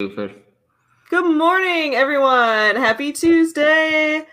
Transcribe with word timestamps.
Good 0.00 0.42
morning, 1.10 1.94
everyone. 1.94 2.74
Happy 2.74 3.12
Tuesday. 3.12 4.26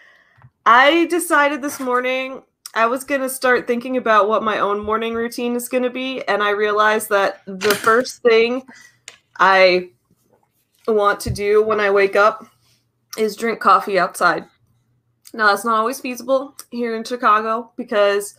I 0.66 1.06
decided 1.06 1.62
this 1.62 1.80
morning 1.80 2.42
I 2.74 2.88
was 2.88 3.04
going 3.04 3.22
to 3.22 3.30
start 3.30 3.68
thinking 3.68 3.96
about 3.96 4.28
what 4.28 4.42
my 4.42 4.58
own 4.58 4.84
morning 4.84 5.13
routine 5.13 5.55
is 5.55 5.70
going 5.70 5.84
to 5.84 5.92
be. 5.92 6.24
And 6.28 6.42
I 6.42 6.50
realized 6.50 7.10
that 7.10 7.44
the 7.46 7.76
first 7.76 8.24
thing 8.24 8.63
I 9.38 9.92
want 10.88 11.20
to 11.20 11.29
do 11.29 11.64
when 11.64 11.80
I 11.80 11.91
wake 11.91 12.16
up 12.16 12.43
is 13.16 13.36
drink 13.36 13.59
coffee 13.59 14.00
outside. 14.00 14.46
Now, 15.32 15.46
that's 15.46 15.64
not 15.64 15.78
always 15.78 16.00
feasible 16.00 16.57
here 16.71 16.96
in 16.96 17.04
Chicago 17.04 17.71
because 17.75 18.34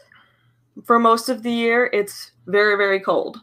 for 0.83 0.99
most 0.99 1.29
of 1.29 1.45
the 1.45 1.53
year 1.53 1.89
it's 1.93 2.33
very, 2.49 2.77
very 2.77 2.99
cold. 2.99 3.43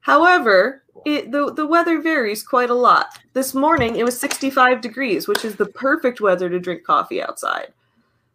However, 0.00 0.79
it, 1.04 1.30
the, 1.32 1.52
the 1.52 1.66
weather 1.66 2.00
varies 2.00 2.42
quite 2.42 2.70
a 2.70 2.74
lot. 2.74 3.18
This 3.32 3.54
morning 3.54 3.96
it 3.96 4.04
was 4.04 4.18
65 4.18 4.80
degrees, 4.80 5.28
which 5.28 5.44
is 5.44 5.56
the 5.56 5.66
perfect 5.66 6.20
weather 6.20 6.48
to 6.48 6.60
drink 6.60 6.84
coffee 6.84 7.22
outside. 7.22 7.72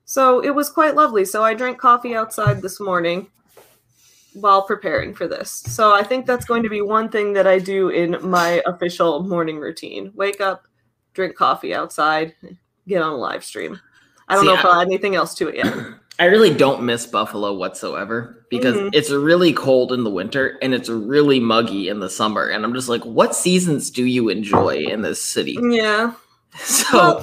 So 0.05 0.39
it 0.39 0.51
was 0.53 0.69
quite 0.69 0.95
lovely. 0.95 1.25
So 1.25 1.43
I 1.43 1.53
drank 1.53 1.79
coffee 1.79 2.15
outside 2.15 2.61
this 2.61 2.79
morning 2.79 3.27
while 4.33 4.61
preparing 4.61 5.13
for 5.13 5.27
this. 5.27 5.51
So 5.51 5.93
I 5.93 6.03
think 6.03 6.25
that's 6.25 6.45
going 6.45 6.63
to 6.63 6.69
be 6.69 6.81
one 6.81 7.09
thing 7.09 7.33
that 7.33 7.47
I 7.47 7.59
do 7.59 7.89
in 7.89 8.17
my 8.21 8.61
official 8.65 9.23
morning 9.23 9.57
routine. 9.57 10.11
Wake 10.13 10.41
up, 10.41 10.67
drink 11.13 11.35
coffee 11.35 11.73
outside, 11.73 12.35
get 12.87 13.01
on 13.01 13.13
a 13.13 13.17
live 13.17 13.43
stream. 13.43 13.79
I 14.27 14.35
don't 14.35 14.43
See, 14.43 14.47
know 14.47 14.55
if 14.55 14.65
I'll 14.65 14.81
add 14.81 14.87
anything 14.87 15.15
else 15.15 15.33
to 15.35 15.47
it 15.49 15.55
yet. 15.55 15.73
I 16.19 16.25
really 16.25 16.53
don't 16.53 16.83
miss 16.83 17.05
Buffalo 17.05 17.53
whatsoever 17.53 18.45
because 18.49 18.75
Mhm. 18.77 18.89
it's 18.93 19.11
really 19.11 19.51
cold 19.51 19.91
in 19.91 20.05
the 20.05 20.09
winter 20.09 20.57
and 20.61 20.73
it's 20.73 20.87
really 20.87 21.41
muggy 21.41 21.89
in 21.89 21.99
the 21.99 22.09
summer. 22.09 22.47
And 22.47 22.63
I'm 22.63 22.73
just 22.73 22.87
like, 22.87 23.03
what 23.03 23.35
seasons 23.35 23.91
do 23.91 24.05
you 24.05 24.29
enjoy 24.29 24.77
in 24.77 25.01
this 25.01 25.21
city? 25.21 25.57
Yeah. 25.61 26.13
So 26.57 27.21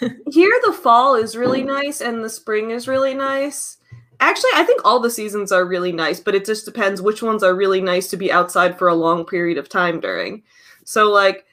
Well, 0.00 0.10
here 0.30 0.58
the 0.64 0.72
fall 0.72 1.14
is 1.14 1.36
really 1.36 1.62
nice 1.62 2.00
and 2.00 2.24
the 2.24 2.30
spring 2.30 2.70
is 2.70 2.88
really 2.88 3.12
nice. 3.12 3.76
Actually, 4.20 4.52
I 4.54 4.64
think 4.64 4.80
all 4.86 5.00
the 5.00 5.10
seasons 5.10 5.52
are 5.52 5.66
really 5.66 5.92
nice, 5.92 6.18
but 6.18 6.34
it 6.34 6.46
just 6.46 6.64
depends 6.64 7.02
which 7.02 7.22
ones 7.22 7.42
are 7.42 7.54
really 7.54 7.82
nice 7.82 8.08
to 8.08 8.16
be 8.16 8.32
outside 8.32 8.78
for 8.78 8.88
a 8.88 8.94
long 8.94 9.26
period 9.26 9.58
of 9.58 9.68
time 9.68 10.00
during. 10.00 10.42
So 10.84 11.10
like 11.10 11.44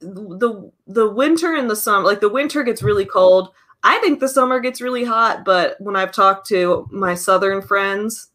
the 0.00 0.70
the 0.86 1.10
winter 1.10 1.56
and 1.56 1.68
the 1.68 1.74
summer, 1.74 2.06
like 2.06 2.20
the 2.20 2.28
winter 2.28 2.62
gets 2.62 2.82
really 2.84 3.04
cold. 3.04 3.48
I 3.82 3.98
think 3.98 4.20
the 4.20 4.28
summer 4.28 4.60
gets 4.60 4.80
really 4.80 5.04
hot, 5.04 5.44
but 5.44 5.76
when 5.80 5.96
I've 5.96 6.12
talked 6.12 6.46
to 6.48 6.86
my 6.90 7.14
southern 7.14 7.62
friends, 7.62 8.28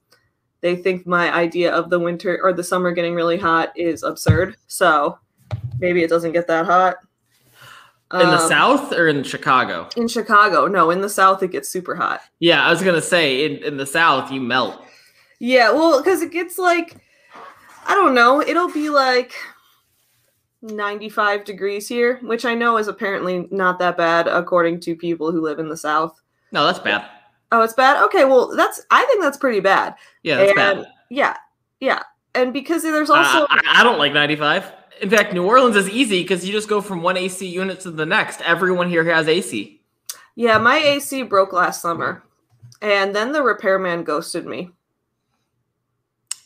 they 0.62 0.76
think 0.76 1.06
my 1.06 1.32
idea 1.34 1.72
of 1.72 1.90
the 1.92 2.00
winter 2.00 2.40
or 2.42 2.52
the 2.54 2.64
summer 2.64 2.92
getting 2.92 3.14
really 3.14 3.38
hot 3.38 3.72
is 3.76 4.02
absurd. 4.02 4.56
So 4.68 5.20
maybe 5.80 6.02
it 6.04 6.10
doesn't 6.10 6.32
get 6.32 6.48
that 6.48 6.66
hot. 6.66 6.96
in 8.14 8.20
the 8.20 8.40
Um, 8.42 8.50
South 8.50 8.92
or 8.94 9.08
in 9.08 9.24
Chicago? 9.24 9.90
in 9.96 10.08
Chicago. 10.08 10.68
No, 10.68 10.90
in 10.92 11.02
the 11.02 11.10
South 11.10 11.44
it 11.44 11.52
gets 11.52 11.70
super 11.70 11.96
hot. 11.96 12.22
Yeah, 12.40 12.66
I 12.66 12.72
was 12.72 12.82
gonna 12.82 13.02
say 13.02 13.46
in, 13.46 13.64
in 13.64 13.78
the 13.78 13.86
South 13.86 14.32
you 14.32 14.42
melt. 14.42 14.82
Yeah, 15.40 15.72
well, 15.72 16.02
because 16.02 16.22
it 16.22 16.32
gets 16.32 16.58
like, 16.58 16.96
I 17.86 17.94
don't 17.94 18.16
know, 18.16 18.42
it'll 18.42 18.72
be 18.72 18.90
like 18.90 19.34
95 20.66 21.46
degrees 21.46 21.88
here, 21.88 22.20
which 22.24 22.46
I 22.46 22.54
know 22.56 22.78
is 22.78 22.88
apparently 22.88 23.48
not 23.52 23.80
that 23.80 23.98
bad 23.98 24.28
according 24.28 24.80
to 24.82 24.96
people 24.96 25.32
who 25.32 25.42
live 25.42 25.60
in 25.60 25.70
the 25.70 25.78
South. 25.78 26.20
No, 26.52 26.66
that's 26.66 26.80
bad. 26.80 27.06
Oh, 27.52 27.62
it's 27.62 27.74
bad? 27.74 28.04
Okay, 28.06 28.26
well, 28.26 28.56
that's, 28.56 28.82
I 28.92 29.06
think 29.06 29.22
that's 29.22 29.38
pretty 29.38 29.60
bad. 29.60 29.96
Yeah, 30.24 30.38
that's 30.38 30.50
and, 30.50 30.56
bad. 30.56 30.88
Yeah, 31.10 31.38
yeah. 31.80 32.02
And 32.34 32.52
because 32.52 32.82
there's 32.84 33.10
Uh, 33.10 33.16
also. 33.16 33.48
I, 33.50 33.62
I 33.68 33.84
don't 33.84 34.00
like 34.00 34.14
95. 34.14 34.72
In 35.02 35.10
fact, 35.10 35.34
New 35.34 35.46
Orleans 35.46 35.76
is 35.76 35.90
easy 35.90 36.22
because 36.24 36.46
you 36.46 36.52
just 36.52 36.68
go 36.70 36.82
from 36.82 37.02
one 37.02 37.18
AC 37.18 37.46
unit 37.46 37.80
to 37.82 37.92
the 37.92 38.06
next. 38.06 38.42
Everyone 38.42 38.90
here 38.90 39.04
has 39.04 39.28
AC. 39.28 39.82
yeah, 40.36 40.58
my 40.58 40.78
AC 40.78 41.22
broke 41.24 41.54
last 41.54 41.82
summer. 41.82 42.24
And 42.82 43.16
then 43.16 43.32
the 43.32 43.42
repairman 43.44 44.04
ghosted 44.04 44.46
me. 44.46 44.72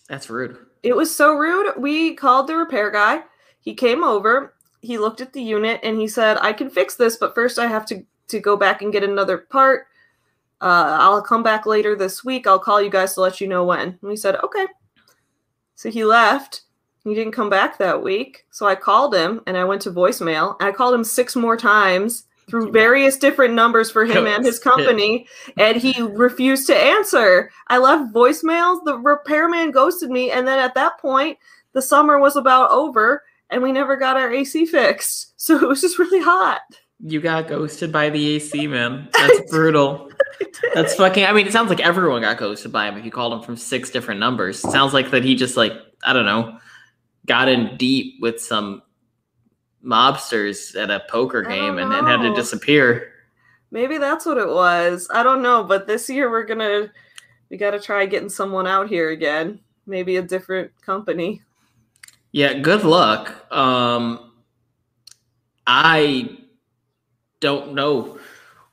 That's 0.08 0.30
rude. 0.30 0.58
It 0.84 0.96
was 0.96 1.16
so 1.16 1.34
rude. 1.34 1.74
We 1.78 2.16
called 2.16 2.48
the 2.48 2.56
repair 2.56 2.92
guy. 2.92 3.24
He 3.60 3.74
came 3.74 4.04
over. 4.04 4.56
He 4.82 4.98
looked 4.98 5.22
at 5.22 5.34
the 5.34 5.42
unit 5.42 5.80
and 5.84 6.00
he 6.00 6.08
said, 6.08 6.38
"I 6.42 6.54
can 6.54 6.70
fix 6.70 6.96
this, 6.96 7.18
but 7.18 7.36
first 7.36 7.60
I 7.60 7.68
have 7.68 7.86
to 7.88 8.04
to 8.30 8.40
go 8.40 8.56
back 8.56 8.82
and 8.82 8.92
get 8.92 9.04
another 9.04 9.38
part. 9.38 9.88
Uh, 10.62 10.98
I'll 11.00 11.22
come 11.22 11.44
back 11.44 11.66
later 11.66 11.96
this 11.96 12.24
week. 12.24 12.48
I'll 12.48 12.60
call 12.60 12.82
you 12.82 12.90
guys 12.90 13.14
to 13.16 13.22
let 13.22 13.42
you 13.42 13.48
know 13.48 13.64
when." 13.66 13.90
And 13.90 13.98
we 14.02 14.16
said, 14.16 14.36
"Okay." 14.44 14.68
So 15.76 15.90
he 15.90 16.04
left. 16.04 16.62
He 17.04 17.16
didn't 17.16 17.32
come 17.32 17.50
back 17.50 17.78
that 17.78 18.04
week. 18.04 18.46
So 18.52 18.68
I 18.68 18.76
called 18.76 19.16
him 19.16 19.42
and 19.48 19.58
I 19.58 19.64
went 19.64 19.82
to 19.84 19.92
voicemail. 19.92 20.58
I 20.62 20.72
called 20.72 20.94
him 20.94 21.04
six 21.04 21.36
more 21.36 21.56
times 21.56 22.26
through 22.50 22.72
various 22.72 23.16
different 23.16 23.54
numbers 23.54 23.90
for 23.90 24.06
him 24.06 24.28
and 24.28 24.44
his 24.44 24.60
company 24.60 25.28
and 25.58 25.78
he 25.78 26.02
refused 26.02 26.68
to 26.68 26.76
answer. 26.76 27.52
I 27.68 27.78
left 27.78 28.14
voicemails. 28.14 28.84
The 28.84 28.98
repairman 28.98 29.72
ghosted 29.72 30.10
me, 30.10 30.32
and 30.32 30.48
then 30.48 30.60
at 30.60 30.74
that 30.76 31.00
point, 31.00 31.38
the 31.74 31.82
summer 31.82 32.20
was 32.20 32.36
about 32.36 32.72
over, 32.72 33.24
and 33.50 33.62
we 33.62 33.72
never 33.72 33.98
got 33.98 34.18
our 34.18 34.32
AC 34.32 34.66
fixed. 34.66 35.28
So 35.40 35.56
it 35.56 35.68
was 35.68 35.80
just 35.80 35.98
really 35.98 36.22
hot. 36.22 36.60
You 37.02 37.22
got 37.22 37.48
ghosted 37.48 37.94
by 37.94 38.10
the 38.10 38.36
AC, 38.36 38.68
man. 38.68 39.08
That's 39.14 39.50
brutal. 39.50 40.12
That's 40.74 40.96
fucking. 40.96 41.24
I 41.24 41.32
mean, 41.32 41.48
it 41.48 41.54
sounds 41.54 41.70
like 41.70 41.80
everyone 41.80 42.24
got 42.24 42.38
ghosted 42.38 42.74
by 42.74 42.88
him 42.88 42.98
if 42.98 43.06
you 43.06 43.10
called 43.10 43.32
him 43.32 43.42
from 43.42 43.56
six 43.56 43.90
different 43.90 44.20
numbers. 44.20 44.64
It 44.64 44.70
sounds 44.70 44.94
like 44.94 45.12
that 45.12 45.24
he 45.24 45.34
just 45.34 45.56
like 45.56 45.72
I 46.04 46.12
don't 46.12 46.26
know, 46.26 46.60
got 47.26 47.48
in 47.48 47.78
deep 47.78 48.22
with 48.22 48.42
some 48.42 48.82
mobsters 49.84 50.76
at 50.76 50.92
a 50.92 51.02
poker 51.10 51.42
game 51.42 51.78
and, 51.78 51.94
and 51.94 52.06
had 52.06 52.22
to 52.22 52.36
disappear. 52.36 53.14
Maybe 53.72 53.98
that's 53.98 54.26
what 54.26 54.38
it 54.38 54.50
was. 54.50 55.08
I 55.12 55.24
don't 55.24 55.42
know, 55.42 55.64
but 55.64 55.88
this 55.88 56.10
year 56.10 56.30
we're 56.30 56.44
gonna 56.44 56.92
we 57.50 57.58
got 57.58 57.72
to 57.72 57.80
try 57.80 58.06
getting 58.06 58.30
someone 58.30 58.68
out 58.68 58.90
here 58.90 59.10
again. 59.10 59.60
Maybe 59.86 60.18
a 60.18 60.22
different 60.22 60.72
company. 60.82 61.42
Yeah, 62.32 62.54
good 62.54 62.84
luck. 62.84 63.52
Um, 63.52 64.32
I 65.66 66.38
don't 67.40 67.74
know 67.74 68.20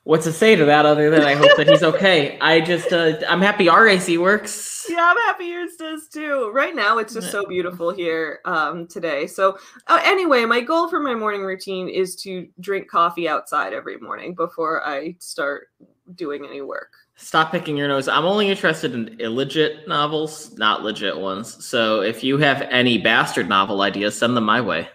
what 0.03 0.21
to 0.21 0.31
say 0.31 0.55
to 0.55 0.65
that 0.65 0.85
other 0.85 1.09
than 1.09 1.23
I 1.23 1.35
hope 1.35 1.57
that 1.57 1.67
he's 1.67 1.83
okay. 1.95 2.37
I 2.39 2.61
just 2.61 2.93
uh, 2.93 3.19
I'm 3.27 3.41
happy 3.41 3.67
our 3.67 3.87
AC 3.87 4.17
works. 4.17 4.85
Yeah, 4.89 5.11
I'm 5.11 5.17
happy 5.17 5.45
yours 5.45 5.75
does 5.77 6.07
too. 6.07 6.49
Right 6.53 6.75
now, 6.75 6.97
it's 6.97 7.13
just 7.13 7.29
so 7.29 7.45
beautiful 7.45 7.91
here 7.93 8.39
um, 8.45 8.87
today. 8.87 9.27
So, 9.27 9.57
uh, 9.87 9.99
anyway, 10.03 10.45
my 10.45 10.61
goal 10.61 10.87
for 10.87 10.99
my 10.99 11.13
morning 11.13 11.41
routine 11.41 11.89
is 11.89 12.15
to 12.17 12.47
drink 12.61 12.89
coffee 12.89 13.27
outside 13.27 13.73
every 13.73 13.97
morning 13.97 14.33
before 14.33 14.85
I 14.87 15.15
start 15.19 15.67
doing 16.15 16.45
any 16.45 16.61
work. 16.61 16.93
Stop 17.17 17.51
picking 17.51 17.75
your 17.75 17.87
nose. 17.87 18.07
I'm 18.07 18.25
only 18.25 18.47
interested 18.47 18.93
in 18.93 19.17
illegit 19.17 19.87
novels, 19.87 20.55
not 20.57 20.83
legit 20.83 21.17
ones. 21.17 21.65
So 21.65 22.01
if 22.01 22.23
you 22.23 22.37
have 22.37 22.61
any 22.69 22.99
bastard 22.99 23.49
novel 23.49 23.81
ideas, 23.81 24.17
send 24.17 24.37
them 24.37 24.45
my 24.45 24.61
way. 24.61 24.87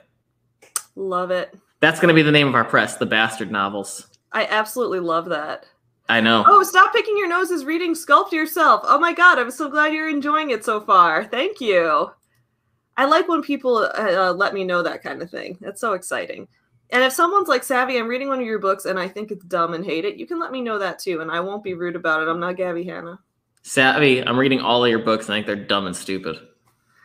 Love 0.95 1.33
it. 1.33 1.53
That's 1.81 1.99
going 1.99 2.09
to 2.09 2.15
be 2.15 2.23
the 2.23 2.31
name 2.31 2.47
of 2.47 2.55
our 2.55 2.65
press, 2.65 2.97
the 2.97 3.07
bastard 3.07 3.51
novels. 3.51 4.07
I 4.31 4.47
absolutely 4.47 5.01
love 5.01 5.27
that. 5.31 5.67
I 6.09 6.21
know. 6.21 6.45
Oh, 6.47 6.63
stop 6.63 6.93
picking 6.93 7.17
your 7.19 7.29
nose 7.29 7.51
is 7.51 7.65
reading 7.65 7.95
Sculpt 7.95 8.31
Yourself. 8.31 8.83
Oh 8.85 8.99
my 8.99 9.13
god, 9.13 9.39
I'm 9.39 9.51
so 9.51 9.69
glad 9.69 9.93
you're 9.93 10.09
enjoying 10.09 10.51
it 10.51 10.65
so 10.65 10.81
far. 10.81 11.25
Thank 11.25 11.61
you. 11.61 12.11
I 12.97 13.07
like 13.07 13.29
when 13.29 13.43
people 13.43 13.79
uh, 13.79 13.91
uh, 13.97 14.33
let 14.33 14.55
me 14.55 14.65
know 14.65 14.83
that 14.83 15.03
kind 15.03 15.23
of 15.23 15.31
thing. 15.31 15.59
That's 15.61 15.81
so 15.81 15.95
exciting. 15.95 16.47
And 16.93 17.03
if 17.03 17.13
someone's 17.13 17.49
like, 17.49 17.65
Savvy, 17.65 17.97
I'm 17.97 18.07
reading 18.07 18.29
one 18.29 18.39
of 18.39 18.47
your 18.47 18.59
books 18.59 18.85
and 18.85 18.99
I 18.99 19.09
think 19.09 19.31
it's 19.31 19.45
dumb 19.47 19.73
and 19.73 19.85
hate 19.85 20.05
it, 20.05 20.17
you 20.17 20.27
can 20.27 20.39
let 20.39 20.53
me 20.53 20.61
know 20.61 20.79
that 20.79 20.99
too, 20.99 21.21
and 21.21 21.31
I 21.31 21.41
won't 21.41 21.65
be 21.65 21.75
rude 21.75 21.97
about 21.97 22.23
it. 22.23 22.29
I'm 22.29 22.39
not 22.39 22.57
Gabby 22.57 22.85
Hanna. 22.85 23.19
Savvy, 23.63 24.21
I'm 24.21 24.39
reading 24.39 24.61
all 24.61 24.85
of 24.85 24.91
your 24.91 24.99
books 24.99 25.27
and 25.27 25.35
I 25.35 25.39
think 25.39 25.47
they're 25.47 25.57
dumb 25.57 25.87
and 25.87 25.97
stupid. 25.97 26.37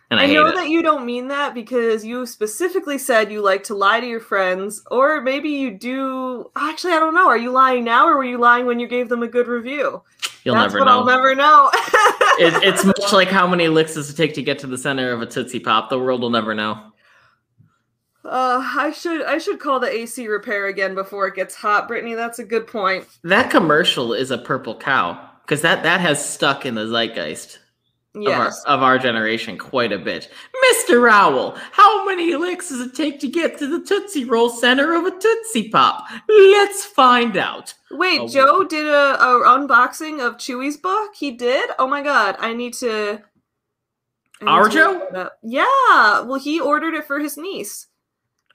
And 0.10 0.20
I, 0.20 0.24
I, 0.24 0.28
know 0.28 0.48
it. 0.48 0.56
that 0.56 0.70
you 0.70 0.82
don't 0.82 1.06
mean 1.06 1.28
that 1.30 1.54
because 1.54 2.06
you 2.06 2.26
specifically 2.26 2.98
said 2.98 3.32
you 3.32 3.42
like 3.42 3.64
to 3.64 3.76
lie 3.76 4.00
to 4.00 4.08
your 4.08 4.22
friends, 4.22 4.82
or 4.90 5.22
maybe 5.22 5.50
you 5.50 5.72
do. 5.72 6.50
Actually, 6.56 6.94
I 6.94 7.00
don't 7.00 7.14
know. 7.14 7.28
Are 7.28 7.38
you 7.38 7.52
lying 7.52 7.84
now, 7.84 8.08
or 8.08 8.16
were 8.16 8.24
you 8.24 8.38
lying 8.38 8.66
when 8.66 8.80
you 8.80 8.88
gave 8.88 9.10
them 9.10 9.22
a 9.22 9.28
good 9.28 9.50
review? 9.50 10.02
You'll 10.46 10.56
That's 10.56 10.74
never 10.74 10.86
what 10.86 10.86
know. 10.86 11.00
I'll 11.00 11.06
never 11.06 11.36
know. 11.36 11.70
it, 11.74 12.64
it's 12.64 12.86
much 12.86 13.12
like 13.12 13.28
how 13.28 13.48
many 13.48 13.68
licks 13.68 13.96
does 13.96 14.10
it 14.10 14.16
take 14.16 14.34
to 14.36 14.42
get 14.42 14.60
to 14.60 14.68
the 14.68 14.78
center 14.78 15.12
of 15.12 15.22
a 15.22 15.26
Tootsie 15.26 15.60
Pop? 15.60 15.90
The 15.90 16.00
world 16.00 16.22
will 16.22 16.30
never 16.30 16.56
know. 16.56 16.94
Uh, 18.28 18.62
I 18.78 18.92
should 18.92 19.24
I 19.26 19.38
should 19.38 19.60
call 19.60 19.80
the 19.80 19.90
AC 19.90 20.28
repair 20.28 20.68
again 20.68 20.96
before 20.96 21.28
it 21.28 21.36
gets 21.36 21.56
hot, 21.56 21.88
Brittany. 21.88 22.14
That's 22.14 22.40
a 22.40 22.44
good 22.44 22.68
point. 22.68 23.06
That 23.24 23.50
commercial 23.50 24.14
is 24.14 24.32
a 24.32 24.38
purple 24.38 24.78
cow 24.78 25.18
because 25.44 25.62
that, 25.62 25.84
that 25.84 26.02
has 26.02 26.24
stuck 26.28 26.66
in 26.66 26.76
the 26.76 26.86
zeitgeist 26.88 27.60
Yes. 28.20 28.64
of, 28.64 28.68
our, 28.68 28.74
of 28.78 28.84
our 28.84 28.98
generation 28.98 29.58
quite 29.60 29.92
a 29.94 30.00
bit. 30.00 30.30
Mr. 30.74 31.10
Owl, 31.10 31.56
how 31.72 32.04
many 32.06 32.36
licks 32.36 32.70
does 32.70 32.82
it 32.82 32.96
take 32.96 33.20
to 33.20 33.28
get 33.28 33.60
to 33.60 33.68
the 33.68 33.86
Tootsie 33.86 34.26
Roll 34.26 34.50
center 34.50 34.96
of 34.96 35.06
a 35.06 35.12
Tootsie 35.12 35.70
Pop? 35.70 36.04
Let's 36.28 36.84
find 36.84 37.38
out. 37.38 37.76
Wait, 37.92 38.20
Oh. 38.22 38.28
Joe 38.28 38.64
did 38.64 38.88
a, 38.88 39.24
a 39.24 39.46
unboxing 39.46 40.20
of 40.26 40.38
Chewy's 40.38 40.78
book. 40.78 41.14
He 41.16 41.32
did. 41.32 41.70
Oh 41.78 41.88
my 41.88 42.02
god, 42.02 42.36
I 42.40 42.54
need 42.54 42.74
to. 42.76 43.22
I 44.42 44.46
need 44.46 44.50
Our 44.52 44.68
to 44.70 44.74
Joe? 44.76 44.92
look 44.94 45.12
that 45.12 45.20
up. 45.28 45.34
Yeah. 45.44 46.22
Well, 46.22 46.40
he 46.40 46.60
ordered 46.60 46.96
it 46.96 47.06
for 47.06 47.20
his 47.20 47.38
niece. 47.38 47.86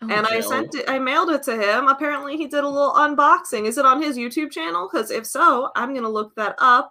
Oh, 0.02 0.08
and 0.10 0.26
I 0.26 0.40
sent 0.40 0.74
it. 0.74 0.88
I 0.88 0.98
mailed 0.98 1.30
it 1.30 1.42
to 1.44 1.56
him. 1.56 1.86
Apparently, 1.88 2.36
he 2.36 2.46
did 2.46 2.64
a 2.64 2.68
little 2.68 2.92
unboxing. 2.92 3.66
Is 3.66 3.78
it 3.78 3.84
on 3.86 4.02
his 4.02 4.16
YouTube 4.16 4.50
channel? 4.50 4.88
Because 4.90 5.10
if 5.10 5.26
so, 5.26 5.70
I'm 5.76 5.94
gonna 5.94 6.08
look 6.08 6.34
that 6.34 6.56
up. 6.58 6.90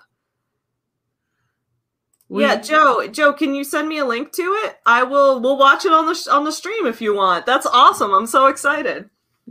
We- 2.30 2.44
yeah, 2.44 2.56
Joe. 2.56 3.08
Joe, 3.08 3.34
can 3.34 3.54
you 3.54 3.63
send 3.66 3.90
me 3.90 3.98
a 3.98 4.06
link 4.06 4.31
to 4.34 4.44
it? 4.63 4.78
I 4.86 5.04
will. 5.04 5.42
We'll 5.42 5.58
watch 5.58 5.84
it 5.86 5.92
on 5.92 6.06
the 6.06 6.13
sh- 6.13 6.28
on 6.28 6.46
the 6.46 6.52
stream 6.52 6.86
if 6.86 7.02
you 7.02 7.13
want. 7.13 7.46
That's 7.46 7.66
awesome. 7.66 8.13
I'm 8.13 8.28
so 8.28 8.48
excited. 8.48 9.10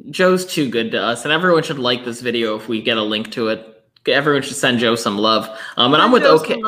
Joe's 0.09 0.47
too 0.47 0.71
good 0.71 0.91
to 0.93 1.03
us, 1.03 1.25
and 1.25 1.33
everyone 1.33 1.63
should 1.63 1.79
like 1.79 2.05
this 2.07 2.23
video 2.23 2.57
if 2.57 2.69
we 2.69 2.81
get 2.81 2.97
a 2.97 3.03
link 3.03 3.31
to 3.33 3.49
it. 3.49 3.67
Everyone 4.07 4.41
should 4.41 4.57
send 4.57 4.79
Joe 4.79 4.95
some 4.95 5.19
love. 5.19 5.47
Um, 5.77 5.93
and 5.93 6.03
I'm 6.03 6.11
with 6.11 6.23
Joe 6.23 6.37
OK. 6.39 6.59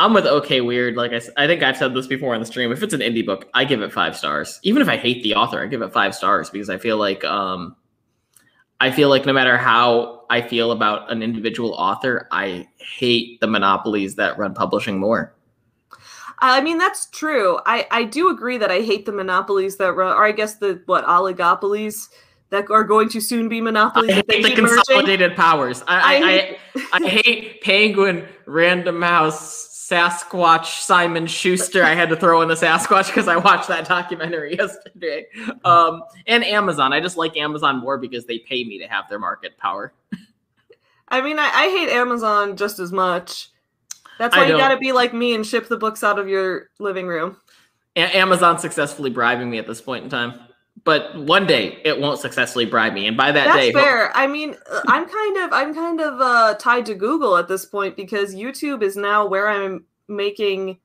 I'm 0.00 0.14
with 0.14 0.24
OK 0.24 0.62
Weird. 0.62 0.96
Like 0.96 1.12
I, 1.12 1.20
I 1.36 1.46
think 1.46 1.62
I've 1.62 1.76
said 1.76 1.94
this 1.94 2.06
before 2.06 2.34
on 2.34 2.40
the 2.40 2.46
stream. 2.46 2.72
If 2.72 2.82
it's 2.82 2.94
an 2.94 3.00
indie 3.00 3.24
book, 3.24 3.48
I 3.52 3.66
give 3.66 3.82
it 3.82 3.92
five 3.92 4.16
stars. 4.16 4.58
Even 4.62 4.80
if 4.80 4.88
I 4.88 4.96
hate 4.96 5.22
the 5.22 5.34
author, 5.34 5.62
I 5.62 5.66
give 5.66 5.82
it 5.82 5.92
five 5.92 6.14
stars 6.14 6.48
because 6.48 6.70
I 6.70 6.78
feel 6.78 6.96
like, 6.96 7.22
um, 7.24 7.76
I 8.80 8.90
feel 8.90 9.10
like 9.10 9.26
no 9.26 9.34
matter 9.34 9.58
how 9.58 10.24
I 10.30 10.40
feel 10.40 10.72
about 10.72 11.12
an 11.12 11.22
individual 11.22 11.74
author, 11.74 12.28
I 12.32 12.66
hate 12.78 13.40
the 13.42 13.46
monopolies 13.46 14.14
that 14.14 14.38
run 14.38 14.54
publishing 14.54 14.98
more. 14.98 15.34
I 16.38 16.62
mean, 16.62 16.78
that's 16.78 17.04
true. 17.10 17.58
I 17.66 17.86
I 17.90 18.04
do 18.04 18.30
agree 18.30 18.56
that 18.56 18.70
I 18.70 18.80
hate 18.80 19.04
the 19.04 19.12
monopolies 19.12 19.76
that 19.76 19.92
run, 19.92 20.16
or 20.16 20.24
I 20.24 20.32
guess 20.32 20.54
the 20.54 20.80
what 20.86 21.04
oligopolies 21.04 22.08
that 22.48 22.70
are 22.70 22.84
going 22.84 23.10
to 23.10 23.20
soon 23.20 23.50
be 23.50 23.60
monopolies. 23.60 24.12
I 24.12 24.14
hate 24.14 24.26
the 24.28 24.32
keep 24.34 24.42
merging. 24.44 24.76
consolidated 24.76 25.36
powers. 25.36 25.84
I, 25.86 25.98
I, 25.98 26.16
I 26.16 26.58
I, 26.92 27.04
I 27.04 27.08
hate 27.08 27.60
Penguin, 27.62 28.26
Random 28.46 29.02
House, 29.02 29.69
Sasquatch, 29.90 30.80
Simon 30.82 31.26
Schuster. 31.26 31.82
I 31.82 31.94
had 31.94 32.08
to 32.10 32.16
throw 32.16 32.42
in 32.42 32.48
the 32.48 32.54
Sasquatch 32.54 33.06
because 33.08 33.26
I 33.26 33.36
watched 33.36 33.68
that 33.68 33.88
documentary 33.88 34.56
yesterday. 34.58 35.26
Um, 35.64 36.02
and 36.26 36.44
Amazon. 36.44 36.92
I 36.92 37.00
just 37.00 37.16
like 37.16 37.36
Amazon 37.36 37.78
more 37.78 37.98
because 37.98 38.24
they 38.26 38.38
pay 38.38 38.62
me 38.64 38.78
to 38.78 38.86
have 38.86 39.08
their 39.08 39.18
market 39.18 39.58
power. 39.58 39.92
I 41.08 41.20
mean, 41.20 41.38
I, 41.38 41.50
I 41.52 41.68
hate 41.68 41.90
Amazon 41.90 42.56
just 42.56 42.78
as 42.78 42.92
much. 42.92 43.50
That's 44.18 44.36
why 44.36 44.46
you 44.46 44.56
got 44.56 44.68
to 44.68 44.76
be 44.76 44.92
like 44.92 45.12
me 45.12 45.34
and 45.34 45.46
ship 45.46 45.66
the 45.66 45.78
books 45.78 46.04
out 46.04 46.18
of 46.18 46.28
your 46.28 46.68
living 46.78 47.06
room. 47.06 47.38
A- 47.96 48.16
Amazon 48.16 48.58
successfully 48.58 49.10
bribing 49.10 49.50
me 49.50 49.58
at 49.58 49.66
this 49.66 49.80
point 49.80 50.04
in 50.04 50.10
time. 50.10 50.38
But 50.84 51.16
one 51.16 51.46
day 51.46 51.78
it 51.84 52.00
won't 52.00 52.20
successfully 52.20 52.64
bribe 52.64 52.94
me, 52.94 53.06
and 53.06 53.16
by 53.16 53.32
that 53.32 53.46
That's 53.46 53.56
day, 53.58 53.72
fair. 53.72 54.16
I 54.16 54.26
mean, 54.26 54.56
uh, 54.70 54.80
I'm 54.88 55.06
kind 55.08 55.36
of 55.38 55.52
I'm 55.52 55.74
kind 55.74 56.00
of 56.00 56.20
uh, 56.20 56.54
tied 56.54 56.86
to 56.86 56.94
Google 56.94 57.36
at 57.36 57.48
this 57.48 57.64
point 57.66 57.96
because 57.96 58.34
YouTube 58.34 58.82
is 58.82 58.96
now 58.96 59.26
where 59.26 59.48
I'm 59.48 59.84
making 60.08 60.78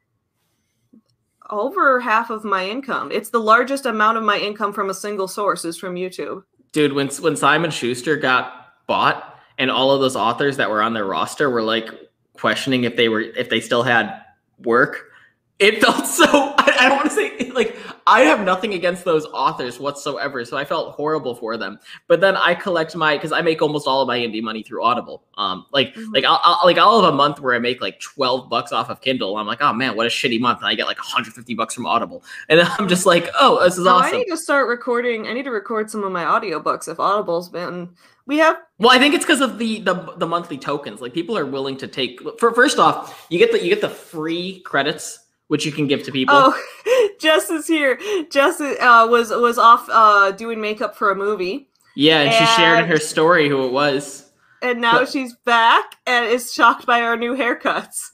over 1.49 1.99
half 1.99 2.29
of 2.29 2.43
my 2.43 2.67
income. 2.67 3.11
It's 3.11 3.29
the 3.29 3.39
largest 3.39 3.85
amount 3.85 4.17
of 4.17 4.23
my 4.23 4.37
income 4.37 4.73
from 4.73 4.89
a 4.89 4.93
single 4.93 5.27
source 5.27 5.63
is 5.63 5.77
from 5.77 5.95
YouTube. 5.95 6.43
dude 6.71 6.93
when 6.93 7.07
when 7.21 7.35
simon 7.35 7.71
schuster 7.71 8.17
got 8.17 8.73
bought 8.87 9.39
and 9.57 9.71
all 9.71 9.91
of 9.91 10.01
those 10.01 10.15
authors 10.15 10.57
that 10.57 10.69
were 10.69 10.81
on 10.81 10.93
their 10.93 11.05
roster 11.05 11.49
were 11.49 11.61
like 11.61 11.89
questioning 12.33 12.83
if 12.83 12.95
they 12.97 13.07
were 13.07 13.21
if 13.21 13.49
they 13.49 13.61
still 13.61 13.83
had 13.83 14.21
work 14.59 15.11
it 15.59 15.81
felt 15.81 16.05
so 16.19 16.25
i, 16.25 16.75
I 16.79 16.89
don't 16.89 16.97
want 16.97 17.09
to 17.09 17.15
say 17.15 17.49
like 17.51 17.77
i 18.07 18.21
have 18.21 18.41
nothing 18.41 18.73
against 18.73 19.05
those 19.05 19.25
authors 19.27 19.79
whatsoever 19.79 20.43
so 20.43 20.57
i 20.57 20.65
felt 20.65 20.95
horrible 20.95 21.33
for 21.33 21.55
them 21.55 21.79
but 22.07 22.19
then 22.19 22.35
i 22.35 22.53
collect 22.53 22.95
my 22.95 23.15
because 23.15 23.31
i 23.31 23.41
make 23.41 23.61
almost 23.61 23.87
all 23.87 24.01
of 24.01 24.07
my 24.07 24.17
indie 24.19 24.41
money 24.43 24.63
through 24.63 24.83
audible 24.83 25.23
um 25.37 25.65
like 25.71 25.93
Mhm. 25.95 26.13
like 26.13 26.25
I'll, 26.25 26.41
I'll 26.43 26.59
like 26.65 26.77
i'll 26.77 27.01
have 27.01 27.13
a 27.13 27.15
month 27.15 27.39
where 27.39 27.55
i 27.55 27.59
make 27.59 27.79
like 27.81 27.99
12 28.01 28.49
bucks 28.49 28.71
off 28.73 28.89
of 28.89 28.99
kindle 29.01 29.37
i'm 29.37 29.47
like 29.47 29.61
oh 29.61 29.71
man 29.71 29.95
what 29.95 30.05
a 30.05 30.09
shitty 30.09 30.39
month 30.41 30.59
and 30.59 30.67
i 30.67 30.75
get 30.75 30.87
like 30.87 30.97
150 30.97 31.53
bucks 31.53 31.73
from 31.73 31.85
audible 31.85 32.23
and 32.49 32.59
i'm 32.61 32.87
just 32.89 33.05
like 33.05 33.29
oh 33.39 33.63
this 33.63 33.77
is 33.77 33.85
So 33.85 33.91
awesome 33.91 34.15
I 34.15 34.17
need 34.19 34.27
to 34.27 34.37
start 34.37 34.67
recording. 34.67 35.27
I 35.27 35.33
need 35.33 35.43
to 35.43 35.51
record 35.51 35.89
some 35.89 36.03
of 36.03 36.11
my 36.11 36.23
audiobooks 36.25 36.87
if 36.87 36.99
Audible's 36.99 37.49
been. 37.49 37.89
We 38.27 38.37
have 38.39 38.57
Well, 38.79 38.89
I 38.89 38.97
think 38.97 39.13
it's 39.13 39.23
because 39.23 39.41
of 39.41 39.57
the, 39.59 39.79
the 39.81 39.93
the 40.17 40.25
monthly 40.25 40.57
tokens. 40.57 40.99
Like 40.99 41.13
people 41.13 41.37
are 41.37 41.45
willing 41.45 41.77
to 41.77 41.87
take. 41.87 42.19
For 42.39 42.51
first 42.53 42.79
off, 42.79 43.27
you 43.29 43.37
get 43.37 43.51
the 43.51 43.61
you 43.63 43.69
get 43.69 43.81
the 43.81 43.89
free 43.89 44.61
credits 44.61 45.24
which 45.47 45.65
you 45.65 45.71
can 45.71 45.87
give 45.87 46.03
to 46.03 46.11
people. 46.11 46.35
Oh, 46.37 47.09
Jess 47.19 47.49
is 47.49 47.67
here. 47.67 47.97
Jess 48.29 48.59
uh, 48.61 49.07
was 49.09 49.29
was 49.31 49.57
off 49.57 49.87
uh, 49.91 50.31
doing 50.31 50.59
makeup 50.61 50.95
for 50.95 51.11
a 51.11 51.15
movie, 51.15 51.67
yeah, 51.95 52.21
and 52.21 52.33
she 52.33 52.45
shared 52.55 52.83
in 52.83 52.89
her 52.89 52.97
story 52.97 53.47
who 53.49 53.65
it 53.65 53.71
was. 53.71 54.31
and 54.61 54.81
now 54.81 54.99
But- 54.99 55.09
she's 55.09 55.35
back 55.45 55.95
and 56.05 56.25
is 56.27 56.51
shocked 56.53 56.85
by 56.85 57.01
our 57.01 57.15
new 57.17 57.35
haircuts. 57.35 58.11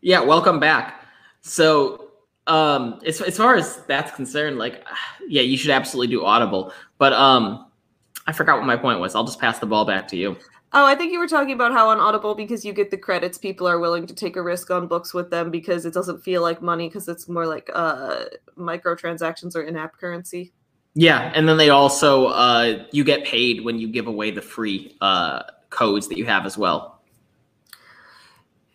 Yeah, 0.00 0.20
welcome 0.20 0.60
back. 0.60 1.00
So, 1.40 2.10
um, 2.46 3.00
as 3.06 3.20
as 3.20 3.36
far 3.36 3.56
as 3.56 3.78
that's 3.86 4.12
concerned, 4.12 4.58
like, 4.58 4.84
yeah, 5.28 5.42
you 5.42 5.56
should 5.56 5.70
absolutely 5.70 6.14
do 6.14 6.24
Audible. 6.24 6.72
But 6.98 7.12
um, 7.14 7.66
I 8.26 8.32
forgot 8.32 8.58
what 8.58 8.66
my 8.66 8.76
point 8.76 9.00
was. 9.00 9.14
I'll 9.14 9.24
just 9.24 9.40
pass 9.40 9.58
the 9.58 9.66
ball 9.66 9.84
back 9.84 10.08
to 10.08 10.16
you. 10.16 10.36
Oh, 10.76 10.84
I 10.84 10.96
think 10.96 11.12
you 11.12 11.20
were 11.20 11.28
talking 11.28 11.52
about 11.52 11.72
how 11.72 11.88
on 11.88 12.00
Audible, 12.00 12.34
because 12.34 12.64
you 12.64 12.72
get 12.72 12.90
the 12.90 12.96
credits, 12.96 13.38
people 13.38 13.68
are 13.68 13.78
willing 13.78 14.06
to 14.08 14.14
take 14.14 14.34
a 14.34 14.42
risk 14.42 14.72
on 14.72 14.88
books 14.88 15.14
with 15.14 15.30
them 15.30 15.50
because 15.52 15.86
it 15.86 15.94
doesn't 15.94 16.22
feel 16.24 16.42
like 16.42 16.60
money 16.60 16.88
because 16.88 17.06
it's 17.08 17.28
more 17.28 17.46
like 17.46 17.70
uh, 17.72 18.24
microtransactions 18.58 19.54
or 19.54 19.62
in-app 19.62 19.96
currency. 19.96 20.52
Yeah, 20.94 21.30
and 21.34 21.48
then 21.48 21.56
they 21.58 21.70
also 21.70 22.26
uh, 22.26 22.84
you 22.90 23.04
get 23.04 23.24
paid 23.24 23.64
when 23.64 23.78
you 23.78 23.86
give 23.88 24.08
away 24.08 24.32
the 24.32 24.42
free 24.42 24.96
uh, 25.00 25.44
codes 25.70 26.08
that 26.08 26.18
you 26.18 26.24
have 26.24 26.44
as 26.44 26.58
well. 26.58 27.00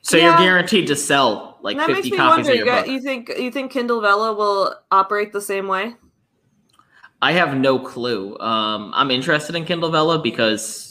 So 0.02 0.16
you're 0.18 0.38
guaranteed 0.38 0.88
to 0.88 0.96
sell 0.96 1.58
like 1.62 1.78
that 1.78 1.88
makes 1.88 1.98
fifty 2.00 2.12
me 2.12 2.18
copies 2.18 2.48
wonder. 2.48 2.52
of 2.52 2.56
You, 2.56 2.66
your 2.66 2.66
got- 2.66 2.86
book. 2.86 2.94
you 2.94 3.02
think 3.02 3.30
you 3.38 3.52
think 3.52 3.72
Kindle 3.72 4.02
Vella 4.02 4.34
will 4.34 4.74
operate 4.92 5.32
the 5.34 5.42
same 5.42 5.68
way? 5.68 5.96
I 7.22 7.34
have 7.34 7.56
no 7.58 7.78
clue. 7.78 8.38
Um, 8.40 8.92
I'm 8.96 9.12
interested 9.12 9.56
in 9.56 9.66
Kindle 9.66 9.92
Vella 9.92 10.20
because 10.22 10.89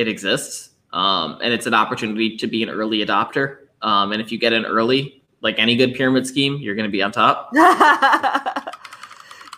it 0.00 0.08
exists, 0.08 0.70
um, 0.94 1.38
and 1.42 1.52
it's 1.52 1.66
an 1.66 1.74
opportunity 1.74 2.36
to 2.38 2.46
be 2.46 2.62
an 2.62 2.70
early 2.70 3.04
adopter. 3.04 3.58
Um, 3.82 4.12
and 4.12 4.20
if 4.22 4.32
you 4.32 4.38
get 4.38 4.52
in 4.54 4.64
early, 4.64 5.22
like 5.42 5.58
any 5.58 5.76
good 5.76 5.94
pyramid 5.94 6.26
scheme, 6.26 6.56
you're 6.56 6.74
going 6.74 6.88
to 6.88 6.92
be 6.92 7.02
on 7.02 7.12
top. 7.12 7.52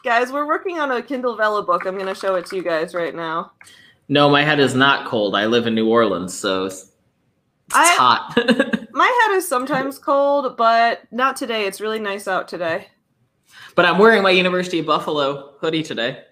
guys, 0.05 0.33
we're 0.33 0.47
working 0.47 0.79
on 0.81 0.91
a 0.91 1.01
Kindle 1.03 1.37
Vella 1.37 1.63
book. 1.63 1.87
I'm 1.87 1.95
going 1.95 2.07
to 2.07 2.15
show 2.15 2.35
it 2.35 2.47
to 2.47 2.57
you 2.57 2.63
guys 2.63 2.93
right 2.95 3.15
now. 3.15 3.53
No, 4.09 4.29
my 4.29 4.43
head 4.43 4.59
is 4.59 4.75
not 4.75 5.07
cold. 5.07 5.37
I 5.37 5.47
live 5.47 5.67
in 5.67 5.75
New 5.75 5.89
Orleans, 5.89 6.37
so 6.37 6.67
it's, 6.67 6.83
it's 7.69 7.75
I- 7.77 7.95
hot. 7.97 8.89
My 8.95 9.07
head 9.27 9.37
is 9.39 9.49
sometimes 9.49 9.99
cold, 9.99 10.55
but 10.59 11.01
not 11.11 11.35
today. 11.37 11.65
It's 11.65 11.81
really 11.81 11.99
nice 11.99 12.29
out 12.29 12.47
today. 12.47 12.89
but 13.75 13.87
I'm 13.87 13.97
wearing 13.97 14.23
my 14.23 14.29
University 14.31 14.81
of 14.81 14.87
Buffalo 14.87 15.55
hoodie 15.61 15.83
today. 15.83 16.25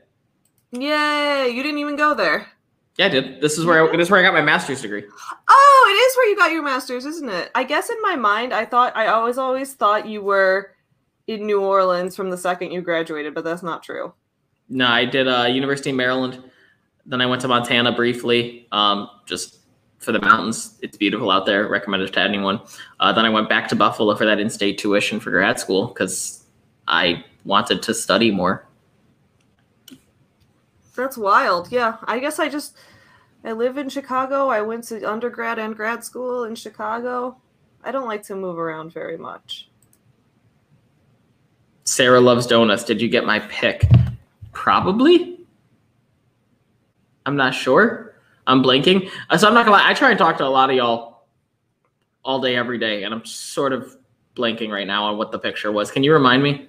Yay! 0.72 1.48
You 1.48 1.62
didn't 1.62 1.78
even 1.78 1.96
go 1.96 2.14
there. 2.14 2.48
Yeah, 3.00 3.06
I 3.06 3.08
did. 3.08 3.40
This 3.40 3.56
is 3.56 3.64
where 3.64 3.88
I, 3.88 3.96
this 3.96 4.08
is 4.08 4.10
where 4.10 4.20
I 4.20 4.22
got 4.22 4.34
my 4.34 4.42
master's 4.42 4.82
degree. 4.82 5.02
Oh, 5.48 5.86
it 5.90 5.94
is 5.94 6.16
where 6.18 6.28
you 6.28 6.36
got 6.36 6.52
your 6.52 6.62
master's, 6.62 7.06
isn't 7.06 7.30
it? 7.30 7.50
I 7.54 7.64
guess 7.64 7.88
in 7.88 7.96
my 8.02 8.14
mind, 8.14 8.52
I 8.52 8.66
thought 8.66 8.94
I 8.94 9.06
always 9.06 9.38
always 9.38 9.72
thought 9.72 10.06
you 10.06 10.20
were 10.20 10.72
in 11.26 11.46
New 11.46 11.62
Orleans 11.62 12.14
from 12.14 12.28
the 12.28 12.36
second 12.36 12.72
you 12.72 12.82
graduated, 12.82 13.32
but 13.32 13.42
that's 13.42 13.62
not 13.62 13.82
true. 13.82 14.12
No, 14.68 14.86
I 14.86 15.06
did 15.06 15.28
uh, 15.28 15.44
University 15.44 15.88
of 15.88 15.96
Maryland. 15.96 16.44
Then 17.06 17.22
I 17.22 17.26
went 17.26 17.40
to 17.40 17.48
Montana 17.48 17.90
briefly, 17.90 18.68
um, 18.70 19.08
just 19.24 19.60
for 19.96 20.12
the 20.12 20.20
mountains. 20.20 20.78
It's 20.82 20.98
beautiful 20.98 21.30
out 21.30 21.46
there. 21.46 21.68
Recommend 21.68 22.02
it 22.02 22.12
to 22.12 22.20
anyone. 22.20 22.60
Uh, 23.00 23.14
then 23.14 23.24
I 23.24 23.30
went 23.30 23.48
back 23.48 23.66
to 23.68 23.76
Buffalo 23.76 24.14
for 24.14 24.26
that 24.26 24.38
in-state 24.38 24.76
tuition 24.76 25.20
for 25.20 25.30
grad 25.30 25.58
school 25.58 25.86
because 25.86 26.44
I 26.86 27.24
wanted 27.46 27.82
to 27.84 27.94
study 27.94 28.30
more. 28.30 28.66
That's 30.94 31.16
wild. 31.16 31.72
Yeah, 31.72 31.96
I 32.04 32.18
guess 32.18 32.38
I 32.38 32.50
just 32.50 32.76
I 33.44 33.52
live 33.52 33.78
in 33.78 33.88
Chicago. 33.88 34.48
I 34.48 34.60
went 34.60 34.84
to 34.88 35.02
undergrad 35.10 35.58
and 35.58 35.74
grad 35.74 36.04
school 36.04 36.44
in 36.44 36.54
Chicago. 36.54 37.36
I 37.82 37.90
don't 37.90 38.06
like 38.06 38.22
to 38.24 38.34
move 38.34 38.58
around 38.58 38.92
very 38.92 39.16
much. 39.16 39.68
Sarah 41.84 42.20
loves 42.20 42.46
donuts. 42.46 42.84
Did 42.84 43.00
you 43.00 43.08
get 43.08 43.24
my 43.24 43.38
pick? 43.40 43.88
Probably. 44.52 45.40
I'm 47.26 47.36
not 47.36 47.54
sure. 47.54 48.14
I'm 48.46 48.62
blanking. 48.62 49.10
Uh, 49.30 49.38
So 49.38 49.48
I'm 49.48 49.54
not 49.54 49.64
gonna 49.64 49.76
lie. 49.78 49.88
I 49.88 49.94
try 49.94 50.10
and 50.10 50.18
talk 50.18 50.36
to 50.38 50.44
a 50.44 50.48
lot 50.48 50.70
of 50.70 50.76
y'all 50.76 51.24
all 52.24 52.40
day, 52.40 52.56
every 52.56 52.78
day, 52.78 53.04
and 53.04 53.14
I'm 53.14 53.24
sort 53.24 53.72
of 53.72 53.96
blanking 54.36 54.70
right 54.70 54.86
now 54.86 55.04
on 55.04 55.16
what 55.16 55.32
the 55.32 55.38
picture 55.38 55.72
was. 55.72 55.90
Can 55.90 56.02
you 56.02 56.12
remind 56.12 56.42
me? 56.42 56.68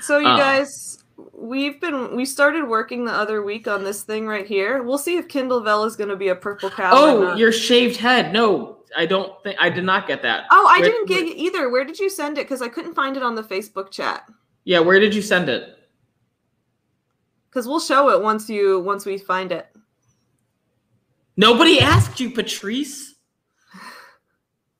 So 0.00 0.18
you 0.18 0.28
Uh. 0.28 0.36
guys, 0.36 1.01
we've 1.32 1.80
been 1.80 2.14
we 2.16 2.24
started 2.24 2.68
working 2.68 3.04
the 3.04 3.12
other 3.12 3.42
week 3.42 3.66
on 3.68 3.84
this 3.84 4.02
thing 4.02 4.26
right 4.26 4.46
here. 4.46 4.82
We'll 4.82 4.98
see 4.98 5.16
if 5.16 5.28
Kindle 5.28 5.60
Vella 5.60 5.86
is 5.86 5.96
going 5.96 6.10
to 6.10 6.16
be 6.16 6.28
a 6.28 6.34
purple 6.34 6.70
cow. 6.70 6.92
or 6.92 6.96
Oh, 7.32 7.34
your 7.36 7.52
shaved 7.52 7.96
head. 7.96 8.32
No, 8.32 8.78
I 8.96 9.06
don't 9.06 9.32
think 9.42 9.56
I 9.60 9.68
did 9.70 9.84
not 9.84 10.06
get 10.06 10.22
that. 10.22 10.44
Oh, 10.50 10.66
I 10.70 10.80
Where- 10.80 10.90
didn't 10.90 11.08
get 11.08 11.24
it 11.24 11.36
either. 11.36 11.70
Where 11.70 11.84
did 11.84 11.98
you 11.98 12.08
send 12.10 12.38
it? 12.38 12.42
Because 12.44 12.62
I 12.62 12.68
couldn't 12.68 12.94
find 12.94 13.16
it 13.16 13.22
on 13.22 13.34
the 13.34 13.42
Facebook 13.42 13.90
chat. 13.90 14.24
Yeah, 14.64 14.80
where 14.80 15.00
did 15.00 15.14
you 15.14 15.22
send 15.22 15.48
it? 15.48 15.76
Because 17.48 17.66
we'll 17.66 17.80
show 17.80 18.08
it 18.10 18.22
once 18.22 18.48
you 18.48 18.80
once 18.80 19.04
we 19.04 19.18
find 19.18 19.52
it. 19.52 19.66
Nobody 21.36 21.80
asked 21.80 22.20
you, 22.20 22.30
Patrice. 22.30 23.11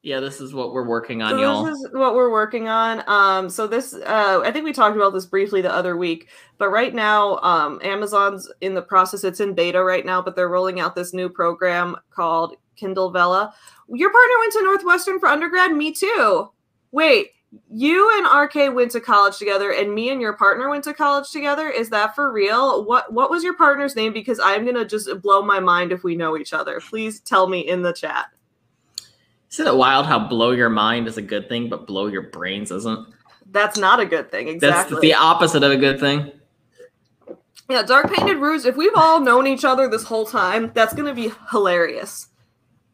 Yeah, 0.02 0.18
this 0.18 0.40
is 0.40 0.52
what 0.52 0.72
we're 0.72 0.86
working 0.86 1.22
on, 1.22 1.30
so 1.30 1.40
y'all. 1.40 1.64
this 1.64 1.78
is 1.78 1.90
what 1.92 2.16
we're 2.16 2.32
working 2.32 2.66
on. 2.66 3.04
Um, 3.06 3.48
so 3.48 3.68
this, 3.68 3.94
uh, 3.94 4.42
I 4.44 4.50
think 4.50 4.64
we 4.64 4.72
talked 4.72 4.96
about 4.96 5.12
this 5.12 5.26
briefly 5.26 5.62
the 5.62 5.72
other 5.72 5.96
week, 5.96 6.28
but 6.58 6.70
right 6.70 6.92
now, 6.92 7.38
um, 7.38 7.80
Amazon's 7.84 8.50
in 8.60 8.74
the 8.74 8.82
process. 8.82 9.22
It's 9.22 9.38
in 9.38 9.54
beta 9.54 9.82
right 9.82 10.04
now, 10.04 10.20
but 10.20 10.34
they're 10.34 10.48
rolling 10.48 10.80
out 10.80 10.96
this 10.96 11.14
new 11.14 11.28
program 11.28 11.96
called 12.10 12.56
Kindle 12.74 13.10
Vella. 13.10 13.54
Your 13.90 14.10
partner 14.10 14.34
went 14.40 14.52
to 14.54 14.62
Northwestern 14.64 15.20
for 15.20 15.28
undergrad. 15.28 15.70
Me 15.70 15.92
too. 15.92 16.50
Wait, 16.90 17.28
you 17.70 18.10
and 18.18 18.26
RK 18.26 18.74
went 18.74 18.90
to 18.92 19.00
college 19.00 19.38
together, 19.38 19.70
and 19.70 19.94
me 19.94 20.10
and 20.10 20.20
your 20.20 20.32
partner 20.32 20.68
went 20.68 20.82
to 20.84 20.94
college 20.94 21.30
together. 21.30 21.68
Is 21.68 21.90
that 21.90 22.16
for 22.16 22.32
real? 22.32 22.84
What 22.84 23.12
What 23.12 23.30
was 23.30 23.44
your 23.44 23.54
partner's 23.56 23.94
name? 23.94 24.12
Because 24.12 24.40
I'm 24.42 24.64
gonna 24.64 24.84
just 24.84 25.08
blow 25.22 25.42
my 25.42 25.60
mind 25.60 25.92
if 25.92 26.02
we 26.02 26.16
know 26.16 26.36
each 26.36 26.52
other. 26.52 26.80
Please 26.80 27.20
tell 27.20 27.46
me 27.46 27.60
in 27.60 27.82
the 27.82 27.92
chat. 27.92 28.26
Isn't 29.52 29.66
it 29.66 29.76
wild 29.76 30.06
how 30.06 30.18
blow 30.18 30.52
your 30.52 30.70
mind 30.70 31.06
is 31.06 31.18
a 31.18 31.22
good 31.22 31.48
thing, 31.48 31.68
but 31.68 31.86
blow 31.86 32.06
your 32.06 32.22
brains 32.22 32.70
isn't? 32.70 33.08
That's 33.50 33.78
not 33.78 34.00
a 34.00 34.06
good 34.06 34.30
thing. 34.30 34.48
Exactly. 34.48 34.94
That's 34.94 35.02
the 35.02 35.14
opposite 35.14 35.62
of 35.62 35.70
a 35.70 35.76
good 35.76 36.00
thing. 36.00 36.32
Yeah, 37.68 37.82
Dark 37.82 38.12
Painted 38.12 38.38
Rouge. 38.38 38.64
If 38.64 38.76
we've 38.76 38.94
all 38.96 39.20
known 39.20 39.46
each 39.46 39.64
other 39.64 39.88
this 39.88 40.04
whole 40.04 40.26
time, 40.26 40.72
that's 40.74 40.94
gonna 40.94 41.14
be 41.14 41.32
hilarious. 41.50 42.28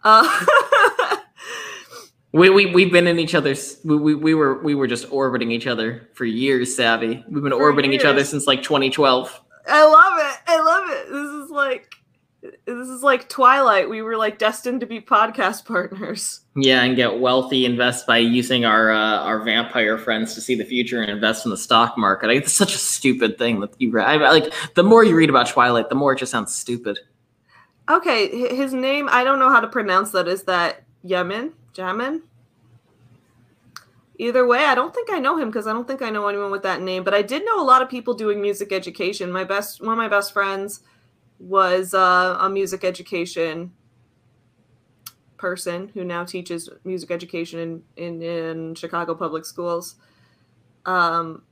Uh, 0.05 0.47
We 2.33 2.51
we 2.51 2.67
we've 2.67 2.93
been 2.93 3.07
in 3.07 3.19
each 3.19 3.35
other's. 3.35 3.81
We, 3.85 3.97
we 3.97 4.15
we 4.15 4.35
were 4.35 4.63
we 4.63 4.75
were 4.75 4.87
just 4.87 5.11
orbiting 5.11 5.51
each 5.51 5.67
other 5.67 6.09
for 6.13 6.27
years, 6.27 6.77
Savvy. 6.77 7.25
We've 7.29 7.43
been 7.43 7.53
For 7.53 7.61
orbiting 7.61 7.93
each 7.95 8.05
other 8.05 8.23
since 8.23 8.47
like 8.47 8.63
2012. 8.63 9.41
I 9.67 9.85
love 9.85 10.13
it. 10.19 10.41
I 10.47 10.61
love 10.61 10.91
it. 10.91 11.07
This 11.11 11.45
is 11.45 11.51
like 11.51 11.95
this 12.75 12.89
is 12.89 13.03
like 13.03 13.29
Twilight. 13.29 13.89
We 13.89 14.03
were 14.03 14.17
like 14.17 14.39
destined 14.39 14.81
to 14.81 14.87
be 14.87 15.01
podcast 15.01 15.65
partners. 15.65 16.41
Yeah, 16.55 16.83
and 16.83 16.97
get 16.97 17.19
wealthy, 17.19 17.65
invest 17.65 18.07
by 18.07 18.19
using 18.19 18.65
our 18.65 18.91
uh, 18.91 19.21
our 19.21 19.41
vampire 19.43 19.97
friends 19.97 20.35
to 20.35 20.41
see 20.41 20.55
the 20.55 20.65
future 20.65 21.01
and 21.01 21.11
invest 21.11 21.47
in 21.47 21.51
the 21.51 21.57
stock 21.57 21.97
market. 21.97 22.29
Like, 22.29 22.39
it's 22.39 22.53
such 22.53 22.75
a 22.75 22.79
stupid 22.79 23.39
thing 23.39 23.61
that 23.61 23.71
you 23.79 23.91
read. 23.91 24.07
I, 24.07 24.31
like 24.31 24.53
the 24.75 24.83
more 24.83 25.05
you 25.05 25.17
read 25.17 25.31
about 25.31 25.49
Twilight, 25.49 25.89
the 25.89 25.95
more 25.95 26.13
it 26.13 26.19
just 26.19 26.33
sounds 26.33 26.55
stupid. 26.55 26.99
Okay, 27.89 28.55
his 28.55 28.75
name, 28.75 29.09
I 29.11 29.25
don't 29.25 29.39
know 29.39 29.51
how 29.51 29.61
to 29.61 29.69
pronounce 29.69 30.11
that. 30.11 30.29
Is 30.29 30.43
that 30.43 30.85
Yemen? 31.03 31.55
Jamin? 31.73 32.21
Either 34.19 34.47
way, 34.47 34.65
I 34.65 34.75
don't 34.75 34.93
think 34.93 35.11
I 35.11 35.21
know 35.21 35.39
him 35.39 35.49
because 35.49 35.67
I 35.67 35.73
don't 35.73 35.87
think 35.87 36.03
I 36.03 36.11
know 36.11 36.27
anyone 36.27 36.51
with 36.51 36.65
that 36.65 36.83
name. 36.83 37.05
But 37.05 37.15
I 37.15 37.23
did 37.23 37.47
know 37.47 37.63
a 37.63 37.65
lot 37.65 37.81
of 37.81 37.89
people 37.89 38.15
doing 38.15 38.43
music 38.43 38.73
education. 38.73 39.31
My 39.33 39.45
best, 39.45 39.81
one 39.81 39.93
of 39.93 39.97
my 39.97 40.09
best 40.09 40.33
friends, 40.33 40.81
was 41.39 41.95
uh, 41.95 42.37
a 42.41 42.49
music 42.51 42.85
education 42.85 43.73
person 45.37 45.89
who 45.95 46.05
now 46.05 46.25
teaches 46.25 46.69
music 46.85 47.11
education 47.11 47.59
in 47.61 47.83
in, 47.97 48.23
in 48.23 48.75
Chicago 48.75 49.15
public 49.15 49.45
schools. 49.45 49.97
Um, 50.85 51.43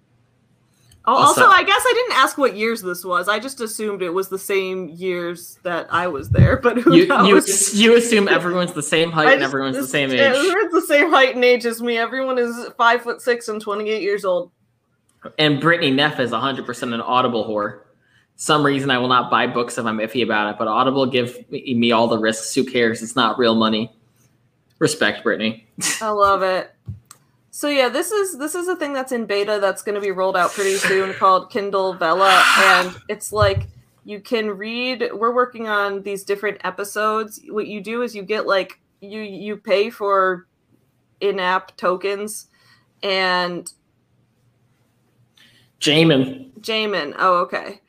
also, 1.04 1.42
Also- 1.42 1.46
I 1.52 1.62
guess 1.62 1.80
I 1.86 1.92
didn't 1.94 2.18
ask 2.18 2.36
what 2.36 2.56
years 2.56 2.82
this 2.82 3.04
was. 3.04 3.28
I 3.28 3.38
just 3.38 3.60
assumed 3.60 4.02
it 4.02 4.10
was 4.10 4.28
the 4.28 4.40
same 4.40 4.88
years 4.88 5.58
that 5.62 5.86
I 5.92 6.08
was 6.08 6.30
there. 6.30 6.56
But 6.56 6.78
who 6.78 6.94
You 6.96 7.02
you 7.02 7.06
knows? 7.08 7.74
you 7.78 7.94
assume 7.96 8.26
everyone's 8.26 8.72
the 8.72 8.82
same 8.82 9.12
height 9.12 9.28
I 9.28 9.32
and 9.34 9.40
just- 9.40 9.50
everyone's 9.50 9.76
the 9.76 9.86
same 9.86 10.10
age. 10.10 10.18
Everyone's 10.18 10.72
the 10.72 10.82
same 10.88 11.10
height 11.10 11.36
and 11.36 11.44
age 11.44 11.64
as 11.64 11.80
me. 11.80 11.96
Everyone 11.96 12.38
is 12.38 12.52
five 12.76 13.02
foot 13.02 13.22
six 13.22 13.46
and 13.46 13.60
twenty 13.60 13.88
eight 13.88 14.02
years 14.02 14.24
old. 14.24 14.50
And 15.38 15.60
Brittany 15.60 15.90
Neff 15.90 16.20
is 16.20 16.30
100% 16.30 16.94
an 16.94 17.00
Audible 17.00 17.44
whore. 17.48 17.80
Some 18.36 18.64
reason 18.64 18.90
I 18.90 18.98
will 18.98 19.08
not 19.08 19.30
buy 19.30 19.46
books 19.46 19.78
if 19.78 19.86
I'm 19.86 19.98
iffy 19.98 20.22
about 20.22 20.50
it, 20.50 20.58
but 20.58 20.68
Audible 20.68 21.06
give 21.06 21.50
me 21.50 21.74
me 21.74 21.92
all 21.92 22.06
the 22.06 22.18
risks. 22.18 22.54
Who 22.54 22.64
cares? 22.64 23.02
It's 23.02 23.16
not 23.16 23.38
real 23.38 23.54
money. 23.54 23.96
Respect, 24.78 25.22
Brittany. 25.22 25.66
I 26.02 26.10
love 26.10 26.42
it. 26.42 26.70
So 27.50 27.68
yeah, 27.68 27.88
this 27.88 28.12
is 28.12 28.36
this 28.36 28.54
is 28.54 28.68
a 28.68 28.76
thing 28.76 28.92
that's 28.92 29.12
in 29.12 29.24
beta 29.24 29.58
that's 29.58 29.80
going 29.82 29.94
to 29.94 30.00
be 30.02 30.10
rolled 30.10 30.36
out 30.36 30.50
pretty 30.50 30.76
soon 30.76 31.14
called 31.14 31.50
Kindle 31.50 31.94
Vella, 31.94 32.44
and 32.58 32.94
it's 33.08 33.32
like 33.32 33.68
you 34.04 34.20
can 34.20 34.50
read. 34.50 35.08
We're 35.14 35.34
working 35.34 35.66
on 35.66 36.02
these 36.02 36.22
different 36.22 36.60
episodes. 36.64 37.40
What 37.48 37.66
you 37.66 37.80
do 37.80 38.02
is 38.02 38.14
you 38.14 38.22
get 38.22 38.46
like 38.46 38.78
you 39.00 39.22
you 39.22 39.56
pay 39.56 39.88
for 39.88 40.46
in-app 41.22 41.74
tokens, 41.78 42.48
and 43.02 43.72
Jamin. 45.80 46.52
Jamin. 46.60 47.14
Oh, 47.18 47.38
okay. 47.38 47.80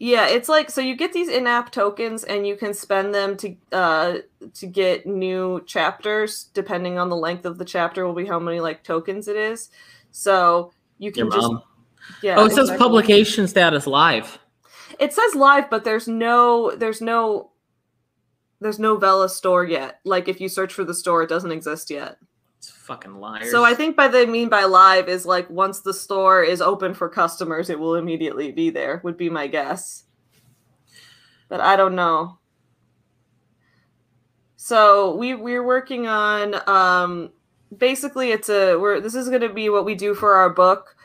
Yeah, 0.00 0.28
it's 0.28 0.48
like 0.48 0.70
so 0.70 0.80
you 0.80 0.94
get 0.94 1.12
these 1.12 1.28
in-app 1.28 1.72
tokens 1.72 2.22
and 2.22 2.46
you 2.46 2.56
can 2.56 2.72
spend 2.72 3.12
them 3.12 3.36
to 3.38 3.56
uh 3.72 4.18
to 4.54 4.66
get 4.66 5.06
new 5.06 5.60
chapters 5.66 6.44
depending 6.54 6.98
on 6.98 7.08
the 7.08 7.16
length 7.16 7.44
of 7.44 7.58
the 7.58 7.64
chapter 7.64 8.06
will 8.06 8.14
be 8.14 8.24
how 8.24 8.38
many 8.38 8.60
like 8.60 8.84
tokens 8.84 9.26
it 9.26 9.36
is. 9.36 9.70
So 10.12 10.72
you 10.98 11.10
can 11.10 11.24
Your 11.24 11.32
just 11.32 11.52
mom. 11.52 11.62
yeah. 12.22 12.36
Oh, 12.38 12.46
it 12.46 12.52
says 12.52 12.70
publication 12.78 13.48
status 13.48 13.88
live. 13.88 14.38
It 15.00 15.12
says 15.12 15.34
live, 15.34 15.68
but 15.68 15.82
there's 15.82 16.06
no 16.06 16.76
there's 16.76 17.00
no 17.00 17.50
there's 18.60 18.78
no 18.78 18.96
Vella 18.96 19.28
store 19.28 19.64
yet. 19.64 19.98
Like 20.04 20.28
if 20.28 20.40
you 20.40 20.48
search 20.48 20.72
for 20.72 20.84
the 20.84 20.94
store, 20.94 21.22
it 21.22 21.28
doesn't 21.28 21.52
exist 21.52 21.90
yet. 21.90 22.18
It's 22.58 22.70
fucking 22.70 23.20
liars. 23.20 23.50
So 23.50 23.64
I 23.64 23.74
think 23.74 23.96
by 23.96 24.08
the 24.08 24.26
mean 24.26 24.48
by 24.48 24.64
live 24.64 25.08
is 25.08 25.24
like 25.24 25.48
once 25.48 25.80
the 25.80 25.94
store 25.94 26.42
is 26.42 26.60
open 26.60 26.92
for 26.92 27.08
customers, 27.08 27.70
it 27.70 27.78
will 27.78 27.94
immediately 27.94 28.50
be 28.50 28.70
there. 28.70 29.00
Would 29.04 29.16
be 29.16 29.30
my 29.30 29.46
guess, 29.46 30.04
but 31.48 31.60
I 31.60 31.76
don't 31.76 31.94
know. 31.94 32.38
So 34.56 35.14
we 35.14 35.34
we're 35.34 35.64
working 35.64 36.08
on 36.08 36.56
um, 36.68 37.30
basically 37.76 38.32
it's 38.32 38.48
a 38.48 38.76
we're 38.76 39.00
this 39.00 39.14
is 39.14 39.28
going 39.28 39.42
to 39.42 39.48
be 39.48 39.68
what 39.68 39.84
we 39.84 39.94
do 39.94 40.14
for 40.14 40.34
our 40.34 40.50
book 40.50 40.96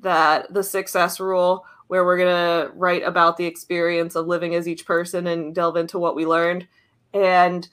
that 0.00 0.52
the 0.52 0.62
success 0.62 1.20
rule 1.20 1.66
where 1.88 2.04
we're 2.04 2.16
going 2.16 2.28
to 2.28 2.72
write 2.74 3.02
about 3.02 3.36
the 3.36 3.44
experience 3.44 4.16
of 4.16 4.26
living 4.26 4.54
as 4.54 4.66
each 4.66 4.86
person 4.86 5.26
and 5.26 5.54
delve 5.54 5.76
into 5.76 5.98
what 5.98 6.16
we 6.16 6.24
learned 6.24 6.66
and 7.12 7.68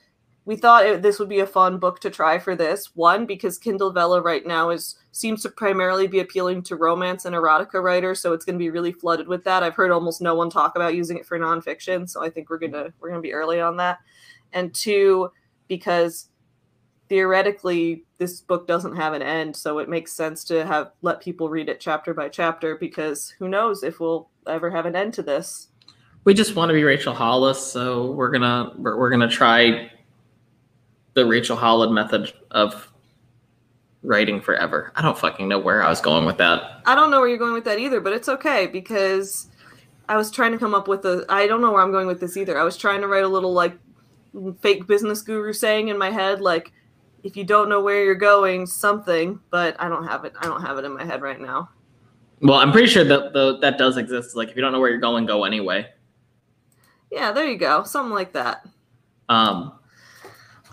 we 0.51 0.57
thought 0.57 0.85
it, 0.85 1.01
this 1.01 1.17
would 1.17 1.29
be 1.29 1.39
a 1.39 1.47
fun 1.47 1.77
book 1.77 2.01
to 2.01 2.09
try 2.09 2.37
for 2.37 2.57
this. 2.57 2.93
One 2.93 3.25
because 3.25 3.57
kindle 3.57 3.89
vella 3.89 4.21
right 4.21 4.45
now 4.45 4.69
is 4.69 4.97
seems 5.13 5.43
to 5.43 5.49
primarily 5.49 6.07
be 6.07 6.19
appealing 6.19 6.61
to 6.63 6.75
romance 6.75 7.23
and 7.23 7.33
erotica 7.33 7.81
writers 7.81 8.19
so 8.19 8.33
it's 8.33 8.43
going 8.43 8.55
to 8.55 8.61
be 8.61 8.69
really 8.69 8.91
flooded 8.91 9.29
with 9.29 9.45
that. 9.45 9.63
I've 9.63 9.75
heard 9.75 9.91
almost 9.91 10.21
no 10.21 10.35
one 10.35 10.49
talk 10.49 10.75
about 10.75 10.93
using 10.93 11.15
it 11.15 11.25
for 11.25 11.39
nonfiction 11.39 12.09
so 12.09 12.21
i 12.21 12.29
think 12.29 12.49
we're 12.49 12.57
going 12.57 12.73
to 12.73 12.91
we're 12.99 13.13
to 13.13 13.21
be 13.21 13.31
early 13.31 13.61
on 13.61 13.77
that. 13.77 13.99
And 14.51 14.75
two 14.75 15.31
because 15.69 16.27
theoretically 17.07 18.03
this 18.17 18.41
book 18.41 18.67
doesn't 18.67 18.97
have 18.97 19.13
an 19.13 19.21
end 19.21 19.55
so 19.55 19.79
it 19.79 19.87
makes 19.87 20.11
sense 20.11 20.43
to 20.43 20.65
have 20.65 20.91
let 21.01 21.21
people 21.21 21.47
read 21.47 21.69
it 21.69 21.79
chapter 21.79 22.13
by 22.13 22.27
chapter 22.27 22.75
because 22.75 23.29
who 23.39 23.47
knows 23.47 23.83
if 23.83 24.01
we'll 24.01 24.29
ever 24.47 24.69
have 24.69 24.85
an 24.85 24.97
end 24.97 25.13
to 25.13 25.23
this. 25.23 25.69
We 26.25 26.33
just 26.33 26.57
want 26.57 26.71
to 26.71 26.73
be 26.73 26.83
Rachel 26.83 27.13
Hollis, 27.13 27.65
so 27.65 28.11
we're 28.11 28.31
gonna 28.31 28.73
we're, 28.77 28.97
we're 28.99 29.09
gonna 29.09 29.29
try 29.29 29.89
the 31.13 31.25
Rachel 31.25 31.55
Hollis 31.55 31.91
method 31.91 32.31
of 32.51 32.91
writing 34.03 34.41
forever. 34.41 34.91
I 34.95 35.01
don't 35.01 35.17
fucking 35.17 35.47
know 35.47 35.59
where 35.59 35.83
I 35.83 35.89
was 35.89 36.01
going 36.01 36.25
with 36.25 36.37
that. 36.37 36.81
I 36.85 36.95
don't 36.95 37.11
know 37.11 37.19
where 37.19 37.29
you're 37.29 37.37
going 37.37 37.53
with 37.53 37.65
that 37.65 37.79
either, 37.79 37.99
but 37.99 38.13
it's 38.13 38.29
okay 38.29 38.67
because 38.67 39.47
I 40.09 40.17
was 40.17 40.31
trying 40.31 40.51
to 40.51 40.57
come 40.57 40.73
up 40.73 40.87
with 40.87 41.05
a. 41.05 41.25
I 41.29 41.47
don't 41.47 41.61
know 41.61 41.71
where 41.71 41.81
I'm 41.81 41.91
going 41.91 42.07
with 42.07 42.19
this 42.19 42.37
either. 42.37 42.57
I 42.57 42.63
was 42.63 42.77
trying 42.77 43.01
to 43.01 43.07
write 43.07 43.23
a 43.23 43.27
little 43.27 43.53
like 43.53 43.77
fake 44.61 44.87
business 44.87 45.21
guru 45.21 45.53
saying 45.53 45.89
in 45.89 45.97
my 45.97 46.09
head, 46.09 46.41
like, 46.41 46.71
if 47.23 47.37
you 47.37 47.43
don't 47.43 47.69
know 47.69 47.81
where 47.81 48.03
you're 48.03 48.15
going, 48.15 48.65
something. 48.65 49.39
But 49.49 49.75
I 49.79 49.87
don't 49.87 50.07
have 50.07 50.25
it. 50.25 50.33
I 50.39 50.47
don't 50.47 50.61
have 50.61 50.77
it 50.77 50.85
in 50.85 50.93
my 50.93 51.05
head 51.05 51.21
right 51.21 51.39
now. 51.39 51.69
Well, 52.41 52.57
I'm 52.57 52.71
pretty 52.71 52.87
sure 52.87 53.03
that 53.03 53.33
the, 53.33 53.59
that 53.59 53.77
does 53.77 53.97
exist. 53.97 54.35
Like, 54.35 54.49
if 54.49 54.55
you 54.55 54.63
don't 54.63 54.71
know 54.71 54.79
where 54.79 54.89
you're 54.89 54.99
going, 54.99 55.27
go 55.27 55.43
anyway. 55.43 55.87
Yeah, 57.11 57.31
there 57.31 57.45
you 57.45 57.57
go. 57.57 57.83
Something 57.83 58.13
like 58.13 58.33
that. 58.33 58.65
Um, 59.29 59.73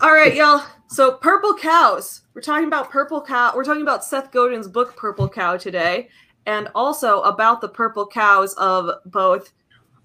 All 0.01 0.13
right, 0.13 0.33
y'all. 0.33 0.63
So 0.87 1.11
purple 1.11 1.53
cows. 1.53 2.21
We're 2.33 2.41
talking 2.41 2.67
about 2.67 2.89
purple 2.89 3.21
cow. 3.21 3.51
We're 3.53 3.65
talking 3.65 3.81
about 3.81 4.05
Seth 4.05 4.31
Godin's 4.31 4.67
book 4.69 4.95
Purple 4.95 5.27
Cow 5.27 5.57
today, 5.57 6.07
and 6.45 6.69
also 6.73 7.21
about 7.23 7.59
the 7.59 7.67
purple 7.67 8.07
cows 8.07 8.53
of 8.53 8.89
both 9.05 9.51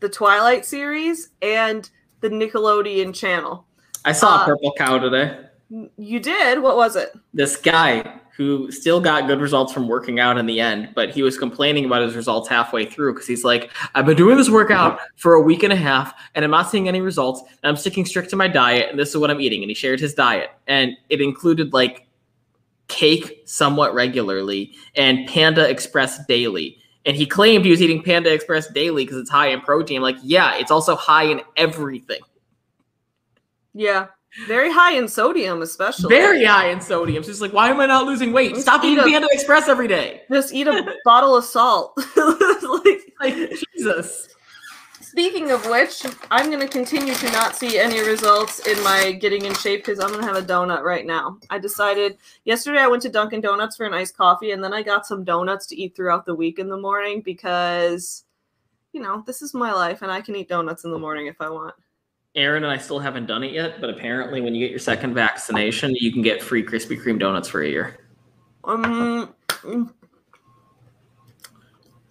the 0.01 0.09
Twilight 0.09 0.67
series 0.67 1.29
and 1.43 1.89
the 2.23 2.29
Nickelodeon 2.29 3.15
channel. 3.15 3.67
I 4.05 4.11
saw 4.11 4.41
Uh, 4.41 4.43
a 4.43 4.45
purple 4.47 4.75
cow 4.77 4.99
today. 4.99 5.39
You 5.97 6.19
did? 6.19 6.61
What 6.61 6.77
was 6.77 6.97
it? 6.97 7.13
This 7.33 7.57
guy 7.57 8.21
who 8.37 8.71
still 8.73 9.01
got 9.01 9.29
good 9.29 9.41
results 9.41 9.73
from 9.73 9.87
working 9.87 10.19
out 10.19 10.37
in 10.37 10.47
the 10.47 10.61
end, 10.61 10.89
but 10.95 11.11
he 11.11 11.23
was 11.23 11.39
complaining 11.39 11.85
about 11.85 12.03
his 12.03 12.17
results 12.17 12.49
halfway 12.49 12.85
through 12.85 13.15
because 13.15 13.29
he's 13.29 13.45
like, 13.45 13.71
I've 13.95 14.07
been 14.07 14.17
doing 14.17 14.37
this 14.37 14.51
workout 14.51 14.99
for 15.17 15.35
a 15.35 15.41
week 15.41 15.63
and 15.63 15.73
a 15.73 15.77
half 15.77 16.13
and 16.35 16.45
I'm 16.45 16.51
not 16.51 16.69
seeing 16.69 16.89
any 16.89 17.01
results. 17.01 17.43
And 17.43 17.71
I'm 17.71 17.77
sticking 17.77 18.05
strict 18.05 18.31
to 18.31 18.37
my 18.37 18.49
diet 18.49 18.91
and 18.91 18.99
this 18.99 19.11
is 19.11 19.17
what 19.19 19.31
I'm 19.31 19.41
eating. 19.41 19.63
And 19.63 19.71
he 19.71 19.75
shared 19.75 20.01
his 20.01 20.15
diet 20.15 20.51
and 20.67 20.97
it 21.11 21.21
included 21.21 21.73
like 21.73 22.09
cake 22.89 23.43
somewhat 23.45 23.95
regularly 23.95 24.73
and 24.97 25.29
Panda 25.29 25.69
Express 25.69 26.25
daily. 26.27 26.79
And 27.07 27.17
he 27.17 27.27
claimed 27.27 27.65
he 27.65 27.71
was 27.71 27.83
eating 27.83 28.03
Panda 28.03 28.33
Express 28.33 28.67
daily 28.73 29.05
because 29.05 29.19
it's 29.19 29.31
high 29.31 29.49
in 29.49 29.61
protein. 29.61 30.03
Like, 30.03 30.17
yeah, 30.25 30.57
it's 30.57 30.73
also 30.73 30.97
high 30.97 31.25
in 31.25 31.41
everything. 31.57 32.21
Yeah. 33.75 34.07
Very 34.49 34.71
high 34.73 34.93
in 34.95 35.07
sodium, 35.07 35.63
especially. 35.63 36.09
Very 36.09 36.45
high 36.45 36.69
in 36.69 36.81
sodium. 36.81 37.23
She's 37.23 37.41
like, 37.41 37.53
why 37.53 37.71
am 37.71 37.81
I 37.81 37.87
not 37.87 38.05
losing 38.05 38.33
weight? 38.33 38.51
Just 38.51 38.63
Stop 38.63 38.85
eat 38.85 38.93
eating 38.93 39.05
a- 39.05 39.07
Panda 39.09 39.29
Express 39.31 39.69
every 39.69 39.89
day. 39.89 40.23
Just 40.31 40.53
eat 40.53 40.67
a 40.67 40.95
bottle 41.05 41.37
of 41.37 41.45
salt. 41.45 41.93
like, 42.17 43.13
Like 43.21 43.51
Jesus. 43.77 44.29
Speaking 45.01 45.53
of 45.53 45.65
which, 45.67 46.05
I'm 46.33 46.47
going 46.47 46.59
to 46.59 46.67
continue 46.67 47.15
to 47.15 47.31
not 47.31 47.55
see 47.55 47.79
any 47.79 48.01
results 48.01 48.67
in 48.67 48.83
my 48.83 49.13
getting 49.13 49.45
in 49.45 49.55
shape 49.55 49.85
because 49.85 50.01
I'm 50.01 50.09
going 50.09 50.23
to 50.23 50.27
have 50.27 50.37
a 50.37 50.43
donut 50.43 50.83
right 50.83 51.07
now. 51.07 51.39
I 51.51 51.61
decided 51.61 52.19
yesterday 52.45 52.81
I 52.81 52.89
went 52.89 53.03
to 53.03 53.09
Dunkin' 53.09 53.41
Donuts 53.41 53.77
for 53.77 53.87
an 53.87 53.95
iced 53.95 54.17
coffee 54.17 54.51
and 54.51 54.65
then 54.65 54.75
I 54.75 54.83
got 54.83 55.07
some 55.07 55.23
donuts 55.23 55.67
to 55.69 55.81
eat 55.81 55.95
throughout 55.95 56.27
the 56.27 56.35
week 56.35 56.59
in 56.59 56.69
the 56.69 56.77
morning 56.77 57.21
because, 57.21 58.25
you 58.93 59.01
know, 59.01 59.23
this 59.25 59.41
is 59.41 59.55
my 59.55 59.73
life 59.73 60.03
and 60.03 60.11
I 60.11 60.21
can 60.21 60.35
eat 60.35 60.49
donuts 60.49 60.83
in 60.85 60.91
the 60.91 60.99
morning 60.99 61.29
if 61.29 61.41
I 61.41 61.49
want. 61.49 61.77
Aaron 62.37 62.65
and 62.65 62.73
I 62.73 62.79
still 62.79 62.99
haven't 62.99 63.27
done 63.27 63.45
it 63.45 63.53
yet, 63.53 63.81
but 63.81 63.91
apparently 63.91 64.41
when 64.41 64.55
you 64.55 64.65
get 64.65 64.71
your 64.71 64.81
second 64.81 65.15
vaccination, 65.15 65.95
you 65.95 66.13
can 66.13 66.23
get 66.23 66.43
free 66.43 66.65
Krispy 66.65 67.01
Kreme 67.01 67.19
donuts 67.19 67.49
for 67.49 67.63
a 67.63 67.69
year. 67.69 67.99
Um, 68.65 69.35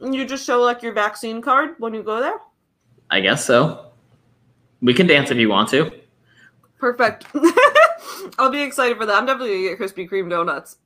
you 0.02 0.26
just 0.26 0.46
show 0.46 0.62
like 0.62 0.82
your 0.82 0.94
vaccine 0.94 1.42
card 1.42 1.76
when 1.80 1.94
you 1.94 2.04
go 2.04 2.22
there? 2.22 2.38
I 3.10 3.20
guess 3.20 3.46
so. 3.46 3.92
We 4.82 4.94
can 4.94 5.08
dance 5.08 5.30
if 5.32 5.38
you 5.38 5.50
want 5.50 5.70
to. 5.70 5.92
Perfect. 6.78 7.26
I'll 8.38 8.50
be 8.50 8.62
excited 8.62 8.98
for 8.98 9.06
that. 9.06 9.16
I'm 9.16 9.26
definitely 9.26 9.50
going 9.50 9.78
to 9.78 9.84
get 9.86 9.96
Krispy 9.96 10.10
Kreme 10.10 10.30
donuts. 10.30 10.78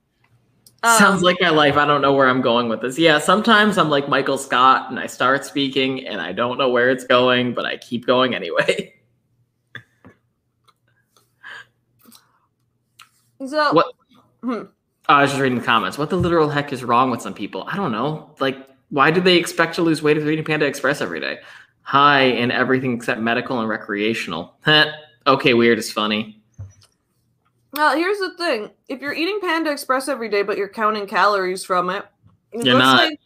Um, 0.84 0.98
Sounds 0.98 1.22
like 1.24 1.38
my 1.41 1.50
life. 1.50 1.75
I 1.75 1.86
don't 1.86 2.01
know 2.01 2.13
where 2.13 2.29
I'm 2.29 2.41
going 2.41 2.70
with 2.70 2.82
this. 2.82 3.00
Yeah, 3.00 3.17
sometimes 3.17 3.77
I'm 3.77 3.89
like 3.89 4.08
Michael 4.08 4.38
Scott 4.38 4.91
and 4.91 5.00
I 5.00 5.08
start 5.08 5.46
speaking 5.46 6.06
and 6.06 6.22
I 6.22 6.34
don't 6.34 6.58
know 6.58 6.70
where 6.70 6.89
it's 6.91 7.03
going, 7.03 7.53
but 7.53 7.65
I 7.65 7.77
keep 7.77 8.06
going 8.06 8.36
anyway. 8.36 8.94
So, 13.46 13.74
What- 13.74 13.94
Hmm. 14.44 14.63
I 15.10 15.22
was 15.22 15.32
just 15.32 15.41
reading 15.41 15.58
the 15.58 15.63
comments. 15.63 15.98
What 15.98 16.10
the 16.10 16.17
literal 16.17 16.50
heck 16.50 16.72
is 16.74 16.84
wrong 16.84 17.10
with 17.12 17.22
some 17.22 17.34
people? 17.34 17.65
I 17.72 17.75
don't 17.75 17.91
know. 17.91 18.36
Like, 18.39 18.67
why 18.89 19.10
do 19.12 19.22
they 19.22 19.36
expect 19.38 19.75
to 19.75 19.82
lose 19.82 20.01
weight 20.03 20.17
if 20.17 20.24
they're 20.24 20.34
eating 20.34 20.46
Panda 20.46 20.65
Express 20.65 21.01
every 21.01 21.20
day? 21.20 21.39
High 21.82 22.24
in 22.24 22.51
everything 22.51 22.94
except 22.94 23.22
medical 23.22 23.60
and 23.60 23.70
recreational. 23.70 24.56
Okay, 25.27 25.53
weird 25.53 25.77
is 25.77 25.91
funny. 25.91 26.41
Well, 27.74 27.98
here's 27.98 28.17
the 28.20 28.34
thing: 28.38 28.72
if 28.88 29.01
you're 29.01 29.13
eating 29.13 29.39
Panda 29.41 29.72
Express 29.72 30.08
every 30.08 30.29
day, 30.29 30.41
but 30.41 30.58
you're 30.58 30.70
counting 30.70 31.06
calories 31.06 31.65
from 31.65 31.89
it, 31.89 32.06
You're 32.53 32.75
let's 32.75 32.77
not. 32.77 33.00
Say, 33.10 33.17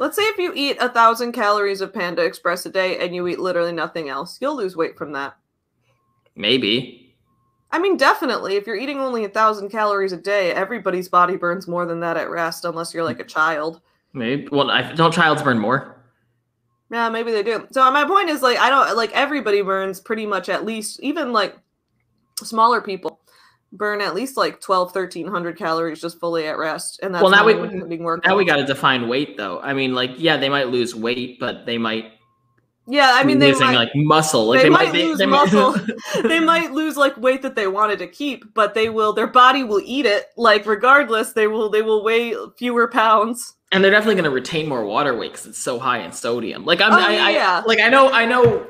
let's 0.00 0.16
say 0.16 0.22
if 0.24 0.38
you 0.38 0.52
eat 0.56 0.78
a 0.80 0.88
thousand 0.88 1.30
calories 1.30 1.80
of 1.80 1.94
Panda 1.94 2.24
Express 2.24 2.66
a 2.66 2.70
day 2.70 2.98
and 2.98 3.14
you 3.14 3.28
eat 3.28 3.38
literally 3.38 3.70
nothing 3.70 4.08
else, 4.08 4.38
you'll 4.40 4.56
lose 4.56 4.76
weight 4.76 4.98
from 4.98 5.12
that. 5.12 5.36
Maybe. 6.34 7.03
I 7.74 7.80
mean, 7.80 7.96
definitely. 7.96 8.54
If 8.54 8.68
you're 8.68 8.76
eating 8.76 9.00
only 9.00 9.24
a 9.24 9.28
thousand 9.28 9.70
calories 9.70 10.12
a 10.12 10.16
day, 10.16 10.52
everybody's 10.52 11.08
body 11.08 11.36
burns 11.36 11.66
more 11.66 11.86
than 11.86 11.98
that 12.00 12.16
at 12.16 12.30
rest, 12.30 12.64
unless 12.64 12.94
you're 12.94 13.02
like 13.02 13.18
a 13.18 13.24
child. 13.24 13.80
Maybe. 14.12 14.46
Well, 14.52 14.70
I, 14.70 14.92
don't 14.92 15.12
childs 15.12 15.42
burn 15.42 15.58
more? 15.58 15.96
Yeah, 16.92 17.08
maybe 17.08 17.32
they 17.32 17.42
do. 17.42 17.66
So 17.72 17.90
my 17.90 18.04
point 18.04 18.30
is 18.30 18.42
like 18.42 18.58
I 18.58 18.70
don't 18.70 18.96
like 18.96 19.10
everybody 19.10 19.60
burns 19.60 19.98
pretty 19.98 20.24
much 20.24 20.48
at 20.48 20.64
least 20.64 21.00
even 21.02 21.32
like 21.32 21.56
smaller 22.44 22.80
people 22.80 23.20
burn 23.72 24.00
at 24.00 24.14
least 24.14 24.36
like 24.36 24.60
12 24.60 24.94
1300 24.94 25.58
calories 25.58 26.00
just 26.00 26.20
fully 26.20 26.46
at 26.46 26.56
rest 26.56 27.00
and 27.02 27.12
that's 27.12 27.22
Well, 27.24 27.32
now 27.32 27.44
we- 27.44 27.54
Now 28.24 28.36
we 28.36 28.44
got 28.44 28.56
to 28.56 28.64
define 28.64 29.08
weight, 29.08 29.36
though. 29.36 29.58
I 29.58 29.72
mean, 29.74 29.96
like, 29.96 30.12
yeah, 30.16 30.36
they 30.36 30.48
might 30.48 30.68
lose 30.68 30.94
weight, 30.94 31.40
but 31.40 31.66
they 31.66 31.76
might 31.76 32.13
yeah 32.86 33.12
i 33.14 33.24
mean 33.24 33.38
losing 33.38 33.66
might, 33.66 33.74
like 33.74 33.90
muscle. 33.94 34.46
Like 34.46 34.58
they 34.58 34.64
they, 34.64 34.70
might 34.70 34.92
they- 34.92 35.06
lose 35.06 35.18
they 35.18 35.26
might- 35.26 35.50
muscle. 35.52 35.74
they 36.28 36.40
might 36.40 36.72
lose 36.72 36.96
like 36.96 37.16
weight 37.16 37.42
that 37.42 37.54
they 37.54 37.66
wanted 37.66 37.98
to 38.00 38.06
keep 38.06 38.52
but 38.54 38.74
they 38.74 38.88
will 38.90 39.12
their 39.12 39.26
body 39.26 39.64
will 39.64 39.80
eat 39.84 40.04
it 40.06 40.26
like 40.36 40.66
regardless 40.66 41.32
they 41.32 41.46
will 41.46 41.70
they 41.70 41.82
will 41.82 42.04
weigh 42.04 42.34
fewer 42.58 42.86
pounds 42.88 43.54
and 43.72 43.82
they're 43.82 43.90
definitely 43.90 44.14
going 44.14 44.24
to 44.24 44.30
retain 44.30 44.68
more 44.68 44.84
water 44.84 45.16
weight 45.16 45.32
because 45.32 45.46
it's 45.46 45.58
so 45.58 45.80
high 45.80 45.98
in 45.98 46.12
sodium. 46.12 46.64
Like 46.64 46.80
I'm, 46.80 46.92
Oh, 46.92 46.96
I, 46.96 47.30
yeah. 47.30 47.60
I, 47.64 47.66
like 47.66 47.80
I 47.80 47.88
know, 47.88 48.08
I 48.08 48.24
know, 48.24 48.64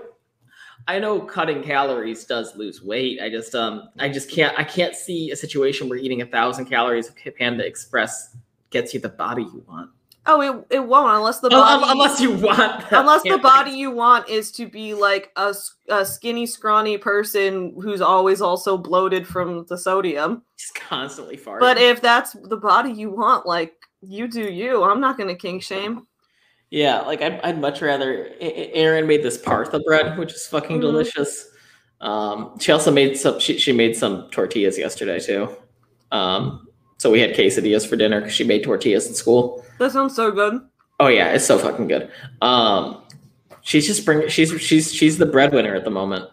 I 0.89 0.99
know, 0.99 1.21
cutting 1.21 1.63
calories 1.63 2.25
does 2.25 2.57
lose 2.57 2.83
weight. 2.83 3.21
I 3.21 3.29
just, 3.29 3.55
um, 3.55 3.91
I 3.99 4.09
just 4.09 4.31
can't, 4.31 4.59
I 4.59 4.65
can't 4.65 4.95
see 4.95 5.31
a 5.31 5.37
situation 5.37 5.91
where 5.91 5.99
eating 5.99 6.23
a 6.23 6.27
thousand 6.27 6.67
calories 6.67 7.09
of 7.11 7.17
Panda 7.37 7.67
Express 7.67 8.35
gets 8.71 8.95
you 8.95 9.01
the 9.01 9.11
body 9.11 9.43
you 9.43 9.63
want. 9.69 9.91
Oh 10.27 10.41
it, 10.41 10.77
it 10.77 10.81
won't 10.87 11.15
unless 11.17 11.41
the 11.41 11.51
body 11.51 11.85
un- 11.85 11.91
unless 11.91 12.21
you 12.21 12.31
want, 12.33 12.57
that 12.91 13.01
unless 13.01 13.23
the 13.23 13.39
body 13.39 13.71
you 13.73 13.91
want 13.91 14.29
is 14.29 14.51
to 14.53 14.67
be 14.67 14.95
like 14.95 15.31
a, 15.37 15.55
a 15.89 16.05
skinny 16.05 16.47
scrawny 16.47 16.97
person 16.99 17.75
who's 17.83 18.01
always 18.01 18.41
also 18.41 18.77
bloated 18.79 19.27
from 19.27 19.65
the 19.69 19.77
sodium 19.77 20.43
is 20.59 20.71
constantly 20.75 21.37
farting. 21.37 21.61
but 21.61 21.77
if 21.79 22.01
that's 22.01 22.33
the 22.45 22.57
body 22.57 22.91
you 22.93 23.11
want 23.11 23.45
like 23.47 23.75
you 24.01 24.27
do 24.29 24.43
you 24.51 24.83
i'm 24.83 25.01
not 25.01 25.17
gonna 25.19 25.35
kink 25.37 25.63
shame 25.63 26.07
Yeah, 26.71 27.03
like 27.03 27.23
I'd, 27.23 27.41
I'd 27.43 27.61
much 27.61 27.81
rather. 27.83 28.27
A- 28.41 28.61
A- 28.61 28.73
Erin 28.75 29.07
made 29.07 29.23
this 29.23 29.39
partha 29.39 29.79
bread, 29.87 30.19
which 30.19 30.33
is 30.33 30.45
fucking 30.49 30.79
Mhm. 30.79 30.81
delicious. 30.81 31.47
Um, 32.01 32.59
she 32.59 32.73
also 32.73 32.91
made 32.91 33.17
some. 33.17 33.39
She, 33.39 33.59
she 33.59 33.71
made 33.73 33.95
some 33.97 34.29
tortillas 34.33 34.77
yesterday 34.77 35.21
too. 35.21 35.55
Um, 36.11 36.67
so 37.05 37.11
we 37.11 37.21
had 37.21 37.35
quesadillas 37.35 37.87
for 37.87 37.97
dinner 37.97 38.19
because 38.21 38.33
she 38.33 38.45
made 38.45 38.65
tortillas 38.65 39.07
in 39.07 39.13
school. 39.13 39.63
that 39.79 39.93
sounds 39.93 40.17
so 40.17 40.31
good 40.33 40.59
Oh 41.01 41.09
yeah, 41.09 41.33
it's 41.35 41.45
so 41.45 41.59
fucking 41.59 41.89
good. 41.89 42.09
Um, 42.41 43.03
she's 43.61 43.87
just 43.87 44.07
bringing. 44.07 44.29
She's 44.29 44.51
she's 44.59 44.91
she's 44.95 45.19
the 45.19 45.27
breadwinner 45.27 45.75
at 45.75 45.85
the 45.85 45.91
moment. 45.91 46.31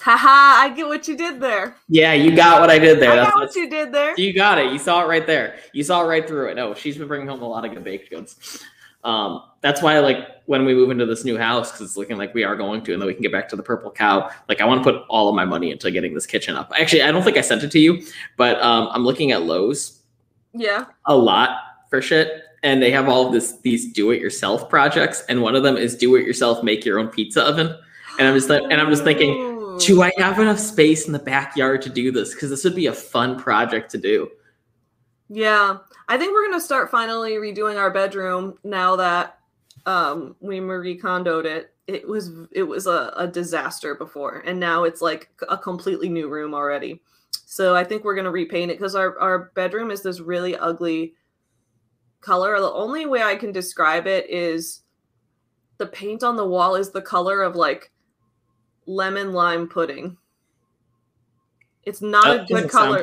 haha 0.00 0.62
i 0.62 0.68
get 0.76 0.86
what 0.86 1.08
you 1.08 1.16
did 1.16 1.40
there 1.40 1.74
Yeah, 1.88 2.12
you 2.12 2.36
got 2.36 2.60
what 2.60 2.70
I 2.70 2.78
did 2.78 3.00
there. 3.00 3.10
i 3.12 3.16
That's 3.16 3.30
got 3.30 3.40
what 3.40 3.48
what 3.48 3.56
you 3.56 3.68
did 3.68 3.92
there 3.92 4.14
you 4.20 4.32
got 4.34 4.58
it. 4.58 4.72
You 4.72 4.78
saw 4.78 5.02
it 5.02 5.08
right 5.08 5.26
there. 5.26 5.56
You 5.72 5.82
saw 5.82 6.04
it 6.04 6.06
right 6.06 6.28
through 6.28 6.50
it. 6.50 6.54
No, 6.54 6.74
she's 6.74 6.96
been 6.96 7.08
bringing 7.08 7.26
home 7.28 7.42
a 7.42 7.48
lot 7.48 7.64
of 7.64 7.72
good 7.72 7.82
baked 7.82 8.10
goods. 8.10 8.62
Um, 9.02 9.42
that's 9.66 9.82
why, 9.82 9.98
like, 9.98 10.18
when 10.46 10.64
we 10.64 10.74
move 10.74 10.90
into 10.90 11.04
this 11.06 11.24
new 11.24 11.36
house, 11.36 11.72
because 11.72 11.88
it's 11.88 11.96
looking 11.96 12.16
like 12.16 12.32
we 12.32 12.44
are 12.44 12.54
going 12.54 12.82
to, 12.84 12.92
and 12.92 13.02
then 13.02 13.06
we 13.06 13.14
can 13.14 13.22
get 13.22 13.32
back 13.32 13.48
to 13.48 13.56
the 13.56 13.62
purple 13.62 13.90
cow. 13.90 14.30
Like, 14.48 14.60
I 14.60 14.64
want 14.64 14.82
to 14.82 14.92
put 14.92 15.02
all 15.08 15.28
of 15.28 15.34
my 15.34 15.44
money 15.44 15.72
into 15.72 15.90
getting 15.90 16.14
this 16.14 16.24
kitchen 16.24 16.54
up. 16.54 16.72
Actually, 16.78 17.02
I 17.02 17.10
don't 17.10 17.24
think 17.24 17.36
I 17.36 17.40
sent 17.40 17.64
it 17.64 17.72
to 17.72 17.80
you, 17.80 18.02
but 18.36 18.60
um, 18.62 18.88
I'm 18.92 19.04
looking 19.04 19.32
at 19.32 19.42
Lowe's 19.42 20.00
yeah 20.52 20.86
a 21.04 21.14
lot 21.14 21.58
for 21.90 22.00
shit, 22.00 22.44
and 22.62 22.80
they 22.80 22.90
have 22.90 23.08
all 23.08 23.26
of 23.26 23.32
this 23.32 23.58
these 23.58 23.92
do-it-yourself 23.92 24.70
projects, 24.70 25.24
and 25.28 25.42
one 25.42 25.56
of 25.56 25.62
them 25.62 25.76
is 25.76 25.96
do-it-yourself, 25.96 26.62
make 26.62 26.84
your 26.84 26.98
own 26.98 27.08
pizza 27.08 27.42
oven. 27.42 27.76
And 28.18 28.26
I'm 28.26 28.34
just 28.34 28.48
th- 28.48 28.62
and 28.70 28.80
I'm 28.80 28.88
just 28.88 29.04
thinking, 29.04 29.78
do 29.78 30.02
I 30.02 30.10
have 30.16 30.38
enough 30.38 30.58
space 30.58 31.06
in 31.06 31.12
the 31.12 31.18
backyard 31.18 31.82
to 31.82 31.90
do 31.90 32.10
this? 32.10 32.32
Because 32.32 32.50
this 32.50 32.64
would 32.64 32.74
be 32.74 32.86
a 32.86 32.92
fun 32.92 33.38
project 33.38 33.90
to 33.90 33.98
do. 33.98 34.30
Yeah, 35.28 35.78
I 36.08 36.16
think 36.16 36.32
we're 36.32 36.46
gonna 36.46 36.60
start 36.60 36.90
finally 36.90 37.32
redoing 37.32 37.76
our 37.76 37.90
bedroom 37.90 38.56
now 38.64 38.96
that 38.96 39.35
um, 39.86 40.34
we 40.40 40.60
Marie 40.60 41.00
Kondoed 41.00 41.44
it. 41.44 41.72
It 41.86 42.06
was 42.06 42.32
it 42.50 42.64
was 42.64 42.86
a, 42.86 43.12
a 43.16 43.28
disaster 43.28 43.94
before, 43.94 44.42
and 44.44 44.58
now 44.58 44.84
it's 44.84 45.00
like 45.00 45.30
a 45.48 45.56
completely 45.56 46.08
new 46.08 46.28
room 46.28 46.52
already. 46.52 47.00
So 47.30 47.76
I 47.76 47.84
think 47.84 48.04
we're 48.04 48.16
gonna 48.16 48.32
repaint 48.32 48.72
it 48.72 48.78
because 48.78 48.96
our 48.96 49.18
our 49.20 49.52
bedroom 49.54 49.92
is 49.92 50.02
this 50.02 50.18
really 50.18 50.56
ugly 50.56 51.14
color. 52.20 52.58
The 52.58 52.72
only 52.72 53.06
way 53.06 53.22
I 53.22 53.36
can 53.36 53.52
describe 53.52 54.08
it 54.08 54.28
is 54.28 54.82
the 55.78 55.86
paint 55.86 56.24
on 56.24 56.36
the 56.36 56.46
wall 56.46 56.74
is 56.74 56.90
the 56.90 57.02
color 57.02 57.42
of 57.42 57.54
like 57.54 57.92
lemon 58.86 59.32
lime 59.32 59.68
pudding. 59.68 60.16
It's 61.84 62.02
not 62.02 62.40
a 62.40 62.44
good 62.46 62.68
color 62.68 63.00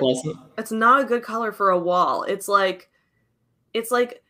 it's 0.58 0.74
not 0.74 1.02
a 1.02 1.06
good 1.06 1.24
color 1.24 1.54
for 1.54 1.69
a 1.69 1.80
wall. 1.80 2.24
It's 2.24 2.50
like 2.50 2.89
it's 3.74 3.91
like 3.91 4.22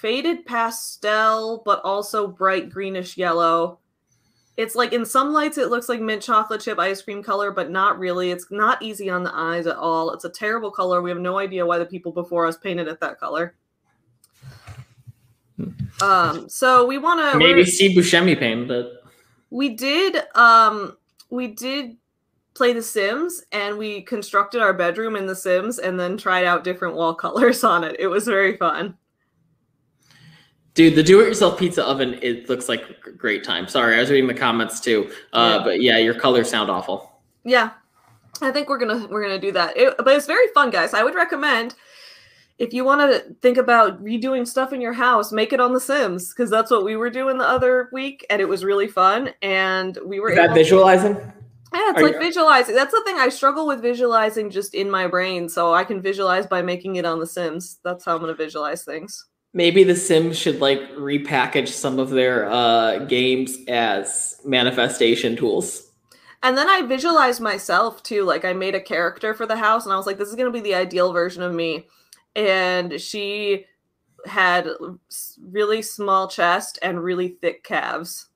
faded 0.00 0.46
pastel 0.46 1.62
but 1.64 1.80
also 1.84 2.26
bright 2.26 2.70
greenish 2.70 3.16
yellow. 3.16 3.78
It's 4.56 4.74
like 4.74 4.92
in 4.92 5.04
some 5.04 5.32
lights 5.32 5.58
it 5.58 5.68
looks 5.68 5.88
like 5.88 6.00
mint 6.00 6.22
chocolate 6.22 6.60
chip 6.60 6.78
ice 6.78 7.02
cream 7.02 7.22
color 7.22 7.50
but 7.50 7.70
not 7.70 7.98
really. 7.98 8.30
It's 8.30 8.46
not 8.50 8.82
easy 8.82 9.10
on 9.10 9.22
the 9.22 9.34
eyes 9.34 9.66
at 9.66 9.76
all. 9.76 10.12
It's 10.12 10.24
a 10.24 10.30
terrible 10.30 10.70
color. 10.70 11.02
We 11.02 11.10
have 11.10 11.18
no 11.18 11.38
idea 11.38 11.66
why 11.66 11.78
the 11.78 11.86
people 11.86 12.12
before 12.12 12.46
us 12.46 12.56
painted 12.56 12.88
it 12.88 13.00
that 13.00 13.18
color. 13.20 13.54
Um 16.00 16.48
so 16.48 16.86
we 16.86 16.98
want 16.98 17.20
to 17.20 17.38
Maybe 17.38 17.64
see 17.64 17.94
Buscemi 17.94 18.38
paint, 18.38 18.68
but 18.68 19.04
we 19.50 19.70
did 19.70 20.22
um 20.34 20.96
we 21.28 21.48
did 21.48 21.96
play 22.54 22.72
the 22.72 22.82
sims 22.82 23.44
and 23.52 23.76
we 23.78 24.02
constructed 24.02 24.60
our 24.60 24.72
bedroom 24.72 25.14
in 25.16 25.26
the 25.26 25.36
sims 25.36 25.78
and 25.78 26.00
then 26.00 26.16
tried 26.16 26.44
out 26.44 26.64
different 26.64 26.94
wall 26.94 27.14
colors 27.24 27.64
on 27.64 27.84
it 27.84 27.96
it 27.98 28.08
was 28.08 28.24
very 28.24 28.56
fun 28.56 28.96
Dude, 30.80 30.94
the 30.94 31.02
do-it-yourself 31.02 31.58
pizza 31.58 31.84
oven, 31.84 32.18
it 32.22 32.48
looks 32.48 32.66
like 32.66 32.82
a 33.06 33.10
great 33.10 33.44
time. 33.44 33.68
Sorry, 33.68 33.96
I 33.96 34.00
was 34.00 34.10
reading 34.10 34.28
the 34.28 34.32
comments 34.34 34.80
too. 34.80 35.10
Uh, 35.34 35.56
Yeah. 35.58 35.64
But 35.64 35.82
yeah, 35.82 35.98
your 35.98 36.14
colors 36.14 36.48
sound 36.48 36.70
awful. 36.70 37.20
yeah 37.44 37.70
i 38.42 38.50
think 38.50 38.68
we're 38.70 38.78
gonna 38.78 39.06
we're 39.10 39.20
gonna 39.22 39.38
do 39.38 39.52
that 39.52 39.76
It- 39.76 39.94
but 39.98 40.14
it's 40.16 40.24
very 40.26 40.46
fun 40.54 40.70
guys 40.70 40.94
i 40.94 41.02
would 41.02 41.14
recommend 41.14 41.74
if 42.58 42.72
you 42.72 42.84
want 42.84 43.00
to 43.02 43.34
think 43.42 43.58
about 43.58 44.02
redoing 44.02 44.46
stuff 44.48 44.72
in 44.72 44.80
your 44.80 44.92
house 44.94 45.30
make 45.32 45.52
it 45.52 45.60
on 45.60 45.72
the 45.74 45.80
sims 45.80 46.30
because 46.32 46.48
that's 46.48 46.70
what 46.70 46.82
we 46.84 46.96
were 46.96 47.10
doing 47.10 47.36
the 47.36 47.46
other 47.56 47.90
week 47.92 48.24
and 48.30 48.40
it 48.40 48.48
was 48.48 48.64
really 48.64 48.88
fun 48.88 49.30
and 49.42 49.98
we 50.06 50.20
were 50.20 50.30
Is 50.30 50.36
that 50.36 50.54
visualizing? 50.54 51.14
Yeah, 51.74 51.90
it's 51.90 51.98
Are 52.00 52.02
like 52.04 52.14
you- 52.14 52.20
visualizing. 52.28 52.74
That's 52.74 52.92
the 52.94 53.02
thing 53.04 53.16
I 53.18 53.28
struggle 53.28 53.66
with 53.66 53.80
visualizing 53.82 54.48
just 54.50 54.74
in 54.74 54.90
my 54.90 55.06
brain. 55.06 55.48
So 55.48 55.72
I 55.72 55.84
can 55.84 56.00
visualize 56.02 56.46
by 56.46 56.62
making 56.62 56.96
it 56.96 57.04
on 57.04 57.20
The 57.20 57.26
Sims. 57.26 57.78
That's 57.84 58.04
how 58.04 58.14
I'm 58.14 58.20
going 58.22 58.34
to 58.36 58.42
visualize 58.44 58.82
things. 58.84 59.26
Maybe 59.52 59.82
The 59.82 59.96
Sims 59.96 60.38
should 60.38 60.60
like 60.60 60.80
repackage 60.92 61.68
some 61.68 61.98
of 61.98 62.10
their 62.10 62.48
uh, 62.50 63.00
games 63.00 63.58
as 63.66 64.40
manifestation 64.44 65.36
tools. 65.36 65.90
And 66.42 66.56
then 66.56 66.68
I 66.68 66.82
visualized 66.82 67.40
myself 67.40 68.02
too. 68.02 68.24
Like 68.24 68.44
I 68.44 68.52
made 68.52 68.74
a 68.74 68.80
character 68.80 69.34
for 69.34 69.46
the 69.46 69.56
house, 69.56 69.84
and 69.84 69.92
I 69.92 69.96
was 69.96 70.06
like, 70.06 70.18
"This 70.18 70.28
is 70.28 70.36
going 70.36 70.46
to 70.46 70.52
be 70.52 70.60
the 70.60 70.74
ideal 70.74 71.12
version 71.12 71.42
of 71.42 71.52
me." 71.52 71.86
And 72.36 73.00
she 73.00 73.66
had 74.26 74.68
really 75.42 75.82
small 75.82 76.28
chest 76.28 76.78
and 76.82 77.02
really 77.02 77.28
thick 77.40 77.64
calves. 77.64 78.28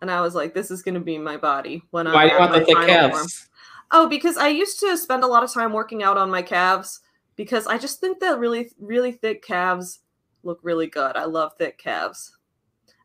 And 0.00 0.10
I 0.10 0.20
was 0.20 0.34
like, 0.34 0.54
"This 0.54 0.70
is 0.70 0.82
going 0.82 0.94
to 0.94 1.00
be 1.00 1.18
my 1.18 1.36
body 1.36 1.82
when 1.90 2.06
I'm." 2.06 2.14
Why 2.14 2.26
do 2.26 2.34
you 2.34 2.40
want 2.40 2.52
the 2.52 2.64
thick 2.64 2.76
calves? 2.76 3.18
form." 3.18 3.26
Oh, 3.92 4.08
because 4.08 4.36
I 4.36 4.48
used 4.48 4.80
to 4.80 4.96
spend 4.96 5.22
a 5.22 5.28
lot 5.28 5.44
of 5.44 5.52
time 5.52 5.72
working 5.72 6.02
out 6.02 6.18
on 6.18 6.30
my 6.30 6.42
calves 6.42 7.00
because 7.36 7.66
I 7.68 7.78
just 7.78 8.00
think 8.00 8.18
that 8.18 8.38
really, 8.38 8.72
really 8.80 9.12
thick 9.12 9.44
calves 9.44 10.00
look 10.46 10.60
really 10.62 10.86
good. 10.86 11.16
I 11.16 11.24
love 11.24 11.52
thick 11.58 11.76
calves. 11.78 12.36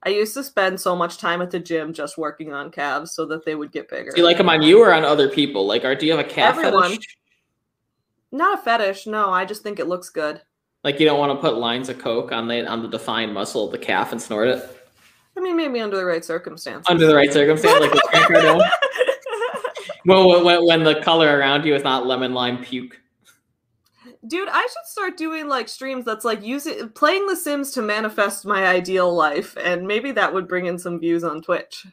I 0.03 0.09
used 0.09 0.33
to 0.35 0.43
spend 0.43 0.79
so 0.79 0.95
much 0.95 1.17
time 1.17 1.41
at 1.41 1.51
the 1.51 1.59
gym 1.59 1.93
just 1.93 2.17
working 2.17 2.53
on 2.53 2.71
calves 2.71 3.11
so 3.11 3.25
that 3.25 3.45
they 3.45 3.55
would 3.55 3.71
get 3.71 3.89
bigger. 3.89 4.11
Do 4.11 4.21
you 4.21 4.25
like 4.25 4.37
them 4.37 4.49
on 4.49 4.61
you 4.61 4.81
or 4.81 4.93
on 4.93 5.03
other 5.03 5.29
people? 5.29 5.67
Like, 5.67 5.83
or 5.83 5.93
do 5.93 6.05
you 6.05 6.11
have 6.15 6.25
a 6.25 6.27
calf 6.27 6.57
Everyone. 6.57 6.91
fetish? 6.91 7.17
Not 8.31 8.59
a 8.59 8.61
fetish, 8.61 9.05
no. 9.05 9.29
I 9.29 9.45
just 9.45 9.61
think 9.61 9.79
it 9.79 9.87
looks 9.87 10.09
good. 10.09 10.41
Like, 10.83 10.99
you 10.99 11.05
don't 11.05 11.19
want 11.19 11.37
to 11.37 11.41
put 11.41 11.57
lines 11.57 11.89
of 11.89 11.99
coke 11.99 12.31
on 12.31 12.47
the 12.47 12.65
on 12.65 12.81
the 12.81 12.87
defined 12.87 13.33
muscle 13.33 13.65
of 13.65 13.71
the 13.71 13.77
calf 13.77 14.11
and 14.11 14.21
snort 14.21 14.47
it 14.47 14.77
I 15.37 15.39
mean, 15.39 15.55
maybe 15.55 15.79
under 15.79 15.97
the 15.97 16.05
right 16.05 16.25
circumstances. 16.25 16.85
under 16.89 17.07
the 17.07 17.15
right 17.15 17.31
circumstance, 17.31 17.79
like 17.79 17.91
with 17.91 18.01
Grant 18.11 18.31
Cardone. 18.31 18.69
Well, 20.05 20.43
when, 20.43 20.65
when 20.65 20.83
the 20.83 20.99
color 21.01 21.37
around 21.37 21.63
you 21.63 21.75
is 21.75 21.83
not 21.83 22.07
lemon 22.07 22.33
lime 22.33 22.63
puke. 22.63 22.99
Dude, 24.27 24.49
I 24.49 24.61
should 24.61 24.85
start 24.85 25.17
doing 25.17 25.47
like 25.47 25.67
streams 25.67 26.05
that's 26.05 26.25
like 26.25 26.43
using 26.43 26.89
playing 26.89 27.25
The 27.27 27.35
Sims 27.35 27.71
to 27.71 27.81
manifest 27.81 28.45
my 28.45 28.67
ideal 28.67 29.13
life, 29.13 29.57
and 29.57 29.87
maybe 29.87 30.11
that 30.11 30.33
would 30.33 30.47
bring 30.47 30.67
in 30.67 30.77
some 30.77 30.99
views 30.99 31.23
on 31.23 31.41
Twitch. 31.41 31.87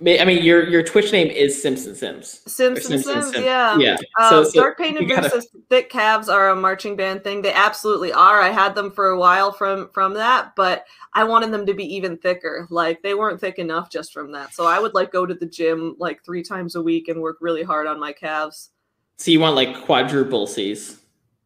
I 0.00 0.24
mean, 0.24 0.42
your 0.42 0.68
your 0.68 0.82
Twitch 0.82 1.12
name 1.12 1.28
is 1.28 1.60
Simpson 1.60 1.94
Sims. 1.94 2.40
Sims 2.46 2.88
Or 2.88 2.92
and 2.92 3.02
Simpson 3.02 3.22
Sims, 3.32 3.44
yeah. 3.44 3.78
Yeah. 3.78 3.96
Um, 4.20 4.28
so, 4.28 4.44
so 4.44 4.60
Dark 4.60 4.76
Painted 4.76 5.08
gotta- 5.08 5.30
says 5.30 5.48
thick 5.70 5.88
calves 5.88 6.28
are 6.28 6.50
a 6.50 6.56
marching 6.56 6.94
band 6.96 7.24
thing. 7.24 7.42
They 7.42 7.52
absolutely 7.52 8.12
are. 8.12 8.40
I 8.40 8.50
had 8.50 8.74
them 8.74 8.90
for 8.90 9.08
a 9.08 9.18
while 9.18 9.52
from 9.52 9.88
from 9.94 10.14
that, 10.14 10.54
but 10.56 10.84
I 11.14 11.24
wanted 11.24 11.52
them 11.52 11.64
to 11.66 11.74
be 11.74 11.84
even 11.94 12.16
thicker. 12.18 12.66
Like 12.70 13.02
they 13.02 13.14
weren't 13.14 13.40
thick 13.40 13.58
enough 13.58 13.88
just 13.88 14.12
from 14.12 14.32
that. 14.32 14.52
So 14.52 14.66
I 14.66 14.78
would 14.80 14.94
like 14.94 15.12
go 15.12 15.26
to 15.26 15.34
the 15.34 15.46
gym 15.46 15.94
like 15.98 16.24
three 16.24 16.42
times 16.42 16.74
a 16.74 16.82
week 16.82 17.08
and 17.08 17.20
work 17.22 17.38
really 17.40 17.62
hard 17.62 17.86
on 17.86 17.98
my 17.98 18.12
calves. 18.12 18.70
so 19.16 19.30
you 19.30 19.38
want 19.40 19.54
like 19.56 19.84
quadruple 19.84 20.46
C's, 20.48 20.98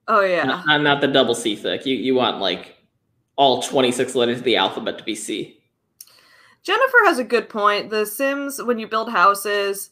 Oh 0.08 0.22
yeah. 0.22 0.44
not, 0.44 0.80
not 0.80 1.00
the 1.00 1.08
double 1.08 1.34
C 1.34 1.54
thick. 1.54 1.86
You 1.86 1.96
you 1.96 2.14
want 2.14 2.40
like 2.40 2.76
all 3.36 3.62
twenty 3.62 3.92
six 3.92 4.14
letters 4.14 4.38
of 4.38 4.44
the 4.44 4.56
alphabet 4.56 4.98
to 4.98 5.04
be 5.04 5.14
C. 5.14 5.58
Jennifer 6.62 6.98
has 7.04 7.18
a 7.18 7.24
good 7.24 7.48
point. 7.48 7.90
The 7.90 8.04
Sims, 8.04 8.60
when 8.62 8.78
you 8.78 8.88
build 8.88 9.10
houses, 9.10 9.90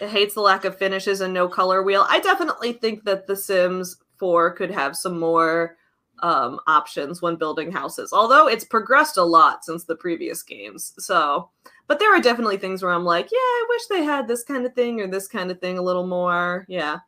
it 0.00 0.08
hates 0.08 0.34
the 0.34 0.40
lack 0.40 0.64
of 0.64 0.76
finishes 0.76 1.20
and 1.20 1.32
no 1.32 1.48
color 1.48 1.82
wheel. 1.82 2.06
I 2.08 2.20
definitely 2.20 2.72
think 2.72 3.04
that 3.04 3.26
The 3.26 3.36
Sims 3.36 3.98
4 4.18 4.52
could 4.52 4.70
have 4.70 4.96
some 4.96 5.18
more 5.18 5.76
um, 6.22 6.58
options 6.66 7.20
when 7.20 7.36
building 7.36 7.70
houses, 7.70 8.12
although 8.12 8.48
it's 8.48 8.64
progressed 8.64 9.18
a 9.18 9.22
lot 9.22 9.64
since 9.64 9.84
the 9.84 9.96
previous 9.96 10.42
games. 10.42 10.94
So, 10.98 11.50
but 11.86 11.98
there 11.98 12.14
are 12.14 12.20
definitely 12.20 12.56
things 12.56 12.82
where 12.82 12.92
I'm 12.92 13.04
like, 13.04 13.26
yeah, 13.30 13.38
I 13.38 13.66
wish 13.68 13.86
they 13.86 14.02
had 14.02 14.26
this 14.26 14.42
kind 14.42 14.64
of 14.64 14.74
thing 14.74 15.00
or 15.00 15.06
this 15.06 15.28
kind 15.28 15.50
of 15.50 15.60
thing 15.60 15.78
a 15.78 15.82
little 15.82 16.06
more. 16.06 16.64
Yeah. 16.68 16.98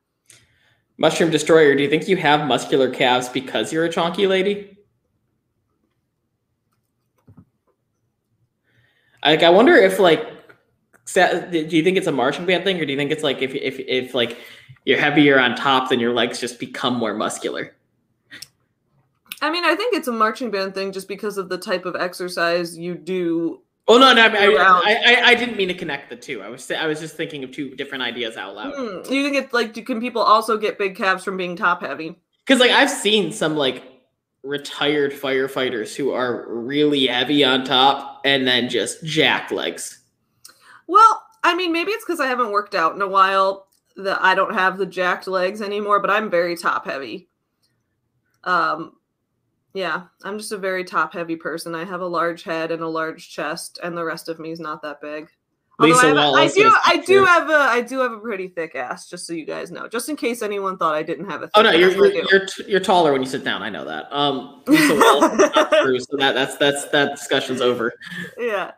Mushroom 0.99 1.31
Destroyer, 1.31 1.77
do 1.77 1.83
you 1.83 1.89
think 1.89 2.09
you 2.09 2.17
have 2.17 2.47
muscular 2.47 2.91
calves 2.91 3.29
because 3.29 3.73
you're 3.73 3.85
a 3.85 3.89
chonky 3.89 4.29
lady? 4.29 4.77
Like, 9.25 9.45
I 9.45 9.51
wonder 9.51 9.75
if 9.77 9.99
like, 10.01 10.27
do 11.15 11.59
you 11.71 11.83
think 11.85 11.97
it's 11.97 12.09
a 12.09 12.13
marching 12.13 12.47
band 12.47 12.65
thing, 12.65 12.81
or 12.81 12.85
do 12.85 12.93
you 12.93 12.99
think 12.99 13.13
it's 13.13 13.23
like 13.23 13.41
if 13.41 13.55
if 13.55 13.79
if 13.79 14.13
like 14.13 14.39
you're 14.85 14.99
heavier 14.99 15.39
on 15.39 15.55
top, 15.55 15.89
then 15.89 16.01
your 16.01 16.13
legs 16.13 16.41
just 16.41 16.59
become 16.59 16.95
more 16.95 17.15
muscular? 17.15 17.75
I 19.41 19.51
mean, 19.51 19.65
I 19.65 19.77
think 19.77 19.95
it's 19.95 20.09
a 20.09 20.13
marching 20.13 20.51
band 20.51 20.75
thing 20.75 20.91
just 20.93 21.07
because 21.07 21.39
of 21.39 21.49
the 21.49 21.59
type 21.59 21.87
of 21.87 21.95
exercise 21.95 22.77
you 22.77 22.97
do. 22.97 23.63
Oh 23.91 23.97
no, 23.97 24.13
no, 24.13 24.23
I, 24.23 24.29
mean, 24.29 24.59
I, 24.59 25.03
I, 25.07 25.23
I 25.29 25.35
didn't 25.35 25.57
mean 25.57 25.69
to 25.69 25.75
connect 25.75 26.11
the 26.11 26.17
two. 26.17 26.43
I 26.43 26.51
was 26.51 26.71
I 26.71 26.87
was 26.87 27.01
just 27.01 27.17
thinking 27.17 27.43
of 27.43 27.51
two 27.53 27.75
different 27.75 28.05
ideas 28.05 28.37
out 28.37 28.55
loud. 28.55 28.75
Hmm, 28.77 29.13
You 29.13 29.25
think 29.25 29.37
it's 29.37 29.53
like, 29.55 29.73
do, 29.73 29.83
can 29.83 29.99
people 29.99 30.21
also 30.21 30.59
get 30.59 30.79
big 30.79 30.95
calves 30.95 31.25
from 31.25 31.39
being 31.39 31.57
top 31.57 31.81
heavy? 31.81 32.15
Because 32.47 32.61
like 32.61 32.71
I've 32.71 32.91
seen 32.91 33.33
some 33.33 33.57
like 33.57 33.83
retired 34.43 35.13
firefighters 35.13 35.97
who 35.97 36.13
are 36.13 36.47
really 36.49 37.07
heavy 37.07 37.43
on 37.45 37.65
top 37.65 38.21
and 38.27 38.47
then 38.47 38.69
just 38.69 39.03
jack 39.05 39.51
legs. 39.51 40.03
Well, 40.87 41.23
I 41.43 41.55
mean, 41.55 41.73
maybe 41.73 41.93
it's 41.93 42.05
because 42.05 42.21
I 42.21 42.27
haven't 42.27 42.51
worked 42.51 42.75
out 42.75 42.95
in 42.95 43.01
a 43.01 43.09
while 43.09 43.69
that 43.97 44.19
I 44.23 44.35
don't 44.35 44.55
have 44.55 44.77
the 44.77 44.87
jacked 44.87 45.27
legs 45.27 45.63
anymore, 45.63 45.99
but 46.01 46.11
I'm 46.11 46.31
very 46.31 46.57
top 46.57 46.85
heavy. 46.85 47.29
Um, 48.45 48.98
yeah, 49.75 50.05
I'm 50.25 50.39
just 50.39 50.53
a 50.53 50.59
very 50.59 50.85
top 50.85 51.13
heavy 51.13 51.37
person. 51.37 51.75
I 51.75 51.85
have 51.85 52.01
a 52.01 52.07
large 52.07 52.43
head 52.43 52.71
and 52.71 52.83
a 52.83 52.89
large 52.89 53.31
chest, 53.31 53.79
and 53.83 53.97
the 53.97 54.05
rest 54.05 54.29
of 54.29 54.39
me 54.39 54.51
is 54.51 54.61
not 54.61 54.83
that 54.83 55.01
big. 55.01 55.29
Although 55.81 55.93
Lisa 55.93 56.07
I, 56.07 56.09
have 56.09 56.35
I 56.35 56.49
do, 56.49 56.77
I 56.87 56.97
do 56.97 57.25
have 57.25 57.51
a, 57.51 57.55
I 57.55 57.81
do 57.83 58.01
have 58.01 58.11
a 58.11 58.19
pretty 58.19 58.49
thick 58.49 58.75
ass, 58.75 59.09
just 59.09 59.27
so 59.27 59.33
you 59.33 59.45
guys 59.45 59.71
know, 59.71 59.87
just 59.87 60.09
in 60.09 60.17
case 60.17 60.43
anyone 60.43 60.77
thought 60.77 60.95
I 60.95 61.05
didn't 61.05 61.31
have 61.31 61.43
a. 61.43 61.47
Thick 61.47 61.53
Oh 61.55 61.63
no, 61.63 61.71
you're 61.71 61.93
you're, 61.93 62.13
you're 62.13 62.47
t- 62.47 62.65
you're 62.67 62.81
taller 62.81 63.13
when 63.13 63.23
you 63.23 63.29
sit 63.29 63.45
down. 63.45 63.63
I 63.63 63.69
know 63.69 63.85
that. 63.85 64.13
Um, 64.13 64.63
Lisa 64.67 64.95
Wallace 65.01 65.33
is 65.35 65.51
not 65.55 65.71
true, 65.71 66.01
so 66.01 66.17
that 66.17 66.35
that's 66.35 66.57
that's 66.57 66.89
that 66.89 67.15
discussion's 67.15 67.61
over. 67.61 67.93
yeah, 68.39 68.73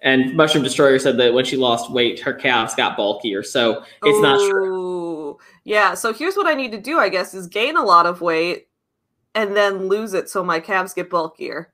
And 0.00 0.34
Mushroom 0.34 0.64
Destroyer 0.64 0.98
said 0.98 1.18
that 1.18 1.34
when 1.34 1.44
she 1.44 1.56
lost 1.56 1.92
weight, 1.92 2.18
her 2.20 2.32
calves 2.32 2.74
got 2.74 2.96
bulkier. 2.96 3.44
So 3.44 3.84
it's 4.02 4.20
not 4.20 4.40
true. 4.50 5.38
Yeah, 5.62 5.94
so 5.94 6.12
here's 6.12 6.34
what 6.34 6.48
I 6.48 6.54
need 6.54 6.72
to 6.72 6.80
do, 6.80 6.98
I 6.98 7.10
guess, 7.10 7.32
is 7.32 7.46
gain 7.46 7.76
a 7.76 7.84
lot 7.84 8.06
of 8.06 8.22
weight 8.22 8.66
and 9.34 9.56
then 9.56 9.88
lose 9.88 10.14
it 10.14 10.28
so 10.28 10.42
my 10.44 10.60
calves 10.60 10.94
get 10.94 11.10
bulkier. 11.10 11.72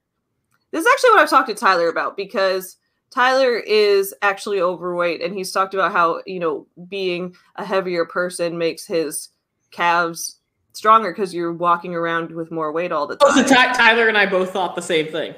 This 0.72 0.84
is 0.84 0.92
actually 0.92 1.10
what 1.10 1.20
I've 1.20 1.30
talked 1.30 1.48
to 1.48 1.54
Tyler 1.54 1.88
about 1.88 2.16
because 2.16 2.76
Tyler 3.10 3.56
is 3.56 4.14
actually 4.22 4.60
overweight 4.60 5.22
and 5.22 5.34
he's 5.34 5.52
talked 5.52 5.74
about 5.74 5.92
how, 5.92 6.20
you 6.26 6.40
know, 6.40 6.66
being 6.88 7.34
a 7.54 7.64
heavier 7.64 8.04
person 8.04 8.58
makes 8.58 8.84
his 8.86 9.30
calves 9.70 10.40
stronger 10.72 11.12
because 11.12 11.32
you're 11.32 11.52
walking 11.52 11.94
around 11.94 12.30
with 12.32 12.50
more 12.50 12.72
weight 12.72 12.92
all 12.92 13.06
the 13.06 13.16
Oh, 13.20 13.34
so 13.34 13.42
time. 13.42 13.48
Ty- 13.48 13.72
Tyler 13.72 14.08
and 14.08 14.18
I 14.18 14.26
both 14.26 14.50
thought 14.50 14.74
the 14.74 14.82
same 14.82 15.06
thing. 15.06 15.34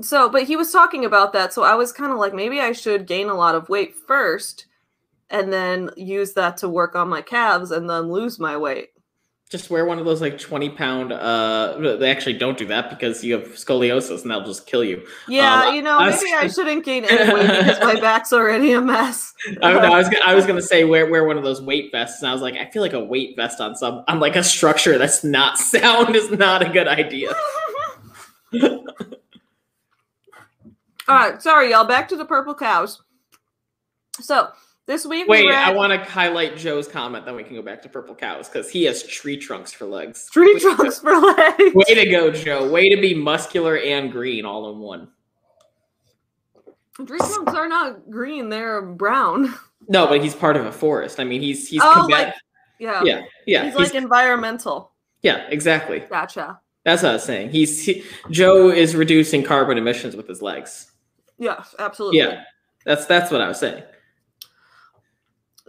So, 0.00 0.28
but 0.28 0.44
he 0.44 0.56
was 0.56 0.72
talking 0.72 1.04
about 1.04 1.32
that. 1.34 1.52
So 1.52 1.62
I 1.62 1.74
was 1.74 1.92
kind 1.92 2.12
of 2.12 2.18
like, 2.18 2.32
maybe 2.34 2.60
I 2.60 2.72
should 2.72 3.06
gain 3.06 3.28
a 3.28 3.34
lot 3.34 3.54
of 3.54 3.68
weight 3.68 3.94
first 4.06 4.66
and 5.28 5.52
then 5.52 5.90
use 5.96 6.34
that 6.34 6.56
to 6.58 6.68
work 6.68 6.94
on 6.94 7.08
my 7.08 7.20
calves 7.20 7.70
and 7.72 7.90
then 7.90 8.10
lose 8.12 8.38
my 8.38 8.56
weight. 8.56 8.90
Just 9.48 9.70
wear 9.70 9.86
one 9.86 10.00
of 10.00 10.04
those 10.04 10.20
like 10.20 10.38
twenty 10.38 10.68
pound. 10.68 11.12
Uh, 11.12 11.96
they 11.98 12.10
actually 12.10 12.32
don't 12.32 12.58
do 12.58 12.66
that 12.66 12.90
because 12.90 13.22
you 13.22 13.34
have 13.34 13.44
scoliosis 13.50 14.22
and 14.22 14.30
they'll 14.30 14.44
just 14.44 14.66
kill 14.66 14.82
you. 14.82 15.06
Yeah, 15.28 15.66
Um, 15.66 15.74
you 15.76 15.82
know, 15.82 15.98
I 15.98 16.08
was- 16.08 16.20
maybe 16.20 16.34
I 16.34 16.48
shouldn't 16.52 16.84
gain 16.84 17.04
any 17.04 17.32
weight 17.32 17.46
because 17.46 17.78
my 17.80 17.94
back's 18.00 18.32
already 18.32 18.72
a 18.72 18.80
mess. 18.80 19.32
I, 19.62 19.72
no, 19.74 19.78
I 19.78 19.98
was 19.98 20.08
gonna, 20.08 20.24
I 20.24 20.34
was 20.34 20.46
gonna 20.46 20.60
say 20.60 20.82
wear 20.82 21.08
wear 21.08 21.24
one 21.24 21.38
of 21.38 21.44
those 21.44 21.62
weight 21.62 21.92
vests, 21.92 22.22
and 22.22 22.28
I 22.28 22.32
was 22.32 22.42
like, 22.42 22.54
I 22.56 22.68
feel 22.72 22.82
like 22.82 22.92
a 22.92 23.04
weight 23.04 23.36
vest 23.36 23.60
on 23.60 23.76
some 23.76 24.02
on 24.08 24.18
like 24.18 24.34
a 24.34 24.42
structure 24.42 24.98
that's 24.98 25.22
not 25.22 25.58
sound 25.58 26.16
is 26.16 26.28
not 26.32 26.62
a 26.62 26.68
good 26.68 26.88
idea. 26.88 27.32
All 31.08 31.14
right, 31.16 31.40
sorry, 31.40 31.70
y'all. 31.70 31.84
Back 31.84 32.08
to 32.08 32.16
the 32.16 32.24
purple 32.24 32.54
cows. 32.54 33.00
So 34.20 34.48
this 34.86 35.04
week 35.06 35.26
we 35.26 35.38
Wait, 35.42 35.46
read 35.48 35.54
I 35.54 35.72
want 35.72 35.92
to 35.92 35.98
highlight 36.10 36.56
Joe's 36.56 36.86
comment, 36.88 37.24
then 37.26 37.34
we 37.36 37.42
can 37.44 37.54
go 37.56 37.62
back 37.62 37.82
to 37.82 37.88
purple 37.88 38.14
cows 38.14 38.48
because 38.48 38.70
he 38.70 38.84
has 38.84 39.02
tree 39.02 39.36
trunks 39.36 39.72
for 39.72 39.84
legs. 39.86 40.28
tree 40.30 40.54
Way 40.54 40.60
trunks 40.60 40.98
for 41.00 41.16
legs. 41.16 41.74
Way 41.74 41.94
to 41.94 42.10
go, 42.10 42.30
Joe. 42.30 42.68
Way 42.70 42.88
to 42.94 43.00
be 43.00 43.14
muscular 43.14 43.76
and 43.78 44.10
green 44.12 44.44
all 44.44 44.70
in 44.72 44.78
one. 44.78 45.08
Tree 47.06 47.18
trunks 47.18 47.52
are 47.54 47.68
not 47.68 48.10
green; 48.10 48.48
they're 48.48 48.80
brown. 48.82 49.54
No, 49.88 50.06
but 50.08 50.20
he's 50.22 50.34
part 50.34 50.56
of 50.56 50.66
a 50.66 50.72
forest. 50.72 51.20
I 51.20 51.24
mean, 51.24 51.40
he's 51.42 51.68
he's 51.68 51.80
Oh, 51.82 51.92
combat- 51.92 52.26
like- 52.28 52.34
Yeah, 52.78 53.02
yeah, 53.04 53.20
yeah, 53.46 53.64
He's 53.66 53.74
he's- 53.76 53.92
like 53.92 53.94
environmental. 54.02 54.90
yeah, 55.22 55.46
exactly. 55.48 56.00
Gotcha. 56.00 56.58
That's 56.84 57.02
what 57.02 57.10
I 57.10 57.12
was 57.14 57.22
saying. 57.24 57.50
He's 57.50 57.84
he, 57.84 58.02
Joe 58.30 58.70
is 58.70 58.96
reducing 58.96 59.42
carbon 59.42 59.76
emissions 59.78 60.16
with 60.16 60.26
his 60.26 60.40
legs. 60.42 60.90
Yes, 61.38 61.74
absolutely. 61.78 62.18
Yeah, 62.18 62.42
that's 62.84 63.06
that's 63.06 63.30
what 63.30 63.40
I 63.40 63.48
was 63.48 63.60
saying. 63.60 63.82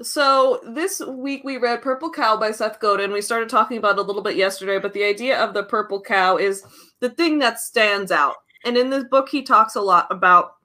So 0.02 0.62
this 0.64 1.00
week 1.00 1.44
we 1.44 1.58
read 1.58 1.82
Purple 1.82 2.12
Cow 2.12 2.38
by 2.38 2.52
Seth 2.52 2.80
Godin. 2.80 3.12
We 3.12 3.22
started 3.22 3.50
talking 3.50 3.78
about 3.78 3.98
it 3.98 4.00
a 4.00 4.04
little 4.04 4.22
bit 4.22 4.36
yesterday, 4.36 4.78
but 4.78 4.94
the 4.94 5.04
idea 5.04 5.40
of 5.44 5.56
the 5.56 5.64
purple 5.64 6.00
cow 6.00 6.38
is 6.38 6.64
the 7.00 7.10
thing 7.10 7.40
that 7.40 7.60
stands 7.60 8.12
out. 8.12 8.36
And 8.64 8.78
in 8.78 8.92
this 8.92 9.06
book, 9.06 9.28
he 9.28 9.42
talks 9.42 9.76
a 9.76 9.82
lot 9.82 10.06
about 10.12 10.58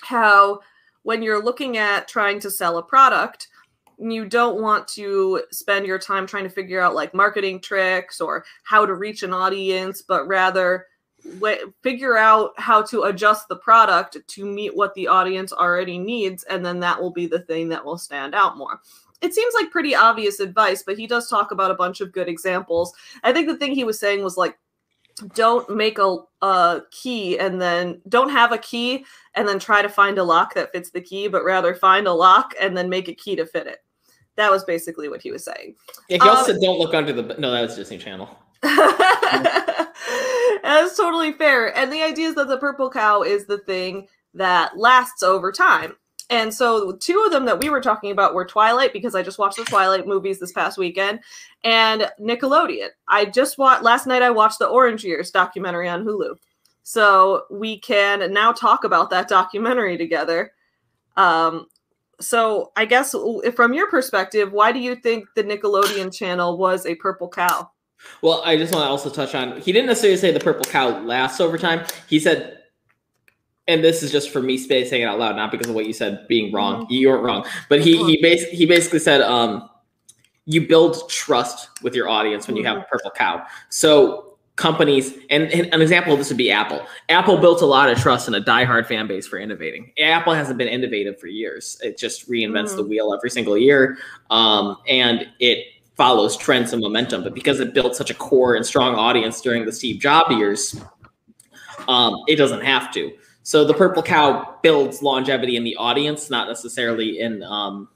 how 0.00 0.60
when 1.02 1.22
you're 1.22 1.42
looking 1.42 1.76
at 1.76 2.06
trying 2.06 2.38
to 2.40 2.50
sell 2.50 2.78
a 2.78 2.82
product, 2.82 3.48
you 3.98 4.26
don't 4.26 4.62
want 4.62 4.86
to 4.88 5.42
spend 5.50 5.84
your 5.84 5.98
time 5.98 6.24
trying 6.24 6.44
to 6.44 6.50
figure 6.50 6.80
out 6.80 6.94
like 6.94 7.12
marketing 7.12 7.60
tricks 7.60 8.20
or 8.20 8.44
how 8.62 8.86
to 8.86 8.94
reach 8.94 9.24
an 9.24 9.32
audience, 9.32 10.02
but 10.02 10.28
rather 10.28 10.86
w- 11.34 11.72
figure 11.82 12.16
out 12.16 12.52
how 12.56 12.82
to 12.82 13.04
adjust 13.04 13.48
the 13.48 13.56
product 13.56 14.16
to 14.26 14.44
meet 14.44 14.76
what 14.76 14.94
the 14.94 15.08
audience 15.08 15.52
already 15.52 15.98
needs, 15.98 16.44
and 16.44 16.64
then 16.64 16.80
that 16.80 17.00
will 17.00 17.10
be 17.10 17.26
the 17.26 17.40
thing 17.40 17.68
that 17.68 17.84
will 17.84 17.98
stand 17.98 18.34
out 18.34 18.56
more. 18.56 18.80
It 19.20 19.34
seems 19.34 19.54
like 19.54 19.70
pretty 19.70 19.94
obvious 19.94 20.40
advice, 20.40 20.82
but 20.84 20.98
he 20.98 21.06
does 21.06 21.28
talk 21.28 21.50
about 21.50 21.70
a 21.70 21.74
bunch 21.74 22.00
of 22.00 22.12
good 22.12 22.28
examples. 22.28 22.92
I 23.24 23.32
think 23.32 23.48
the 23.48 23.56
thing 23.56 23.74
he 23.74 23.84
was 23.84 23.98
saying 23.98 24.22
was 24.22 24.36
like, 24.36 24.58
don't 25.34 25.68
make 25.74 25.98
a, 25.98 26.18
a 26.42 26.82
key 26.90 27.38
and 27.38 27.60
then 27.60 28.00
don't 28.08 28.30
have 28.30 28.52
a 28.52 28.58
key 28.58 29.04
and 29.34 29.48
then 29.48 29.58
try 29.58 29.82
to 29.82 29.88
find 29.88 30.18
a 30.18 30.24
lock 30.24 30.54
that 30.54 30.70
fits 30.72 30.90
the 30.90 31.00
key, 31.00 31.26
but 31.26 31.44
rather 31.44 31.74
find 31.74 32.06
a 32.06 32.12
lock 32.12 32.54
and 32.60 32.76
then 32.76 32.88
make 32.88 33.08
a 33.08 33.14
key 33.14 33.34
to 33.36 33.44
fit 33.44 33.66
it. 33.66 33.78
That 34.36 34.52
was 34.52 34.62
basically 34.64 35.08
what 35.08 35.20
he 35.20 35.32
was 35.32 35.44
saying. 35.44 35.74
Yeah, 36.08 36.18
he 36.22 36.28
also 36.28 36.40
um, 36.40 36.46
said 36.46 36.60
don't 36.62 36.78
look 36.78 36.94
under 36.94 37.12
the. 37.12 37.34
No, 37.38 37.50
that 37.50 37.62
was 37.62 37.74
Disney 37.74 37.98
Channel. 37.98 38.28
That's 40.68 40.98
totally 40.98 41.32
fair. 41.32 41.74
And 41.74 41.90
the 41.90 42.02
idea 42.02 42.28
is 42.28 42.34
that 42.34 42.48
the 42.48 42.58
purple 42.58 42.90
cow 42.90 43.22
is 43.22 43.46
the 43.46 43.56
thing 43.56 44.06
that 44.34 44.76
lasts 44.76 45.22
over 45.22 45.50
time. 45.50 45.96
And 46.28 46.52
so 46.52 46.92
two 46.92 47.22
of 47.24 47.32
them 47.32 47.46
that 47.46 47.58
we 47.58 47.70
were 47.70 47.80
talking 47.80 48.10
about 48.10 48.34
were 48.34 48.44
Twilight 48.44 48.92
because 48.92 49.14
I 49.14 49.22
just 49.22 49.38
watched 49.38 49.56
the 49.56 49.64
Twilight 49.64 50.06
movies 50.06 50.38
this 50.38 50.52
past 50.52 50.76
weekend 50.76 51.20
and 51.64 52.10
Nickelodeon. 52.20 52.88
I 53.08 53.24
just 53.24 53.56
watched 53.56 53.82
last 53.82 54.06
night 54.06 54.20
I 54.20 54.28
watched 54.28 54.58
the 54.58 54.66
Orange 54.66 55.04
Years 55.04 55.30
documentary 55.30 55.88
on 55.88 56.04
Hulu. 56.04 56.36
So 56.82 57.44
we 57.50 57.78
can 57.78 58.30
now 58.30 58.52
talk 58.52 58.84
about 58.84 59.08
that 59.08 59.26
documentary 59.26 59.96
together. 59.96 60.52
Um, 61.16 61.68
so 62.20 62.72
I 62.76 62.84
guess 62.84 63.14
from 63.56 63.72
your 63.72 63.88
perspective, 63.88 64.52
why 64.52 64.72
do 64.72 64.80
you 64.80 64.96
think 64.96 65.28
the 65.34 65.44
Nickelodeon 65.44 66.14
channel 66.14 66.58
was 66.58 66.84
a 66.84 66.94
purple 66.96 67.30
cow? 67.30 67.70
Well, 68.22 68.42
I 68.44 68.56
just 68.56 68.72
want 68.72 68.84
to 68.84 68.88
also 68.88 69.10
touch 69.10 69.34
on 69.34 69.60
he 69.60 69.72
didn't 69.72 69.86
necessarily 69.86 70.16
say 70.16 70.30
the 70.32 70.40
purple 70.40 70.64
cow 70.64 71.00
lasts 71.00 71.40
over 71.40 71.58
time. 71.58 71.84
He 72.08 72.18
said 72.18 72.58
and 73.66 73.84
this 73.84 74.02
is 74.02 74.10
just 74.10 74.30
for 74.30 74.40
me 74.40 74.56
saying 74.56 74.90
it 74.90 75.04
out 75.04 75.18
loud, 75.18 75.36
not 75.36 75.52
because 75.52 75.68
of 75.68 75.74
what 75.74 75.86
you 75.86 75.92
said 75.92 76.26
being 76.26 76.52
wrong. 76.52 76.84
Mm-hmm. 76.84 76.92
You 76.92 77.08
weren't 77.10 77.22
wrong. 77.22 77.46
But 77.68 77.80
he 77.82 78.02
he 78.04 78.20
basically 78.20 78.56
he 78.56 78.66
basically 78.66 78.98
said 78.98 79.20
um 79.20 79.68
you 80.46 80.66
build 80.66 81.08
trust 81.10 81.68
with 81.82 81.94
your 81.94 82.08
audience 82.08 82.46
when 82.46 82.56
you 82.56 82.64
have 82.64 82.78
a 82.78 82.80
mm-hmm. 82.80 82.88
purple 82.90 83.10
cow. 83.10 83.44
So 83.68 84.28
companies 84.58 85.14
and, 85.30 85.44
and, 85.52 85.72
an 85.72 85.80
example 85.80 86.12
of 86.12 86.18
this 86.18 86.28
would 86.28 86.36
be 86.36 86.50
apple 86.50 86.84
apple 87.08 87.36
built 87.38 87.62
a 87.62 87.64
lot 87.64 87.88
of 87.88 87.96
trust 87.96 88.26
and 88.26 88.34
a 88.34 88.40
diehard 88.40 88.86
fan 88.86 89.06
base 89.06 89.24
for 89.24 89.38
innovating 89.38 89.92
apple 90.00 90.34
hasn't 90.34 90.58
been 90.58 90.66
innovative 90.66 91.18
for 91.18 91.28
years 91.28 91.78
it 91.80 91.96
just 91.96 92.28
reinvents 92.28 92.70
mm. 92.70 92.76
the 92.76 92.82
wheel 92.82 93.14
every 93.14 93.30
single 93.30 93.56
year 93.56 93.96
um, 94.30 94.76
and 94.88 95.28
it 95.38 95.64
follows 95.98 96.36
trends 96.36 96.72
and 96.72 96.80
momentum 96.80 97.22
but 97.22 97.34
because 97.34 97.60
it 97.60 97.74
built 97.74 97.94
such 97.94 98.08
a 98.10 98.14
core 98.14 98.54
and 98.54 98.64
strong 98.64 98.94
audience 98.94 99.42
during 99.42 99.66
the 99.66 99.72
steve 99.72 100.00
jobs 100.00 100.34
years 100.34 100.80
um, 101.88 102.14
it 102.26 102.36
doesn't 102.36 102.64
have 102.64 102.90
to 102.90 103.12
so 103.42 103.64
the 103.64 103.74
purple 103.74 104.02
cow 104.02 104.58
builds 104.62 105.02
longevity 105.02 105.56
in 105.56 105.64
the 105.64 105.76
audience 105.76 106.30
not 106.30 106.48
necessarily 106.48 107.20
in 107.20 107.42
um, 107.42 107.88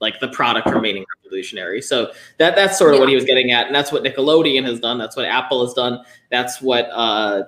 like 0.00 0.20
the 0.20 0.28
product 0.28 0.68
remaining 0.68 1.04
revolutionary. 1.24 1.82
So 1.82 2.12
that 2.38 2.54
that's 2.54 2.78
sort 2.78 2.90
of 2.90 2.96
yeah. 2.96 3.00
what 3.00 3.08
he 3.08 3.14
was 3.14 3.24
getting 3.24 3.50
at, 3.50 3.66
and 3.66 3.74
that's 3.74 3.90
what 3.90 4.02
Nickelodeon 4.02 4.64
has 4.64 4.80
done. 4.80 4.98
That's 4.98 5.16
what 5.16 5.26
Apple 5.26 5.64
has 5.64 5.74
done. 5.74 6.04
That's 6.30 6.60
what 6.60 6.88
uh, 6.92 7.44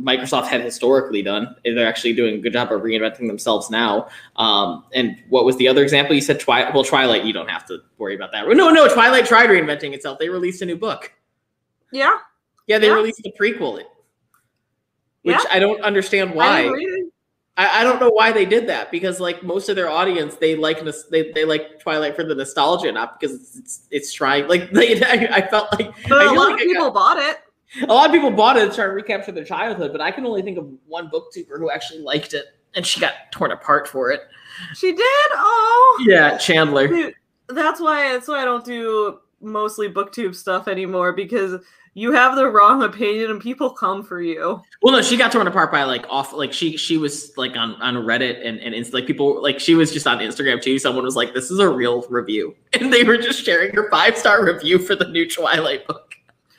Microsoft 0.00 0.46
had 0.46 0.60
historically 0.60 1.22
done. 1.22 1.54
They're 1.64 1.86
actually 1.86 2.14
doing 2.14 2.34
a 2.36 2.38
good 2.38 2.52
job 2.52 2.72
of 2.72 2.82
reinventing 2.82 3.28
themselves 3.28 3.70
now. 3.70 4.08
Um, 4.36 4.84
and 4.92 5.16
what 5.28 5.44
was 5.44 5.56
the 5.56 5.68
other 5.68 5.82
example? 5.82 6.14
You 6.14 6.20
said 6.20 6.40
Twilight. 6.40 6.74
Well, 6.74 6.84
Twilight, 6.84 7.24
you 7.24 7.32
don't 7.32 7.48
have 7.48 7.64
to 7.66 7.78
worry 7.98 8.16
about 8.16 8.32
that. 8.32 8.48
No, 8.48 8.70
no, 8.70 8.92
Twilight 8.92 9.26
tried 9.26 9.50
reinventing 9.50 9.92
itself. 9.92 10.18
They 10.18 10.28
released 10.28 10.62
a 10.62 10.66
new 10.66 10.76
book. 10.76 11.12
Yeah. 11.92 12.18
Yeah, 12.66 12.78
they 12.78 12.88
yeah. 12.88 12.94
released 12.94 13.20
a 13.24 13.32
prequel, 13.40 13.74
which 13.74 13.86
yeah. 15.24 15.40
I 15.50 15.58
don't 15.58 15.80
understand 15.82 16.34
why. 16.34 16.70
I, 17.56 17.80
I, 17.80 17.84
don't 17.84 18.00
know 18.00 18.10
why 18.10 18.32
they 18.32 18.44
did 18.46 18.68
that 18.68 18.90
because 18.90 19.20
like 19.20 19.44
most 19.44 19.68
of 19.68 19.76
their 19.76 19.88
audience 19.88 20.34
they 20.36 20.56
like 20.56 20.82
they, 21.10 21.30
they 21.30 21.44
like 21.44 21.78
Twilight 21.78 22.16
for 22.16 22.24
the 22.24 22.34
nostalgia, 22.34 22.90
not 22.90 23.20
because 23.20 23.36
it's 23.36 23.56
it's, 23.56 23.86
it's 23.90 24.12
trying 24.12 24.48
like 24.48 24.70
they, 24.72 25.00
I, 25.02 25.36
I 25.36 25.48
felt 25.48 25.70
like 25.78 25.94
but 26.08 26.26
a 26.26 26.32
lot 26.32 26.50
like 26.50 26.54
of 26.54 26.58
people 26.60 26.90
got, 26.90 26.94
bought 26.94 27.18
it. 27.18 27.38
A 27.82 27.92
lot 27.92 28.06
of 28.06 28.12
people 28.12 28.30
bought 28.30 28.56
it 28.56 28.68
to 28.68 28.74
try 28.74 28.84
to 28.84 28.92
recapture 28.92 29.32
their 29.32 29.44
childhood, 29.44 29.92
but 29.92 30.00
I 30.00 30.10
can 30.10 30.24
only 30.26 30.42
think 30.42 30.58
of 30.58 30.70
one 30.86 31.10
booktuber 31.10 31.58
who 31.58 31.70
actually 31.70 32.00
liked 32.00 32.34
it 32.34 32.46
and 32.74 32.86
she 32.86 33.00
got 33.00 33.14
torn 33.32 33.52
apart 33.52 33.88
for 33.88 34.10
it. 34.10 34.22
She 34.74 34.92
did? 34.92 35.30
Oh 35.34 36.04
yeah, 36.06 36.36
Chandler. 36.38 36.88
Dude, 36.88 37.14
that's 37.48 37.80
why 37.80 38.12
that's 38.12 38.28
why 38.28 38.42
I 38.42 38.44
don't 38.44 38.64
do 38.64 39.20
mostly 39.40 39.88
booktube 39.88 40.34
stuff 40.34 40.68
anymore 40.68 41.12
because 41.12 41.60
you 41.96 42.12
have 42.12 42.34
the 42.34 42.48
wrong 42.48 42.82
opinion 42.82 43.30
and 43.30 43.40
people 43.40 43.70
come 43.70 44.02
for 44.02 44.20
you. 44.20 44.60
Well, 44.82 44.92
no, 44.92 45.02
she 45.02 45.16
got 45.16 45.30
torn 45.30 45.46
apart 45.46 45.70
by 45.70 45.84
like 45.84 46.04
off, 46.08 46.32
like 46.32 46.52
she 46.52 46.76
she 46.76 46.96
was 46.96 47.32
like 47.36 47.56
on 47.56 47.74
on 47.82 47.94
Reddit 47.94 48.46
and 48.46 48.58
and 48.60 48.74
it's 48.74 48.92
like 48.92 49.06
people 49.06 49.42
like 49.42 49.60
she 49.60 49.74
was 49.74 49.92
just 49.92 50.06
on 50.06 50.18
Instagram 50.18 50.60
too. 50.60 50.78
Someone 50.78 51.04
was 51.04 51.16
like, 51.16 51.34
"This 51.34 51.50
is 51.50 51.58
a 51.58 51.68
real 51.68 52.02
review," 52.08 52.54
and 52.72 52.92
they 52.92 53.04
were 53.04 53.16
just 53.16 53.44
sharing 53.44 53.74
her 53.74 53.90
five 53.90 54.16
star 54.16 54.44
review 54.44 54.78
for 54.78 54.94
the 54.94 55.08
new 55.08 55.28
Twilight 55.28 55.86
book. 55.86 56.13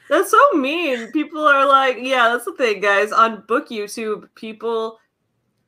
That's 0.09 0.31
so 0.31 0.39
mean. 0.53 1.11
People 1.11 1.45
are 1.45 1.67
like, 1.67 1.97
yeah, 1.99 2.29
that's 2.29 2.45
the 2.45 2.53
thing, 2.53 2.79
guys. 2.81 3.11
On 3.11 3.43
book 3.47 3.69
YouTube, 3.69 4.29
people 4.35 4.99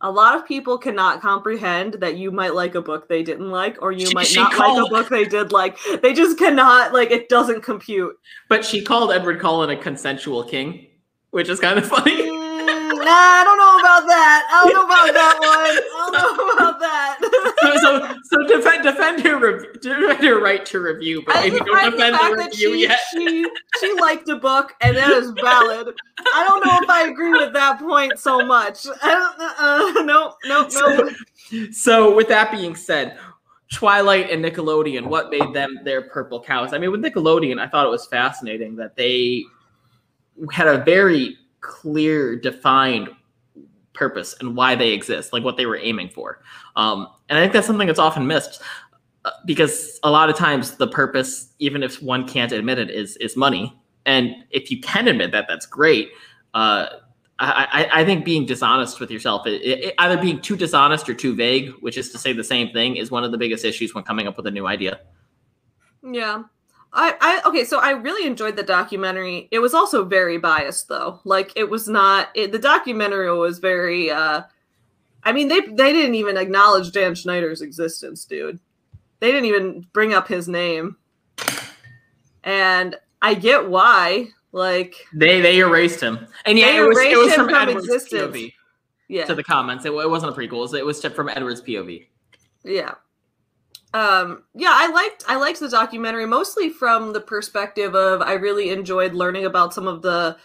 a 0.02 0.12
lot 0.12 0.36
of 0.36 0.45
people 0.45 0.78
cannot 0.78 1.21
comprehend 1.21 1.95
that 1.95 2.17
you 2.17 2.32
might 2.32 2.54
like 2.54 2.76
a 2.76 2.82
book 2.82 3.08
they 3.10 3.23
didn't 3.23 3.50
like 3.50 3.78
or 3.82 3.91
you 3.91 4.06
she, 4.06 4.13
might 4.13 4.28
she 4.28 4.36
not 4.36 4.54
called, 4.54 4.78
like 4.78 4.88
a 4.88 4.89
book 4.93 5.10
they 5.10 5.26
did 5.26 5.52
like 5.52 5.78
they 6.02 6.13
just 6.13 6.38
cannot 6.38 6.93
like 6.93 7.10
it 7.10 7.30
doesn't 7.30 7.62
compute 7.63 8.15
but 8.47 8.63
she 8.63 8.84
called 8.84 9.12
edward 9.12 9.39
cullen 9.39 9.69
a 9.71 9.76
consensual 9.76 10.43
king 10.43 10.86
which 11.32 11.50
is 11.50 11.60
kind 11.60 11.80
of 11.80 11.88
funny 11.88 12.27
I 13.10 13.43
don't 13.43 13.58
know 13.58 13.80
about 13.80 14.08
that. 14.08 14.48
I 14.52 14.63
don't 14.63 14.74
know 14.74 14.86
about 14.86 15.13
that 15.13 15.36
one. 15.39 15.78
I 15.98 16.10
don't 16.12 16.38
know 16.38 16.54
about 16.54 16.80
that. 16.80 17.17
so, 17.62 17.78
so, 17.78 18.20
so 18.24 18.48
defend 18.48 18.84
defend 18.84 19.22
her 19.22 19.74
defend 19.74 20.24
her 20.24 20.39
right 20.39 20.65
to 20.65 20.80
review, 20.80 21.24
but 21.26 21.36
maybe 21.36 21.58
don't 21.60 21.91
defend 21.91 22.15
the, 22.15 22.30
the 22.30 22.43
review 22.43 22.74
she, 22.74 22.82
yet. 22.82 23.00
She 23.12 23.50
she 23.80 23.93
liked 24.00 24.30
a 24.30 24.36
book, 24.36 24.74
and 24.82 24.96
that 24.98 25.12
is 25.12 25.32
valid. 25.41 25.96
I 26.34 26.43
don't 26.48 26.65
know 26.65 26.78
if 26.82 26.89
I 26.89 27.08
agree 27.10 27.32
with 27.32 27.54
that 27.54 27.80
point 27.80 28.20
so 28.20 28.46
much. 28.46 28.86
I 29.02 29.12
don't. 29.12 30.00
Uh, 30.00 30.04
no, 30.04 30.36
no, 30.46 30.62
no. 30.63 30.70
So, 30.70 31.10
so 31.72 32.15
with 32.15 32.28
that 32.30 32.52
being 32.52 32.76
said, 32.76 33.17
Twilight 33.72 34.32
and 34.32 34.43
Nickelodeon, 34.43 35.08
what 35.08 35.30
made 35.30 35.54
them 35.54 35.80
their 35.84 36.04
purple 36.04 36.41
cows? 36.41 36.74
I 36.74 36.78
mean, 36.78 36.91
with 36.91 37.02
Nickelodeon, 37.02 37.60
I 37.60 37.67
thought 37.67 37.86
it 37.86 37.89
was 37.89 38.06
fascinating 38.08 38.76
that 38.78 38.96
they 38.96 39.43
had 40.52 40.67
a 40.67 40.84
very 40.84 41.38
clear, 41.67 42.36
defined 42.36 43.10
purpose 43.93 44.36
and 44.39 44.56
why 44.56 44.75
they 44.75 44.93
exist, 44.93 45.34
like 45.34 45.43
what 45.43 45.58
they 45.58 45.65
were 45.65 45.77
aiming 45.77 46.10
for. 46.10 46.41
Um, 46.75 47.08
and 47.30 47.38
I 47.38 47.41
think 47.41 47.53
that's 47.53 47.67
something 47.67 47.88
that's 47.88 47.99
often 47.99 48.25
missed 48.25 48.62
uh, 49.25 49.32
because 49.45 49.99
a 50.03 50.10
lot 50.10 50.30
of 50.30 50.36
times 50.36 50.77
the 50.77 50.88
purpose, 50.88 51.53
even 51.60 51.84
if 51.84 52.01
one 52.01 52.27
can't 52.27 52.51
admit 52.51 52.80
it, 52.80 52.89
is 52.89 53.17
is 53.17 53.36
money. 53.36 53.77
And 54.06 54.36
if 54.51 54.71
you 54.71 54.80
can 54.80 55.08
admit 55.08 55.32
that, 55.34 55.45
that's 55.49 55.65
great. 55.65 56.12
Uh, 56.53 56.88
I, 57.39 57.88
I, 57.93 58.06
think 58.06 58.25
being 58.25 58.47
dishonest 58.47 58.99
with 58.99 59.12
yourself, 59.12 59.45
it, 59.45 59.62
it, 59.62 59.93
either 59.99 60.19
being 60.19 60.41
too 60.41 60.56
dishonest 60.56 61.08
or 61.08 61.13
too 61.13 61.36
vague, 61.36 61.69
which 61.82 61.95
is 61.95 62.12
to 62.12 62.17
say 62.17 62.34
the 62.34 62.43
same 62.43 62.71
thing, 62.71 62.95
is 62.95 63.12
one 63.12 63.23
of 63.23 63.32
the 63.32 63.38
biggest 63.38 63.63
issues 63.63 63.93
when 63.93 64.03
coming 64.03 64.25
up 64.25 64.38
with 64.38 64.47
a 64.47 64.51
new 64.51 64.65
idea. 64.65 65.01
Yeah. 66.03 66.43
I, 66.93 67.15
I 67.19 67.50
okay, 67.50 67.63
so 67.65 67.80
I 67.80 67.91
really 67.91 68.26
enjoyed 68.26 68.56
the 68.56 68.63
documentary. 68.63 69.47
It 69.52 69.60
was 69.60 69.73
also 69.73 70.06
very 70.06 70.38
biased 70.38 70.88
though. 70.88 71.19
Like 71.26 71.52
it 71.56 71.69
was 71.69 71.88
not 71.88 72.30
it, 72.34 72.52
the 72.52 72.60
documentary 72.60 73.32
was 73.38 73.60
very 73.60 74.10
uh 74.10 74.43
I 75.23 75.32
mean 75.32 75.47
they 75.47 75.62
they 75.62 75.93
didn't 75.93 76.15
even 76.15 76.38
acknowledge 76.38 76.91
Dan 76.91 77.15
Schneider's 77.15 77.62
existence, 77.62 78.26
dude. 78.26 78.60
They 79.19 79.32
didn't 79.32 79.45
even 79.45 79.88
bring 79.93 80.13
up 80.13 80.28
his 80.28 80.47
name. 80.47 80.97
And 82.43 82.95
I 83.21 83.34
get 83.34 83.69
why. 83.69 84.30
Like 84.54 84.95
they 85.13 85.41
they 85.41 85.60
erased 85.60 86.02
him. 86.02 86.26
And 86.45 86.58
yeah, 86.58 86.78
it 86.78 86.88
was, 86.88 86.97
it 86.97 87.17
was 87.17 87.34
from, 87.34 87.47
from 87.47 87.56
Edward's 87.56 87.88
existence. 87.88 88.36
POV. 88.36 88.54
Yeah. 89.10 89.26
To 89.26 89.36
the 89.36 89.43
comments. 89.43 89.86
It, 89.86 89.91
it 89.91 90.10
wasn't 90.10 90.34
a 90.34 90.39
prequel. 90.39 90.54
It 90.54 90.60
was, 90.60 90.73
it 90.73 90.86
was 90.86 91.06
from 91.06 91.30
Edward's 91.30 91.62
POV. 91.62 92.08
Yeah 92.63 92.95
um 93.93 94.43
yeah 94.54 94.71
i 94.73 94.91
liked 94.91 95.23
i 95.28 95.36
liked 95.36 95.60
the 95.60 95.69
documentary 95.69 96.26
mostly 96.26 96.69
from 96.69 97.13
the 97.13 97.21
perspective 97.21 97.95
of 97.95 98.21
i 98.21 98.34
really 98.34 98.69
enjoyed 98.69 99.13
learning 99.13 99.45
about 99.45 99.73
some 99.73 99.88
of 99.88 100.02
the 100.02 100.36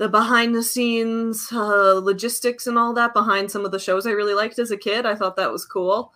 the 0.00 0.08
behind 0.08 0.54
the 0.54 0.62
scenes 0.62 1.52
uh, 1.52 2.00
logistics 2.02 2.66
and 2.66 2.78
all 2.78 2.94
that 2.94 3.12
behind 3.12 3.50
some 3.50 3.66
of 3.66 3.70
the 3.70 3.78
shows 3.78 4.06
i 4.06 4.10
really 4.10 4.32
liked 4.32 4.58
as 4.58 4.70
a 4.70 4.76
kid. 4.76 5.04
I 5.04 5.14
thought 5.14 5.36
that 5.36 5.52
was 5.52 5.66
cool. 5.66 6.14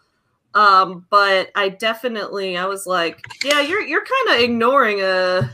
Um 0.54 1.04
but 1.10 1.50
i 1.54 1.68
definitely 1.68 2.56
i 2.56 2.64
was 2.64 2.86
like 2.86 3.22
yeah 3.44 3.60
you're 3.60 3.82
you're 3.82 4.04
kind 4.04 4.36
of 4.36 4.42
ignoring 4.44 5.00
a 5.00 5.04
uh, 5.04 5.48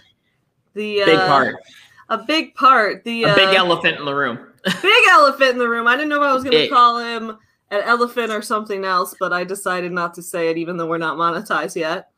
the 0.74 1.02
uh, 1.02 1.06
big 1.06 1.18
part. 1.18 1.56
a 2.08 2.18
big 2.18 2.54
part 2.54 3.02
the 3.02 3.24
a 3.24 3.34
big 3.34 3.48
uh, 3.48 3.64
elephant 3.64 3.98
in 3.98 4.04
the 4.04 4.14
room. 4.14 4.38
big 4.82 5.04
elephant 5.10 5.52
in 5.52 5.58
the 5.58 5.68
room. 5.68 5.88
I 5.88 5.96
didn't 5.96 6.10
know 6.10 6.22
if 6.22 6.22
i 6.22 6.32
was 6.32 6.44
gonna 6.44 6.68
call 6.68 6.98
him 6.98 7.36
an 7.70 7.82
elephant 7.84 8.30
or 8.32 8.42
something 8.42 8.84
else, 8.84 9.14
but 9.18 9.32
I 9.32 9.44
decided 9.44 9.92
not 9.92 10.14
to 10.14 10.22
say 10.22 10.48
it, 10.50 10.58
even 10.58 10.76
though 10.76 10.86
we're 10.86 10.98
not 10.98 11.16
monetized 11.16 11.76
yet. 11.76 12.10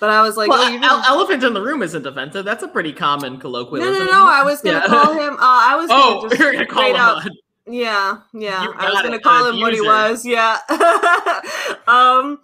But 0.00 0.10
I 0.10 0.22
was 0.22 0.36
like, 0.36 0.48
well, 0.48 0.64
oh, 0.64 0.68
you 0.68 0.82
ele- 0.82 1.04
elephant 1.06 1.44
in 1.44 1.54
the 1.54 1.62
room 1.62 1.80
isn't 1.82 2.04
offensive. 2.04 2.44
That's 2.44 2.64
a 2.64 2.68
pretty 2.68 2.92
common 2.92 3.38
colloquialism. 3.38 3.92
no, 3.92 3.98
no. 4.00 4.10
no. 4.10 4.26
I 4.28 4.42
was 4.42 4.60
gonna 4.60 4.78
Yeah. 4.78 4.86
call 4.86 5.12
him. 5.14 5.34
Uh, 5.34 5.38
I 5.40 5.76
was 5.76 5.88
gonna 5.88 6.02
Oh, 6.18 6.28
just 6.28 6.40
you're 6.40 6.52
gonna 6.52 6.66
call 6.66 6.82
straight 6.82 6.96
him 6.96 7.00
out- 7.00 7.22
Yeah, 7.66 8.18
yeah. 8.34 8.66
I 8.76 8.90
was 8.90 9.02
gonna 9.02 9.16
it, 9.16 9.22
call 9.22 9.46
him 9.48 9.60
what 9.60 9.72
he 9.72 9.80
was. 9.80 10.26
Yeah. 10.26 10.58
um. 11.86 12.40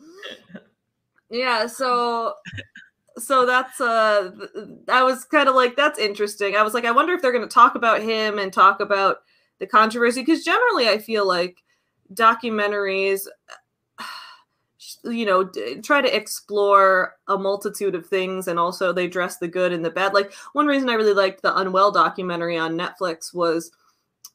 Yeah. 1.31 1.67
So. 1.67 2.35
So 3.19 3.45
that's 3.45 3.81
uh. 3.81 4.31
I 4.89 5.03
was 5.03 5.25
kind 5.25 5.49
of 5.49 5.55
like 5.55 5.77
that's 5.77 5.99
interesting. 5.99 6.57
I 6.57 6.63
was 6.63 6.73
like, 6.73 6.85
I 6.85 6.91
wonder 6.93 7.13
if 7.13 7.21
they're 7.21 7.33
going 7.33 7.47
to 7.47 7.53
talk 7.53 7.75
about 7.75 8.01
him 8.01 8.39
and 8.39 8.53
talk 8.53 8.81
about 8.81 9.19
the 9.59 9.67
controversy 9.67 10.23
because 10.23 10.45
generally 10.45 10.89
I 10.89 10.99
feel 10.99 11.27
like 11.27 11.59
documentaries. 12.15 13.27
You 15.03 15.25
know, 15.25 15.51
try 15.83 16.03
to 16.03 16.15
explore 16.15 17.15
a 17.27 17.39
multitude 17.39 17.95
of 17.95 18.07
things, 18.07 18.49
and 18.49 18.59
also 18.59 18.93
they 18.93 19.09
dress 19.09 19.39
the 19.39 19.49
good 19.49 19.73
and 19.73 19.83
the 19.83 19.91
bad. 19.91 20.13
Like 20.13 20.35
one 20.53 20.67
reason 20.67 20.91
I 20.91 20.95
really 20.95 21.15
liked 21.15 21.41
the 21.41 21.57
Unwell 21.57 21.91
documentary 21.91 22.59
on 22.59 22.77
Netflix 22.77 23.33
was 23.33 23.71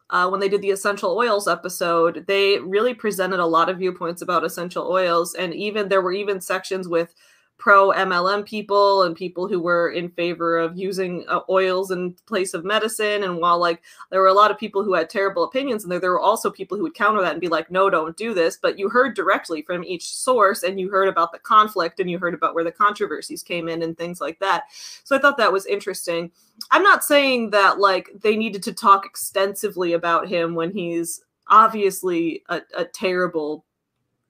uh, 0.09 0.27
when 0.29 0.39
they 0.39 0.49
did 0.49 0.61
the 0.61 0.71
essential 0.71 1.17
oils 1.17 1.47
episode, 1.47 2.25
they 2.27 2.59
really 2.59 2.93
presented 2.93 3.39
a 3.39 3.45
lot 3.45 3.69
of 3.69 3.77
viewpoints 3.77 4.21
about 4.21 4.43
essential 4.43 4.87
oils, 4.87 5.33
and 5.35 5.53
even 5.53 5.89
there 5.89 6.01
were 6.01 6.13
even 6.13 6.39
sections 6.39 6.87
with 6.87 7.13
pro 7.57 7.91
MLM 7.91 8.45
people 8.45 9.03
and 9.03 9.15
people 9.15 9.47
who 9.47 9.59
were 9.59 9.89
in 9.89 10.09
favor 10.09 10.57
of 10.57 10.77
using 10.77 11.25
uh, 11.27 11.39
oils 11.49 11.91
in 11.91 12.13
place 12.25 12.53
of 12.53 12.65
medicine. 12.65 13.23
And 13.23 13.37
while 13.37 13.59
like 13.59 13.81
there 14.11 14.21
were 14.21 14.27
a 14.27 14.33
lot 14.33 14.51
of 14.51 14.57
people 14.57 14.83
who 14.83 14.93
had 14.93 15.09
terrible 15.09 15.43
opinions, 15.43 15.83
and 15.83 15.91
there 15.91 15.99
there 15.99 16.11
were 16.11 16.19
also 16.19 16.51
people 16.51 16.77
who 16.77 16.83
would 16.83 16.93
counter 16.93 17.21
that 17.21 17.31
and 17.31 17.41
be 17.41 17.47
like, 17.47 17.71
"No, 17.71 17.89
don't 17.89 18.17
do 18.17 18.33
this." 18.33 18.57
But 18.61 18.77
you 18.77 18.89
heard 18.89 19.15
directly 19.15 19.61
from 19.61 19.83
each 19.83 20.15
source, 20.15 20.63
and 20.63 20.79
you 20.79 20.89
heard 20.89 21.07
about 21.07 21.31
the 21.31 21.39
conflict, 21.39 21.99
and 21.99 22.09
you 22.09 22.19
heard 22.19 22.33
about 22.33 22.55
where 22.55 22.63
the 22.63 22.71
controversies 22.71 23.43
came 23.43 23.67
in 23.67 23.81
and 23.81 23.97
things 23.97 24.21
like 24.21 24.39
that. 24.39 24.65
So 25.03 25.15
I 25.15 25.19
thought 25.19 25.37
that 25.37 25.53
was 25.53 25.65
interesting. 25.65 26.31
I'm 26.71 26.83
not 26.83 27.03
saying 27.03 27.49
that 27.51 27.79
like 27.79 28.09
they 28.21 28.35
needed 28.35 28.63
to 28.63 28.73
talk 28.73 29.05
extensively 29.05 29.93
about 29.93 30.27
him 30.27 30.55
when 30.55 30.71
he's 30.71 31.21
obviously 31.47 32.43
a, 32.49 32.61
a 32.77 32.85
terrible 32.85 33.64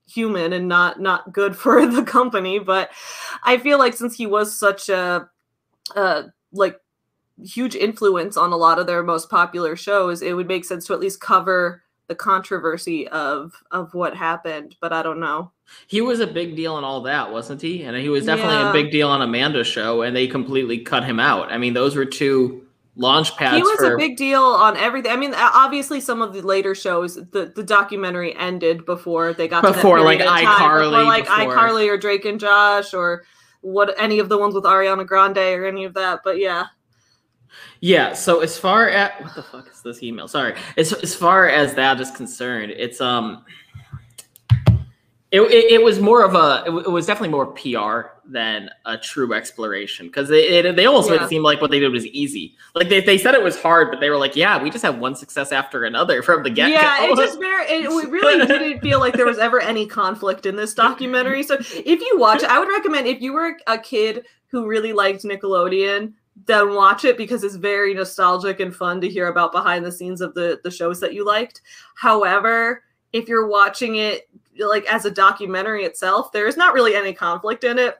human 0.08 0.52
and 0.52 0.68
not 0.68 1.00
not 1.00 1.32
good 1.32 1.56
for 1.62 1.86
the 1.86 2.02
company 2.02 2.58
but 2.58 2.90
i 3.44 3.58
feel 3.58 3.78
like 3.78 3.94
since 3.94 4.14
he 4.16 4.26
was 4.26 4.56
such 4.56 4.88
a 4.88 5.28
uh 5.96 6.22
like 6.52 6.78
huge 7.42 7.74
influence 7.74 8.36
on 8.36 8.52
a 8.52 8.56
lot 8.56 8.78
of 8.78 8.86
their 8.86 9.02
most 9.02 9.28
popular 9.28 9.76
shows 9.76 10.22
it 10.22 10.32
would 10.34 10.48
make 10.48 10.64
sense 10.64 10.86
to 10.86 10.94
at 10.94 11.00
least 11.00 11.20
cover 11.20 11.82
the 12.08 12.14
controversy 12.14 13.06
of 13.08 13.52
of 13.72 13.92
what 13.94 14.16
happened 14.16 14.76
but 14.80 14.92
i 14.92 15.02
don't 15.02 15.20
know 15.20 15.50
He 15.88 16.00
was 16.00 16.20
a 16.20 16.26
big 16.26 16.54
deal 16.54 16.74
on 16.74 16.84
all 16.84 17.00
that, 17.02 17.32
wasn't 17.32 17.60
he? 17.60 17.82
And 17.82 17.96
he 17.96 18.08
was 18.08 18.24
definitely 18.24 18.54
Yeah. 18.54 18.70
a 18.70 18.72
big 18.72 18.92
deal 18.92 19.08
on 19.08 19.20
Amanda's 19.20 19.66
show, 19.66 20.02
and 20.02 20.14
they 20.14 20.28
completely 20.28 20.78
cut 20.78 21.02
him 21.02 21.18
out. 21.18 21.50
I 21.50 21.58
mean, 21.58 21.74
those 21.74 21.96
were 21.96 22.04
two 22.04 22.65
launch 22.96 23.36
pads 23.36 23.56
he 23.56 23.62
was 23.62 23.76
for 23.76 23.94
a 23.94 23.98
big 23.98 24.16
deal 24.16 24.42
on 24.42 24.76
everything. 24.76 25.12
I 25.12 25.16
mean, 25.16 25.34
obviously, 25.34 26.00
some 26.00 26.22
of 26.22 26.32
the 26.32 26.42
later 26.42 26.74
shows, 26.74 27.16
the, 27.16 27.52
the 27.54 27.62
documentary 27.62 28.34
ended 28.36 28.84
before 28.86 29.32
they 29.34 29.48
got 29.48 29.62
Before, 29.62 30.00
like, 30.00 30.18
period 30.18 30.38
in 30.38 30.46
time, 30.46 30.46
iCarly, 30.46 30.90
before, 30.90 31.04
like 31.04 31.24
before- 31.24 31.56
iCarly 31.56 31.88
or 31.88 31.98
Drake 31.98 32.24
and 32.24 32.40
Josh 32.40 32.94
or 32.94 33.24
what 33.60 33.94
any 33.98 34.18
of 34.18 34.28
the 34.28 34.38
ones 34.38 34.54
with 34.54 34.64
Ariana 34.64 35.06
Grande 35.06 35.38
or 35.38 35.66
any 35.66 35.84
of 35.84 35.94
that. 35.94 36.20
But 36.24 36.38
yeah, 36.38 36.66
Yeah. 37.80 38.12
So 38.14 38.40
as 38.40 38.58
far 38.58 38.88
as 38.88 39.10
what 39.22 39.34
the 39.34 39.42
fuck 39.42 39.68
is 39.70 39.82
this 39.82 40.02
email? 40.02 40.28
Sorry. 40.28 40.54
As 40.76 40.92
as 40.92 41.14
far 41.14 41.48
as 41.48 41.74
that 41.74 42.00
is 42.00 42.10
concerned, 42.10 42.72
it's 42.72 43.00
um, 43.00 43.44
it 45.32 45.40
it, 45.40 45.72
it 45.72 45.82
was 45.82 46.00
more 46.00 46.24
of 46.24 46.34
a 46.34 46.62
it, 46.66 46.90
was 46.90 47.06
definitely 47.06 47.30
more 47.30 47.46
PR 47.46 48.10
than 48.24 48.70
a 48.84 48.96
true 48.96 49.32
exploration 49.34 50.06
because 50.06 50.28
they 50.28 50.58
it, 50.58 50.76
they 50.76 50.86
almost 50.86 51.10
made 51.10 51.16
Yeah. 51.16 51.24
it 51.24 51.28
seem 51.28 51.42
like 51.42 51.60
what 51.60 51.70
they 51.70 51.80
did 51.80 51.90
was 51.90 52.06
easy. 52.06 52.54
Like 52.74 52.88
they, 52.88 53.00
they 53.00 53.18
said 53.18 53.34
it 53.34 53.42
was 53.42 53.60
hard, 53.60 53.90
but 53.90 54.00
they 54.00 54.08
were 54.10 54.16
like, 54.16 54.36
yeah, 54.36 54.62
we 54.62 54.70
just 54.70 54.84
have 54.84 54.98
one 54.98 55.16
success 55.16 55.50
after 55.52 55.84
another 55.84 56.22
from 56.24 56.42
the 56.42 56.50
get 56.50 56.70
yeah, 56.70 57.04
it 57.04 57.16
just 57.16 57.40
very 57.40 57.64
it, 57.66 57.88
we 57.90 58.04
really 58.10 58.46
didn't 58.46 58.80
feel 58.80 59.00
like 59.00 59.14
there 59.14 59.26
was 59.26 59.38
ever 59.38 59.60
any 59.60 59.86
conflict 59.86 60.46
in 60.46 60.54
this 60.54 60.74
documentary. 60.74 61.42
So 61.42 61.56
if 61.60 62.00
you 62.00 62.14
watch 62.18 62.44
I 62.44 62.58
would 62.58 62.68
recommend 62.68 63.06
if 63.06 63.20
you 63.20 63.32
were 63.32 63.56
a 63.66 63.78
kid 63.78 64.26
who 64.48 64.66
really 64.66 64.92
liked 64.92 65.24
Nickelodeon, 65.24 66.12
then 66.46 66.74
watch 66.74 67.04
it 67.04 67.16
because 67.16 67.42
it's 67.42 67.56
very 67.56 67.94
nostalgic 67.94 68.60
and 68.60 68.74
fun 68.74 69.00
to 69.00 69.08
hear 69.08 69.26
about 69.28 69.50
behind 69.50 69.84
the 69.84 69.90
scenes 69.90 70.20
of 70.20 70.34
the 70.34 70.60
the 70.62 70.70
shows 70.70 71.00
that 71.00 71.14
you 71.14 71.24
liked. 71.24 71.62
However, 71.96 72.82
if 73.12 73.28
you're 73.28 73.46
watching 73.46 73.96
it 73.96 74.28
like 74.58 74.84
as 74.86 75.04
a 75.04 75.10
documentary 75.10 75.84
itself, 75.84 76.32
there's 76.32 76.56
not 76.56 76.74
really 76.74 76.94
any 76.94 77.12
conflict 77.12 77.64
in 77.64 77.78
it. 77.78 77.96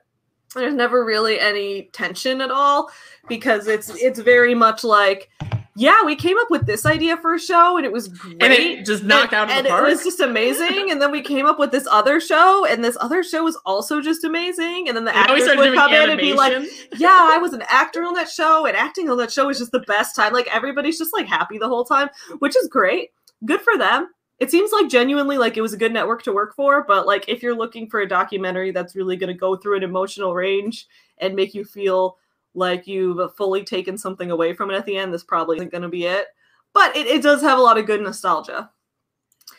There's 0.54 0.74
never 0.74 1.04
really 1.04 1.38
any 1.38 1.90
tension 1.92 2.40
at 2.40 2.50
all 2.50 2.90
because 3.28 3.66
it's 3.66 3.90
it's 3.90 4.20
very 4.20 4.54
much 4.54 4.84
like 4.84 5.30
yeah, 5.78 6.02
we 6.04 6.16
came 6.16 6.38
up 6.38 6.50
with 6.50 6.64
this 6.64 6.86
idea 6.86 7.18
for 7.18 7.34
a 7.34 7.38
show 7.38 7.76
and 7.76 7.84
it 7.84 7.92
was 7.92 8.08
great. 8.08 8.42
and 8.42 8.50
it 8.50 8.86
just 8.86 9.04
knocked 9.04 9.34
and, 9.34 9.42
out 9.42 9.50
of 9.50 9.56
and 9.56 9.66
the 9.66 9.70
park. 9.70 9.84
it 9.84 9.90
was 9.90 10.02
just 10.02 10.20
amazing. 10.20 10.90
And 10.90 11.02
then 11.02 11.12
we 11.12 11.20
came 11.20 11.44
up 11.44 11.58
with 11.58 11.70
this 11.70 11.86
other 11.90 12.18
show, 12.18 12.64
and 12.64 12.82
this 12.82 12.96
other 12.98 13.22
show 13.22 13.44
was 13.44 13.56
also 13.66 14.00
just 14.00 14.24
amazing. 14.24 14.88
And 14.88 14.96
then 14.96 15.04
the 15.04 15.14
And 15.14 15.30
actors 15.30 15.46
would 15.54 15.74
come 15.74 15.92
in 15.92 16.08
and 16.08 16.18
be 16.18 16.32
like, 16.32 16.66
"Yeah, 16.96 17.28
I 17.30 17.36
was 17.36 17.52
an 17.52 17.62
actor 17.68 18.02
on 18.04 18.14
that 18.14 18.30
show, 18.30 18.64
and 18.64 18.74
acting 18.74 19.10
on 19.10 19.18
that 19.18 19.30
show 19.30 19.48
was 19.48 19.58
just 19.58 19.72
the 19.72 19.80
best 19.80 20.16
time." 20.16 20.32
Like 20.32 20.48
everybody's 20.54 20.96
just 20.96 21.12
like 21.12 21.26
happy 21.26 21.58
the 21.58 21.68
whole 21.68 21.84
time, 21.84 22.08
which 22.38 22.56
is 22.56 22.68
great. 22.68 23.10
Good 23.44 23.60
for 23.60 23.76
them. 23.76 24.08
It 24.38 24.50
seems 24.50 24.70
like 24.70 24.88
genuinely 24.88 25.38
like 25.38 25.56
it 25.56 25.62
was 25.62 25.72
a 25.72 25.78
good 25.78 25.92
network 25.92 26.22
to 26.24 26.32
work 26.32 26.54
for. 26.54 26.84
But 26.86 27.06
like 27.06 27.28
if 27.28 27.42
you're 27.42 27.56
looking 27.56 27.88
for 27.88 28.00
a 28.00 28.08
documentary 28.08 28.70
that's 28.70 28.96
really 28.96 29.16
going 29.16 29.32
to 29.32 29.38
go 29.38 29.56
through 29.56 29.78
an 29.78 29.82
emotional 29.82 30.34
range 30.34 30.86
and 31.18 31.34
make 31.34 31.54
you 31.54 31.64
feel 31.64 32.18
like 32.54 32.86
you've 32.86 33.34
fully 33.36 33.64
taken 33.64 33.96
something 33.96 34.30
away 34.30 34.52
from 34.52 34.70
it 34.70 34.74
at 34.74 34.86
the 34.86 34.96
end, 34.96 35.12
this 35.12 35.24
probably 35.24 35.56
isn't 35.56 35.72
going 35.72 35.82
to 35.82 35.88
be 35.88 36.04
it. 36.04 36.26
But 36.74 36.94
it, 36.96 37.06
it 37.06 37.22
does 37.22 37.40
have 37.42 37.58
a 37.58 37.62
lot 37.62 37.78
of 37.78 37.86
good 37.86 38.02
nostalgia. 38.02 38.70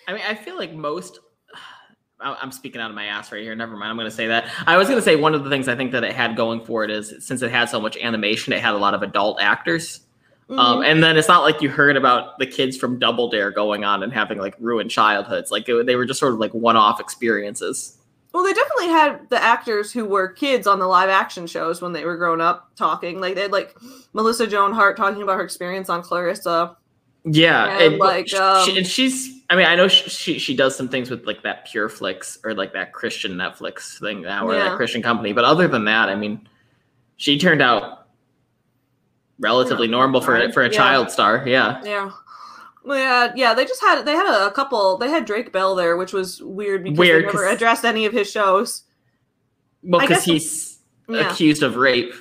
I 0.07 0.13
mean, 0.13 0.21
I 0.27 0.35
feel 0.35 0.57
like 0.57 0.73
most. 0.73 1.19
I'm 2.19 2.51
speaking 2.51 2.81
out 2.81 2.89
of 2.89 2.95
my 2.95 3.05
ass 3.05 3.31
right 3.31 3.41
here. 3.41 3.55
Never 3.55 3.77
mind. 3.77 3.91
I'm 3.91 3.95
going 3.95 4.09
to 4.09 4.15
say 4.15 4.27
that. 4.27 4.51
I 4.65 4.77
was 4.77 4.87
going 4.87 4.97
to 4.97 5.03
say 5.03 5.15
one 5.15 5.35
of 5.35 5.43
the 5.43 5.49
things 5.49 5.67
I 5.67 5.75
think 5.75 5.91
that 5.91 6.03
it 6.03 6.13
had 6.13 6.35
going 6.35 6.65
for 6.65 6.83
it 6.83 6.89
is 6.89 7.15
since 7.19 7.41
it 7.41 7.51
had 7.51 7.69
so 7.69 7.79
much 7.79 7.97
animation, 7.97 8.53
it 8.53 8.61
had 8.61 8.73
a 8.73 8.77
lot 8.77 8.93
of 8.93 9.03
adult 9.03 9.39
actors. 9.39 10.06
Um, 10.49 10.57
Mhm. 10.79 10.85
and 10.85 11.03
then 11.03 11.17
it's 11.17 11.27
not 11.27 11.41
like 11.43 11.61
you 11.61 11.69
heard 11.69 11.97
about 11.97 12.39
the 12.39 12.45
kids 12.45 12.77
from 12.77 12.99
Double 12.99 13.29
Dare 13.29 13.51
going 13.51 13.83
on 13.83 14.01
and 14.01 14.13
having 14.13 14.37
like 14.37 14.55
ruined 14.59 14.89
childhoods. 14.89 15.51
Like 15.51 15.67
it, 15.67 15.85
they 15.85 15.95
were 15.97 16.05
just 16.05 16.19
sort 16.19 16.33
of 16.33 16.39
like 16.39 16.53
one-off 16.53 16.99
experiences. 17.01 17.97
Well, 18.33 18.43
they 18.43 18.53
definitely 18.53 18.87
had 18.87 19.29
the 19.29 19.41
actors 19.43 19.91
who 19.91 20.05
were 20.05 20.27
kids 20.29 20.67
on 20.67 20.79
the 20.79 20.87
live 20.87 21.09
action 21.09 21.47
shows 21.47 21.81
when 21.81 21.91
they 21.91 22.05
were 22.05 22.15
grown 22.17 22.39
up 22.39 22.69
talking. 22.77 23.19
Like 23.19 23.35
they 23.35 23.41
had 23.41 23.51
like 23.51 23.75
Melissa 24.13 24.47
Joan 24.47 24.71
Hart 24.73 24.95
talking 24.95 25.21
about 25.21 25.37
her 25.37 25.43
experience 25.43 25.89
on 25.89 26.01
Clarissa. 26.01 26.77
Yeah, 27.29 27.65
And, 27.79 27.81
and, 27.95 27.97
like, 27.97 28.29
she, 28.29 28.37
um, 28.37 28.77
and 28.77 28.87
she's. 28.87 29.41
I 29.49 29.55
mean, 29.57 29.65
I 29.65 29.75
know 29.75 29.89
she, 29.89 30.09
she 30.09 30.39
she 30.39 30.55
does 30.55 30.77
some 30.77 30.87
things 30.87 31.09
with 31.09 31.25
like 31.25 31.43
that 31.43 31.65
Pure 31.65 31.89
Flix 31.89 32.37
or 32.45 32.53
like 32.53 32.71
that 32.73 32.93
Christian 32.93 33.33
Netflix 33.33 33.99
thing 33.99 34.21
now 34.21 34.47
or 34.47 34.53
Yeah. 34.55 34.69
that 34.69 34.77
Christian 34.77 35.01
company. 35.01 35.33
But 35.33 35.43
other 35.43 35.67
than 35.67 35.83
that, 35.85 36.07
I 36.07 36.15
mean, 36.15 36.47
she 37.17 37.37
turned 37.37 37.61
out 37.61 38.06
relatively 39.39 39.87
normal 39.87 40.21
for 40.21 40.51
for 40.51 40.63
a 40.63 40.65
Yeah. 40.69 40.71
child 40.77 41.11
star. 41.11 41.43
Yeah. 41.45 41.81
Yeah. 41.83 42.11
Yeah, 42.85 43.33
yeah, 43.35 43.53
they 43.53 43.65
just 43.65 43.81
had 43.81 44.03
they 44.03 44.13
had 44.13 44.25
a, 44.47 44.49
couple. 44.51 44.97
They 44.97 45.09
had 45.09 45.25
Drake 45.25 45.51
Bell 45.51 45.75
there, 45.75 45.97
which 45.97 46.13
was 46.13 46.41
weird 46.41 46.85
because 46.85 46.97
Weird, 46.97 47.23
they 47.23 47.27
never 47.27 47.45
addressed 47.47 47.83
any 47.83 48.05
of 48.05 48.13
his 48.13 48.31
shows. 48.31 48.83
Well, 49.83 49.99
because 49.99 50.23
he's 50.23 50.79
Yeah, 51.09 51.29
accused 51.29 51.63
of 51.63 51.75
rape. 51.75 52.13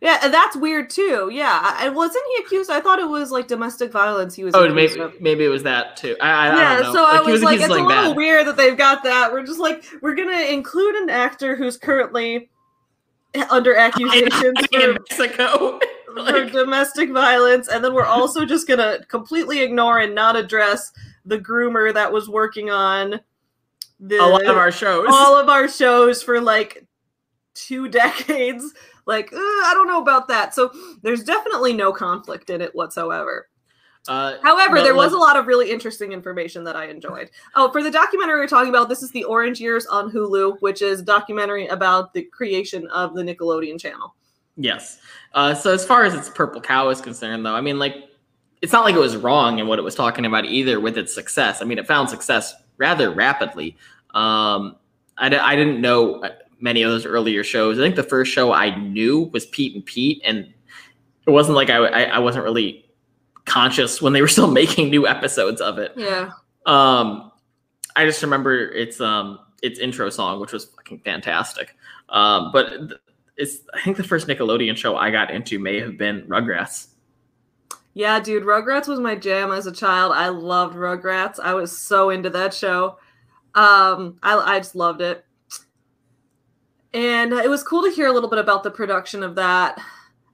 yeah, 0.00 0.20
and 0.22 0.32
that's 0.32 0.56
weird 0.56 0.88
too. 0.88 1.28
Yeah, 1.30 1.60
I, 1.62 1.90
wasn't 1.90 2.24
he 2.34 2.42
accused? 2.44 2.70
I 2.70 2.80
thought 2.80 2.98
it 2.98 3.08
was 3.08 3.30
like 3.30 3.46
domestic 3.46 3.92
violence. 3.92 4.34
He 4.34 4.42
was. 4.44 4.54
Oh, 4.54 4.66
maybe 4.72 4.98
of. 5.00 5.20
maybe 5.20 5.44
it 5.44 5.48
was 5.48 5.64
that 5.64 5.98
too. 5.98 6.16
I, 6.18 6.30
I, 6.30 6.32
I 6.32 6.56
yeah, 6.56 6.74
don't 6.76 6.82
know. 6.84 6.92
so 6.94 7.04
I 7.04 7.22
he 7.22 7.30
was 7.32 7.42
like, 7.42 7.56
it's 7.56 7.64
of 7.64 7.70
a 7.70 7.74
little 7.74 7.88
bad. 7.90 8.16
weird 8.16 8.46
that 8.46 8.56
they've 8.56 8.78
got 8.78 9.02
that. 9.02 9.32
We're 9.34 9.44
just 9.44 9.60
like, 9.60 9.84
we're 10.00 10.14
gonna 10.14 10.44
include 10.44 10.94
an 10.94 11.10
actor 11.10 11.56
who's 11.56 11.76
currently 11.76 12.48
under 13.50 13.76
accusations 13.76 14.58
in 14.72 14.96
for, 15.10 15.78
Mexico. 16.14 16.46
for 16.46 16.50
domestic 16.52 17.10
violence, 17.12 17.68
and 17.68 17.84
then 17.84 17.94
we're 17.94 18.04
also 18.04 18.44
just 18.44 18.66
gonna 18.68 18.98
completely 19.08 19.62
ignore 19.62 19.98
and 20.00 20.14
not 20.14 20.36
address 20.36 20.92
the 21.24 21.38
groomer 21.38 21.92
that 21.92 22.12
was 22.12 22.28
working 22.28 22.70
on 22.70 23.20
the 24.00 24.16
a 24.18 24.26
lot 24.26 24.46
of 24.46 24.56
our 24.56 24.72
shows. 24.72 25.06
all 25.10 25.36
of 25.36 25.48
our 25.48 25.68
shows 25.68 26.22
for 26.22 26.40
like 26.40 26.86
two 27.54 27.88
decades. 27.88 28.72
Like, 29.06 29.32
uh, 29.32 29.36
I 29.36 29.72
don't 29.74 29.86
know 29.86 30.00
about 30.00 30.28
that. 30.28 30.54
So 30.54 30.70
there's 31.02 31.22
definitely 31.24 31.74
no 31.74 31.92
conflict 31.92 32.48
in 32.50 32.60
it 32.62 32.74
whatsoever. 32.74 33.48
Uh, 34.08 34.36
However, 34.42 34.76
But, 34.76 34.82
there 34.84 34.94
was 34.94 35.12
like- 35.12 35.18
a 35.18 35.20
lot 35.20 35.36
of 35.36 35.46
really 35.46 35.70
interesting 35.70 36.12
information 36.12 36.64
that 36.64 36.74
I 36.76 36.86
enjoyed. 36.88 37.30
Oh, 37.54 37.70
for 37.70 37.82
the 37.82 37.90
documentary 37.90 38.40
we're 38.40 38.46
talking 38.48 38.68
about, 38.70 38.88
this 38.88 39.02
is 39.02 39.10
the 39.12 39.24
Orange 39.24 39.60
Years 39.60 39.86
on 39.86 40.10
Hulu, 40.10 40.56
which 40.60 40.80
is 40.82 41.00
a 41.00 41.04
documentary 41.04 41.66
about 41.68 42.12
the 42.14 42.22
creation 42.22 42.86
of 42.88 43.14
the 43.14 43.22
Nickelodeon 43.22 43.78
channel. 43.80 44.14
Yes. 44.56 45.00
Uh, 45.34 45.54
so 45.54 45.72
as 45.72 45.84
far 45.84 46.04
as 46.04 46.14
its 46.14 46.28
purple 46.28 46.60
cow 46.60 46.88
is 46.88 47.00
concerned, 47.00 47.44
though, 47.44 47.54
I 47.54 47.60
mean, 47.60 47.78
like, 47.78 47.96
it's 48.62 48.72
not 48.72 48.84
like 48.84 48.94
it 48.94 49.00
was 49.00 49.16
wrong 49.16 49.58
in 49.58 49.66
what 49.66 49.78
it 49.78 49.82
was 49.82 49.94
talking 49.94 50.24
about 50.24 50.46
either 50.46 50.80
with 50.80 50.96
its 50.96 51.12
success. 51.14 51.60
I 51.60 51.64
mean, 51.64 51.78
it 51.78 51.86
found 51.86 52.08
success 52.08 52.54
rather 52.78 53.10
rapidly. 53.10 53.76
Um, 54.14 54.76
I, 55.18 55.28
d- 55.28 55.36
I 55.36 55.54
didn't 55.56 55.80
know 55.80 56.22
many 56.60 56.82
of 56.82 56.90
those 56.90 57.04
earlier 57.04 57.44
shows. 57.44 57.78
I 57.78 57.82
think 57.82 57.96
the 57.96 58.02
first 58.02 58.32
show 58.32 58.52
I 58.52 58.74
knew 58.78 59.30
was 59.32 59.44
Pete 59.46 59.74
and 59.74 59.84
Pete, 59.84 60.22
and 60.24 60.52
it 61.26 61.30
wasn't 61.30 61.56
like 61.56 61.68
I, 61.68 61.76
I, 61.76 62.02
I 62.04 62.18
wasn't 62.20 62.44
really 62.44 62.88
conscious 63.44 64.00
when 64.00 64.12
they 64.12 64.22
were 64.22 64.28
still 64.28 64.50
making 64.50 64.88
new 64.88 65.06
episodes 65.06 65.60
of 65.60 65.78
it. 65.78 65.92
Yeah. 65.96 66.30
Um, 66.64 67.32
I 67.96 68.06
just 68.06 68.22
remember 68.22 68.70
its 68.72 69.00
um 69.00 69.38
its 69.62 69.78
intro 69.78 70.10
song, 70.10 70.40
which 70.40 70.52
was 70.52 70.64
fucking 70.64 71.00
fantastic. 71.00 71.76
Um, 72.08 72.50
but 72.52 72.72
it's 73.36 73.58
I 73.74 73.80
think 73.80 73.96
the 73.96 74.04
first 74.04 74.26
Nickelodeon 74.26 74.76
show 74.76 74.96
I 74.96 75.10
got 75.10 75.30
into 75.30 75.58
may 75.58 75.80
have 75.80 75.98
been 75.98 76.22
Rugrats. 76.22 76.88
Yeah, 77.94 78.18
dude, 78.18 78.42
Rugrats 78.42 78.88
was 78.88 78.98
my 78.98 79.14
jam 79.14 79.52
as 79.52 79.66
a 79.66 79.72
child. 79.72 80.12
I 80.12 80.28
loved 80.28 80.74
Rugrats. 80.74 81.38
I 81.38 81.54
was 81.54 81.76
so 81.76 82.10
into 82.10 82.28
that 82.30 82.52
show. 82.52 82.98
Um, 83.54 84.18
I, 84.22 84.36
I 84.36 84.58
just 84.58 84.74
loved 84.74 85.00
it. 85.00 85.24
And 86.92 87.32
it 87.32 87.48
was 87.48 87.62
cool 87.62 87.82
to 87.82 87.90
hear 87.90 88.08
a 88.08 88.12
little 88.12 88.30
bit 88.30 88.40
about 88.40 88.64
the 88.64 88.70
production 88.70 89.22
of 89.22 89.36
that. 89.36 89.80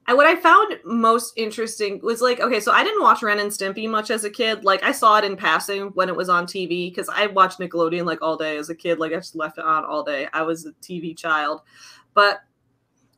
And 0.07 0.17
what 0.17 0.27
I 0.27 0.37
found 0.37 0.79
most 0.85 1.35
interesting 1.37 2.01
was 2.03 2.21
like, 2.21 2.41
okay, 2.41 2.61
so 2.61 2.73
I 2.73 2.83
didn't 2.83 3.03
watch 3.03 3.23
Ren 3.23 3.39
and 3.39 3.51
Stimpy 3.51 3.89
much 3.89 4.11
as 4.11 4.25
a 4.25 4.31
kid. 4.31 4.65
Like, 4.65 4.83
I 4.83 4.93
saw 4.93 5.19
it 5.19 5.25
in 5.25 5.37
passing 5.37 5.89
when 5.91 6.09
it 6.09 6.17
was 6.17 6.29
on 6.29 6.47
TV 6.47 6.91
because 6.91 7.09
I 7.09 7.29
watched 7.29 7.61
Nickelodeon 7.61 8.07
like 8.07 8.21
all 8.21 8.37
day 8.37 8.57
as 8.57 8.71
a 8.71 8.75
kid. 8.75 8.99
Like, 8.99 9.13
I 9.13 9.17
just 9.17 9.37
left 9.37 9.59
it 9.59 9.65
on 9.65 9.85
all 9.85 10.03
day. 10.03 10.29
I 10.33 10.43
was 10.43 10.67
a 10.67 10.73
TV 10.83 11.17
child. 11.17 11.61
But 12.13 12.41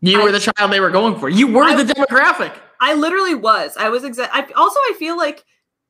you 0.03 0.21
I, 0.21 0.25
were 0.25 0.33
the 0.33 0.41
child 0.41 0.73
they 0.73 0.81
were 0.81 0.91
going 0.91 1.19
for. 1.19 1.29
You 1.29 1.47
were 1.47 1.65
I, 1.65 1.83
the 1.83 1.95
demographic. 1.95 2.55
I 2.81 2.95
literally 2.95 3.35
was. 3.35 3.77
I 3.77 3.89
was 3.89 4.05
exact. 4.05 4.35
I 4.35 4.43
also 4.53 4.79
I 4.81 4.95
feel 4.99 5.17
like 5.17 5.45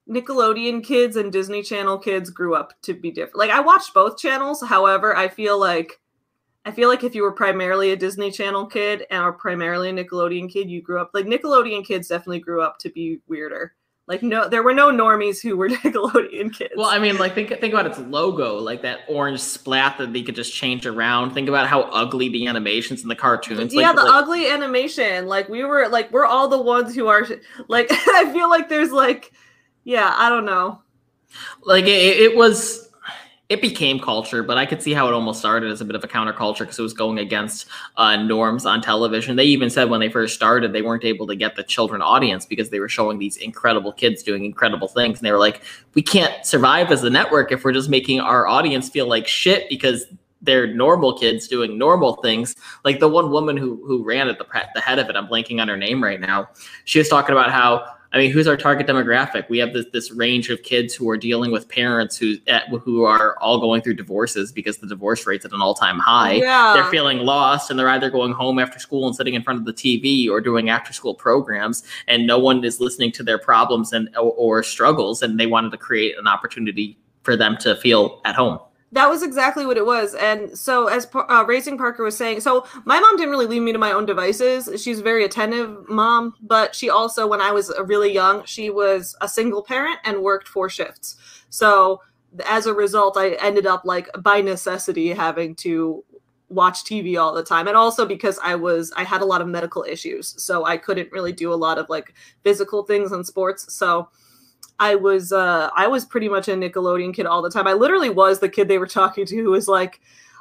Nickelodeon 0.09 0.85
kids 0.85 1.17
and 1.17 1.33
Disney 1.33 1.63
Channel 1.63 1.99
kids 1.99 2.29
grew 2.29 2.55
up 2.55 2.75
to 2.83 2.93
be 2.93 3.11
different. 3.11 3.37
Like 3.37 3.51
I 3.51 3.61
watched 3.61 3.95
both 3.95 4.19
channels. 4.19 4.63
However, 4.63 5.17
I 5.17 5.29
feel 5.29 5.59
like 5.59 5.99
I 6.65 6.71
feel 6.71 6.89
like 6.89 7.03
if 7.03 7.15
you 7.15 7.23
were 7.23 7.33
primarily 7.33 7.91
a 7.91 7.97
Disney 7.97 8.31
Channel 8.31 8.67
kid 8.67 9.07
and 9.11 9.23
are 9.23 9.33
primarily 9.33 9.89
a 9.89 9.93
Nickelodeon 9.93 10.53
kid, 10.53 10.71
you 10.71 10.83
grew 10.83 11.01
up 11.01 11.11
like 11.15 11.27
Nickelodeon 11.27 11.85
kids 11.85 12.09
definitely 12.09 12.41
grew 12.41 12.63
up 12.63 12.79
to 12.79 12.91
be 12.91 13.19
weirder. 13.27 13.75
Like 14.09 14.23
no, 14.23 14.49
there 14.49 14.65
were 14.65 14.75
no 14.75 14.91
normies 14.91 15.41
who 15.41 15.57
were 15.57 15.69
Nickelodeon 15.71 16.53
kids. 16.53 16.75
Well, 16.77 16.89
I 16.89 16.99
mean, 16.99 17.19
like 17.19 17.35
think 17.35 17.51
think 17.61 17.73
about 17.73 17.87
its 17.87 17.99
logo, 18.01 18.59
like 18.59 18.83
that 18.83 19.01
orange 19.09 19.41
splat 19.41 19.97
that 19.99 20.13
they 20.13 20.23
could 20.23 20.35
just 20.35 20.53
change 20.53 20.87
around. 20.87 21.35
Think 21.35 21.49
about 21.49 21.69
how 21.69 21.83
ugly 21.83 22.29
the 22.29 22.49
animations 22.49 23.03
in 23.03 23.09
the 23.09 23.15
cartoons. 23.15 23.73
Yeah, 23.73 23.89
like, 23.89 23.97
the 23.97 24.03
like, 24.03 24.13
ugly 24.13 24.51
animation. 24.51 25.27
Like 25.27 25.49
we 25.49 25.65
were, 25.65 25.89
like 25.89 26.11
we're 26.11 26.27
all 26.27 26.49
the 26.49 26.61
ones 26.61 26.95
who 26.95 27.07
are 27.07 27.25
like. 27.69 27.87
I 27.91 28.33
feel 28.33 28.51
like 28.51 28.69
there's 28.69 28.91
like, 28.91 29.33
yeah, 29.85 30.13
I 30.17 30.29
don't 30.29 30.45
know. 30.45 30.83
Like 31.63 31.85
it, 31.85 31.89
it 32.19 32.37
was 32.37 32.82
it 33.53 33.61
became 33.61 34.01
culture, 34.01 34.43
but 34.43 34.57
I 34.57 34.65
could 34.65 34.83
see 34.83 34.95
how 34.95 35.07
it 35.09 35.13
almost 35.13 35.39
started 35.39 35.71
as 35.71 35.83
a 35.83 35.85
bit 35.85 35.95
of 35.95 36.03
a 36.03 36.09
counterculture 36.09 36.61
because 36.61 36.79
it 36.79 36.83
was 36.83 36.95
going 36.95 37.19
against 37.19 37.67
uh, 37.99 38.17
norms 38.17 38.65
on 38.65 38.81
television. 38.81 39.37
They 39.37 39.45
even 39.45 39.69
said 39.69 39.91
when 39.91 40.01
they 40.01 40.09
first 40.09 40.35
started, 40.35 40.73
they 40.73 40.81
weren't 40.81 41.05
able 41.05 41.27
to 41.27 41.37
get 41.37 41.55
the 41.55 41.63
children 41.63 42.01
audience 42.01 42.47
because 42.47 42.71
they 42.71 42.81
were 42.81 42.89
showing 42.89 43.19
these 43.19 43.37
incredible 43.37 43.93
kids 43.93 44.23
doing 44.23 44.47
incredible 44.47 44.89
things. 44.89 45.19
And 45.19 45.27
they 45.27 45.33
were 45.33 45.39
like, 45.39 45.61
we 45.93 46.01
can't 46.01 46.47
survive 46.47 46.91
as 46.91 47.05
a 47.05 47.11
network 47.11 47.53
if 47.53 47.63
we're 47.63 47.75
just 47.75 47.91
making 47.91 48.21
our 48.21 48.47
audience 48.47 48.89
feel 48.89 49.07
like 49.07 49.27
shit 49.29 49.69
because 49.69 50.07
they're 50.41 50.67
normal 50.67 51.19
kids 51.19 51.47
doing 51.47 51.77
normal 51.77 52.17
things. 52.23 52.57
Like 52.87 53.01
the 53.01 53.09
one 53.09 53.31
woman 53.31 53.59
who 53.59 53.85
who 53.87 54.03
ran 54.03 54.29
at 54.29 54.39
the 54.39 54.47
the 54.75 54.81
head 54.81 54.99
of 54.99 55.11
it, 55.11 55.15
I'm 55.15 55.29
blanking 55.29 55.61
on 55.61 55.69
her 55.69 55.77
name 55.77 56.03
right 56.03 56.19
now. 56.19 56.49
She 56.85 56.99
was 56.99 57.11
talking 57.11 57.35
about 57.35 57.53
how 57.53 57.85
I 58.15 58.19
mean, 58.19 58.31
who's 58.31 58.47
our 58.47 58.57
target 58.57 58.87
demographic? 58.87 59.49
We 59.49 59.59
have 59.59 59.73
this 59.73 59.87
this 59.93 60.13
range 60.13 60.51
of 60.51 60.63
kids 60.63 60.95
who 60.95 61.09
are 61.09 61.17
dealing 61.17 61.51
with 61.51 61.69
parents 61.69 62.17
who 62.17 62.37
eh, 62.47 62.61
who 62.69 63.05
are 63.05 63.39
all 63.39 63.59
going 63.59 63.81
through 63.83 63.95
divorces 63.95 64.53
because 64.53 64.79
the 64.79 64.87
divorce 64.87 65.27
rate's 65.27 65.45
at 65.45 65.53
an 65.53 65.63
all 65.63 65.75
time 65.75 65.99
high. 65.99 66.35
Yeah. 66.35 66.75
They're 66.75 66.91
feeling 66.91 67.19
lost, 67.19 67.71
and 67.71 67.79
they're 67.79 67.89
either 67.89 68.11
going 68.11 68.33
home 68.33 68.59
after 68.59 68.79
school 68.79 69.07
and 69.07 69.17
sitting 69.17 69.35
in 69.35 69.43
front 69.43 69.61
of 69.61 69.65
the 69.65 69.73
TV, 69.73 70.29
or 70.29 70.41
doing 70.41 70.69
after 70.69 70.93
school 70.93 71.15
programs, 71.15 71.85
and 72.07 72.27
no 72.27 72.39
one 72.39 72.63
is 72.65 72.81
listening 72.81 73.13
to 73.13 73.23
their 73.23 73.39
problems 73.39 73.93
and 73.93 74.15
or, 74.17 74.33
or 74.33 74.63
struggles, 74.63 75.23
and 75.23 75.41
they 75.41 75.47
wanted 75.47 75.71
to 75.71 75.79
create 75.79 76.19
an 76.19 76.29
opportunity 76.29 76.99
for 77.23 77.37
them 77.37 77.57
to 77.59 77.77
feel 77.77 78.21
at 78.25 78.35
home 78.35 78.59
that 78.93 79.09
was 79.09 79.23
exactly 79.23 79.65
what 79.65 79.79
it 79.79 79.87
was. 79.87 80.15
And 80.15 80.57
so 80.57 80.87
as 80.87 81.09
uh, 81.15 81.45
raising 81.47 81.79
parker 81.79 82.05
was 82.05 82.17
saying 82.17 82.41
so 82.41 82.67
my 82.85 83.01
mom 83.01 83.17
didn't 83.17 83.31
really 83.31 83.47
leave 83.47 83.63
me 83.63 83.73
to 83.73 83.79
my 83.79 83.93
own 83.93 84.07
devices. 84.07 84.83
She's 84.83 85.01
a 85.01 85.03
very 85.03 85.25
attentive 85.25 85.89
mom 85.89 86.35
but 86.43 86.75
she 86.75 86.91
also 86.91 87.27
when 87.27 87.41
i 87.41 87.51
was 87.51 87.73
really 87.85 88.13
young 88.13 88.45
she 88.45 88.71
was 88.71 89.17
a 89.21 89.29
single 89.29 89.63
parent 89.63 89.99
and 90.05 90.23
worked 90.23 90.47
four 90.47 90.69
shifts. 90.69 91.17
So 91.49 92.03
as 92.47 92.67
a 92.67 92.73
result 92.73 93.17
i 93.17 93.31
ended 93.33 93.67
up 93.67 93.85
like 93.85 94.09
by 94.21 94.41
necessity 94.41 95.09
having 95.09 95.55
to 95.55 96.03
watch 96.49 96.85
tv 96.85 97.19
all 97.19 97.33
the 97.33 97.43
time. 97.43 97.67
And 97.69 97.77
also 97.77 98.05
because 98.07 98.39
i 98.43 98.55
was 98.55 98.93
i 98.97 99.05
had 99.05 99.23
a 99.23 99.27
lot 99.27 99.41
of 99.41 99.49
medical 99.49 99.85
issues 99.89 100.35
so 100.43 100.65
i 100.67 100.77
couldn't 100.77 101.11
really 101.13 101.33
do 101.33 101.53
a 101.53 101.57
lot 101.67 101.79
of 101.79 101.89
like 101.89 102.15
physical 102.43 102.83
things 102.85 103.13
and 103.13 103.27
sports. 103.27 103.73
So 103.75 104.09
I 104.83 104.97
was 104.97 105.31
uh 105.31 105.71
I 105.77 105.87
was 105.87 106.05
pretty 106.05 106.29
much 106.29 106.49
a 106.49 106.55
Nickelodeon 106.55 107.15
kid 107.15 107.25
all 107.25 107.41
the 107.41 107.51
time. 107.51 107.69
I 107.69 107.73
literally 107.73 108.11
was 108.11 108.41
the 108.41 108.49
kid 108.49 108.67
they 108.67 108.79
were 108.79 108.89
talking 108.89 109.25
to 109.27 109.37
who 109.37 109.51
was 109.51 109.69
like 109.69 110.01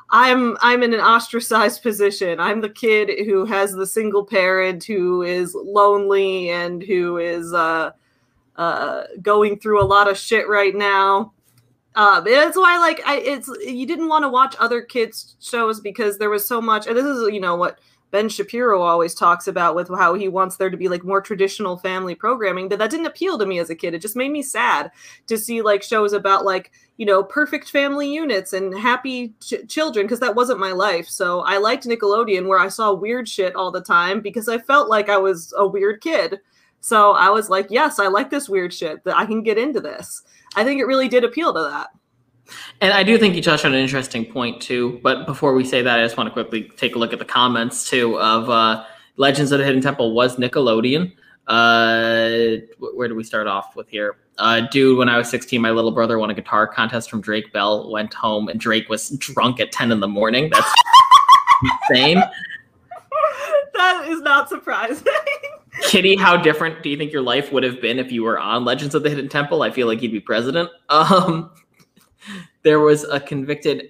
I'm 0.09 0.57
I'm 0.61 0.81
in 0.81 0.95
an 0.95 0.99
ostracized 0.99 1.83
position. 1.83 2.39
I'm 2.39 2.59
the 2.59 2.69
kid 2.69 3.25
who 3.27 3.45
has 3.45 3.71
the 3.71 3.85
single 3.85 4.25
parent 4.25 4.83
who 4.83 5.21
is 5.21 5.53
lonely 5.53 6.49
and 6.49 6.81
who 6.81 7.17
is 7.17 7.53
uh 7.53 7.91
uh 8.55 9.03
going 9.21 9.59
through 9.59 9.79
a 9.79 9.85
lot 9.85 10.09
of 10.09 10.17
shit 10.17 10.49
right 10.49 10.75
now. 10.75 11.33
Uh, 11.93 12.21
that's 12.21 12.57
why 12.57 12.79
like 12.79 12.99
I 13.05 13.17
it's 13.17 13.47
you 13.63 13.85
didn't 13.85 14.07
want 14.07 14.23
to 14.23 14.29
watch 14.29 14.55
other 14.57 14.81
kids 14.81 15.35
shows 15.39 15.79
because 15.81 16.17
there 16.17 16.31
was 16.31 16.47
so 16.47 16.59
much 16.59 16.87
and 16.87 16.97
this 16.97 17.05
is 17.05 17.31
you 17.31 17.41
know 17.41 17.57
what 17.57 17.77
Ben 18.11 18.29
Shapiro 18.29 18.81
always 18.81 19.15
talks 19.15 19.47
about 19.47 19.73
with 19.73 19.87
how 19.89 20.13
he 20.13 20.27
wants 20.27 20.57
there 20.57 20.69
to 20.69 20.77
be 20.77 20.89
like 20.89 21.03
more 21.03 21.21
traditional 21.21 21.77
family 21.77 22.13
programming, 22.13 22.69
but 22.69 22.77
that 22.79 22.91
didn't 22.91 23.05
appeal 23.05 23.37
to 23.37 23.45
me 23.45 23.59
as 23.59 23.69
a 23.69 23.75
kid. 23.75 23.93
It 23.93 24.01
just 24.01 24.15
made 24.15 24.31
me 24.31 24.43
sad 24.43 24.91
to 25.27 25.37
see 25.37 25.61
like 25.61 25.81
shows 25.81 26.13
about 26.13 26.45
like, 26.45 26.71
you 26.97 27.05
know, 27.05 27.23
perfect 27.23 27.69
family 27.69 28.13
units 28.13 28.53
and 28.53 28.77
happy 28.77 29.33
ch- 29.41 29.67
children 29.67 30.05
because 30.05 30.19
that 30.19 30.35
wasn't 30.35 30.59
my 30.59 30.73
life. 30.73 31.07
So 31.07 31.39
I 31.41 31.57
liked 31.57 31.85
Nickelodeon 31.85 32.47
where 32.47 32.59
I 32.59 32.67
saw 32.67 32.93
weird 32.93 33.27
shit 33.27 33.55
all 33.55 33.71
the 33.71 33.81
time 33.81 34.19
because 34.19 34.49
I 34.49 34.57
felt 34.57 34.89
like 34.89 35.09
I 35.09 35.17
was 35.17 35.53
a 35.57 35.65
weird 35.65 36.01
kid. 36.01 36.39
So 36.81 37.11
I 37.11 37.29
was 37.29 37.49
like, 37.49 37.67
yes, 37.69 37.99
I 37.99 38.07
like 38.07 38.29
this 38.29 38.49
weird 38.49 38.73
shit 38.73 39.03
that 39.05 39.17
I 39.17 39.25
can 39.25 39.43
get 39.43 39.57
into 39.57 39.79
this. 39.79 40.23
I 40.55 40.63
think 40.63 40.81
it 40.81 40.85
really 40.85 41.07
did 41.07 41.23
appeal 41.23 41.53
to 41.53 41.61
that. 41.61 41.89
And 42.81 42.93
I 42.93 43.03
do 43.03 43.17
think 43.17 43.35
you 43.35 43.41
touched 43.41 43.65
on 43.65 43.73
an 43.73 43.79
interesting 43.79 44.25
point 44.25 44.61
too. 44.61 44.99
But 45.03 45.25
before 45.25 45.53
we 45.53 45.63
say 45.63 45.81
that, 45.81 45.99
I 45.99 46.03
just 46.03 46.17
want 46.17 46.27
to 46.27 46.33
quickly 46.33 46.63
take 46.77 46.95
a 46.95 46.99
look 46.99 47.13
at 47.13 47.19
the 47.19 47.25
comments 47.25 47.89
too 47.89 48.19
of 48.19 48.49
uh, 48.49 48.83
Legends 49.17 49.51
of 49.51 49.59
the 49.59 49.65
Hidden 49.65 49.81
Temple 49.81 50.13
was 50.13 50.37
Nickelodeon. 50.37 51.13
Uh, 51.47 52.61
where 52.95 53.07
do 53.07 53.15
we 53.15 53.23
start 53.23 53.47
off 53.47 53.75
with 53.75 53.89
here? 53.89 54.17
Uh, 54.37 54.61
dude, 54.71 54.97
when 54.97 55.09
I 55.09 55.17
was 55.17 55.29
16, 55.29 55.61
my 55.61 55.71
little 55.71 55.91
brother 55.91 56.17
won 56.17 56.29
a 56.29 56.33
guitar 56.33 56.67
contest 56.67 57.09
from 57.09 57.21
Drake 57.21 57.51
Bell. 57.53 57.91
Went 57.91 58.13
home 58.13 58.47
and 58.47 58.59
Drake 58.59 58.89
was 58.89 59.09
drunk 59.11 59.59
at 59.59 59.71
10 59.71 59.91
in 59.91 59.99
the 59.99 60.07
morning. 60.07 60.49
That's 60.49 60.73
insane. 61.89 62.23
That 63.73 64.09
is 64.09 64.21
not 64.21 64.47
surprising. 64.47 65.07
Kitty, 65.83 66.15
how 66.15 66.37
different 66.37 66.83
do 66.83 66.89
you 66.89 66.97
think 66.97 67.11
your 67.11 67.21
life 67.21 67.51
would 67.51 67.63
have 67.63 67.81
been 67.81 67.97
if 67.97 68.11
you 68.11 68.23
were 68.23 68.37
on 68.37 68.63
Legends 68.63 68.93
of 68.93 69.01
the 69.01 69.09
Hidden 69.09 69.29
Temple? 69.29 69.63
I 69.63 69.71
feel 69.71 69.87
like 69.87 70.01
you'd 70.01 70.11
be 70.11 70.19
president. 70.19 70.69
Um, 70.89 71.51
there 72.63 72.79
was 72.79 73.03
a 73.03 73.19
convicted 73.19 73.89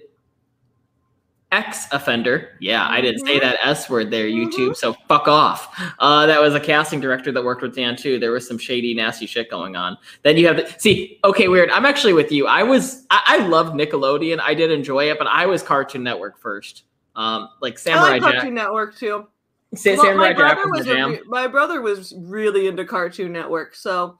ex 1.52 1.86
offender. 1.92 2.56
Yeah, 2.60 2.88
I 2.88 3.00
didn't 3.00 3.24
say 3.24 3.38
mm-hmm. 3.38 3.44
that 3.44 3.58
S 3.62 3.88
word 3.88 4.10
there, 4.10 4.26
YouTube. 4.26 4.70
Mm-hmm. 4.70 4.74
So 4.74 4.94
fuck 5.06 5.28
off. 5.28 5.78
Uh, 5.98 6.26
that 6.26 6.40
was 6.40 6.54
a 6.54 6.60
casting 6.60 6.98
director 6.98 7.30
that 7.30 7.44
worked 7.44 7.62
with 7.62 7.76
Dan 7.76 7.94
too. 7.94 8.18
There 8.18 8.32
was 8.32 8.48
some 8.48 8.58
shady, 8.58 8.94
nasty 8.94 9.26
shit 9.26 9.50
going 9.50 9.76
on. 9.76 9.96
Then 10.22 10.36
you 10.36 10.46
have 10.46 10.56
the 10.56 10.74
see. 10.78 11.20
Okay, 11.24 11.48
weird. 11.48 11.70
I'm 11.70 11.86
actually 11.86 12.14
with 12.14 12.32
you. 12.32 12.46
I 12.46 12.62
was. 12.62 13.06
I, 13.10 13.22
I 13.26 13.46
loved 13.46 13.74
Nickelodeon. 13.74 14.40
I 14.40 14.54
did 14.54 14.72
enjoy 14.72 15.10
it, 15.10 15.18
but 15.18 15.28
I 15.28 15.46
was 15.46 15.62
Cartoon 15.62 16.02
Network 16.02 16.38
first. 16.38 16.84
Um, 17.14 17.50
like 17.60 17.78
Samurai 17.78 18.02
I 18.02 18.10
like 18.12 18.22
Jack. 18.22 18.32
Cartoon 18.32 18.54
Network 18.54 18.96
too. 18.96 19.26
Say, 19.74 19.96
well, 19.96 20.04
Samurai 20.04 20.28
my 20.28 20.32
brother 20.34 20.68
was 20.68 20.86
a, 20.86 21.20
my 21.26 21.46
brother 21.46 21.80
was 21.80 22.12
really 22.16 22.66
into 22.66 22.84
Cartoon 22.84 23.32
Network, 23.32 23.74
so 23.74 24.18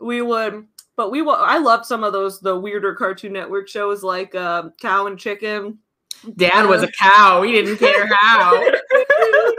we 0.00 0.22
would 0.22 0.66
but 0.98 1.12
we 1.12 1.22
I 1.22 1.58
loved 1.58 1.86
some 1.86 2.02
of 2.02 2.12
those 2.12 2.40
the 2.40 2.58
weirder 2.58 2.92
Cartoon 2.96 3.32
Network 3.32 3.68
shows 3.68 4.02
like 4.02 4.34
uh, 4.34 4.70
Cow 4.80 5.06
and 5.06 5.16
Chicken. 5.16 5.78
Dad 6.36 6.66
was 6.66 6.82
a 6.82 6.90
cow. 6.90 7.42
He 7.42 7.52
didn't 7.52 7.76
care 7.76 8.08
how. 8.12 8.60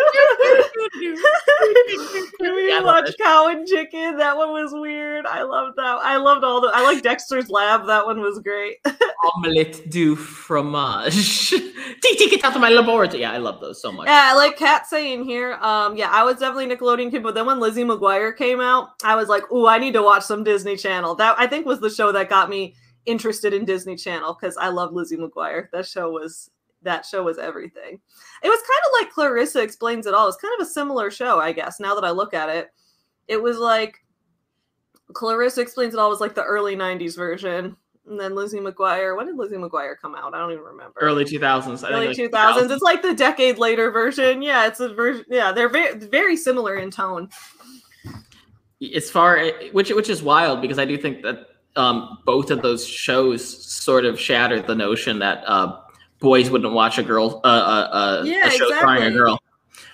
we 2.40 2.84
watched 2.84 3.18
Cow 3.18 3.48
and 3.48 3.68
Chicken. 3.68 4.18
That 4.18 4.38
one 4.38 4.52
was 4.52 4.72
weird. 4.74 5.26
I 5.26 5.44
loved 5.44 5.78
that. 5.78 6.00
I 6.04 6.18
loved 6.18 6.44
all 6.44 6.62
the. 6.62 6.72
I 6.74 6.84
like 6.84 7.02
Dexter's 7.04 7.50
Lab. 7.50 7.86
That 7.88 8.06
one 8.06 8.22
was 8.22 8.40
great. 8.40 8.78
Omelette 9.36 9.90
du 9.90 10.16
fromage. 10.16 11.50
Dee 12.02 12.16
Dee, 12.18 12.30
get 12.30 12.44
out 12.44 12.56
of 12.56 12.62
my 12.62 12.70
laboratory. 12.70 13.22
Yeah, 13.22 13.32
I 13.32 13.38
love 13.38 13.60
those 13.62 13.82
so 13.82 13.92
much. 13.92 14.08
Yeah, 14.08 14.30
I 14.32 14.36
like 14.36 14.58
Kat 14.58 14.88
saying 14.88 15.24
here. 15.26 15.54
Um, 15.62 15.98
yeah, 15.98 16.10
I 16.12 16.24
was 16.24 16.38
definitely 16.38 16.68
Nickelodeon 16.68 17.12
kid, 17.12 17.24
but 17.24 17.36
then 17.36 17.46
when 17.46 17.60
Lizzie 17.60 17.84
McGuire 17.84 18.36
came 18.36 18.62
out, 18.62 18.90
I 19.04 19.16
was 19.16 19.30
like, 19.30 19.52
"Ooh, 19.52 19.68
I 19.68 19.78
need 19.78 19.94
to 19.94 20.04
watch 20.04 20.24
some 20.24 20.44
Disney 20.44 20.78
Channel." 20.78 21.16
That 21.16 21.36
I 21.38 21.48
think 21.48 21.66
was 21.66 21.80
the 21.80 21.90
show 21.90 22.12
that 22.12 22.30
got 22.30 22.50
me 22.50 22.76
interested 23.06 23.54
in 23.54 23.66
Disney 23.66 23.96
Channel 23.96 24.38
because 24.40 24.56
I 24.58 24.70
love 24.70 24.94
Lizzie 24.94 25.18
McGuire. 25.18 25.70
That 25.72 25.86
show 25.86 26.12
was 26.12 26.50
that 26.84 27.06
show 27.06 27.24
was 27.24 27.38
everything. 27.38 28.00
It 28.44 28.48
was 28.48 28.60
kind 28.60 28.82
of 28.86 29.02
like 29.02 29.12
Clarissa 29.12 29.62
Explains 29.62 30.06
It 30.06 30.14
All. 30.14 30.28
It's 30.28 30.38
kind 30.38 30.54
of 30.60 30.68
a 30.68 30.70
similar 30.70 31.12
show, 31.12 31.40
I 31.40 31.52
guess, 31.52 31.80
now 31.80 31.96
that 31.96 32.06
I 32.06 32.12
look 32.12 32.34
at 32.34 32.50
it. 32.50 32.70
It 33.28 33.42
was 33.42 33.58
like 33.58 34.04
Clarissa 35.14 35.62
Explains 35.62 35.94
It 35.94 36.00
All 36.00 36.10
was 36.10 36.22
like 36.22 36.36
the 36.36 36.44
early 36.44 36.76
90s 36.76 37.16
version. 37.16 37.76
And 38.08 38.20
then 38.20 38.34
Lizzie 38.34 38.60
McGuire. 38.60 39.16
When 39.16 39.28
did 39.28 39.38
Lizzie 39.38 39.58
McGuire 39.58 39.94
come 40.02 40.16
out? 40.16 40.34
I 40.34 40.40
don't 40.40 40.52
even 40.52 40.64
remember. 40.64 41.00
Early 41.00 41.26
2000s. 41.26 41.88
Early 41.88 42.08
like 42.08 42.18
2000s. 42.18 42.32
2000s. 42.32 42.72
It's 42.72 42.82
like 42.82 43.04
the 43.04 43.14
decade 43.14 43.60
later 43.60 43.92
version. 43.92 44.42
Yeah, 44.42 44.66
it's 44.66 44.80
a 44.80 44.92
version. 44.92 45.26
Yeah, 45.30 45.52
they're 45.52 45.70
very, 45.70 45.96
very 45.96 46.36
similar 46.36 46.78
in 46.78 46.90
tone. 46.90 47.30
As 48.96 49.12
far 49.12 49.46
which 49.74 49.92
which 49.92 50.10
is 50.10 50.24
wild 50.24 50.62
because 50.62 50.80
I 50.80 50.86
do 50.86 50.98
think 50.98 51.22
that 51.22 51.48
um, 51.76 52.20
both 52.26 52.50
of 52.50 52.62
those 52.62 52.88
shows 52.88 53.72
sort 53.72 54.06
of 54.06 54.20
shattered 54.20 54.68
the 54.68 54.76
notion 54.76 55.20
that 55.20 55.44
uh, 55.46 55.80
boys 56.20 56.50
wouldn't 56.50 56.74
watch 56.74 56.98
a 56.98 57.04
girl 57.04 57.42
uh, 57.44 57.48
uh, 57.48 57.50
uh 57.50 58.24
yeah, 58.26 58.48
a 58.48 58.52
show 58.52 58.66
exactly. 58.66 58.78
starring 58.78 59.04
a 59.04 59.12
girl. 59.12 59.40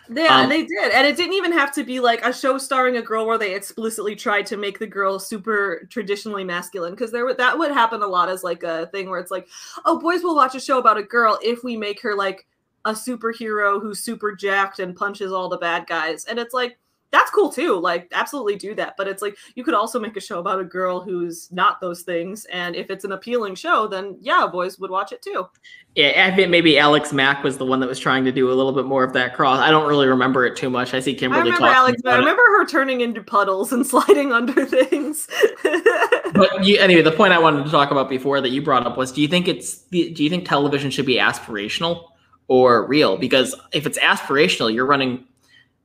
Yeah, 0.10 0.42
um, 0.42 0.50
they 0.50 0.64
did. 0.64 0.92
And 0.92 1.08
it 1.08 1.18
didn't 1.18 1.34
even 1.34 1.52
have 1.52 1.74
to 1.76 1.84
be 1.84 2.00
like 2.00 2.24
a 2.24 2.32
show 2.32 2.58
starring 2.58 2.98
a 2.98 3.02
girl 3.02 3.26
where 3.26 3.38
they 3.38 3.56
explicitly 3.56 4.16
tried 4.16 4.46
to 4.48 4.58
make 4.58 4.78
the 4.78 4.88
girl 4.88 5.20
super 5.20 5.88
traditionally 5.90 6.44
masculine 6.44 6.92
because 6.92 7.12
there 7.12 7.26
would 7.26 7.38
that 7.38 7.58
would 7.58 7.72
happen 7.72 8.02
a 8.02 8.08
lot 8.08 8.30
as 8.30 8.44
like 8.44 8.64
a 8.64 8.88
thing 8.88 9.10
where 9.10 9.20
it's 9.20 9.32
like, 9.32 9.48
"Oh, 9.84 10.00
boys 10.00 10.24
will 10.24 10.36
watch 10.36 10.56
a 10.56 10.60
show 10.60 10.78
about 10.78 10.98
a 10.98 11.04
girl 11.04 11.40
if 11.42 11.64
we 11.64 11.76
make 11.76 12.02
her 12.02 12.16
like 12.16 12.46
a 12.86 12.92
superhero 12.92 13.82
who's 13.82 14.00
super 14.00 14.36
jacked 14.36 14.80
and 14.80 14.96
punches 14.96 15.32
all 15.32 15.50
the 15.50 15.58
bad 15.58 15.88
guys." 15.88 16.26
And 16.26 16.38
it's 16.38 16.54
like 16.54 16.78
that's 17.16 17.32
cool 17.32 17.50
too. 17.50 17.80
Like, 17.80 18.10
absolutely 18.12 18.58
do 18.58 18.76
that. 18.76 18.96
But 18.98 19.08
it's 19.08 19.22
like 19.22 19.38
you 19.56 19.64
could 19.64 19.74
also 19.74 20.00
make 20.00 20.18
a 20.18 20.22
show 20.22 20.40
about 20.40 20.60
a 20.60 20.66
girl 20.66 21.00
who's 21.00 21.50
not 21.52 21.80
those 21.80 22.02
things. 22.02 22.46
And 22.46 22.76
if 22.76 22.90
it's 22.90 23.06
an 23.06 23.14
appealing 23.14 23.56
show, 23.56 23.88
then 23.88 24.18
yeah, 24.20 24.46
boys 24.52 24.78
would 24.80 24.92
watch 24.92 25.14
it 25.14 25.22
too. 25.22 25.48
Yeah, 25.96 26.28
I 26.30 26.36
think 26.36 26.50
maybe 26.50 26.78
Alex 26.78 27.14
Mack 27.14 27.42
was 27.42 27.58
the 27.58 27.66
one 27.66 27.80
that 27.80 27.88
was 27.88 28.00
trying 28.00 28.26
to 28.26 28.32
do 28.34 28.52
a 28.52 28.54
little 28.54 28.74
bit 28.74 28.86
more 28.86 29.06
of 29.06 29.14
that 29.14 29.34
cross. 29.34 29.60
I 29.60 29.72
don't 29.72 29.88
really 29.88 30.08
remember 30.08 30.46
it 30.46 30.58
too 30.58 30.70
much. 30.70 30.94
I 30.94 31.00
see 31.00 31.16
Kimberly. 31.16 31.42
I 31.42 31.44
remember 31.46 31.68
Alex. 31.68 32.02
I 32.06 32.18
remember 32.18 32.42
her 32.42 32.66
turning 32.66 33.00
into 33.00 33.24
puddles 33.24 33.72
and 33.72 33.88
sliding 33.88 34.34
under 34.34 34.66
things. 34.66 35.28
but 36.34 36.66
you, 36.66 36.78
anyway, 36.80 37.02
the 37.02 37.14
point 37.14 37.32
I 37.32 37.40
wanted 37.40 37.64
to 37.64 37.72
talk 37.72 37.92
about 37.92 38.10
before 38.10 38.42
that 38.42 38.50
you 38.50 38.62
brought 38.62 38.86
up 38.86 38.98
was: 38.98 39.14
Do 39.14 39.22
you 39.22 39.30
think 39.30 39.48
it's 39.48 39.78
do 39.84 40.00
you 40.00 40.30
think 40.30 40.46
television 40.46 40.92
should 40.92 41.06
be 41.06 41.16
aspirational 41.16 42.10
or 42.50 42.86
real? 42.86 43.18
Because 43.18 43.56
if 43.72 43.86
it's 43.86 43.98
aspirational, 44.00 44.74
you're 44.74 44.86
running 44.86 45.26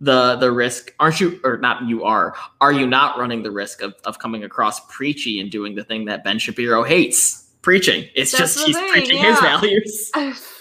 the 0.01 0.37
the 0.37 0.51
risk 0.51 0.95
aren't 0.99 1.21
you 1.21 1.39
or 1.45 1.59
not 1.59 1.87
you 1.87 2.05
are 2.05 2.35
are 2.61 2.73
you 2.73 2.87
not 2.87 3.19
running 3.19 3.43
the 3.43 3.51
risk 3.51 3.83
of, 3.83 3.95
of 4.05 4.19
coming 4.19 4.45
across 4.45 4.81
preachy 4.89 5.41
and 5.41 5.51
doing 5.51 5.75
the 5.75 5.85
thing 5.85 6.05
that 6.07 6.25
ben 6.25 6.39
shapiro 6.39 6.83
hates? 6.83 7.49
Preaching. 7.63 8.09
It's 8.15 8.33
that's 8.33 8.55
just 8.55 8.67
he's 8.67 8.77
thing, 8.77 8.91
preaching 8.91 9.19
yeah. 9.19 9.31
his 9.31 9.41
values. 9.41 10.11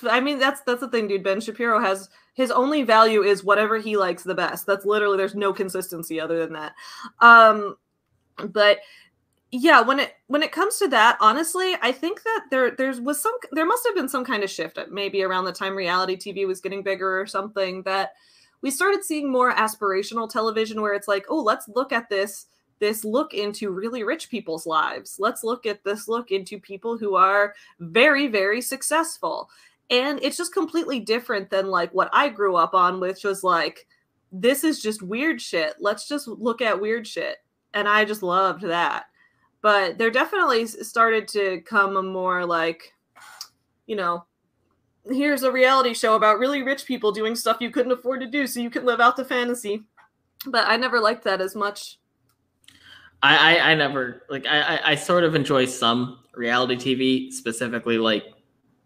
I 0.09 0.19
mean 0.19 0.37
that's 0.37 0.61
that's 0.61 0.81
the 0.81 0.89
thing 0.89 1.07
dude. 1.07 1.23
Ben 1.23 1.39
shapiro 1.39 1.79
has 1.79 2.09
his 2.33 2.51
only 2.51 2.83
value 2.83 3.23
is 3.23 3.43
whatever 3.43 3.77
he 3.77 3.95
likes 3.95 4.23
the 4.23 4.35
best. 4.35 4.65
That's 4.65 4.85
literally 4.85 5.17
there's 5.17 5.35
no 5.35 5.53
consistency 5.53 6.19
other 6.19 6.39
than 6.39 6.53
that. 6.53 6.73
Um 7.21 7.77
but 8.47 8.79
yeah 9.51 9.81
when 9.81 9.99
it 9.99 10.13
when 10.27 10.43
it 10.43 10.51
comes 10.51 10.77
to 10.77 10.87
that 10.87 11.17
honestly 11.19 11.75
i 11.81 11.91
think 11.91 12.21
that 12.21 12.45
there 12.51 12.71
there's 12.71 13.01
was 13.01 13.19
some 13.19 13.33
there 13.51 13.65
must 13.65 13.85
have 13.85 13.95
been 13.95 14.07
some 14.07 14.23
kind 14.23 14.43
of 14.43 14.49
shift 14.49 14.77
maybe 14.91 15.23
around 15.23 15.43
the 15.43 15.51
time 15.51 15.75
reality 15.75 16.15
tv 16.15 16.45
was 16.45 16.61
getting 16.61 16.83
bigger 16.83 17.19
or 17.19 17.25
something 17.25 17.81
that 17.81 18.13
we 18.61 18.71
started 18.71 19.03
seeing 19.03 19.31
more 19.31 19.53
aspirational 19.53 20.29
television 20.29 20.81
where 20.81 20.93
it's 20.93 21.07
like, 21.07 21.25
oh, 21.29 21.41
let's 21.41 21.67
look 21.67 21.91
at 21.91 22.09
this 22.09 22.47
this 22.79 23.03
look 23.03 23.33
into 23.33 23.71
really 23.71 24.03
rich 24.03 24.29
people's 24.29 24.65
lives. 24.65 25.17
Let's 25.19 25.43
look 25.43 25.65
at 25.65 25.83
this 25.83 26.07
look 26.07 26.31
into 26.31 26.59
people 26.59 26.97
who 26.97 27.15
are 27.15 27.53
very 27.79 28.27
very 28.27 28.61
successful. 28.61 29.49
And 29.89 30.19
it's 30.21 30.37
just 30.37 30.53
completely 30.53 30.99
different 30.99 31.49
than 31.49 31.67
like 31.67 31.93
what 31.93 32.09
I 32.13 32.29
grew 32.29 32.55
up 32.55 32.73
on 32.73 32.99
which 32.99 33.23
was 33.23 33.43
like 33.43 33.87
this 34.31 34.63
is 34.63 34.81
just 34.81 35.01
weird 35.01 35.41
shit. 35.41 35.73
Let's 35.79 36.07
just 36.07 36.27
look 36.27 36.61
at 36.61 36.79
weird 36.79 37.07
shit. 37.07 37.37
And 37.73 37.87
I 37.87 38.05
just 38.05 38.23
loved 38.23 38.61
that. 38.63 39.05
But 39.61 39.97
there 39.97 40.11
definitely 40.11 40.65
started 40.67 41.27
to 41.29 41.61
come 41.61 41.97
a 41.97 42.03
more 42.03 42.45
like 42.45 42.93
you 43.87 43.95
know, 43.95 44.23
here's 45.05 45.43
a 45.43 45.51
reality 45.51 45.93
show 45.93 46.15
about 46.15 46.39
really 46.39 46.63
rich 46.63 46.85
people 46.85 47.11
doing 47.11 47.35
stuff 47.35 47.57
you 47.59 47.71
couldn't 47.71 47.91
afford 47.91 48.21
to 48.21 48.27
do 48.27 48.47
so 48.47 48.59
you 48.59 48.69
can 48.69 48.85
live 48.85 48.99
out 48.99 49.15
the 49.15 49.25
fantasy. 49.25 49.83
But 50.45 50.67
I 50.67 50.77
never 50.77 50.99
liked 50.99 51.23
that 51.25 51.41
as 51.41 51.55
much. 51.55 51.99
I, 53.21 53.57
I, 53.57 53.71
I 53.71 53.75
never 53.75 54.23
like 54.29 54.45
I, 54.45 54.61
I, 54.61 54.91
I 54.91 54.95
sort 54.95 55.23
of 55.23 55.35
enjoy 55.35 55.65
some 55.65 56.19
reality 56.35 56.75
TV, 56.75 57.33
specifically 57.33 57.97
like 57.97 58.23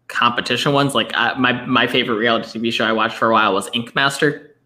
competition 0.08 0.72
ones. 0.72 0.94
Like 0.94 1.12
I, 1.14 1.34
my 1.34 1.64
my 1.66 1.86
favorite 1.86 2.16
reality 2.16 2.58
TV 2.58 2.72
show 2.72 2.84
I 2.84 2.92
watched 2.92 3.16
for 3.16 3.30
a 3.30 3.32
while 3.32 3.54
was 3.54 3.70
Ink 3.72 3.94
Master. 3.94 4.56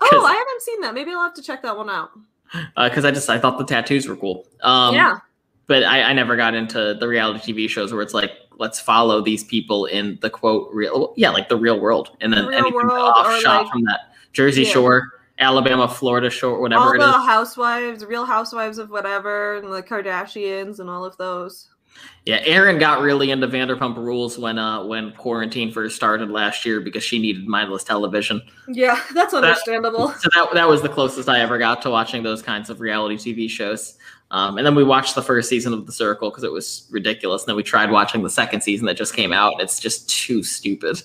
Oh, 0.00 0.24
I 0.26 0.32
haven't 0.32 0.62
seen 0.62 0.80
that. 0.82 0.94
Maybe 0.94 1.10
I'll 1.12 1.22
have 1.22 1.34
to 1.34 1.42
check 1.42 1.62
that 1.62 1.76
one 1.76 1.90
out. 1.90 2.10
Because 2.76 3.04
uh, 3.04 3.08
I 3.08 3.10
just 3.10 3.28
I 3.28 3.38
thought 3.38 3.58
the 3.58 3.64
tattoos 3.64 4.06
were 4.06 4.16
cool. 4.16 4.46
Um, 4.62 4.94
yeah. 4.94 5.18
But 5.66 5.84
I, 5.84 6.02
I 6.02 6.12
never 6.12 6.36
got 6.36 6.54
into 6.54 6.94
the 6.98 7.08
reality 7.08 7.52
TV 7.52 7.68
shows 7.68 7.92
where 7.92 8.02
it's 8.02 8.14
like 8.14 8.32
let's 8.62 8.78
follow 8.78 9.20
these 9.20 9.42
people 9.42 9.86
in 9.86 10.16
the 10.22 10.30
quote 10.30 10.72
real 10.72 11.12
yeah 11.16 11.30
like 11.30 11.48
the 11.48 11.56
real 11.56 11.80
world. 11.80 12.16
And 12.20 12.32
then 12.32 12.46
the 12.46 12.56
anything 12.56 12.74
offshot 12.74 13.64
like, 13.64 13.72
from 13.72 13.82
that 13.82 14.14
jersey 14.32 14.62
yeah. 14.62 14.70
shore 14.70 15.10
alabama 15.40 15.88
florida 15.88 16.30
shore 16.30 16.60
whatever 16.60 16.84
all 16.84 16.94
it 16.94 16.98
the 16.98 17.08
is. 17.08 17.26
housewives 17.26 18.04
real 18.04 18.24
housewives 18.24 18.78
of 18.78 18.88
whatever 18.88 19.56
and 19.56 19.72
the 19.72 19.82
kardashians 19.82 20.78
and 20.78 20.88
all 20.88 21.04
of 21.04 21.16
those. 21.16 21.68
Yeah 22.24 22.40
Erin 22.44 22.78
got 22.78 23.02
really 23.02 23.32
into 23.32 23.48
vanderpump 23.48 23.96
rules 23.96 24.38
when 24.38 24.58
uh 24.58 24.84
when 24.84 25.12
quarantine 25.16 25.72
first 25.72 25.96
started 25.96 26.30
last 26.30 26.64
year 26.64 26.80
because 26.80 27.02
she 27.02 27.18
needed 27.18 27.48
mindless 27.48 27.82
television. 27.82 28.40
Yeah 28.68 29.02
that's 29.14 29.34
understandable. 29.34 30.06
that, 30.06 30.20
so 30.20 30.28
that, 30.34 30.54
that 30.54 30.68
was 30.68 30.82
the 30.82 30.88
closest 30.88 31.28
i 31.28 31.40
ever 31.40 31.58
got 31.58 31.82
to 31.82 31.90
watching 31.90 32.22
those 32.22 32.42
kinds 32.42 32.70
of 32.70 32.80
reality 32.80 33.16
tv 33.16 33.50
shows 33.50 33.98
um, 34.32 34.56
and 34.56 34.66
then 34.66 34.74
we 34.74 34.82
watched 34.82 35.14
the 35.14 35.22
first 35.22 35.50
season 35.50 35.74
of 35.74 35.84
The 35.84 35.92
Circle 35.92 36.30
because 36.30 36.42
it 36.42 36.50
was 36.50 36.88
ridiculous. 36.90 37.42
And 37.42 37.48
then 37.50 37.56
we 37.56 37.62
tried 37.62 37.90
watching 37.90 38.22
the 38.22 38.30
second 38.30 38.62
season 38.62 38.86
that 38.86 38.96
just 38.96 39.14
came 39.14 39.30
out, 39.32 39.60
it's 39.60 39.78
just 39.78 40.08
too 40.08 40.42
stupid. 40.42 41.02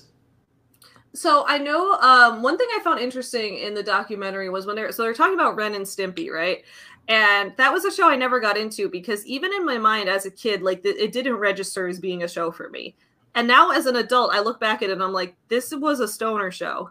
So 1.12 1.44
I 1.46 1.58
know 1.58 1.92
um, 2.00 2.42
one 2.42 2.56
thing 2.56 2.68
I 2.74 2.80
found 2.82 3.00
interesting 3.00 3.58
in 3.58 3.74
the 3.74 3.82
documentary 3.82 4.48
was 4.48 4.66
when 4.66 4.76
they're 4.76 4.92
so 4.92 5.02
they're 5.02 5.14
talking 5.14 5.34
about 5.34 5.56
Ren 5.56 5.74
and 5.74 5.84
Stimpy, 5.84 6.30
right? 6.30 6.64
And 7.08 7.54
that 7.56 7.72
was 7.72 7.84
a 7.84 7.92
show 7.92 8.08
I 8.08 8.16
never 8.16 8.40
got 8.40 8.56
into 8.56 8.88
because 8.88 9.24
even 9.26 9.52
in 9.52 9.64
my 9.64 9.78
mind 9.78 10.08
as 10.08 10.24
a 10.24 10.30
kid, 10.30 10.62
like 10.62 10.80
it 10.84 11.12
didn't 11.12 11.36
register 11.36 11.86
as 11.86 12.00
being 12.00 12.22
a 12.22 12.28
show 12.28 12.50
for 12.50 12.70
me. 12.70 12.94
And 13.34 13.46
now 13.46 13.72
as 13.72 13.86
an 13.86 13.96
adult, 13.96 14.34
I 14.34 14.40
look 14.40 14.58
back 14.58 14.82
at 14.82 14.90
it 14.90 14.92
and 14.92 15.02
I'm 15.02 15.12
like, 15.12 15.34
this 15.48 15.74
was 15.74 16.00
a 16.00 16.08
stoner 16.08 16.50
show. 16.50 16.90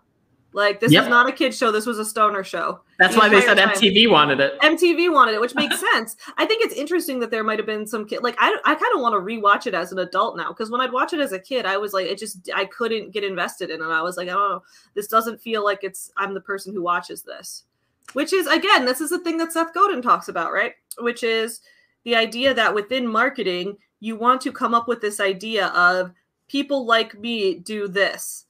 Like 0.53 0.79
this 0.79 0.91
yep. 0.91 1.03
was 1.03 1.09
not 1.09 1.29
a 1.29 1.31
kid 1.31 1.53
show. 1.53 1.71
This 1.71 1.85
was 1.85 1.99
a 1.99 2.05
stoner 2.05 2.43
show. 2.43 2.79
That's 2.97 3.13
the 3.13 3.19
why 3.19 3.29
they 3.29 3.41
said 3.41 3.57
time. 3.57 3.69
MTV 3.69 4.09
wanted 4.09 4.39
it. 4.39 4.59
MTV 4.61 5.13
wanted 5.13 5.35
it, 5.35 5.41
which 5.41 5.53
makes 5.55 5.79
sense. 5.93 6.15
I 6.37 6.45
think 6.45 6.63
it's 6.63 6.73
interesting 6.73 7.19
that 7.19 7.31
there 7.31 7.43
might 7.43 7.59
have 7.59 7.65
been 7.65 7.85
some 7.85 8.05
kid. 8.05 8.23
Like 8.23 8.35
I, 8.39 8.57
I 8.65 8.73
kind 8.73 8.93
of 8.95 9.01
want 9.01 9.13
to 9.13 9.19
rewatch 9.19 9.67
it 9.67 9.73
as 9.73 9.91
an 9.91 9.99
adult 9.99 10.37
now 10.37 10.49
because 10.49 10.71
when 10.71 10.81
I'd 10.81 10.91
watch 10.91 11.13
it 11.13 11.19
as 11.19 11.31
a 11.31 11.39
kid, 11.39 11.65
I 11.65 11.77
was 11.77 11.93
like, 11.93 12.07
it 12.07 12.17
just 12.17 12.49
I 12.55 12.65
couldn't 12.65 13.11
get 13.11 13.23
invested 13.23 13.69
in 13.69 13.81
it. 13.81 13.85
I 13.85 14.01
was 14.01 14.17
like, 14.17 14.29
oh, 14.29 14.63
this 14.95 15.07
doesn't 15.07 15.41
feel 15.41 15.63
like 15.63 15.83
it's 15.83 16.11
I'm 16.17 16.33
the 16.33 16.41
person 16.41 16.73
who 16.73 16.81
watches 16.81 17.21
this. 17.21 17.63
Which 18.13 18.31
is 18.33 18.47
again, 18.47 18.85
this 18.85 19.01
is 19.01 19.09
the 19.09 19.19
thing 19.19 19.37
that 19.37 19.51
Seth 19.51 19.73
Godin 19.73 20.01
talks 20.01 20.29
about, 20.29 20.53
right? 20.53 20.73
Which 20.99 21.23
is 21.23 21.61
the 22.03 22.15
idea 22.15 22.53
that 22.53 22.73
within 22.73 23.05
marketing, 23.05 23.77
you 23.99 24.15
want 24.15 24.41
to 24.41 24.51
come 24.51 24.73
up 24.73 24.87
with 24.87 25.01
this 25.01 25.19
idea 25.19 25.67
of 25.67 26.13
people 26.47 26.85
like 26.85 27.19
me 27.19 27.55
do 27.55 27.87
this 27.87 28.46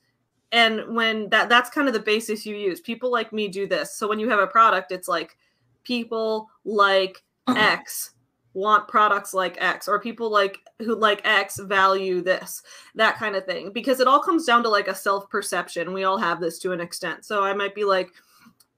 and 0.51 0.95
when 0.95 1.29
that 1.29 1.49
that's 1.49 1.69
kind 1.69 1.87
of 1.87 1.93
the 1.93 1.99
basis 1.99 2.45
you 2.45 2.55
use. 2.55 2.79
People 2.79 3.11
like 3.11 3.33
me 3.33 3.47
do 3.47 3.67
this. 3.67 3.95
So 3.95 4.07
when 4.07 4.19
you 4.19 4.29
have 4.29 4.39
a 4.39 4.47
product 4.47 4.91
it's 4.91 5.07
like 5.07 5.37
people 5.83 6.49
like 6.65 7.23
uh-uh. 7.47 7.55
x 7.57 8.11
want 8.53 8.87
products 8.87 9.33
like 9.33 9.55
x 9.61 9.87
or 9.87 9.99
people 9.99 10.31
like 10.31 10.57
who 10.79 10.95
like 10.95 11.21
x 11.23 11.59
value 11.59 12.21
this 12.21 12.61
that 12.95 13.17
kind 13.17 13.35
of 13.35 13.45
thing. 13.45 13.71
Because 13.71 13.99
it 13.99 14.07
all 14.07 14.19
comes 14.19 14.45
down 14.45 14.63
to 14.63 14.69
like 14.69 14.87
a 14.87 14.95
self 14.95 15.29
perception 15.29 15.93
we 15.93 16.03
all 16.03 16.17
have 16.17 16.39
this 16.39 16.59
to 16.59 16.71
an 16.71 16.81
extent. 16.81 17.25
So 17.25 17.43
i 17.43 17.53
might 17.53 17.75
be 17.75 17.83
like 17.83 18.11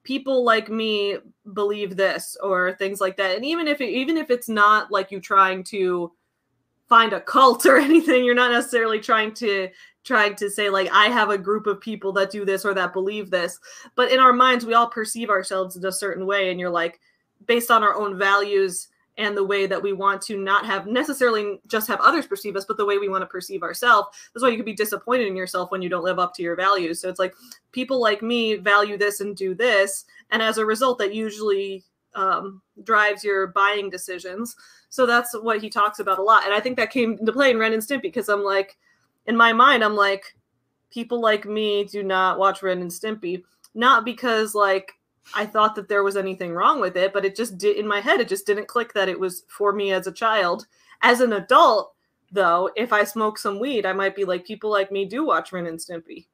people 0.04 0.44
like 0.44 0.70
me 0.70 1.18
believe 1.54 1.96
this 1.96 2.36
or 2.42 2.74
things 2.74 3.00
like 3.00 3.18
that. 3.18 3.36
And 3.36 3.46
even 3.46 3.68
if 3.68 3.80
it, 3.80 3.90
even 3.90 4.18
if 4.18 4.32
it's 4.32 4.50
not 4.50 4.92
like 4.92 5.12
you 5.12 5.20
trying 5.20 5.64
to 5.66 6.12
find 6.90 7.14
a 7.14 7.22
cult 7.22 7.66
or 7.68 7.78
anything 7.78 8.26
you're 8.26 8.36
not 8.36 8.52
necessarily 8.52 9.00
trying 9.00 9.34
to 9.36 9.70
trying 10.04 10.36
to 10.36 10.50
say 10.50 10.70
like 10.70 10.90
i 10.92 11.06
have 11.08 11.30
a 11.30 11.38
group 11.38 11.68
of 11.68 11.82
people 11.82 12.12
that 12.12 12.32
do 12.32 12.46
this 12.46 12.66
or 12.66 12.74
that 12.74 12.94
believe 12.94 13.30
this 13.30 13.60
but 13.96 14.12
in 14.12 14.20
our 14.20 14.34
minds 14.34 14.66
we 14.66 14.74
all 14.74 14.88
perceive 14.88 15.30
ourselves 15.30 15.76
in 15.76 15.86
a 15.86 15.92
certain 15.92 16.26
way 16.26 16.52
and 16.52 16.60
you're 16.60 16.70
like 16.70 17.00
based 17.46 17.72
on 17.72 17.84
our 17.84 17.96
own 17.96 18.18
values 18.18 18.88
and 19.18 19.36
the 19.36 19.44
way 19.44 19.68
that 19.68 19.84
we 19.84 19.92
want 19.92 20.22
to 20.22 20.38
not 20.38 20.66
have 20.66 20.88
necessarily 20.88 21.60
just 21.68 21.88
have 21.88 22.00
others 22.00 22.26
perceive 22.26 22.56
us 22.56 22.66
but 22.66 22.78
the 22.78 22.86
way 22.86 22.98
we 22.98 23.10
want 23.10 23.22
to 23.22 23.28
perceive 23.28 23.62
ourselves 23.64 24.08
that's 24.34 24.42
why 24.42 24.50
you 24.50 24.56
could 24.56 24.66
be 24.66 24.74
disappointed 24.74 25.28
in 25.28 25.36
yourself 25.36 25.72
when 25.72 25.82
you 25.82 25.90
don't 25.90 26.06
live 26.06 26.20
up 26.20 26.34
to 26.34 26.42
your 26.42 26.56
values 26.56 27.02
so 27.02 27.10
it's 27.10 27.20
like 27.20 27.34
people 27.72 28.00
like 28.00 28.22
me 28.22 28.56
value 28.56 28.98
this 28.98 29.20
and 29.20 29.36
do 29.36 29.54
this 29.54 30.06
and 30.32 30.42
as 30.42 30.58
a 30.58 30.66
result 30.66 30.98
that 30.98 31.14
usually 31.14 31.84
um, 32.16 32.62
drives 32.84 33.24
your 33.24 33.48
buying 33.48 33.90
decisions. 33.90 34.56
So 34.90 35.06
that's 35.06 35.34
what 35.34 35.62
he 35.62 35.70
talks 35.70 36.00
about 36.00 36.20
a 36.20 36.24
lot. 36.24 36.46
And 36.46 36.54
I 36.54 36.60
think 36.60 36.78
that 36.78 36.92
came 36.92 37.18
into 37.20 37.32
play 37.32 37.52
in 37.52 37.60
Ren 37.60 37.74
and 37.74 37.82
Stimpy 37.82 38.04
because 38.04 38.30
I'm 38.30 38.44
like, 38.44 38.78
in 39.30 39.38
my 39.38 39.54
mind, 39.54 39.84
I'm 39.84 39.96
like, 39.96 40.36
people 40.90 41.22
like 41.22 41.46
me 41.46 41.84
do 41.84 42.04
not 42.04 42.40
watch 42.40 42.64
Ren 42.64 42.82
and 42.82 42.90
Stimpy. 42.90 43.44
Not 43.76 44.04
because 44.04 44.56
like 44.56 44.94
I 45.36 45.46
thought 45.46 45.76
that 45.76 45.88
there 45.88 46.04
was 46.04 46.18
anything 46.18 46.52
wrong 46.52 46.82
with 46.82 46.98
it, 46.98 47.14
but 47.14 47.24
it 47.24 47.36
just 47.36 47.60
did 47.60 47.78
in 47.78 47.88
my 47.88 48.02
head, 48.02 48.20
it 48.20 48.28
just 48.28 48.48
didn't 48.48 48.68
click 48.68 48.92
that 48.94 49.08
it 49.08 49.20
was 49.20 49.44
for 49.48 49.72
me 49.72 49.94
as 49.94 50.08
a 50.08 50.12
child. 50.12 50.66
As 51.04 51.22
an 51.22 51.34
adult, 51.34 51.94
though, 52.32 52.72
if 52.76 52.92
I 52.92 53.04
smoke 53.04 53.38
some 53.38 53.60
weed, 53.60 53.86
I 53.86 53.94
might 53.94 54.16
be 54.16 54.26
like, 54.26 54.46
people 54.46 54.72
like 54.72 54.92
me 54.92 55.06
do 55.06 55.24
watch 55.24 55.52
Ren 55.54 55.68
and 55.68 55.78
Stimpy. 55.78 56.26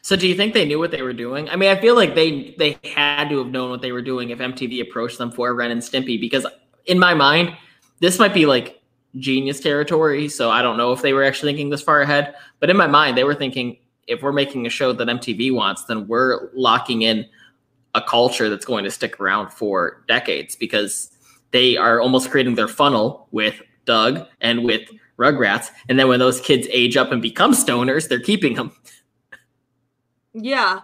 So 0.00 0.16
do 0.16 0.26
you 0.26 0.34
think 0.34 0.54
they 0.54 0.64
knew 0.64 0.78
what 0.78 0.90
they 0.90 1.02
were 1.02 1.12
doing? 1.12 1.50
I 1.50 1.56
mean, 1.56 1.68
I 1.68 1.78
feel 1.78 1.94
like 1.94 2.14
they 2.14 2.54
they 2.58 2.78
had 2.94 3.28
to 3.28 3.38
have 3.38 3.48
known 3.48 3.68
what 3.68 3.82
they 3.82 3.92
were 3.92 4.02
doing 4.02 4.30
if 4.30 4.38
MTV 4.38 4.80
approached 4.80 5.18
them 5.18 5.30
for 5.30 5.54
Ren 5.54 5.70
and 5.70 5.82
Stimpy 5.82 6.18
because 6.18 6.46
in 6.86 6.98
my 6.98 7.12
mind, 7.12 7.54
this 8.00 8.18
might 8.18 8.32
be 8.32 8.46
like 8.46 8.77
genius 9.16 9.60
territory, 9.60 10.28
so 10.28 10.50
I 10.50 10.62
don't 10.62 10.76
know 10.76 10.92
if 10.92 11.02
they 11.02 11.12
were 11.12 11.24
actually 11.24 11.52
thinking 11.52 11.70
this 11.70 11.82
far 11.82 12.02
ahead, 12.02 12.34
but 12.60 12.70
in 12.70 12.76
my 12.76 12.86
mind 12.86 13.16
they 13.16 13.24
were 13.24 13.34
thinking 13.34 13.78
if 14.06 14.22
we're 14.22 14.32
making 14.32 14.66
a 14.66 14.70
show 14.70 14.92
that 14.92 15.08
MTV 15.08 15.52
wants, 15.52 15.84
then 15.84 16.06
we're 16.06 16.50
locking 16.54 17.02
in 17.02 17.26
a 17.94 18.02
culture 18.02 18.48
that's 18.48 18.64
going 18.64 18.84
to 18.84 18.90
stick 18.90 19.20
around 19.20 19.50
for 19.50 20.04
decades 20.08 20.56
because 20.56 21.10
they 21.50 21.76
are 21.76 22.00
almost 22.00 22.30
creating 22.30 22.54
their 22.54 22.68
funnel 22.68 23.28
with 23.30 23.60
Doug 23.84 24.26
and 24.40 24.64
with 24.64 24.88
Rugrats, 25.18 25.70
and 25.88 25.98
then 25.98 26.08
when 26.08 26.20
those 26.20 26.40
kids 26.40 26.68
age 26.70 26.96
up 26.96 27.10
and 27.10 27.20
become 27.20 27.52
stoners, 27.52 28.08
they're 28.08 28.20
keeping 28.20 28.54
them. 28.54 28.72
Yeah. 30.32 30.80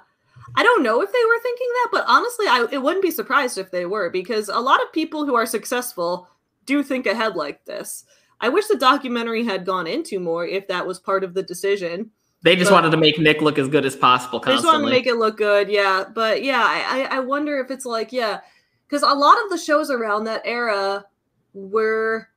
I 0.57 0.63
don't 0.63 0.83
know 0.83 1.01
if 1.03 1.13
they 1.13 1.25
were 1.25 1.39
thinking 1.43 1.69
that, 1.75 1.89
but 1.93 2.05
honestly, 2.07 2.47
I 2.47 2.67
it 2.71 2.83
wouldn't 2.83 3.03
be 3.03 3.11
surprised 3.11 3.59
if 3.59 3.71
they 3.71 3.87
were 3.87 4.11
because 4.11 4.49
a 4.49 4.59
lot 4.59 4.83
of 4.83 4.93
people 4.93 5.27
who 5.27 5.35
are 5.35 5.47
successful 5.47 6.29
do 6.67 6.83
think 6.83 7.07
ahead 7.07 7.37
like 7.37 7.65
this. 7.65 8.05
I 8.41 8.49
wish 8.49 8.67
the 8.67 8.77
documentary 8.77 9.45
had 9.45 9.65
gone 9.65 9.87
into 9.87 10.21
more 10.21 10.47
if 10.47 10.69
that 10.69 10.87
was 10.87 10.99
part 10.99 11.25
of 11.25 11.35
the 11.35 11.43
decision. 11.43 12.11
They 12.43 12.57
just 12.57 12.71
but, 12.71 12.75
wanted 12.75 12.91
to 12.91 12.99
make 12.99 13.19
Nick 13.19 13.41
look 13.41 13.59
as 13.59 13.69
good 13.69 13.87
as 13.87 13.97
possible. 13.97 14.39
Constantly. 14.39 14.53
They 14.53 14.57
just 14.57 14.67
wanted 14.67 14.85
to 14.85 14.91
make 14.91 15.07
it 15.07 15.17
look 15.17 15.39
good, 15.39 15.71
yeah. 15.71 16.05
But 16.15 16.45
yeah, 16.45 16.63
I 16.63 17.09
I 17.11 17.21
wonder 17.21 17.59
if 17.59 17.71
it's 17.71 17.87
like 17.87 18.13
yeah, 18.13 18.41
because 18.87 19.03
a 19.03 19.15
lot 19.15 19.43
of 19.43 19.51
the 19.51 19.57
shows 19.57 19.91
around 19.91 20.25
that 20.25 20.43
era 20.45 21.07
were 21.55 22.29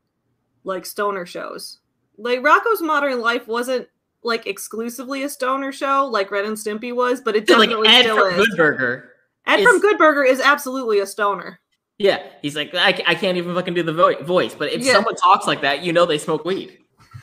like 0.63 0.85
stoner 0.85 1.25
shows. 1.25 1.79
Like 2.17 2.39
Rocko's 2.39 2.81
Modern 2.81 3.19
Life 3.19 3.47
wasn't 3.47 3.87
like 4.23 4.47
exclusively 4.47 5.23
a 5.23 5.29
stoner 5.29 5.71
show 5.71 6.05
like 6.05 6.31
Ren 6.31 6.45
and 6.45 6.57
Stimpy 6.57 6.95
was, 6.95 7.19
but 7.19 7.35
it 7.35 7.45
definitely 7.45 7.87
like 7.87 7.95
Ed 7.95 8.01
still 8.03 8.17
from 8.17 8.39
is. 8.39 8.47
Good 8.47 8.57
Burger. 8.57 9.11
Ed 9.45 9.59
is, 9.59 9.67
from 9.67 9.79
Good 9.81 9.97
Burger 9.97 10.23
is 10.23 10.39
absolutely 10.39 10.99
a 10.99 11.05
stoner. 11.05 11.59
Yeah, 11.97 12.21
he's 12.41 12.55
like, 12.55 12.75
I, 12.75 13.01
I 13.07 13.15
can't 13.15 13.37
even 13.37 13.55
fucking 13.55 13.73
do 13.73 13.83
the 13.83 13.93
vo- 13.93 14.23
voice, 14.23 14.53
but 14.53 14.71
if 14.71 14.81
yeah. 14.83 14.93
someone 14.93 15.15
talks 15.15 15.47
like 15.47 15.61
that, 15.61 15.83
you 15.83 15.91
know 15.91 16.05
they 16.05 16.19
smoke 16.19 16.45
weed. 16.45 16.77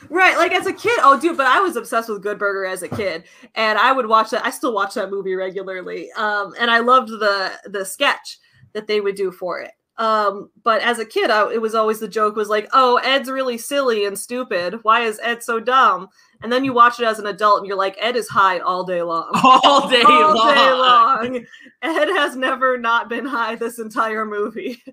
Right, 0.09 0.37
like 0.37 0.51
as 0.51 0.67
a 0.67 0.73
kid, 0.73 0.99
oh 1.01 1.19
dude, 1.19 1.37
but 1.37 1.47
I 1.47 1.59
was 1.59 1.75
obsessed 1.75 2.09
with 2.09 2.21
Good 2.21 2.37
Burger 2.37 2.65
as 2.65 2.83
a 2.83 2.89
kid, 2.89 3.23
and 3.55 3.79
I 3.79 3.91
would 3.91 4.05
watch 4.05 4.29
that. 4.31 4.45
I 4.45 4.49
still 4.49 4.73
watch 4.73 4.93
that 4.95 5.09
movie 5.09 5.33
regularly, 5.33 6.11
um, 6.13 6.53
and 6.59 6.69
I 6.69 6.79
loved 6.79 7.09
the 7.09 7.53
the 7.65 7.85
sketch 7.85 8.37
that 8.73 8.87
they 8.87 9.01
would 9.01 9.15
do 9.15 9.31
for 9.31 9.61
it. 9.61 9.71
Um, 9.97 10.49
but 10.63 10.81
as 10.81 10.99
a 10.99 11.05
kid, 11.05 11.29
I, 11.29 11.51
it 11.53 11.61
was 11.61 11.73
always 11.73 11.99
the 11.99 12.07
joke 12.07 12.35
was 12.35 12.49
like, 12.49 12.67
"Oh, 12.73 12.97
Ed's 12.97 13.29
really 13.29 13.57
silly 13.57 14.05
and 14.05 14.19
stupid. 14.19 14.83
Why 14.83 15.01
is 15.01 15.19
Ed 15.23 15.41
so 15.41 15.59
dumb?" 15.59 16.09
And 16.43 16.51
then 16.51 16.63
you 16.63 16.73
watch 16.73 16.99
it 16.99 17.05
as 17.05 17.19
an 17.19 17.27
adult, 17.27 17.59
and 17.59 17.67
you're 17.67 17.77
like, 17.77 17.97
"Ed 17.99 18.15
is 18.15 18.27
high 18.27 18.59
all 18.59 18.83
day 18.83 19.01
long, 19.01 19.29
all 19.43 19.89
day 19.89 20.03
all 20.03 20.35
long. 20.35 20.55
Day 20.55 20.71
long. 20.71 21.45
Ed 21.81 22.09
has 22.09 22.35
never 22.35 22.77
not 22.77 23.09
been 23.09 23.25
high 23.25 23.55
this 23.55 23.79
entire 23.79 24.25
movie." 24.25 24.83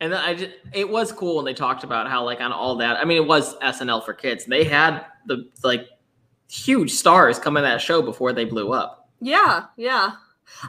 And 0.00 0.12
then 0.12 0.20
I 0.20 0.34
just, 0.34 0.50
it 0.74 0.88
was 0.88 1.10
cool 1.10 1.36
when 1.36 1.46
they 1.46 1.54
talked 1.54 1.82
about 1.82 2.08
how 2.08 2.22
like 2.22 2.40
on 2.40 2.52
all 2.52 2.76
that. 2.76 2.98
I 2.98 3.04
mean, 3.04 3.16
it 3.16 3.26
was 3.26 3.56
SNL 3.58 4.04
for 4.04 4.12
kids. 4.12 4.44
They 4.44 4.64
had 4.64 5.06
the 5.26 5.48
like 5.64 5.88
huge 6.50 6.92
stars 6.92 7.38
come 7.38 7.56
in 7.56 7.62
that 7.64 7.80
show 7.80 8.02
before 8.02 8.32
they 8.32 8.44
blew 8.44 8.72
up. 8.72 9.08
Yeah, 9.20 9.64
yeah. 9.76 10.12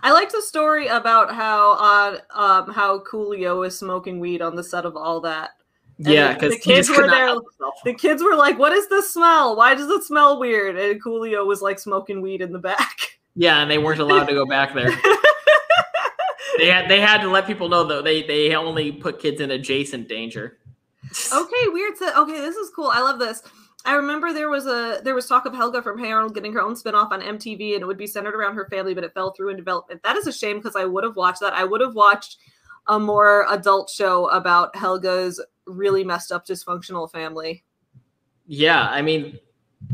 I 0.01 0.11
liked 0.11 0.31
the 0.31 0.41
story 0.41 0.87
about 0.87 1.33
how 1.33 1.73
uh, 1.73 2.19
um, 2.33 2.73
how 2.73 2.99
Coolio 2.99 3.59
was 3.59 3.77
smoking 3.77 4.19
weed 4.19 4.41
on 4.41 4.55
the 4.55 4.63
set 4.63 4.85
of 4.85 4.95
all 4.95 5.21
that. 5.21 5.51
And 5.97 6.07
yeah, 6.07 6.33
because 6.33 6.53
the 6.53 6.59
kids 6.59 6.89
were 6.89 7.07
there. 7.07 7.35
The 7.83 7.93
kids 7.93 8.21
were 8.21 8.35
like, 8.35 8.59
"What 8.59 8.71
is 8.71 8.87
this 8.87 9.11
smell? 9.11 9.55
Why 9.55 9.73
does 9.73 9.89
it 9.89 10.03
smell 10.03 10.39
weird?" 10.39 10.77
And 10.77 11.03
Coolio 11.03 11.45
was 11.45 11.61
like 11.61 11.79
smoking 11.79 12.21
weed 12.21 12.41
in 12.41 12.51
the 12.51 12.59
back. 12.59 13.17
Yeah, 13.35 13.61
and 13.61 13.69
they 13.69 13.77
weren't 13.77 13.99
allowed 13.99 14.25
to 14.25 14.33
go 14.33 14.45
back 14.45 14.73
there. 14.73 14.89
they 16.57 16.67
had 16.67 16.89
they 16.89 16.99
had 16.99 17.21
to 17.21 17.29
let 17.29 17.45
people 17.45 17.69
know 17.69 17.83
though 17.83 18.01
they 18.01 18.23
they 18.23 18.55
only 18.55 18.91
put 18.91 19.19
kids 19.19 19.41
in 19.41 19.51
adjacent 19.51 20.07
danger. 20.07 20.57
okay, 21.31 21.67
weird. 21.67 21.95
To, 21.97 22.19
okay, 22.21 22.39
this 22.39 22.55
is 22.55 22.71
cool. 22.75 22.89
I 22.91 23.01
love 23.01 23.19
this. 23.19 23.43
I 23.85 23.93
remember 23.93 24.33
there 24.33 24.49
was 24.49 24.65
a 24.65 25.01
there 25.03 25.15
was 25.15 25.27
talk 25.27 25.45
of 25.45 25.53
Helga 25.53 25.81
from 25.81 25.97
Hey 25.97 26.11
Arnold 26.11 26.33
getting 26.33 26.51
her 26.53 26.61
own 26.61 26.75
spinoff 26.75 27.11
on 27.11 27.21
MTV, 27.21 27.73
and 27.73 27.81
it 27.81 27.85
would 27.85 27.97
be 27.97 28.07
centered 28.07 28.35
around 28.35 28.55
her 28.55 28.67
family, 28.69 28.93
but 28.93 29.03
it 29.03 29.13
fell 29.13 29.31
through 29.31 29.49
in 29.49 29.55
development. 29.55 30.03
That 30.03 30.17
is 30.17 30.27
a 30.27 30.33
shame 30.33 30.57
because 30.57 30.75
I 30.75 30.85
would 30.85 31.03
have 31.03 31.15
watched 31.15 31.39
that. 31.39 31.53
I 31.53 31.63
would 31.63 31.81
have 31.81 31.95
watched 31.95 32.37
a 32.87 32.99
more 32.99 33.45
adult 33.49 33.89
show 33.89 34.29
about 34.29 34.75
Helga's 34.75 35.43
really 35.67 36.03
messed 36.03 36.31
up 36.31 36.45
dysfunctional 36.45 37.11
family. 37.11 37.63
Yeah, 38.45 38.87
I 38.89 39.01
mean, 39.01 39.39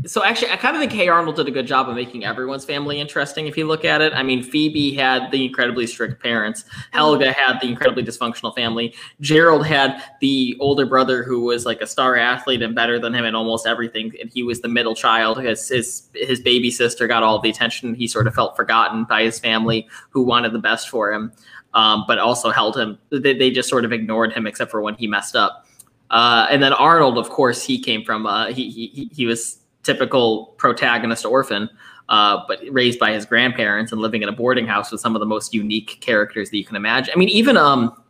so 0.06 0.24
actually, 0.24 0.50
I 0.50 0.56
kind 0.56 0.74
of 0.74 0.80
think 0.80 0.92
Hey 0.92 1.08
Arnold 1.08 1.36
did 1.36 1.46
a 1.46 1.50
good 1.50 1.66
job 1.66 1.90
of 1.90 1.94
making 1.94 2.24
everyone's 2.24 2.64
family 2.64 3.00
interesting. 3.00 3.46
If 3.46 3.56
you 3.56 3.66
look 3.66 3.84
at 3.84 4.00
it, 4.00 4.14
I 4.14 4.22
mean, 4.22 4.42
Phoebe 4.42 4.94
had 4.94 5.30
the 5.30 5.44
incredibly 5.44 5.86
strict 5.86 6.22
parents. 6.22 6.62
Mm-hmm. 6.62 6.96
Helga 6.96 7.32
had 7.32 7.60
the 7.60 7.68
incredibly 7.68 8.02
dysfunctional 8.02 8.54
family. 8.54 8.94
Gerald 9.20 9.66
had 9.66 10.02
the 10.22 10.56
older 10.58 10.86
brother 10.86 11.22
who 11.22 11.42
was 11.42 11.66
like 11.66 11.82
a 11.82 11.86
star 11.86 12.16
athlete 12.16 12.62
and 12.62 12.74
better 12.74 12.98
than 12.98 13.14
him 13.14 13.26
in 13.26 13.34
almost 13.34 13.66
everything, 13.66 14.12
and 14.20 14.30
he 14.30 14.42
was 14.42 14.62
the 14.62 14.68
middle 14.68 14.94
child. 14.94 15.42
His 15.42 15.68
his 15.68 16.08
his 16.14 16.40
baby 16.40 16.70
sister 16.70 17.06
got 17.06 17.22
all 17.22 17.38
the 17.38 17.50
attention. 17.50 17.94
He 17.94 18.08
sort 18.08 18.26
of 18.26 18.34
felt 18.34 18.56
forgotten 18.56 19.04
by 19.04 19.22
his 19.22 19.38
family, 19.38 19.86
who 20.08 20.22
wanted 20.22 20.52
the 20.52 20.58
best 20.58 20.88
for 20.88 21.12
him, 21.12 21.30
um, 21.74 22.04
but 22.06 22.18
also 22.18 22.50
held 22.50 22.76
him. 22.76 22.98
They, 23.10 23.34
they 23.34 23.50
just 23.50 23.68
sort 23.68 23.84
of 23.84 23.92
ignored 23.92 24.32
him, 24.32 24.46
except 24.46 24.70
for 24.70 24.80
when 24.80 24.94
he 24.94 25.06
messed 25.06 25.36
up. 25.36 25.66
Uh, 26.10 26.46
and 26.50 26.62
then 26.62 26.72
Arnold, 26.72 27.18
of 27.18 27.28
course, 27.28 27.62
he 27.62 27.78
came 27.78 28.04
from 28.04 28.26
uh, 28.26 28.46
he, 28.48 28.70
he 28.70 29.10
he 29.12 29.26
was 29.26 29.58
typical 29.82 30.54
protagonist 30.56 31.24
orphan, 31.24 31.68
uh, 32.08 32.42
but 32.46 32.60
raised 32.70 32.98
by 32.98 33.12
his 33.12 33.26
grandparents 33.26 33.92
and 33.92 34.00
living 34.00 34.22
in 34.22 34.28
a 34.28 34.32
boarding 34.32 34.66
house 34.66 34.92
with 34.92 35.00
some 35.00 35.16
of 35.16 35.20
the 35.20 35.26
most 35.26 35.52
unique 35.52 35.98
characters 36.00 36.50
that 36.50 36.56
you 36.56 36.64
can 36.64 36.76
imagine. 36.76 37.12
I 37.14 37.18
mean, 37.18 37.28
even 37.30 37.56
um, 37.56 38.00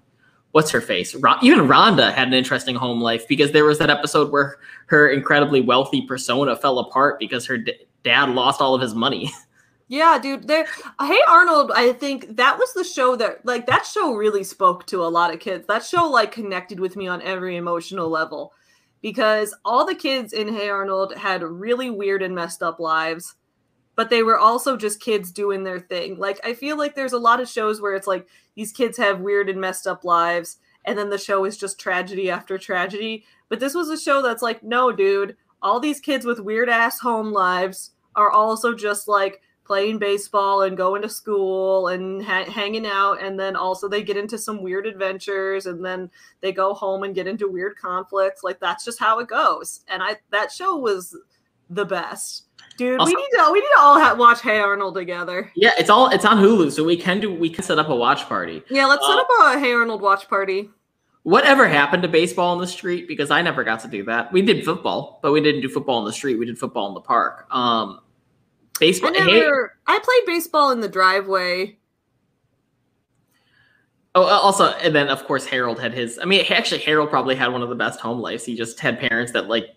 what's 0.53 0.71
her 0.71 0.81
face? 0.81 1.15
Even 1.43 1.61
Rhonda 1.61 2.13
had 2.13 2.29
an 2.29 2.35
interesting 2.35 2.75
home 2.77 3.01
life 3.01 3.27
because 3.27 3.53
there 3.53 3.65
was 3.65 3.79
that 3.79 3.91
episode 3.91 4.31
where 4.31 4.59
her 4.87 5.09
incredibly 5.09 5.61
wealthy 5.61 6.03
persona 6.03 6.57
fell 6.57 6.79
apart 6.79 7.19
because 7.19 7.47
her 7.47 7.59
d- 7.59 7.75
dad 8.03 8.31
lost 8.31 8.61
all 8.61 8.75
of 8.75 8.81
his 8.81 8.95
money. 8.95 9.33
Yeah, 9.95 10.19
dude. 10.19 10.51
Hey 10.51 11.21
Arnold. 11.29 11.71
I 11.73 11.93
think 11.93 12.35
that 12.35 12.59
was 12.59 12.75
the 12.75 12.83
show 12.83 13.15
that, 13.15 13.47
like, 13.47 13.67
that 13.67 13.87
show 13.87 14.13
really 14.15 14.43
spoke 14.43 14.87
to 14.87 15.05
a 15.05 15.07
lot 15.07 15.33
of 15.33 15.39
kids. 15.39 15.69
That 15.69 15.85
show, 15.85 16.09
like, 16.09 16.33
connected 16.33 16.81
with 16.81 16.97
me 16.97 17.07
on 17.07 17.23
every 17.23 17.57
emotional 17.57 18.09
level 18.09 18.53
because 19.03 19.55
all 19.65 19.87
the 19.87 19.95
kids 19.95 20.33
in 20.33 20.53
Hey 20.53 20.69
Arnold 20.69 21.15
had 21.15 21.45
really 21.45 21.91
weird 21.91 22.23
and 22.23 22.35
messed 22.35 22.61
up 22.61 22.81
lives, 22.81 23.37
but 23.95 24.11
they 24.11 24.25
were 24.25 24.37
also 24.37 24.77
just 24.77 24.99
kids 24.99 25.31
doing 25.31 25.63
their 25.63 25.79
thing. 25.79 26.19
Like 26.19 26.41
I 26.43 26.55
feel 26.55 26.77
like 26.77 26.97
there's 26.97 27.13
a 27.13 27.19
lot 27.19 27.39
of 27.41 27.49
shows 27.49 27.81
where 27.81 27.95
it's 27.95 28.09
like 28.09 28.27
these 28.57 28.73
kids 28.73 28.99
have 28.99 29.21
weird 29.21 29.49
and 29.49 29.61
messed 29.61 29.87
up 29.87 30.03
lives 30.03 30.57
and 30.85 30.99
then 30.99 31.11
the 31.11 31.19
show 31.19 31.45
is 31.45 31.57
just 31.57 31.79
tragedy 31.79 32.33
after 32.33 32.59
tragedy. 32.59 33.25
But 33.49 33.61
this 33.61 33.75
was 33.77 33.91
a 33.91 33.97
show 33.97 34.23
that's 34.23 34.43
like, 34.43 34.65
no, 34.65 34.91
dude, 34.91 35.37
all 35.63 35.79
these 35.79 36.01
kids 36.01 36.27
with 36.27 36.41
weird 36.41 36.69
ass 36.69 36.99
home 36.99 37.31
lives 37.31 37.93
are 38.17 38.33
also 38.33 38.75
just 38.75 39.07
like 39.07 39.41
playing 39.65 39.99
baseball 39.99 40.63
and 40.63 40.77
going 40.77 41.03
to 41.03 41.09
school 41.09 41.89
and 41.89 42.23
ha- 42.23 42.45
hanging 42.45 42.87
out. 42.87 43.23
And 43.23 43.39
then 43.39 43.57
also 43.57 43.89
they 43.89 44.03
get 44.03 44.17
into 44.17 44.37
some 44.37 44.63
weird 44.63 44.87
adventures 44.87 45.67
and 45.67 45.85
then 45.85 46.11
they 46.41 46.53
go 46.53 46.75
home 46.75 47.03
and 47.03 47.15
get 47.15 47.27
into 47.27 47.49
weird 47.51 47.77
conflicts. 47.77 48.43
Like 48.43 48.61
that's 48.61 48.85
just 48.85 48.99
how 48.99 49.19
it 49.21 49.29
goes. 49.29 49.81
And 49.89 50.03
i 50.03 50.17
that 50.31 50.53
show 50.53 50.77
was 50.77 51.17
the 51.71 51.85
best. 51.85 52.43
Dude 52.77 52.99
also, 52.99 53.11
we 53.11 53.15
need 53.15 53.29
to 53.37 53.51
we 53.53 53.61
need 53.61 53.69
to 53.75 53.81
all 53.81 54.01
ha- 54.01 54.17
watch 54.19 54.43
hey 54.43 54.59
arnold 54.59 54.95
together. 54.95 55.51
Yeah 55.55 55.73
it's 55.79 55.89
all 55.89 56.11
it's 56.11 56.25
on 56.25 56.39
hulu 56.39 56.71
so 56.73 56.85
we 56.85 56.97
can 56.97 57.21
do 57.21 57.33
we 57.33 57.49
can 57.49 57.65
set 57.65 57.79
up 57.79 57.89
a 57.89 57.97
watch 57.97 58.27
party. 58.27 58.63
Yeah 58.69 58.87
let's 58.87 59.05
uh, 59.05 59.09
set 59.09 59.19
up 59.19 59.29
a 59.41 59.61
hey 59.61 59.73
arnold 59.73 60.03
watch 60.03 60.29
party. 60.29 60.69
whatever 61.23 61.67
happened 61.69 62.03
to 62.03 62.09
baseball 62.09 62.53
in 62.53 62.61
the 62.61 62.67
street? 62.67 63.09
Because 63.09 63.31
i 63.31 63.41
never 63.41 63.65
got 63.65 63.81
to 63.81 63.89
do 63.89 64.05
that. 64.05 64.33
We 64.33 64.43
did 64.43 64.65
football 64.65 65.21
but 65.23 65.33
we 65.33 65.41
didn't 65.41 65.63
do 65.63 65.69
football 65.69 66.01
in 66.01 66.05
the 66.05 66.13
street. 66.13 66.37
We 66.37 66.47
did 66.47 66.59
football 66.59 66.89
in 66.89 66.95
the 66.95 67.01
park. 67.01 67.47
Um 67.51 68.01
Baseball. 68.81 69.13
I, 69.15 69.27
never, 69.27 69.77
I 69.87 69.99
played 69.99 70.27
baseball 70.27 70.73
in 70.73 70.81
the 70.81 70.89
driveway. 70.89 71.79
Oh, 74.17 74.23
also, 74.23 74.67
and 74.67 74.95
then 74.95 75.09
of 75.09 75.25
course 75.25 75.45
Harold 75.45 75.81
had 75.81 75.93
his. 75.93 76.19
I 76.19 76.25
mean, 76.25 76.45
actually, 76.51 76.81
Harold 76.81 77.11
probably 77.11 77.35
had 77.35 77.49
one 77.49 77.63
of 77.63 77.69
the 77.69 77.75
best 77.75 78.01
home 78.01 78.21
lives. 78.21 78.45
He 78.45 78.57
just 78.57 78.79
had 78.81 78.99
parents 78.99 79.33
that 79.33 79.49
like. 79.49 79.75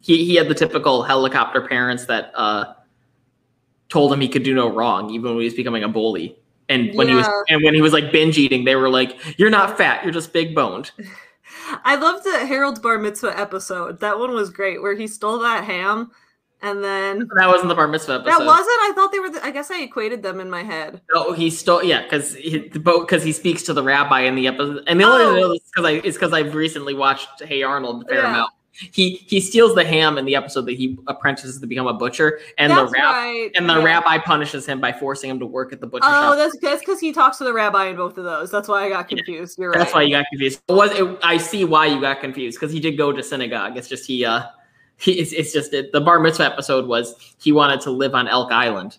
He 0.00 0.24
he 0.24 0.36
had 0.36 0.48
the 0.48 0.54
typical 0.54 1.02
helicopter 1.02 1.66
parents 1.66 2.06
that 2.06 2.30
uh, 2.34 2.74
told 3.88 4.12
him 4.12 4.20
he 4.20 4.28
could 4.28 4.42
do 4.42 4.54
no 4.54 4.72
wrong, 4.72 5.10
even 5.10 5.30
when 5.30 5.40
he 5.40 5.44
was 5.44 5.54
becoming 5.54 5.82
a 5.82 5.88
bully. 5.88 6.38
And 6.68 6.94
when 6.94 7.08
he 7.08 7.14
was 7.14 7.26
and 7.48 7.64
when 7.64 7.74
he 7.74 7.80
was 7.80 7.92
like 7.92 8.12
binge 8.12 8.36
eating, 8.36 8.64
they 8.64 8.76
were 8.76 8.90
like, 8.90 9.18
"You're 9.38 9.50
not 9.50 9.78
fat. 9.78 10.04
You're 10.04 10.12
just 10.12 10.32
big 10.32 10.54
boned." 10.54 10.92
I 11.84 11.96
loved 11.96 12.24
the 12.24 12.46
Harold's 12.46 12.78
bar 12.78 12.98
mitzvah 12.98 13.38
episode. 13.38 14.00
That 14.00 14.18
one 14.18 14.32
was 14.32 14.50
great, 14.50 14.82
where 14.82 14.94
he 14.94 15.06
stole 15.06 15.38
that 15.40 15.64
ham, 15.64 16.10
and 16.62 16.82
then 16.82 17.28
That 17.36 17.48
wasn't 17.48 17.68
the 17.68 17.74
bar 17.74 17.88
mitzvah 17.88 18.14
episode. 18.14 18.30
that 18.30 18.46
wasn't. 18.46 18.68
I 18.68 18.92
thought 18.94 19.12
they 19.12 19.18
were. 19.20 19.30
The, 19.30 19.44
I 19.44 19.50
guess 19.50 19.70
I 19.70 19.82
equated 19.82 20.22
them 20.22 20.40
in 20.40 20.50
my 20.50 20.62
head. 20.62 21.00
No, 21.14 21.32
he 21.32 21.50
stole. 21.50 21.82
Yeah, 21.82 22.02
because 22.02 22.34
he 22.34 22.58
because 22.68 23.22
he 23.22 23.32
speaks 23.32 23.62
to 23.64 23.72
the 23.72 23.82
rabbi 23.82 24.20
in 24.22 24.34
the 24.34 24.46
episode, 24.48 24.82
and 24.86 25.00
the 25.00 25.04
only 25.04 25.24
Oh. 25.24 25.28
reason 25.34 25.36
I 25.36 25.40
know 25.40 25.48
this 25.52 25.62
is 25.62 25.70
because 25.74 25.84
I 25.86 25.90
is 26.06 26.14
because 26.14 26.32
I've 26.32 26.54
recently 26.54 26.94
watched 26.94 27.42
Hey 27.42 27.62
Arnold 27.62 28.04
a 28.04 28.08
fair 28.08 28.22
Yeah. 28.22 28.30
amount. 28.30 28.50
He 28.92 29.16
he 29.26 29.40
steals 29.40 29.74
the 29.74 29.84
ham 29.84 30.18
in 30.18 30.24
the 30.24 30.36
episode 30.36 30.62
that 30.66 30.76
he 30.76 30.96
apprentices 31.08 31.58
to 31.58 31.66
become 31.66 31.88
a 31.88 31.94
butcher, 31.94 32.38
and 32.58 32.70
That's 32.70 32.92
the 32.92 32.98
rab- 32.98 33.12
right. 33.12 33.50
and 33.56 33.68
the 33.68 33.74
yeah. 33.78 33.82
rabbi 33.84 34.18
punishes 34.18 34.66
him 34.66 34.80
by 34.80 34.92
forcing 34.92 35.28
him 35.30 35.40
to 35.40 35.46
work 35.46 35.72
at 35.72 35.80
the 35.80 35.86
butcher 35.88 36.04
Oh, 36.06 36.10
shop. 36.30 36.36
that's 36.36 36.56
that's 36.62 36.80
because 36.80 37.00
he 37.00 37.12
talks 37.12 37.38
to 37.38 37.44
the 37.44 37.52
rabbi 37.52 37.86
in 37.86 37.96
both 37.96 38.16
of 38.18 38.24
those. 38.24 38.52
That's 38.52 38.68
why 38.68 38.84
I 38.84 38.88
got 38.88 39.08
confused. 39.08 39.58
You're 39.58 39.70
right. 39.70 39.78
That's 39.80 39.92
why 39.92 40.02
you 40.02 40.10
got 40.14 40.26
confused. 40.30 40.60
It 40.68 40.72
was 40.72 40.92
it, 40.92 41.18
I 41.24 41.38
see 41.38 41.64
why 41.64 41.86
you 41.86 42.00
got 42.00 42.20
confused 42.20 42.60
because 42.60 42.72
he 42.72 42.78
did 42.78 42.96
go 42.96 43.10
to 43.10 43.20
synagogue. 43.20 43.76
It's 43.76 43.88
just 43.88 44.06
he 44.06 44.24
uh 44.24 44.42
it's, 45.06 45.32
it's 45.32 45.52
just 45.52 45.72
it, 45.72 45.92
the 45.92 46.00
bar 46.00 46.20
mitzvah 46.20 46.44
episode 46.44 46.86
was 46.86 47.14
he 47.38 47.52
wanted 47.52 47.80
to 47.82 47.90
live 47.90 48.14
on 48.14 48.28
Elk 48.28 48.52
Island, 48.52 48.98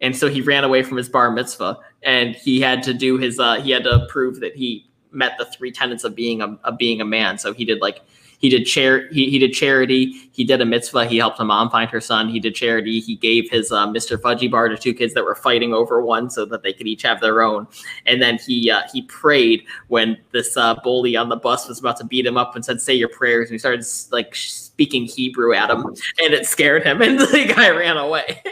and 0.00 0.16
so 0.16 0.28
he 0.28 0.40
ran 0.40 0.64
away 0.64 0.82
from 0.82 0.96
his 0.96 1.08
bar 1.08 1.30
mitzvah, 1.30 1.78
and 2.02 2.34
he 2.34 2.60
had 2.60 2.82
to 2.84 2.94
do 2.94 3.18
his 3.18 3.38
uh 3.40 3.60
he 3.60 3.70
had 3.70 3.84
to 3.84 4.06
prove 4.08 4.40
that 4.40 4.54
he 4.56 4.88
met 5.10 5.38
the 5.38 5.44
three 5.46 5.72
tenets 5.72 6.04
of 6.04 6.14
being 6.14 6.42
a 6.42 6.56
of 6.64 6.76
being 6.78 7.00
a 7.00 7.04
man. 7.04 7.38
So 7.38 7.52
he 7.52 7.64
did 7.64 7.80
like 7.80 8.00
he 8.38 8.50
did 8.50 8.64
chair 8.64 9.08
he, 9.10 9.30
he 9.30 9.38
did 9.38 9.54
charity. 9.54 10.28
He 10.32 10.44
did 10.44 10.60
a 10.60 10.66
mitzvah. 10.66 11.06
He 11.06 11.16
helped 11.16 11.40
a 11.40 11.44
mom 11.44 11.70
find 11.70 11.88
her 11.90 12.00
son. 12.00 12.28
He 12.28 12.40
did 12.40 12.54
charity. 12.54 13.00
He 13.00 13.16
gave 13.16 13.50
his 13.50 13.72
uh, 13.72 13.86
mr 13.86 14.18
fudgy 14.18 14.50
bar 14.50 14.68
to 14.68 14.76
two 14.76 14.92
kids 14.92 15.14
that 15.14 15.24
were 15.24 15.34
fighting 15.34 15.72
over 15.72 16.02
one 16.02 16.28
so 16.28 16.44
that 16.46 16.62
they 16.62 16.72
could 16.72 16.86
each 16.86 17.02
have 17.02 17.20
their 17.20 17.42
own. 17.42 17.66
And 18.06 18.20
then 18.20 18.38
he 18.38 18.70
uh, 18.70 18.82
he 18.92 19.02
prayed 19.02 19.64
when 19.88 20.18
this 20.32 20.56
uh, 20.56 20.74
bully 20.82 21.16
on 21.16 21.28
the 21.28 21.36
bus 21.36 21.68
was 21.68 21.78
about 21.80 21.96
to 21.98 22.04
beat 22.04 22.26
him 22.26 22.36
up 22.36 22.54
and 22.54 22.64
said 22.64 22.80
say 22.80 22.94
your 22.94 23.08
prayers. 23.08 23.48
And 23.48 23.54
he 23.54 23.58
started 23.58 23.84
like 24.10 24.36
speaking 24.74 25.04
hebrew 25.04 25.54
at 25.54 25.70
him 25.70 25.84
and 25.86 26.34
it 26.34 26.46
scared 26.46 26.82
him 26.82 27.00
and 27.06 27.18
the 27.18 27.52
guy 27.56 27.70
ran 27.70 27.96
away 27.96 28.42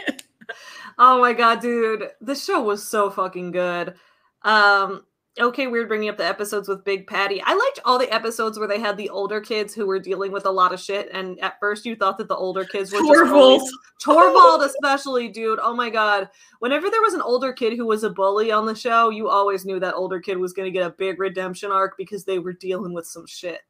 Oh 0.99 1.19
my 1.19 1.33
god, 1.33 1.59
dude, 1.59 2.09
this 2.21 2.45
show 2.45 2.61
was 2.61 2.87
so 2.87 3.09
fucking 3.09 3.49
good. 3.51 3.95
Um, 4.43 5.05
okay, 5.39 5.65
weird 5.65 5.87
bringing 5.87 6.09
up 6.09 6.17
the 6.17 6.25
episodes 6.25 6.67
with 6.67 6.83
Big 6.85 7.07
Patty. 7.07 7.41
I 7.43 7.55
liked 7.55 7.79
all 7.83 7.97
the 7.97 8.13
episodes 8.13 8.59
where 8.59 8.67
they 8.67 8.79
had 8.79 8.95
the 8.95 9.09
older 9.09 9.41
kids 9.41 9.73
who 9.73 9.87
were 9.87 9.97
dealing 9.99 10.31
with 10.31 10.45
a 10.45 10.51
lot 10.51 10.71
of 10.71 10.79
shit, 10.79 11.09
and 11.11 11.39
at 11.39 11.59
first 11.59 11.85
you 11.87 11.95
thought 11.95 12.19
that 12.19 12.27
the 12.27 12.35
older 12.35 12.63
kids 12.63 12.91
were 12.91 12.99
just 12.99 13.11
Torvald. 13.11 13.61
always- 13.61 13.71
Torvald, 14.01 14.61
especially, 14.61 15.29
dude. 15.29 15.59
Oh 15.63 15.73
my 15.75 15.89
god. 15.89 16.29
Whenever 16.59 16.89
there 16.91 17.01
was 17.01 17.15
an 17.15 17.21
older 17.21 17.53
kid 17.53 17.73
who 17.75 17.87
was 17.87 18.03
a 18.03 18.09
bully 18.11 18.51
on 18.51 18.67
the 18.67 18.75
show, 18.75 19.09
you 19.09 19.29
always 19.29 19.65
knew 19.65 19.79
that 19.79 19.95
older 19.95 20.19
kid 20.19 20.37
was 20.37 20.53
going 20.53 20.71
to 20.71 20.77
get 20.77 20.85
a 20.85 20.91
big 20.91 21.19
redemption 21.19 21.71
arc 21.71 21.97
because 21.97 22.23
they 22.23 22.37
were 22.37 22.53
dealing 22.53 22.93
with 22.93 23.07
some 23.07 23.25
shit. 23.25 23.61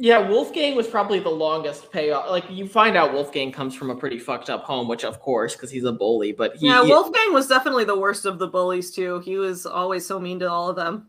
Yeah, 0.00 0.28
Wolfgang 0.28 0.76
was 0.76 0.86
probably 0.86 1.18
the 1.18 1.28
longest 1.28 1.90
payoff. 1.90 2.30
Like 2.30 2.44
you 2.48 2.68
find 2.68 2.96
out 2.96 3.12
Wolfgang 3.12 3.50
comes 3.50 3.74
from 3.74 3.90
a 3.90 3.96
pretty 3.96 4.18
fucked 4.18 4.48
up 4.48 4.62
home, 4.62 4.86
which 4.86 5.04
of 5.04 5.18
course, 5.20 5.54
because 5.54 5.72
he's 5.72 5.82
a 5.82 5.92
bully. 5.92 6.30
But 6.30 6.54
he, 6.56 6.66
yeah, 6.66 6.82
Wolfgang 6.82 7.32
was 7.32 7.48
definitely 7.48 7.84
the 7.84 7.98
worst 7.98 8.24
of 8.24 8.38
the 8.38 8.46
bullies 8.46 8.92
too. 8.92 9.18
He 9.20 9.36
was 9.36 9.66
always 9.66 10.06
so 10.06 10.20
mean 10.20 10.38
to 10.38 10.48
all 10.48 10.68
of 10.70 10.76
them. 10.76 11.08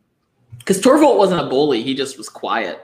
because 0.57 0.81
Torvald 0.81 1.19
wasn't 1.19 1.41
a 1.41 1.47
bully, 1.47 1.83
he 1.83 1.93
just 1.93 2.17
was 2.17 2.29
quiet. 2.29 2.83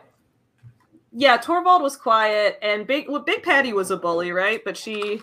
Yeah, 1.11 1.37
Torvald 1.37 1.81
was 1.81 1.95
quiet, 1.95 2.59
and 2.61 2.85
Big 2.85 3.09
well, 3.09 3.21
Big 3.21 3.41
Patty 3.41 3.73
was 3.73 3.89
a 3.89 3.97
bully, 3.97 4.31
right? 4.31 4.61
But 4.63 4.75
she, 4.77 5.21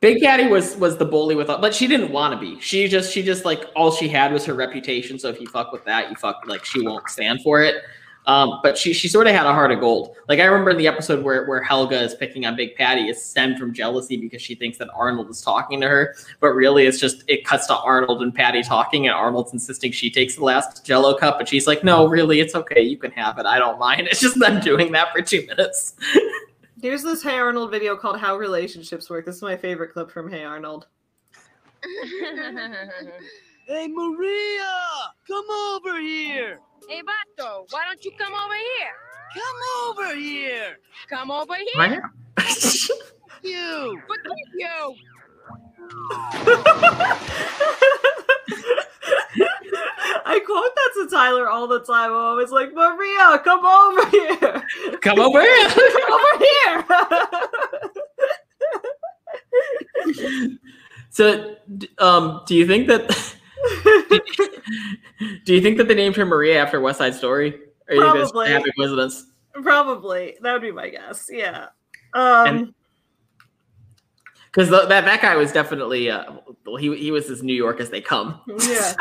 Big 0.00 0.22
Patty 0.22 0.46
was 0.48 0.76
was 0.76 0.96
the 0.96 1.04
bully 1.04 1.34
with, 1.34 1.48
but 1.48 1.74
she 1.74 1.86
didn't 1.86 2.10
want 2.10 2.32
to 2.32 2.40
be. 2.40 2.58
She 2.60 2.88
just 2.88 3.12
she 3.12 3.22
just 3.22 3.44
like 3.44 3.64
all 3.74 3.90
she 3.90 4.08
had 4.08 4.32
was 4.32 4.44
her 4.46 4.54
reputation. 4.54 5.18
So 5.18 5.28
if 5.28 5.40
you 5.40 5.46
fuck 5.48 5.72
with 5.72 5.84
that, 5.84 6.08
you 6.08 6.16
fuck 6.16 6.42
like 6.46 6.64
she 6.64 6.80
won't 6.80 7.08
stand 7.10 7.42
for 7.42 7.60
it. 7.60 7.82
Um, 8.26 8.58
but 8.60 8.76
she 8.76 8.92
she 8.92 9.06
sort 9.06 9.28
of 9.28 9.34
had 9.34 9.46
a 9.46 9.52
heart 9.52 9.70
of 9.70 9.78
gold. 9.78 10.16
Like 10.28 10.40
I 10.40 10.44
remember 10.44 10.70
in 10.70 10.78
the 10.78 10.88
episode 10.88 11.24
where 11.24 11.46
where 11.46 11.62
Helga 11.62 12.00
is 12.00 12.14
picking 12.14 12.44
on 12.44 12.56
Big 12.56 12.74
Patty, 12.74 13.02
it's 13.02 13.24
stemmed 13.24 13.56
from 13.56 13.72
jealousy 13.72 14.16
because 14.16 14.42
she 14.42 14.56
thinks 14.56 14.78
that 14.78 14.88
Arnold 14.94 15.30
is 15.30 15.40
talking 15.40 15.80
to 15.80 15.88
her, 15.88 16.16
but 16.40 16.48
really 16.48 16.86
it's 16.86 16.98
just 16.98 17.22
it 17.28 17.44
cuts 17.44 17.68
to 17.68 17.76
Arnold 17.76 18.22
and 18.22 18.34
Patty 18.34 18.64
talking, 18.64 19.06
and 19.06 19.14
Arnold's 19.14 19.52
insisting 19.52 19.92
she 19.92 20.10
takes 20.10 20.34
the 20.34 20.42
last 20.42 20.84
Jello 20.84 21.16
cup, 21.16 21.38
and 21.38 21.48
she's 21.48 21.68
like, 21.68 21.84
"No, 21.84 22.08
really, 22.08 22.40
it's 22.40 22.56
okay, 22.56 22.82
you 22.82 22.96
can 22.98 23.12
have 23.12 23.38
it. 23.38 23.46
I 23.46 23.58
don't 23.58 23.78
mind." 23.78 24.08
It's 24.16 24.20
just 24.20 24.38
them 24.38 24.60
doing 24.60 24.92
that 24.92 25.12
for 25.12 25.20
two 25.20 25.46
minutes. 25.46 25.94
here's 26.82 27.02
this 27.02 27.22
Hey 27.22 27.38
Arnold 27.38 27.70
video 27.70 27.96
called 27.96 28.18
"How 28.18 28.36
Relationships 28.36 29.08
Work." 29.08 29.26
This 29.26 29.36
is 29.36 29.42
my 29.42 29.56
favorite 29.56 29.92
clip 29.92 30.10
from 30.10 30.30
Hey 30.30 30.42
Arnold. 30.42 30.86
Hey, 33.68 33.88
Maria, 33.88 34.72
come 35.26 35.50
over 35.50 35.98
here. 35.98 36.60
Hey, 36.88 37.02
Bato, 37.02 37.66
why 37.70 37.82
don't 37.88 38.04
you 38.04 38.12
come 38.16 38.32
over 38.32 38.54
here? 38.54 38.94
Come 39.34 39.60
over 39.88 40.14
here. 40.14 40.78
Come 41.08 41.30
over 41.32 41.56
here. 41.56 41.64
Right? 41.76 42.00
here. 43.42 43.58
You. 43.58 44.00
Look 44.08 44.20
at 44.24 44.36
you. 44.54 44.94
I 50.24 50.40
quote 50.44 50.74
that 50.74 50.90
to 50.94 51.08
Tyler 51.10 51.48
all 51.48 51.66
the 51.66 51.80
time. 51.80 52.10
I'm 52.10 52.16
always 52.16 52.50
like, 52.50 52.72
Maria, 52.72 53.38
come 53.42 53.66
over 53.66 54.08
here. 54.10 54.62
Come 55.00 55.18
over 55.18 55.40
here. 55.40 55.68
Come 55.68 56.12
over 56.12 56.44
here. 56.44 56.84
So, 61.16 61.56
um, 61.96 62.42
do 62.46 62.54
you 62.54 62.66
think 62.66 62.88
that 62.88 63.36
do 65.44 65.54
you 65.54 65.60
think 65.60 65.76
that 65.78 65.88
they 65.88 65.94
named 65.94 66.16
her 66.16 66.26
Maria 66.26 66.60
after 66.62 66.80
West 66.80 66.98
Side 66.98 67.14
Story? 67.14 67.60
Or 67.88 67.96
Probably. 67.96 68.48
happy 68.48 68.72
coincidence? 68.76 69.26
Probably. 69.62 70.36
That 70.42 70.52
would 70.52 70.62
be 70.62 70.72
my 70.72 70.88
guess. 70.88 71.28
Yeah. 71.30 71.66
Um, 72.14 72.74
Because 74.46 74.70
that 74.70 74.88
that 74.88 75.20
guy 75.22 75.36
was 75.36 75.52
definitely 75.52 76.10
uh, 76.10 76.32
well, 76.64 76.76
he 76.76 76.94
he 76.96 77.10
was 77.10 77.28
as 77.30 77.42
New 77.42 77.54
York 77.54 77.80
as 77.80 77.90
they 77.90 78.00
come. 78.00 78.40
yeah. 78.46 78.94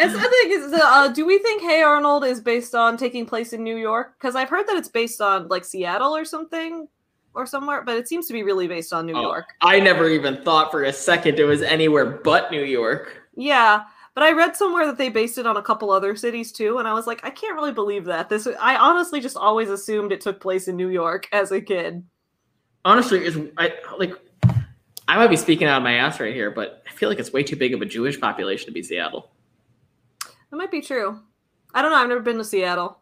It's, 0.00 0.14
I 0.14 0.28
think 0.28 0.52
is 0.52 0.72
uh, 0.72 1.08
do 1.08 1.26
we 1.26 1.38
think 1.40 1.60
Hey 1.60 1.82
Arnold 1.82 2.24
is 2.24 2.40
based 2.40 2.74
on 2.74 2.96
taking 2.96 3.26
place 3.26 3.52
in 3.52 3.64
New 3.64 3.76
York? 3.76 4.14
Because 4.18 4.36
I've 4.36 4.48
heard 4.48 4.66
that 4.68 4.76
it's 4.76 4.88
based 4.88 5.20
on 5.20 5.48
like 5.48 5.64
Seattle 5.64 6.14
or 6.14 6.24
something 6.24 6.86
or 7.34 7.46
somewhere, 7.46 7.82
but 7.82 7.96
it 7.96 8.06
seems 8.06 8.26
to 8.28 8.32
be 8.32 8.44
really 8.44 8.68
based 8.68 8.92
on 8.92 9.06
New 9.06 9.16
Oh. 9.16 9.22
York. 9.22 9.46
I 9.60 9.80
never 9.80 10.08
even 10.08 10.42
thought 10.44 10.70
for 10.70 10.84
a 10.84 10.92
second 10.92 11.40
it 11.40 11.44
was 11.44 11.62
anywhere 11.62 12.06
but 12.22 12.52
New 12.52 12.62
York. 12.62 13.27
Yeah, 13.38 13.84
but 14.14 14.24
I 14.24 14.32
read 14.32 14.56
somewhere 14.56 14.84
that 14.86 14.98
they 14.98 15.10
based 15.10 15.38
it 15.38 15.46
on 15.46 15.56
a 15.56 15.62
couple 15.62 15.92
other 15.92 16.16
cities 16.16 16.50
too, 16.50 16.78
and 16.78 16.88
I 16.88 16.92
was 16.92 17.06
like, 17.06 17.24
I 17.24 17.30
can't 17.30 17.54
really 17.54 17.70
believe 17.70 18.04
that. 18.06 18.28
This 18.28 18.48
I 18.60 18.74
honestly 18.74 19.20
just 19.20 19.36
always 19.36 19.70
assumed 19.70 20.10
it 20.10 20.20
took 20.20 20.40
place 20.40 20.66
in 20.66 20.74
New 20.74 20.88
York 20.88 21.28
as 21.30 21.52
a 21.52 21.60
kid. 21.60 22.04
Honestly, 22.84 23.24
is 23.24 23.38
I 23.56 23.74
like 23.96 24.12
I 25.06 25.16
might 25.16 25.28
be 25.28 25.36
speaking 25.36 25.68
out 25.68 25.76
of 25.76 25.84
my 25.84 25.92
ass 25.92 26.18
right 26.18 26.34
here, 26.34 26.50
but 26.50 26.82
I 26.88 26.92
feel 26.92 27.08
like 27.08 27.20
it's 27.20 27.32
way 27.32 27.44
too 27.44 27.54
big 27.54 27.74
of 27.74 27.80
a 27.80 27.86
Jewish 27.86 28.20
population 28.20 28.66
to 28.66 28.72
be 28.72 28.82
Seattle. 28.82 29.30
That 30.50 30.56
might 30.56 30.72
be 30.72 30.82
true. 30.82 31.20
I 31.72 31.80
don't 31.80 31.92
know. 31.92 31.98
I've 31.98 32.08
never 32.08 32.20
been 32.20 32.38
to 32.38 32.44
Seattle. 32.44 32.98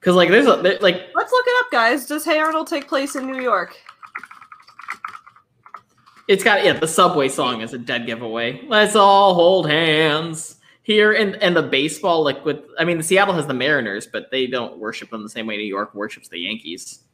Because 0.00 0.16
like 0.16 0.28
there's 0.28 0.46
a 0.46 0.60
there, 0.60 0.76
like 0.80 1.08
Let's 1.14 1.32
look 1.32 1.46
it 1.46 1.64
up, 1.64 1.72
guys. 1.72 2.04
Does 2.04 2.26
Hey 2.26 2.40
Arnold 2.40 2.66
take 2.66 2.88
place 2.88 3.16
in 3.16 3.26
New 3.26 3.40
York? 3.40 3.74
It's 6.28 6.44
got 6.44 6.62
yeah, 6.62 6.74
the 6.74 6.86
subway 6.86 7.28
song 7.28 7.62
is 7.62 7.72
a 7.72 7.78
dead 7.78 8.06
giveaway. 8.06 8.60
Let's 8.66 8.94
all 8.94 9.34
hold 9.34 9.68
hands 9.68 10.56
here 10.82 11.12
and 11.12 11.36
and 11.36 11.56
the 11.56 11.62
baseball 11.62 12.22
like 12.22 12.44
with 12.44 12.64
I 12.78 12.84
mean 12.84 13.02
Seattle 13.02 13.34
has 13.34 13.46
the 13.46 13.54
Mariners, 13.54 14.06
but 14.06 14.30
they 14.30 14.46
don't 14.46 14.78
worship 14.78 15.10
them 15.10 15.22
the 15.22 15.28
same 15.28 15.46
way 15.46 15.56
New 15.56 15.64
York 15.64 15.94
worships 15.94 16.28
the 16.28 16.38
Yankees. 16.38 17.04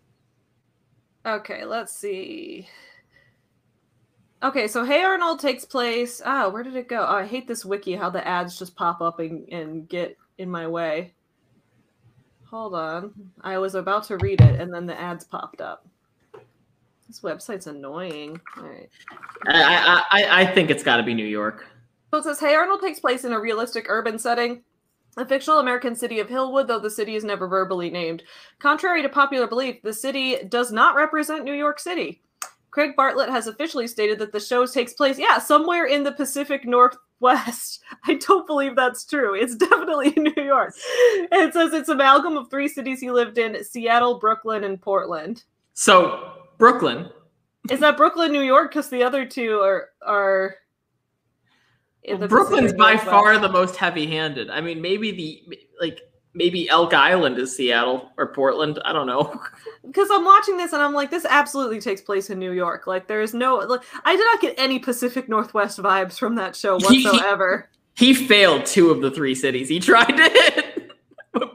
Okay, 1.25 1.65
let's 1.65 1.95
see. 1.95 2.69
Okay, 4.43 4.67
so 4.67 4.85
Hey 4.85 5.03
Arnold 5.03 5.39
takes 5.39 5.65
place. 5.65 6.21
Ah, 6.25 6.49
where 6.49 6.65
did 6.65 6.75
it 6.75 6.89
go? 6.89 7.07
Oh, 7.09 7.17
I 7.17 7.27
hate 7.27 7.47
this 7.47 7.65
wiki. 7.65 7.95
How 7.95 8.11
the 8.11 8.27
ads 8.27 8.59
just 8.59 8.75
pop 8.75 9.01
up 9.01 9.21
and, 9.21 9.49
and 9.49 9.89
get 9.89 10.19
in 10.39 10.51
my 10.51 10.67
way. 10.67 11.15
Hold 12.51 12.75
on. 12.75 13.12
I 13.41 13.59
was 13.59 13.75
about 13.75 14.05
to 14.05 14.17
read 14.19 14.41
it, 14.41 14.61
and 14.61 14.73
then 14.73 14.87
the 14.87 15.01
ads 15.01 15.25
popped 15.25 15.61
up. 15.61 15.87
This 17.15 17.21
website's 17.21 17.69
annoying. 17.69 18.41
All 18.57 18.65
right. 18.65 18.91
I 19.47 20.03
I 20.11 20.23
I, 20.23 20.41
I 20.41 20.47
think 20.47 20.69
it's 20.69 20.83
got 20.83 20.97
to 20.97 21.05
be 21.05 21.15
New 21.15 21.25
York. 21.25 21.65
So 22.11 22.19
it 22.19 22.25
says 22.25 22.41
Hey 22.41 22.57
Arnold 22.57 22.81
takes 22.81 22.99
place 22.99 23.25
in 23.25 23.33
a 23.33 23.39
realistic 23.39 23.87
urban 23.89 24.19
setting. 24.19 24.65
A 25.17 25.25
fictional 25.25 25.61
American 25.61 25.95
city 25.95 26.19
of 26.19 26.27
Hillwood, 26.27 26.67
though 26.67 26.81
the 26.81 26.91
city 26.91 27.15
is 27.15 27.23
never 27.23 27.47
verbally 27.47 27.89
named. 27.89 28.25
Contrary 28.59 29.01
to 29.01 29.09
popular 29.09 29.47
belief, 29.47 29.81
the 29.83 29.93
city 29.93 30.39
does 30.49 30.73
not 30.73 30.97
represent 30.97 31.45
New 31.45 31.53
York 31.53 31.79
City. 31.79 32.21
Craig 32.73 32.97
Bartlett 32.97 33.31
has 33.31 33.47
officially 33.47 33.87
stated 33.87 34.19
that 34.19 34.33
the 34.33 34.41
show 34.41 34.67
takes 34.67 34.95
place, 34.95 35.17
yeah, 35.17 35.39
somewhere 35.39 35.87
in 35.87 36.03
the 36.03 36.11
Pacific 36.11 36.67
Northwest. 36.67 37.81
I 38.09 38.15
don't 38.15 38.45
believe 38.45 38.75
that's 38.75 39.05
true. 39.05 39.37
It's 39.37 39.55
definitely 39.71 40.09
in 40.17 40.25
New 40.37 40.43
York. 40.43 40.75
It 41.31 41.53
says 41.53 41.73
it's 41.75 41.89
amalgam 41.89 42.37
of 42.37 42.51
three 42.51 42.67
cities 42.67 42.99
he 42.99 43.12
lived 43.12 43.39
in 43.39 43.62
Seattle, 43.62 44.19
Brooklyn, 44.19 44.65
and 44.65 44.83
Portland. 44.83 45.45
So 45.75 46.44
Brooklyn. 46.59 47.09
Is 47.71 47.81
that 47.81 47.97
Brooklyn, 47.97 48.33
New 48.33 48.43
York? 48.43 48.71
Because 48.71 48.91
the 48.91 49.03
other 49.03 49.25
two 49.25 49.61
are 49.61 49.89
are 50.07 50.57
in 52.03 52.21
the 52.21 52.29
Brooklyn's 52.29 52.73
Pacific 52.73 52.79
by 52.79 52.93
Northwest. 52.95 53.11
far 53.11 53.39
the 53.39 53.49
most 53.49 53.77
heavy-handed. 53.77 54.51
I 54.51 54.61
mean, 54.61 54.81
maybe 54.83 55.11
the 55.13 55.59
like 55.81 56.01
maybe 56.35 56.69
Elk 56.69 56.93
Island 56.93 57.39
is 57.39 57.57
Seattle 57.57 58.11
or 58.19 58.33
Portland. 58.33 58.79
I 58.85 58.93
don't 58.93 59.07
know. 59.07 59.41
because 59.87 60.09
I'm 60.11 60.25
watching 60.25 60.57
this 60.57 60.73
and 60.73 60.83
I'm 60.83 60.93
like, 60.93 61.11
this 61.11 61.25
absolutely 61.25 61.81
takes 61.81 62.01
place 62.01 62.29
in 62.29 62.39
New 62.39 62.53
York. 62.53 62.87
Like, 62.87 63.07
there 63.07 63.23
is 63.23 63.33
no, 63.35 63.57
like, 63.57 63.83
I 64.05 64.17
did 64.17 64.25
not 64.25 64.41
get 64.41 64.55
any 64.59 64.79
Pacific 64.79 65.29
Northwest 65.29 65.79
vibes 65.79 66.19
from 66.19 66.35
that 66.35 66.57
show 66.57 66.79
He- 66.89 67.03
he- 67.03 67.05
whatsoever. 67.09 67.71
He 67.97 68.13
failed 68.13 68.67
two 68.67 68.91
of 68.91 69.01
the 69.01 69.11
three 69.13 69.37
cities 69.37 69.69
he 69.69 69.79
tried 69.81 70.07
to 70.11 70.23
hit. 70.29 70.91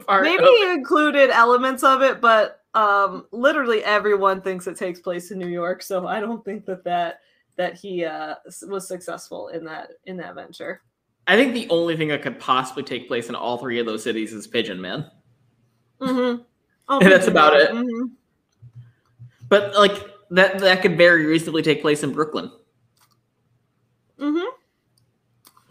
Maybe 0.08 0.42
he 0.44 0.72
included 0.72 1.28
elements 1.28 1.82
of 1.84 2.00
it, 2.00 2.22
but 2.22 2.59
um, 2.74 3.26
literally 3.32 3.82
everyone 3.84 4.40
thinks 4.40 4.66
it 4.66 4.76
takes 4.76 5.00
place 5.00 5.30
in 5.30 5.38
New 5.38 5.48
York. 5.48 5.82
So 5.82 6.06
I 6.06 6.20
don't 6.20 6.44
think 6.44 6.64
that 6.66 6.84
that 6.84 7.20
that 7.56 7.74
he 7.74 8.04
uh, 8.04 8.36
was 8.68 8.86
successful 8.86 9.48
in 9.48 9.64
that 9.64 9.90
in 10.06 10.16
that 10.18 10.34
venture. 10.34 10.82
I 11.26 11.36
think 11.36 11.52
the 11.52 11.68
only 11.68 11.96
thing 11.96 12.08
that 12.08 12.22
could 12.22 12.40
possibly 12.40 12.82
take 12.82 13.06
place 13.06 13.28
in 13.28 13.34
all 13.34 13.58
three 13.58 13.78
of 13.78 13.86
those 13.86 14.02
cities 14.02 14.32
is 14.32 14.46
Pigeon 14.46 14.80
Man. 14.80 15.10
Mm-hmm. 16.00 16.42
And 16.88 17.02
that's 17.12 17.28
about 17.28 17.54
it. 17.54 17.70
hmm 17.70 18.06
But 19.48 19.74
like 19.74 19.92
that 20.30 20.58
that 20.60 20.82
could 20.82 20.96
very 20.96 21.26
reasonably 21.26 21.62
take 21.62 21.82
place 21.82 22.02
in 22.02 22.12
Brooklyn. 22.12 22.50
Mm-hmm. 24.18 24.48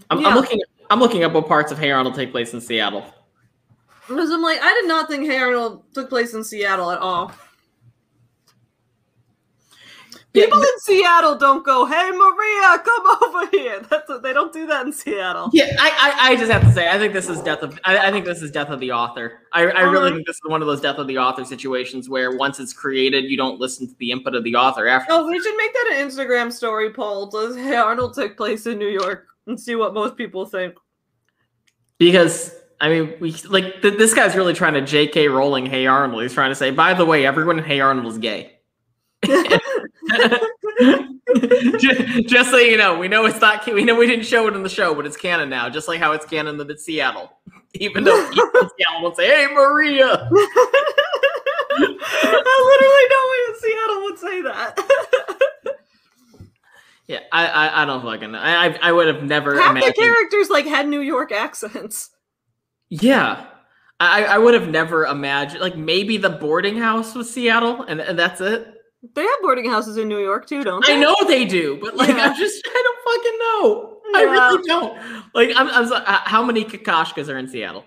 I'm, 0.10 0.22
Yeah. 0.22 0.28
I'm 0.28 0.36
looking 0.36 0.62
I'm 0.89 1.00
looking 1.00 1.24
up 1.24 1.34
what 1.34 1.47
parts 1.47 1.72
of 1.72 1.78
Hey 1.80 1.91
Arnold 1.91 2.16
take 2.16 2.32
place 2.32 2.54
in 2.54 2.62
Seattle. 2.62 3.06
Because 4.10 4.30
I'm 4.32 4.41
like, 4.41 4.60
I 4.62 4.74
did 4.74 4.88
not 4.88 5.07
think 5.07 5.26
Hey 5.30 5.38
Arnold 5.38 5.84
took 5.93 6.10
place 6.10 6.34
in 6.34 6.43
Seattle 6.43 6.91
at 6.91 6.97
all. 6.99 7.32
Yeah, 10.34 10.45
People 10.45 10.60
in 10.62 10.80
Seattle 10.80 11.36
don't 11.39 11.66
go, 11.66 11.86
"Hey 11.86 12.12
Maria, 12.12 12.80
come 12.86 13.07
over 13.24 13.47
here." 13.51 13.82
That's 13.89 14.07
what, 14.07 14.22
they 14.22 14.32
don't 14.32 14.53
do 14.53 14.68
that 14.68 14.86
in 14.86 14.93
Seattle. 14.93 15.49
Yeah, 15.53 15.76
I, 15.80 15.89
I, 16.22 16.30
I 16.32 16.36
just 16.36 16.51
have 16.51 16.62
to 16.62 16.72
say, 16.72 16.88
I 16.88 16.99
think 16.99 17.14
this 17.14 17.30
is 17.30 17.41
death 17.41 17.64
of, 17.64 17.80
I, 17.84 17.97
I 18.10 18.12
think 18.12 18.26
this 18.26 18.43
is 18.43 18.51
death 18.51 18.70
of 18.70 18.80
the 18.80 18.91
author. 18.91 19.39
I, 19.53 19.62
I 19.62 19.82
really 19.82 19.97
Uh-huh. 19.97 20.10
think 20.16 20.28
this 20.28 20.36
is 20.36 20.41
one 20.45 20.62
of 20.62 20.68
those 20.68 20.82
death 20.82 20.97
of 20.97 21.07
the 21.07 21.18
author 21.18 21.43
situations 21.45 22.10
where 22.10 22.36
once 22.38 22.60
it's 22.60 22.74
created, 22.74 23.24
you 23.26 23.38
don't 23.38 23.60
listen 23.60 23.88
to 23.88 23.95
the 23.97 24.12
input 24.12 24.36
of 24.36 24.43
the 24.43 24.55
author 24.55 24.88
after. 24.88 25.12
Oh, 25.14 25.28
we 25.28 25.39
should 25.41 25.57
make 25.57 25.74
that 25.74 25.93
an 25.95 26.07
Instagram 26.07 26.51
story 26.53 26.93
poll. 26.93 27.26
Does 27.26 27.55
Hey 27.55 27.76
Arnold 27.76 28.14
take 28.14 28.38
place 28.38 28.68
in 28.68 28.78
New 28.78 28.88
York 28.89 29.28
and 29.47 29.60
see 29.60 29.74
what 29.76 29.95
most 29.95 30.16
people 30.16 30.45
think? 30.45 30.76
Because 31.97 32.55
I 32.82 32.90
mean, 32.90 33.14
we 33.20 33.34
like 33.50 33.82
th- 33.82 33.98
this 33.98 34.14
guy's 34.14 34.36
really 34.36 34.54
trying 34.54 34.74
to 34.74 34.82
J.K. 34.82 35.28
Rowling 35.28 35.66
Hey 35.66 35.86
Arnold. 35.86 36.22
He's 36.22 36.34
trying 36.34 36.52
to 36.52 36.56
say, 36.56 36.72
by 36.72 36.94
the 36.94 37.06
way, 37.06 37.26
everyone 37.26 37.60
in 37.60 37.66
Hey 37.66 37.82
Arnold 37.82 38.08
is 38.08 38.18
gay. 38.18 38.54
just, 41.78 42.28
just 42.28 42.50
so 42.52 42.58
you 42.58 42.78
know, 42.78 42.98
we 42.98 43.10
know 43.10 43.26
it's 43.26 43.42
not. 43.42 43.66
We 43.66 43.84
know 43.84 43.96
we 43.96 44.08
didn't 44.08 44.26
show 44.26 44.48
it 44.48 44.56
in 44.56 44.64
the 44.64 44.70
show, 44.70 44.96
but 44.96 45.06
it's 45.06 45.18
canon 45.18 45.50
now. 45.50 45.70
Just 45.70 45.90
like 45.90 46.00
how 46.00 46.14
it's 46.14 46.26
canon 46.26 46.56
that 46.58 46.72
it's 46.72 46.86
Seattle, 46.86 47.32
even 47.74 48.06
though 48.06 48.30
people 48.34 48.50
in 48.62 48.70
Seattle 48.78 49.02
will 49.02 49.16
say, 49.16 49.28
"Hey, 49.28 49.48
Maria." 49.54 50.30
I 51.82 51.94
literally 52.80 53.08
know 53.10 53.26
one 53.28 53.44
in 53.50 53.56
Seattle 53.60 54.02
would 54.04 54.20
say 54.20 54.42
that. 54.42 54.80
Yeah, 57.08 57.20
I, 57.32 57.48
I, 57.48 57.82
I 57.82 57.86
don't 57.86 58.04
fucking. 58.04 58.32
know. 58.34 58.40
I, 58.40 58.78
I, 58.84 58.92
would 58.92 59.08
have 59.08 59.24
never 59.24 59.60
Half 59.60 59.74
the 59.74 59.94
characters 59.94 60.52
like 60.52 60.68
had 60.68 60.88
New 60.88 61.02
York 61.02 61.32
accents. 61.32 62.12
Yeah, 62.90 63.46
I, 64.00 64.26
I 64.26 64.38
would 64.38 64.54
have 64.54 64.68
never 64.70 65.06
imagined. 65.06 65.62
Like 65.62 65.76
maybe 65.76 66.18
the 66.18 66.30
boarding 66.30 66.78
house 66.78 67.16
was 67.16 67.32
Seattle, 67.32 67.84
and, 67.84 68.00
and 68.02 68.18
that's 68.18 68.42
it. 68.42 68.76
They 69.14 69.22
have 69.22 69.42
boarding 69.42 69.70
houses 69.70 69.98
in 69.98 70.08
New 70.08 70.20
York 70.20 70.48
too, 70.48 70.64
don't 70.64 70.86
they? 70.86 70.94
I 70.96 71.00
know 71.00 71.16
they 71.28 71.46
do, 71.46 71.78
but 71.82 71.96
like 71.96 72.10
Yeah. 72.10 72.30
I'm 72.30 72.36
just 72.38 72.62
I 72.68 72.84
don't 72.84 73.16
fucking 73.16 73.40
know. 73.40 73.96
I 74.16 74.24
really 74.24 74.64
don't. 74.68 75.34
Like 75.36 75.52
I'm, 75.56 75.68
I'm 75.68 75.92
uh, 75.94 76.02
how 76.26 76.44
many 76.44 76.66
Kokoshkas 76.66 77.30
are 77.30 77.38
in 77.38 77.48
Seattle? 77.48 77.86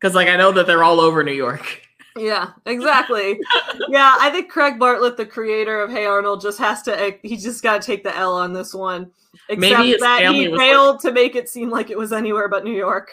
Because 0.00 0.14
like 0.14 0.28
I 0.28 0.36
know 0.36 0.52
that 0.52 0.66
they're 0.66 0.84
all 0.84 1.00
over 1.00 1.22
New 1.24 1.32
York. 1.32 1.82
Yeah, 2.16 2.50
exactly. 2.66 3.40
yeah, 3.88 4.16
I 4.20 4.28
think 4.30 4.50
Craig 4.50 4.78
Bartlett, 4.78 5.16
the 5.16 5.24
creator 5.26 5.80
of 5.80 5.90
Hey 5.90 6.04
Arnold, 6.04 6.42
just 6.42 6.58
has 6.58 6.82
to. 6.82 7.00
eh, 7.00 7.12
He 7.22 7.38
just 7.38 7.62
got 7.62 7.80
to 7.80 7.86
take 7.86 8.04
the 8.04 8.14
L 8.14 8.34
on 8.34 8.52
this 8.52 8.74
one. 8.74 9.10
Except 9.48 9.60
Maybe 9.60 9.96
that 9.98 10.20
he 10.34 10.48
was 10.48 10.58
like- 10.58 10.60
failed 10.60 11.00
to 11.00 11.10
make 11.10 11.34
it 11.36 11.48
seem 11.48 11.70
like 11.70 11.88
it 11.90 11.96
was 11.96 12.12
anywhere 12.12 12.48
but 12.48 12.64
New 12.64 12.76
York. 12.76 13.10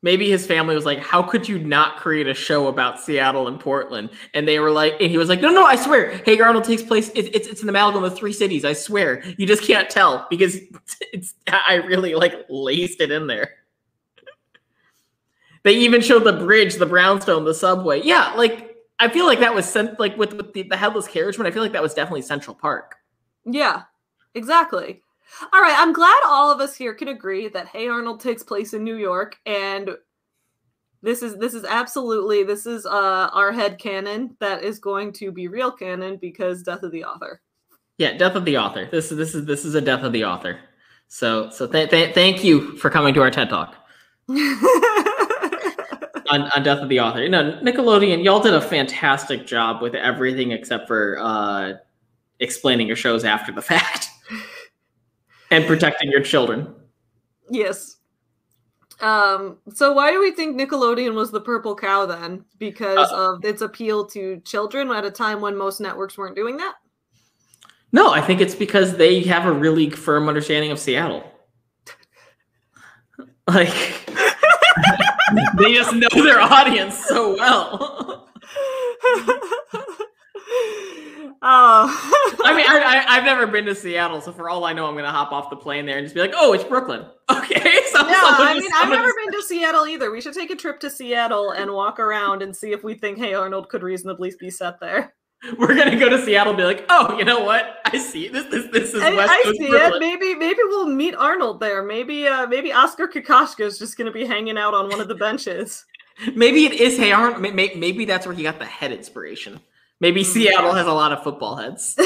Maybe 0.00 0.30
his 0.30 0.46
family 0.46 0.76
was 0.76 0.84
like, 0.84 1.00
"How 1.00 1.22
could 1.22 1.48
you 1.48 1.58
not 1.58 1.96
create 1.96 2.28
a 2.28 2.34
show 2.34 2.68
about 2.68 3.00
Seattle 3.00 3.48
and 3.48 3.58
Portland?" 3.58 4.10
And 4.32 4.46
they 4.46 4.60
were 4.60 4.70
like, 4.70 4.94
and 5.00 5.10
he 5.10 5.18
was 5.18 5.28
like, 5.28 5.40
"No, 5.40 5.50
no, 5.50 5.64
I 5.64 5.74
swear, 5.74 6.18
Hey 6.24 6.38
Arnold 6.40 6.64
takes 6.64 6.82
place. 6.82 7.10
It's 7.14 7.28
it's, 7.34 7.48
it's 7.48 7.62
an 7.62 7.68
amalgam 7.68 8.04
of 8.04 8.16
three 8.16 8.32
cities. 8.32 8.64
I 8.64 8.74
swear. 8.74 9.24
You 9.36 9.46
just 9.46 9.62
can't 9.62 9.90
tell 9.90 10.26
because 10.30 10.56
it's. 11.12 11.34
I 11.48 11.76
really 11.86 12.14
like 12.14 12.46
laced 12.48 13.00
it 13.00 13.10
in 13.10 13.26
there." 13.26 13.54
They 15.64 15.72
even 15.72 16.00
showed 16.00 16.24
the 16.24 16.32
bridge, 16.32 16.76
the 16.76 16.86
brownstone, 16.86 17.44
the 17.44 17.52
subway. 17.52 18.00
Yeah, 18.02 18.32
like 18.36 18.76
I 19.00 19.08
feel 19.08 19.26
like 19.26 19.40
that 19.40 19.54
was 19.54 19.68
sent 19.68 19.98
like 20.00 20.16
with, 20.16 20.32
with 20.34 20.52
the, 20.52 20.62
the 20.62 20.76
headless 20.76 21.06
carriageman. 21.06 21.46
I 21.46 21.50
feel 21.50 21.62
like 21.62 21.72
that 21.72 21.82
was 21.82 21.94
definitely 21.94 22.22
Central 22.22 22.54
Park. 22.54 22.96
Yeah, 23.44 23.82
exactly. 24.34 25.02
All 25.52 25.60
right, 25.60 25.76
I'm 25.76 25.92
glad 25.92 26.18
all 26.26 26.50
of 26.50 26.60
us 26.60 26.74
here 26.74 26.94
can 26.94 27.08
agree 27.08 27.48
that 27.48 27.68
Hey 27.68 27.88
Arnold 27.88 28.20
takes 28.20 28.42
place 28.42 28.74
in 28.74 28.82
New 28.82 28.96
York, 28.96 29.36
and 29.46 29.90
this 31.02 31.22
is 31.22 31.36
this 31.36 31.54
is 31.54 31.64
absolutely 31.64 32.42
this 32.42 32.66
is 32.66 32.86
uh 32.86 33.30
our 33.32 33.52
head 33.52 33.78
canon 33.78 34.36
that 34.40 34.64
is 34.64 34.78
going 34.78 35.12
to 35.12 35.30
be 35.30 35.46
real 35.46 35.70
canon 35.70 36.16
because 36.16 36.62
death 36.62 36.82
of 36.82 36.92
the 36.92 37.04
author. 37.04 37.40
Yeah, 37.98 38.16
death 38.16 38.34
of 38.34 38.44
the 38.44 38.58
author. 38.58 38.88
This 38.90 39.12
is 39.12 39.18
this 39.18 39.34
is 39.34 39.44
this 39.44 39.64
is 39.64 39.74
a 39.74 39.80
death 39.80 40.02
of 40.02 40.12
the 40.12 40.24
author. 40.24 40.58
So 41.08 41.50
so 41.50 41.66
th- 41.66 41.90
th- 41.90 42.14
thank 42.14 42.42
you 42.42 42.76
for 42.78 42.90
coming 42.90 43.14
to 43.14 43.22
our 43.22 43.30
TED 43.30 43.48
talk 43.48 43.74
on, 44.28 44.38
on 46.30 46.62
death 46.62 46.78
of 46.78 46.88
the 46.88 47.00
author. 47.00 47.22
You 47.22 47.28
know, 47.28 47.58
Nickelodeon, 47.62 48.24
y'all 48.24 48.40
did 48.40 48.54
a 48.54 48.60
fantastic 48.60 49.46
job 49.46 49.82
with 49.82 49.94
everything 49.94 50.52
except 50.52 50.86
for 50.86 51.18
uh, 51.20 51.72
explaining 52.40 52.86
your 52.86 52.96
shows 52.96 53.24
after 53.24 53.52
the 53.52 53.62
fact 53.72 54.07
and 55.50 55.66
protecting 55.66 56.10
your 56.10 56.20
children. 56.22 56.74
yes. 57.50 57.96
Um, 59.00 59.58
so 59.72 59.92
why 59.92 60.10
do 60.10 60.20
we 60.20 60.32
think 60.32 60.60
Nickelodeon 60.60 61.14
was 61.14 61.30
the 61.30 61.40
purple 61.40 61.76
cow 61.76 62.04
then? 62.04 62.44
Because 62.58 63.08
of 63.12 63.44
its 63.44 63.62
appeal 63.62 64.04
to 64.06 64.40
children 64.40 64.90
at 64.90 65.04
a 65.04 65.10
time 65.10 65.40
when 65.40 65.56
most 65.56 65.80
networks 65.80 66.18
weren't 66.18 66.34
doing 66.34 66.56
that? 66.56 66.74
No, 67.92 68.10
I 68.10 68.20
think 68.20 68.40
it's 68.40 68.56
because 68.56 68.96
they 68.96 69.22
have 69.22 69.46
a 69.46 69.52
really 69.52 69.88
firm 69.90 70.28
understanding 70.28 70.70
of 70.70 70.78
Seattle. 70.78 71.24
Like 73.48 73.72
they 75.56 75.72
just 75.72 75.94
know 75.94 76.08
their 76.22 76.38
audience 76.38 77.02
so 77.02 77.34
well. 77.34 78.28
oh. 81.42 82.36
I 82.44 82.54
mean, 82.54 82.66
I, 82.68 83.04
I, 83.08 83.16
I've 83.16 83.24
never 83.24 83.46
been 83.46 83.64
to 83.66 83.74
Seattle, 83.74 84.20
so 84.20 84.32
for 84.32 84.48
all 84.48 84.64
I 84.64 84.72
know, 84.72 84.86
I'm 84.86 84.94
gonna 84.94 85.10
hop 85.10 85.32
off 85.32 85.50
the 85.50 85.56
plane 85.56 85.86
there 85.86 85.98
and 85.98 86.06
just 86.06 86.14
be 86.14 86.20
like, 86.20 86.34
"Oh, 86.36 86.52
it's 86.52 86.64
Brooklyn." 86.64 87.04
Okay, 87.30 87.80
so 87.92 87.98
someone 87.98 88.12
I 88.12 88.54
mean, 88.58 88.70
I've 88.74 88.88
never 88.88 89.12
been 89.22 89.32
to 89.32 89.42
Seattle 89.42 89.86
either. 89.86 90.10
We 90.10 90.22
should 90.22 90.32
take 90.32 90.50
a 90.50 90.56
trip 90.56 90.80
to 90.80 90.88
Seattle 90.88 91.50
and 91.50 91.70
walk 91.70 91.98
around 92.00 92.40
and 92.42 92.56
see 92.56 92.72
if 92.72 92.82
we 92.82 92.94
think 92.94 93.18
Hey 93.18 93.34
Arnold 93.34 93.68
could 93.68 93.82
reasonably 93.82 94.32
be 94.40 94.48
set 94.50 94.80
there. 94.80 95.14
We're 95.58 95.74
gonna 95.76 95.98
go 95.98 96.08
to 96.08 96.24
Seattle 96.24 96.52
and 96.54 96.56
be 96.56 96.64
like, 96.64 96.86
"Oh, 96.88 97.18
you 97.18 97.24
know 97.26 97.44
what? 97.44 97.80
I 97.84 97.98
see 97.98 98.28
this. 98.28 98.46
This 98.46 98.66
this 98.72 98.94
is 98.94 99.02
I, 99.02 99.14
West 99.14 99.30
I 99.30 99.42
Coast 99.44 99.58
see 99.58 99.68
Brooklyn." 99.68 99.92
it. 99.94 100.00
Maybe 100.00 100.34
maybe 100.34 100.58
we'll 100.68 100.86
meet 100.88 101.14
Arnold 101.14 101.60
there. 101.60 101.82
Maybe 101.82 102.26
uh 102.26 102.46
maybe 102.46 102.72
Oskar 102.72 103.08
Kokoshka 103.08 103.60
is 103.64 103.78
just 103.78 103.98
gonna 103.98 104.10
be 104.10 104.24
hanging 104.24 104.56
out 104.56 104.72
on 104.72 104.88
one 104.88 105.00
of 105.00 105.08
the 105.08 105.14
benches. 105.14 105.84
Maybe 106.34 106.64
it 106.64 106.72
is 106.72 106.96
Hey 106.96 107.12
Arnold. 107.12 107.40
may- 107.42 107.52
may- 107.52 107.74
Maybe 107.76 108.04
that's 108.06 108.26
where 108.26 108.34
he 108.34 108.42
got 108.42 108.58
the 108.58 108.64
head 108.64 108.90
inspiration. 108.90 109.60
Maybe 110.00 110.22
Hmm. 110.22 110.30
Seattle 110.30 110.72
has 110.72 110.86
a 110.86 110.92
lot 110.92 111.12
of 111.12 111.22
football 111.22 111.56
heads. 111.56 111.94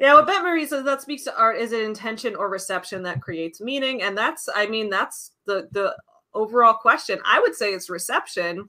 yeah, 0.00 0.14
what 0.14 0.26
Bet 0.26 0.42
Marie 0.42 0.66
says 0.66 0.84
that 0.84 1.02
speaks 1.02 1.24
to 1.24 1.36
art 1.36 1.58
is 1.58 1.72
it 1.72 1.82
intention 1.82 2.34
or 2.34 2.48
reception 2.48 3.02
that 3.04 3.22
creates 3.22 3.60
meaning, 3.60 4.02
and 4.02 4.16
that's 4.16 4.48
I 4.54 4.66
mean 4.66 4.90
that's 4.90 5.32
the 5.46 5.68
the 5.72 5.96
overall 6.34 6.74
question. 6.74 7.18
I 7.24 7.40
would 7.40 7.54
say 7.54 7.72
it's 7.72 7.88
reception 7.88 8.68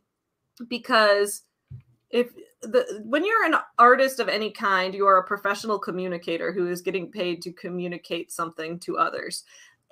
because 0.67 1.43
if 2.09 2.31
the 2.61 3.01
when 3.03 3.25
you're 3.25 3.45
an 3.45 3.55
artist 3.77 4.19
of 4.19 4.29
any 4.29 4.51
kind, 4.51 4.93
you 4.93 5.05
are 5.05 5.17
a 5.17 5.27
professional 5.27 5.79
communicator 5.79 6.51
who 6.51 6.69
is 6.69 6.81
getting 6.81 7.11
paid 7.11 7.41
to 7.43 7.51
communicate 7.51 8.31
something 8.31 8.79
to 8.79 8.97
others. 8.97 9.43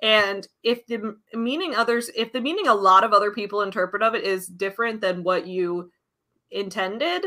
And 0.02 0.46
if 0.62 0.86
the 0.86 1.16
meaning 1.32 1.74
others, 1.74 2.10
if 2.14 2.32
the 2.32 2.40
meaning 2.40 2.66
a 2.66 2.74
lot 2.74 3.04
of 3.04 3.12
other 3.12 3.30
people 3.30 3.62
interpret 3.62 4.02
of 4.02 4.14
it 4.14 4.24
is 4.24 4.46
different 4.46 5.00
than 5.00 5.22
what 5.22 5.46
you 5.46 5.90
intended, 6.50 7.26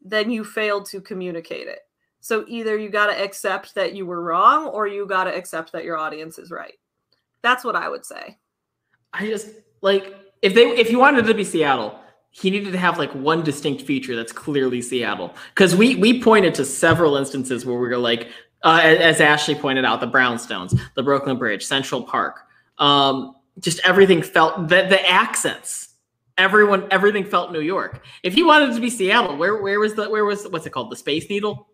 then 0.00 0.30
you 0.30 0.44
failed 0.44 0.86
to 0.86 1.00
communicate 1.00 1.66
it. 1.66 1.80
So 2.20 2.44
either 2.48 2.76
you 2.76 2.88
got 2.88 3.06
to 3.06 3.22
accept 3.22 3.74
that 3.74 3.94
you 3.94 4.06
were 4.06 4.22
wrong 4.22 4.66
or 4.66 4.86
you 4.86 5.06
got 5.06 5.24
to 5.24 5.36
accept 5.36 5.72
that 5.72 5.84
your 5.84 5.96
audience 5.96 6.38
is 6.38 6.50
right. 6.50 6.74
That's 7.42 7.64
what 7.64 7.76
I 7.76 7.88
would 7.88 8.04
say. 8.04 8.38
I 9.12 9.26
just 9.26 9.48
like 9.80 10.14
if 10.42 10.54
they 10.54 10.68
if 10.76 10.90
you 10.90 10.98
wanted 10.98 11.26
to 11.26 11.34
be 11.34 11.44
Seattle, 11.44 11.98
he 12.30 12.50
needed 12.50 12.72
to 12.72 12.78
have 12.78 12.98
like 12.98 13.12
one 13.12 13.42
distinct 13.42 13.82
feature 13.82 14.16
that's 14.16 14.32
clearly 14.32 14.82
Seattle. 14.82 15.34
Because 15.54 15.74
we 15.76 15.94
we 15.96 16.20
pointed 16.20 16.54
to 16.56 16.64
several 16.64 17.16
instances 17.16 17.64
where 17.64 17.78
we 17.78 17.88
were 17.88 17.96
like, 17.96 18.28
uh, 18.62 18.80
as, 18.82 18.98
as 18.98 19.20
Ashley 19.20 19.54
pointed 19.54 19.84
out, 19.84 20.00
the 20.00 20.08
brownstones, 20.08 20.78
the 20.94 21.02
Brooklyn 21.02 21.38
Bridge, 21.38 21.64
Central 21.64 22.02
Park, 22.02 22.40
um, 22.78 23.34
just 23.60 23.80
everything 23.84 24.22
felt 24.22 24.68
the 24.68 24.86
the 24.88 25.08
accents. 25.08 25.94
Everyone, 26.38 26.86
everything 26.90 27.24
felt 27.24 27.50
New 27.50 27.60
York. 27.60 28.04
If 28.22 28.34
he 28.34 28.42
wanted 28.42 28.74
to 28.74 28.80
be 28.80 28.90
Seattle, 28.90 29.36
where 29.36 29.62
where 29.62 29.80
was 29.80 29.94
the 29.94 30.10
where 30.10 30.24
was 30.24 30.46
what's 30.48 30.66
it 30.66 30.70
called 30.70 30.90
the 30.90 30.96
Space 30.96 31.30
Needle? 31.30 31.68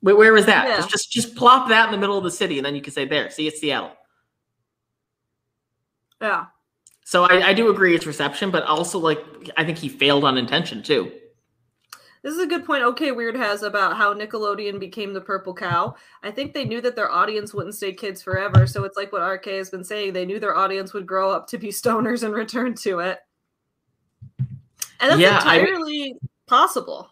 Where, 0.00 0.14
where 0.16 0.32
was 0.32 0.44
that? 0.46 0.68
Yeah. 0.68 0.76
Just, 0.76 0.90
just 0.90 1.12
just 1.12 1.34
plop 1.34 1.68
that 1.68 1.86
in 1.86 1.92
the 1.92 1.98
middle 1.98 2.18
of 2.18 2.24
the 2.24 2.30
city, 2.30 2.58
and 2.58 2.66
then 2.66 2.74
you 2.74 2.82
can 2.82 2.92
say 2.92 3.06
there. 3.06 3.30
See, 3.30 3.46
it's 3.46 3.60
Seattle. 3.60 3.92
Yeah. 6.20 6.46
So 7.04 7.24
I, 7.24 7.48
I 7.48 7.52
do 7.54 7.70
agree 7.70 7.94
it's 7.94 8.06
reception, 8.06 8.50
but 8.50 8.64
also 8.64 8.98
like 8.98 9.24
I 9.56 9.64
think 9.64 9.78
he 9.78 9.88
failed 9.88 10.24
on 10.24 10.36
intention 10.36 10.82
too. 10.82 11.12
This 12.26 12.34
is 12.34 12.40
a 12.40 12.46
good 12.48 12.64
point. 12.64 12.82
Okay, 12.82 13.12
Weird 13.12 13.36
has 13.36 13.62
about 13.62 13.96
how 13.96 14.12
Nickelodeon 14.12 14.80
became 14.80 15.12
the 15.12 15.20
purple 15.20 15.54
cow. 15.54 15.94
I 16.24 16.32
think 16.32 16.52
they 16.54 16.64
knew 16.64 16.80
that 16.80 16.96
their 16.96 17.08
audience 17.08 17.54
wouldn't 17.54 17.76
stay 17.76 17.92
kids 17.92 18.20
forever. 18.20 18.66
So 18.66 18.82
it's 18.82 18.96
like 18.96 19.12
what 19.12 19.22
RK 19.22 19.44
has 19.44 19.70
been 19.70 19.84
saying. 19.84 20.12
They 20.12 20.26
knew 20.26 20.40
their 20.40 20.56
audience 20.56 20.92
would 20.92 21.06
grow 21.06 21.30
up 21.30 21.46
to 21.46 21.56
be 21.56 21.68
stoners 21.72 22.24
and 22.24 22.34
return 22.34 22.74
to 22.78 22.98
it. 22.98 23.20
And 24.40 24.48
that's 25.12 25.20
Yeah, 25.20 25.40
I- 25.44 25.58
entirely 25.58 26.16
possible. 26.48 27.08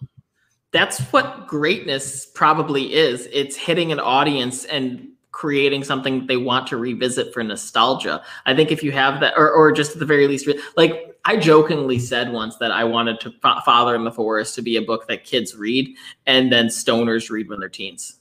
That's 0.73 0.99
what 1.13 1.47
greatness 1.47 2.27
probably 2.27 2.93
is. 2.93 3.29
It's 3.33 3.55
hitting 3.55 3.93
an 3.93 4.01
audience 4.01 4.65
and 4.65 5.11
creating 5.31 5.85
something 5.85 6.27
they 6.27 6.39
want 6.39 6.67
to 6.67 6.77
revisit 6.77 7.33
for 7.33 7.45
nostalgia. 7.45 8.21
I 8.47 8.57
think 8.57 8.73
if 8.73 8.83
you 8.83 8.91
have 8.91 9.21
that, 9.21 9.35
or, 9.37 9.49
or 9.49 9.71
just 9.71 9.93
at 9.93 10.01
the 10.01 10.07
very 10.07 10.27
least, 10.27 10.49
like 10.77 11.14
I 11.25 11.37
jokingly 11.37 11.99
said 11.99 12.33
once 12.33 12.57
that 12.59 12.71
I 12.71 12.85
wanted 12.85 13.19
to 13.21 13.31
Fa- 13.43 13.63
Father 13.65 13.95
in 13.95 14.05
the 14.05 14.13
Forest 14.13 14.55
to 14.57 14.63
be 14.63 14.77
a 14.77 14.83
book 14.83 15.07
that 15.09 15.25
kids 15.25 15.55
read 15.57 15.97
and 16.27 16.53
then 16.53 16.67
stoners 16.67 17.31
read 17.31 17.49
when 17.49 17.61
they're 17.61 17.69
teens. 17.69 18.21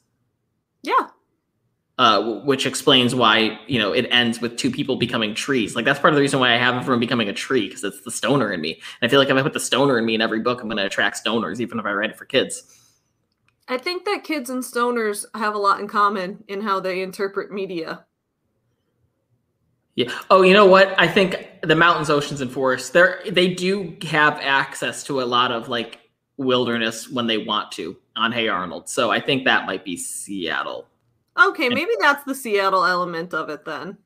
Yeah. 0.83 1.07
uh, 1.99 2.41
which 2.43 2.65
explains 2.65 3.13
why 3.13 3.59
you 3.67 3.77
know 3.79 3.91
it 3.93 4.07
ends 4.09 4.41
with 4.41 4.57
two 4.57 4.71
people 4.71 4.95
becoming 4.95 5.35
trees. 5.35 5.75
Like 5.75 5.85
that's 5.85 5.99
part 5.99 6.13
of 6.13 6.15
the 6.15 6.21
reason 6.21 6.39
why 6.39 6.53
I 6.53 6.57
have 6.57 6.75
everyone 6.75 6.99
becoming 6.99 7.29
a 7.29 7.33
tree 7.33 7.67
because 7.67 7.83
it's 7.83 8.01
the 8.01 8.11
stoner 8.11 8.51
in 8.51 8.61
me. 8.61 8.73
And 8.73 9.07
I 9.07 9.09
feel 9.09 9.19
like 9.19 9.29
if 9.29 9.35
I 9.37 9.41
put 9.43 9.53
the 9.53 9.59
stoner 9.59 9.99
in 9.99 10.05
me 10.05 10.15
in 10.15 10.21
every 10.21 10.39
book, 10.39 10.61
I'm 10.61 10.67
going 10.67 10.77
to 10.77 10.85
attract 10.85 11.23
stoners, 11.23 11.59
even 11.59 11.79
if 11.79 11.85
I 11.85 11.91
write 11.93 12.09
it 12.09 12.17
for 12.17 12.25
kids. 12.25 12.79
I 13.67 13.77
think 13.77 14.05
that 14.05 14.23
kids 14.23 14.49
and 14.49 14.63
stoners 14.63 15.25
have 15.35 15.55
a 15.55 15.59
lot 15.59 15.79
in 15.79 15.87
common 15.87 16.43
in 16.47 16.61
how 16.61 16.79
they 16.79 17.01
interpret 17.01 17.51
media. 17.51 18.05
Yeah. 19.95 20.11
Oh, 20.29 20.41
you 20.41 20.53
know 20.53 20.65
what? 20.65 20.93
I 20.99 21.07
think 21.07 21.47
the 21.61 21.75
mountains, 21.75 22.09
oceans, 22.09 22.41
and 22.41 22.51
forests. 22.51 22.89
They 22.89 23.29
they 23.29 23.53
do 23.53 23.95
have 24.03 24.39
access 24.41 25.03
to 25.05 25.21
a 25.21 25.25
lot 25.25 25.51
of 25.51 25.69
like 25.69 25.99
wilderness 26.37 27.09
when 27.09 27.27
they 27.27 27.37
want 27.37 27.71
to 27.73 27.95
on 28.15 28.31
Hey 28.31 28.47
Arnold. 28.47 28.89
So 28.89 29.11
I 29.11 29.19
think 29.19 29.45
that 29.45 29.65
might 29.65 29.85
be 29.85 29.95
Seattle. 29.95 30.87
Okay, 31.39 31.69
maybe 31.69 31.91
that's 31.99 32.23
the 32.23 32.35
Seattle 32.35 32.85
element 32.85 33.33
of 33.33 33.49
it 33.49 33.65
then. 33.65 33.97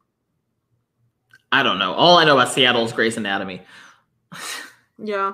I 1.51 1.63
don't 1.63 1.79
know. 1.79 1.93
All 1.93 2.17
I 2.17 2.25
know 2.25 2.38
about 2.38 2.51
Seattle 2.51 2.85
is 2.85 2.93
Grey's 2.93 3.17
Anatomy. 3.17 3.61
Yeah. 4.97 5.33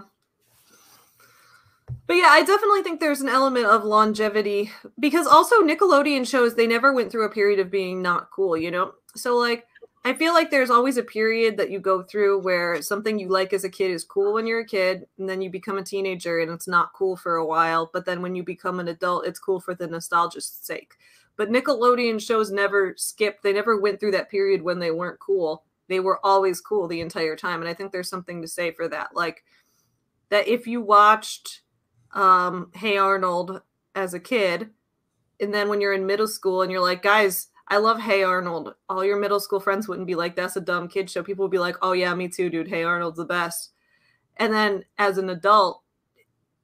But 2.05 2.15
yeah, 2.15 2.27
I 2.29 2.43
definitely 2.43 2.83
think 2.83 2.99
there's 2.99 3.21
an 3.21 3.29
element 3.29 3.65
of 3.65 3.85
longevity 3.85 4.71
because 4.99 5.25
also 5.25 5.61
Nickelodeon 5.61 6.27
shows 6.27 6.53
they 6.53 6.67
never 6.67 6.93
went 6.93 7.11
through 7.11 7.25
a 7.25 7.29
period 7.29 7.59
of 7.59 7.71
being 7.71 8.01
not 8.01 8.29
cool, 8.29 8.57
you 8.57 8.71
know? 8.71 8.93
So 9.15 9.37
like 9.37 9.65
I 10.05 10.13
feel 10.13 10.33
like 10.33 10.51
there's 10.51 10.69
always 10.69 10.97
a 10.97 11.03
period 11.03 11.55
that 11.57 11.71
you 11.71 11.79
go 11.79 12.03
through 12.03 12.41
where 12.41 12.81
something 12.81 13.17
you 13.17 13.29
like 13.29 13.53
as 13.53 13.63
a 13.63 13.69
kid 13.69 13.89
is 13.89 14.03
cool 14.03 14.33
when 14.33 14.45
you're 14.45 14.59
a 14.59 14.65
kid, 14.65 15.07
and 15.17 15.29
then 15.29 15.41
you 15.41 15.49
become 15.49 15.77
a 15.77 15.83
teenager 15.83 16.39
and 16.39 16.51
it's 16.51 16.67
not 16.67 16.91
cool 16.93 17.15
for 17.15 17.37
a 17.37 17.45
while, 17.45 17.89
but 17.93 18.05
then 18.05 18.21
when 18.21 18.35
you 18.35 18.43
become 18.43 18.81
an 18.81 18.89
adult, 18.89 19.25
it's 19.25 19.39
cool 19.39 19.61
for 19.61 19.73
the 19.73 19.87
nostalgia's 19.87 20.45
sake. 20.45 20.95
But 21.37 21.49
Nickelodeon 21.49 22.21
shows 22.21 22.51
never 22.51 22.93
skipped, 22.97 23.43
they 23.43 23.53
never 23.53 23.79
went 23.79 23.99
through 23.99 24.11
that 24.11 24.29
period 24.29 24.61
when 24.61 24.79
they 24.79 24.91
weren't 24.91 25.19
cool. 25.19 25.63
They 25.87 26.01
were 26.01 26.19
always 26.23 26.59
cool 26.59 26.87
the 26.87 27.01
entire 27.01 27.35
time. 27.35 27.61
And 27.61 27.69
I 27.69 27.73
think 27.73 27.91
there's 27.91 28.09
something 28.09 28.41
to 28.41 28.47
say 28.47 28.71
for 28.71 28.87
that. 28.89 29.15
Like 29.15 29.43
that 30.29 30.47
if 30.47 30.67
you 30.67 30.81
watched 30.81 31.61
um 32.11 32.71
Hey 32.75 32.97
Arnold 32.97 33.61
as 33.95 34.13
a 34.13 34.19
kid, 34.19 34.69
and 35.39 35.53
then 35.53 35.69
when 35.69 35.81
you're 35.81 35.93
in 35.93 36.05
middle 36.05 36.27
school 36.27 36.61
and 36.61 36.71
you're 36.71 36.81
like, 36.81 37.01
guys, 37.01 37.47
I 37.73 37.77
love 37.77 37.99
Hey 37.99 38.21
Arnold. 38.21 38.75
All 38.87 39.03
your 39.03 39.17
middle 39.17 39.39
school 39.39 39.59
friends 39.59 39.87
wouldn't 39.87 40.05
be 40.05 40.13
like, 40.13 40.35
that's 40.35 40.57
a 40.57 40.61
dumb 40.61 40.87
kid 40.87 41.09
show. 41.09 41.23
People 41.23 41.45
would 41.45 41.51
be 41.51 41.57
like, 41.57 41.75
oh 41.81 41.93
yeah, 41.93 42.13
me 42.13 42.27
too, 42.27 42.47
dude. 42.47 42.67
Hey 42.67 42.83
Arnold's 42.83 43.17
the 43.17 43.25
best. 43.25 43.71
And 44.37 44.53
then 44.53 44.85
as 44.99 45.17
an 45.17 45.31
adult, 45.31 45.81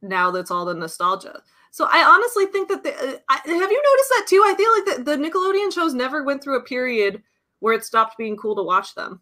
now 0.03 0.30
that's 0.30 0.51
all 0.51 0.66
the 0.66 0.76
nostalgia. 0.76 1.41
So 1.72 1.88
I 1.91 2.03
honestly 2.03 2.45
think 2.45 2.70
that 2.70 2.84
the, 2.84 2.93
uh, 2.93 3.18
I, 3.28 3.38
have 3.38 3.72
you 3.72 3.84
noticed 3.91 4.10
that 4.10 4.26
too? 4.30 4.43
I 4.45 4.53
feel 4.53 4.72
like 4.72 5.03
the, 5.03 5.16
the 5.16 5.30
Nickelodeon 5.30 5.74
shows 5.74 5.95
never 5.95 6.24
went 6.24 6.43
through 6.43 6.57
a 6.60 6.64
period 6.64 7.24
where 7.57 7.74
it 7.74 7.84
stopped 7.84 8.16
being 8.16 8.38
cool 8.38 8.55
to 8.55 8.62
watch 8.62 8.93
them. 8.93 9.20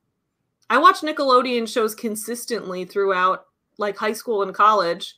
I 0.70 0.80
watched 0.80 1.04
Nickelodeon 1.04 1.72
shows 1.72 1.96
consistently 1.96 2.84
throughout 2.84 3.46
like 3.78 3.96
high 3.96 4.12
school 4.12 4.44
and 4.44 4.54
college 4.54 5.16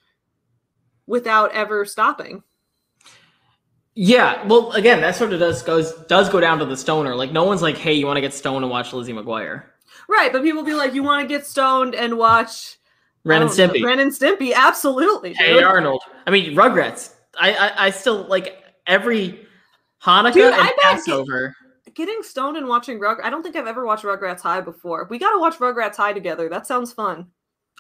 without 1.08 1.52
ever 1.52 1.84
stopping. 1.84 2.44
Yeah, 4.02 4.48
well, 4.48 4.72
again, 4.72 5.02
that 5.02 5.18
sort 5.18 5.34
of 5.34 5.42
does 5.42 5.62
goes 5.62 5.92
does 6.06 6.30
go 6.30 6.40
down 6.40 6.58
to 6.60 6.66
the 6.66 6.78
stoner. 6.78 7.16
Like, 7.16 7.34
no 7.34 7.44
one's 7.44 7.62
like, 7.62 7.78
"Hey, 7.78 7.92
you 7.92 8.06
want 8.06 8.16
to 8.16 8.22
get 8.22 8.34
stoned 8.34 8.64
and 8.64 8.72
watch 8.72 8.94
Lizzie 8.94 9.12
McGuire?" 9.12 9.64
Right, 10.08 10.32
but 10.32 10.42
people 10.42 10.64
be 10.64 10.74
like, 10.74 10.94
you 10.94 11.04
want 11.04 11.22
to 11.22 11.28
get 11.28 11.46
stoned 11.46 11.94
and 11.96 12.18
watch 12.18 12.78
Ren 13.26 13.42
I 13.42 13.46
and 13.48 13.54
don't 13.58 13.68
know, 13.68 13.74
Stimpy. 13.74 13.84
Ren 13.84 14.00
and 14.00 14.10
Stimpy, 14.10 14.54
absolutely. 14.54 15.34
hey 15.34 15.52
dude. 15.52 15.64
Arnold. 15.64 16.02
I 16.26 16.32
mean, 16.32 16.56
Rugrats. 16.56 17.14
I, 17.38 17.54
I 17.54 17.88
I 17.88 17.90
still 17.90 18.24
like 18.30 18.64
every 18.88 19.46
Hanukkah 20.02 20.34
Dude, 20.34 20.54
and 20.54 20.56
I 20.56 20.68
bet- 20.68 20.78
Passover. 20.80 21.54
Getting 21.94 22.24
stoned 22.24 22.56
and 22.56 22.70
watching 22.70 23.02
Rug. 23.02 23.18
I 23.22 23.30
don't 23.30 23.44
think 23.44 23.58
I've 23.58 23.68
ever 23.68 23.86
watched 23.86 24.06
Rugrats 24.06 24.40
High 24.40 24.62
before. 24.62 25.08
We 25.10 25.20
got 25.20 25.32
to 25.32 25.40
watch 25.40 25.56
Rugrats 25.58 25.98
High 25.98 26.14
together. 26.14 26.48
That 26.48 26.66
sounds 26.66 26.94
fun. 26.94 27.28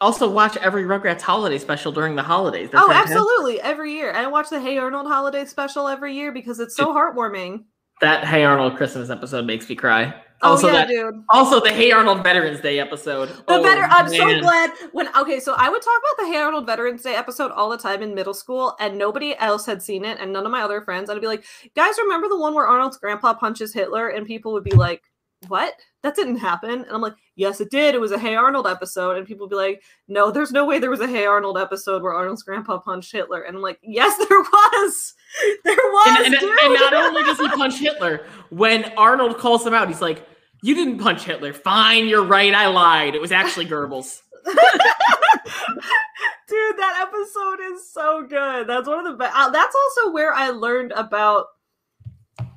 Also, 0.01 0.29
watch 0.29 0.55
every 0.57 0.83
Rugrats 0.83 1.21
holiday 1.21 1.57
special 1.57 1.91
during 1.91 2.15
the 2.15 2.23
holidays. 2.23 2.69
They're 2.71 2.79
oh, 2.81 2.87
fantastic. 2.87 3.17
absolutely, 3.17 3.61
every 3.61 3.93
year. 3.93 4.13
I 4.13 4.27
watch 4.27 4.49
the 4.49 4.59
Hey 4.61 4.77
Arnold 4.77 5.07
holiday 5.07 5.43
special 5.45 5.87
every 5.89 6.15
year 6.15 6.31
because 6.31 6.59
it's 6.59 6.75
so 6.75 6.93
heartwarming. 6.93 7.65
That 8.01 8.25
Hey 8.25 8.45
Arnold 8.45 8.77
Christmas 8.77 9.09
episode 9.09 9.45
makes 9.45 9.67
me 9.67 9.75
cry. 9.75 10.13
Oh 10.41 10.51
Also, 10.51 10.67
yeah, 10.67 10.73
that 10.73 10.87
dude. 10.87 11.15
also 11.27 11.59
the 11.59 11.69
Hey 11.69 11.91
Arnold 11.91 12.23
Veterans 12.23 12.61
Day 12.61 12.79
episode. 12.79 13.27
The 13.27 13.43
Oh, 13.49 13.61
better. 13.61 13.81
I'm 13.81 14.07
so 14.07 14.39
glad 14.39 14.71
when. 14.93 15.09
Okay, 15.17 15.41
so 15.41 15.53
I 15.57 15.67
would 15.67 15.81
talk 15.81 15.99
about 16.13 16.23
the 16.25 16.31
Hey 16.31 16.39
Arnold 16.39 16.65
Veterans 16.65 17.01
Day 17.03 17.15
episode 17.15 17.51
all 17.51 17.69
the 17.69 17.77
time 17.77 18.01
in 18.01 18.15
middle 18.15 18.33
school, 18.33 18.77
and 18.79 18.97
nobody 18.97 19.35
else 19.37 19.65
had 19.65 19.83
seen 19.83 20.05
it, 20.05 20.17
and 20.21 20.31
none 20.31 20.45
of 20.45 20.51
my 20.53 20.61
other 20.61 20.79
friends. 20.79 21.09
I'd 21.09 21.19
be 21.19 21.27
like, 21.27 21.43
"Guys, 21.75 21.95
remember 22.01 22.29
the 22.29 22.39
one 22.39 22.53
where 22.53 22.67
Arnold's 22.67 22.97
grandpa 22.97 23.33
punches 23.33 23.73
Hitler?" 23.73 24.07
And 24.07 24.25
people 24.25 24.53
would 24.53 24.63
be 24.63 24.71
like, 24.71 25.03
"What? 25.47 25.73
That 26.03 26.15
didn't 26.15 26.37
happen." 26.37 26.71
And 26.71 26.91
I'm 26.91 27.01
like, 27.01 27.15
"Yes, 27.35 27.61
it 27.61 27.71
did. 27.71 27.95
It 27.95 28.01
was 28.01 28.11
a 28.11 28.19
Hey 28.19 28.35
Arnold 28.35 28.67
episode." 28.67 29.17
And 29.17 29.25
people 29.25 29.47
be 29.47 29.55
like, 29.55 29.81
"No, 30.07 30.31
there's 30.31 30.51
no 30.51 30.65
way 30.65 30.79
there 30.79 30.89
was 30.89 30.99
a 30.99 31.07
Hey 31.07 31.25
Arnold 31.25 31.57
episode 31.57 32.01
where 32.01 32.13
Arnold's 32.13 32.43
grandpa 32.43 32.79
punched 32.79 33.11
Hitler." 33.11 33.41
And 33.41 33.55
I'm 33.55 33.61
like, 33.61 33.79
"Yes, 33.81 34.17
there 34.29 34.39
was. 34.39 35.13
There 35.63 35.75
was, 35.75 36.17
And, 36.25 36.33
and, 36.33 36.39
dude." 36.39 36.59
and 36.59 36.73
not 36.73 36.93
only 36.93 37.23
does 37.23 37.39
he 37.39 37.47
punch 37.49 37.79
Hitler, 37.79 38.25
when 38.49 38.85
Arnold 38.97 39.37
calls 39.37 39.65
him 39.65 39.73
out, 39.73 39.87
he's 39.87 40.01
like, 40.01 40.27
"You 40.61 40.75
didn't 40.75 40.99
punch 40.99 41.23
Hitler. 41.23 41.53
Fine, 41.53 42.07
you're 42.07 42.25
right. 42.25 42.53
I 42.53 42.67
lied. 42.67 43.15
It 43.15 43.21
was 43.21 43.31
actually 43.31 43.65
Goebbels." 43.65 44.21
Dude, 46.49 46.77
that 46.77 47.07
episode 47.07 47.59
is 47.73 47.91
so 47.91 48.25
good. 48.27 48.67
That's 48.67 48.87
one 48.87 49.05
of 49.05 49.11
the 49.11 49.17
best. 49.17 49.35
Uh, 49.35 49.49
that's 49.51 49.75
also 49.75 50.11
where 50.11 50.33
I 50.33 50.49
learned 50.49 50.91
about 50.93 51.45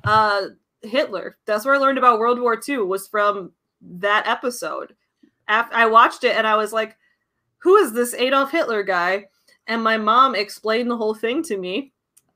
uh 0.05 0.47
Hitler. 0.83 1.37
That's 1.45 1.65
where 1.65 1.75
I 1.75 1.79
learned 1.79 1.97
about 1.97 2.19
World 2.19 2.39
War 2.39 2.59
II 2.67 2.79
was 2.79 3.07
from 3.07 3.51
that 3.81 4.27
episode. 4.27 4.95
After 5.47 5.75
I 5.75 5.85
watched 5.85 6.23
it 6.23 6.35
and 6.35 6.47
I 6.47 6.55
was 6.55 6.71
like, 6.73 6.97
"Who 7.59 7.75
is 7.77 7.93
this 7.93 8.13
Adolf 8.13 8.51
Hitler 8.51 8.83
guy?" 8.83 9.27
And 9.67 9.83
my 9.83 9.97
mom 9.97 10.35
explained 10.35 10.89
the 10.89 10.97
whole 10.97 11.15
thing 11.15 11.43
to 11.43 11.57
me, 11.57 11.93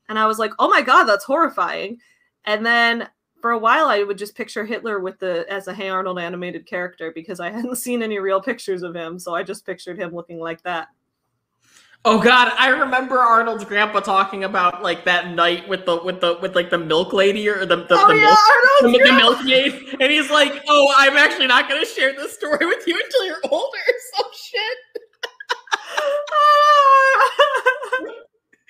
and 0.09 0.17
I 0.19 0.27
was 0.27 0.39
like, 0.39 0.51
"Oh 0.59 0.69
my 0.69 0.81
god, 0.81 1.05
that's 1.05 1.25
horrifying." 1.25 1.99
And 2.45 2.65
then 2.65 3.09
for 3.41 3.51
a 3.51 3.59
while 3.59 3.87
I 3.87 4.03
would 4.03 4.17
just 4.17 4.35
picture 4.35 4.65
Hitler 4.65 4.99
with 4.99 5.19
the 5.19 5.45
as 5.49 5.67
a 5.67 5.73
Hey 5.73 5.89
Arnold 5.89 6.19
animated 6.19 6.65
character 6.65 7.11
because 7.13 7.39
I 7.39 7.51
hadn't 7.51 7.75
seen 7.77 8.03
any 8.03 8.19
real 8.19 8.41
pictures 8.41 8.83
of 8.83 8.95
him, 8.95 9.19
so 9.19 9.35
I 9.35 9.43
just 9.43 9.65
pictured 9.65 9.99
him 9.99 10.13
looking 10.13 10.39
like 10.39 10.61
that. 10.63 10.89
Oh 12.09 12.21
God, 12.21 12.53
I 12.57 12.69
remember 12.69 13.19
Arnold's 13.19 13.65
grandpa 13.65 13.99
talking 13.99 14.45
about 14.45 14.81
like 14.81 15.03
that 15.03 15.31
night 15.31 15.67
with 15.67 15.85
the 15.85 16.01
with 16.01 16.21
the 16.21 16.37
with 16.41 16.55
like 16.55 16.69
the 16.69 16.77
milk 16.77 17.11
lady 17.11 17.49
or 17.49 17.65
the 17.65 17.75
the, 17.75 17.85
oh 17.91 18.07
the 18.07 18.15
yeah, 18.15 18.21
milk 18.21 18.39
the, 18.39 18.87
Arnold's 18.87 18.97
the 18.97 19.03
grandpa- 19.03 19.17
milkmaid, 19.17 19.73
and 19.99 20.09
he's 20.09 20.29
like, 20.31 20.63
"Oh, 20.69 20.93
I'm 20.97 21.17
actually 21.17 21.47
not 21.47 21.67
going 21.67 21.81
to 21.83 21.85
share 21.85 22.13
this 22.13 22.33
story 22.33 22.65
with 22.65 22.87
you 22.87 22.97
until 23.03 23.25
you're 23.25 23.41
older." 23.51 23.77
or 23.77 23.93
Some 24.15 24.31
shit. 24.33 24.77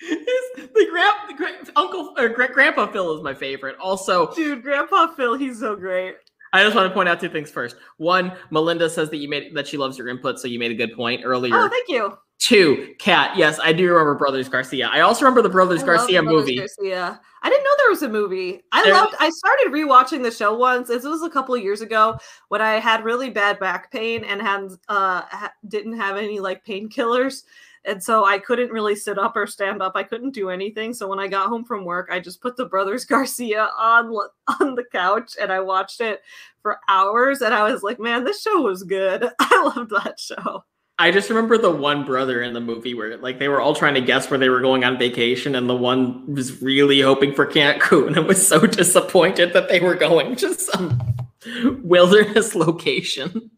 His- 0.00 0.66
the 0.74 0.86
grand 0.90 1.14
the 1.28 1.34
gra- 1.36 1.64
uncle 1.76 2.14
or 2.18 2.28
gra- 2.30 2.52
grandpa 2.52 2.88
Phil 2.90 3.16
is 3.16 3.22
my 3.22 3.34
favorite. 3.34 3.76
Also, 3.80 4.34
Dude, 4.34 4.64
Grandpa 4.64 5.14
Phil, 5.14 5.36
he's 5.36 5.60
so 5.60 5.76
great. 5.76 6.16
I 6.52 6.64
just 6.64 6.74
want 6.74 6.88
to 6.88 6.94
point 6.94 7.08
out 7.08 7.20
two 7.20 7.28
things 7.28 7.52
first. 7.52 7.76
One, 7.98 8.32
Melinda 8.50 8.90
says 8.90 9.10
that 9.10 9.18
you 9.18 9.28
made 9.28 9.54
that 9.54 9.68
she 9.68 9.76
loves 9.76 9.96
your 9.96 10.08
input, 10.08 10.40
so 10.40 10.48
you 10.48 10.58
made 10.58 10.72
a 10.72 10.74
good 10.74 10.92
point 10.94 11.20
earlier. 11.24 11.54
Oh, 11.54 11.68
thank 11.68 11.88
you. 11.88 12.18
Two, 12.38 12.94
Cat. 13.00 13.36
Yes, 13.36 13.58
I 13.58 13.72
do 13.72 13.88
remember 13.88 14.14
Brothers 14.14 14.48
Garcia. 14.48 14.88
I 14.92 15.00
also 15.00 15.22
remember 15.24 15.42
the 15.42 15.48
Brothers 15.48 15.82
I 15.82 15.86
Garcia 15.86 16.22
Brothers 16.22 16.40
movie. 16.40 16.56
Garcia. 16.58 17.20
I 17.42 17.48
didn't 17.50 17.64
know 17.64 17.70
there 17.78 17.90
was 17.90 18.02
a 18.02 18.08
movie. 18.08 18.62
I 18.72 18.84
There- 18.84 18.94
loved. 18.94 19.14
I 19.18 19.28
started 19.30 19.72
rewatching 19.72 20.22
the 20.22 20.30
show 20.30 20.56
once. 20.56 20.86
This 20.88 21.04
was 21.04 21.22
a 21.22 21.30
couple 21.30 21.54
of 21.56 21.62
years 21.62 21.80
ago 21.80 22.16
when 22.48 22.62
I 22.62 22.74
had 22.74 23.04
really 23.04 23.28
bad 23.30 23.58
back 23.58 23.90
pain 23.90 24.22
and 24.24 24.40
had 24.40 24.70
uh 24.88 25.22
ha- 25.28 25.52
didn't 25.66 25.98
have 25.98 26.16
any 26.16 26.38
like 26.38 26.64
painkillers, 26.64 27.42
and 27.84 28.02
so 28.02 28.24
I 28.24 28.38
couldn't 28.38 28.70
really 28.70 28.94
sit 28.94 29.18
up 29.18 29.36
or 29.36 29.46
stand 29.48 29.82
up. 29.82 29.92
I 29.96 30.04
couldn't 30.04 30.30
do 30.30 30.48
anything. 30.50 30.94
So 30.94 31.08
when 31.08 31.18
I 31.18 31.26
got 31.26 31.48
home 31.48 31.64
from 31.64 31.84
work, 31.84 32.08
I 32.10 32.20
just 32.20 32.40
put 32.40 32.56
the 32.56 32.66
Brothers 32.66 33.04
Garcia 33.04 33.68
on 33.76 34.14
on 34.60 34.76
the 34.76 34.84
couch 34.92 35.34
and 35.40 35.52
I 35.52 35.58
watched 35.58 36.00
it 36.00 36.22
for 36.62 36.78
hours. 36.88 37.42
And 37.42 37.52
I 37.52 37.70
was 37.70 37.82
like, 37.82 37.98
man, 37.98 38.22
this 38.24 38.42
show 38.42 38.62
was 38.62 38.84
good. 38.84 39.28
I 39.40 39.72
loved 39.76 39.90
that 39.90 40.20
show. 40.20 40.64
I 41.00 41.12
just 41.12 41.28
remember 41.28 41.56
the 41.58 41.70
one 41.70 42.04
brother 42.04 42.42
in 42.42 42.54
the 42.54 42.60
movie 42.60 42.92
where 42.94 43.16
like 43.18 43.38
they 43.38 43.48
were 43.48 43.60
all 43.60 43.74
trying 43.74 43.94
to 43.94 44.00
guess 44.00 44.28
where 44.30 44.38
they 44.38 44.48
were 44.48 44.60
going 44.60 44.82
on 44.84 44.98
vacation, 44.98 45.54
and 45.54 45.68
the 45.70 45.76
one 45.76 46.34
was 46.34 46.60
really 46.60 47.00
hoping 47.00 47.32
for 47.34 47.46
Cancun 47.46 48.16
and 48.16 48.26
was 48.26 48.44
so 48.46 48.66
disappointed 48.66 49.52
that 49.52 49.68
they 49.68 49.78
were 49.80 49.94
going 49.94 50.34
to 50.36 50.54
some 50.54 51.00
wilderness 51.84 52.54
location. 52.56 53.50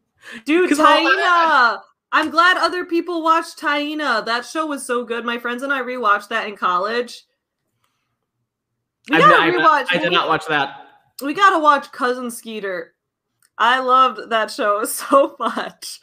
Dude, 0.45 0.71
Taina. 0.71 1.81
I'm 2.13 2.29
glad 2.31 2.57
other 2.57 2.85
people 2.85 3.23
watched 3.23 3.59
Taina. 3.59 4.25
That 4.27 4.45
show 4.45 4.67
was 4.67 4.85
so 4.85 5.05
good. 5.05 5.25
My 5.25 5.39
friends 5.39 5.63
and 5.63 5.73
I 5.73 5.81
rewatched 5.81 6.29
that 6.29 6.47
in 6.49 6.57
college. 6.57 7.23
We 9.09 9.17
gotta 9.19 9.31
not- 9.31 9.41
I've 9.41 9.55
not- 9.55 9.87
rewatch. 9.89 9.97
I 9.97 9.99
did 9.99 10.13
not 10.13 10.29
watch 10.29 10.47
that. 10.49 10.87
We 11.23 11.35
gotta 11.35 11.59
watch 11.59 11.91
Cousin 11.93 12.31
Skeeter. 12.31 12.95
I 13.57 13.81
loved 13.81 14.31
that 14.31 14.51
show 14.51 14.85
so 14.85 15.37
much. 15.41 16.01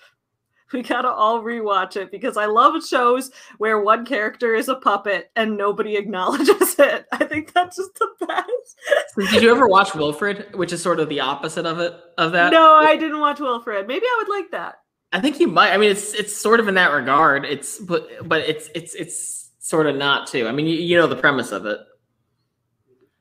We 0.74 0.84
gotta 0.84 1.10
all 1.10 1.42
rewatch 1.42 1.96
it 1.96 2.12
because 2.12 2.36
I 2.36 2.46
love 2.46 2.86
shows 2.86 3.32
where 3.58 3.80
one 3.80 4.06
character 4.06 4.54
is 4.54 4.68
a 4.68 4.76
puppet 4.76 5.32
and 5.36 5.58
nobody 5.58 5.96
acknowledges 5.98 6.78
it. 6.78 7.06
I 7.12 7.24
think 7.26 7.54
that's 7.54 7.78
just 7.78 7.94
the 7.96 8.10
best. 8.28 9.32
Did 9.32 9.44
you 9.44 9.52
ever 9.52 9.68
watch 9.68 9.96
Wilfred, 9.96 10.56
which 10.56 10.74
is 10.74 10.82
sort 10.82 11.00
of 11.00 11.10
the 11.10 11.22
opposite 11.22 11.66
of 11.66 11.80
it 11.80 11.94
of 12.18 12.34
that? 12.34 12.52
no, 12.52 12.74
I 12.74 12.98
didn't 12.98 13.20
watch 13.20 13.40
Wilfred. 13.40 13.88
Maybe 13.88 14.06
I 14.06 14.24
would 14.24 14.30
like 14.30 14.52
that. 14.52 14.80
I 15.14 15.22
think 15.22 15.40
you 15.40 15.48
might. 15.48 15.72
I 15.72 15.78
mean, 15.78 15.90
it's 15.90 16.14
it's 16.14 16.36
sort 16.36 16.60
of 16.60 16.68
in 16.68 16.76
that 16.76 16.92
regard. 16.92 17.46
It's 17.46 17.80
but 17.80 18.10
but 18.28 18.42
it's 18.42 18.70
it's 18.76 18.94
it's 18.96 19.52
sort 19.60 19.88
of 19.88 19.96
not 19.96 20.28
too. 20.28 20.48
I 20.48 20.52
mean, 20.52 20.66
you, 20.68 20.76
you 20.76 20.98
know 20.98 21.08
the 21.08 21.16
premise 21.16 21.52
of 21.52 21.66
it. 21.66 21.80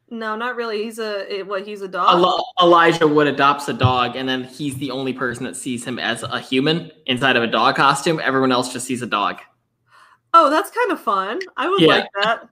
No, 0.09 0.37
not 0.37 0.55
really. 0.55 0.85
He's 0.85 1.01
a 1.01 1.43
what? 1.43 1.67
He's 1.67 1.83
a 1.83 1.89
dog. 1.89 2.25
Elijah 2.63 3.09
Wood 3.09 3.27
adopts 3.27 3.69
a 3.69 3.73
dog, 3.73 4.15
and 4.15 4.29
then 4.29 4.45
he's 4.45 4.77
the 4.77 4.91
only 4.93 5.13
person 5.13 5.45
that 5.45 5.57
sees 5.57 5.85
him 5.85 5.99
as 5.99 6.23
a 6.23 6.39
human 6.39 6.93
inside 7.07 7.37
of 7.37 7.43
a 7.43 7.47
dog 7.49 7.75
costume. 7.75 8.21
Everyone 8.23 8.53
else 8.53 8.73
just 8.73 8.87
sees 8.87 9.03
a 9.03 9.07
dog. 9.07 9.41
Oh, 10.33 10.49
that's 10.49 10.71
kind 10.71 10.93
of 10.93 11.01
fun. 11.01 11.41
I 11.57 11.69
would 11.69 11.81
Yeah. 11.81 11.89
like 11.89 12.09
that. 12.23 12.49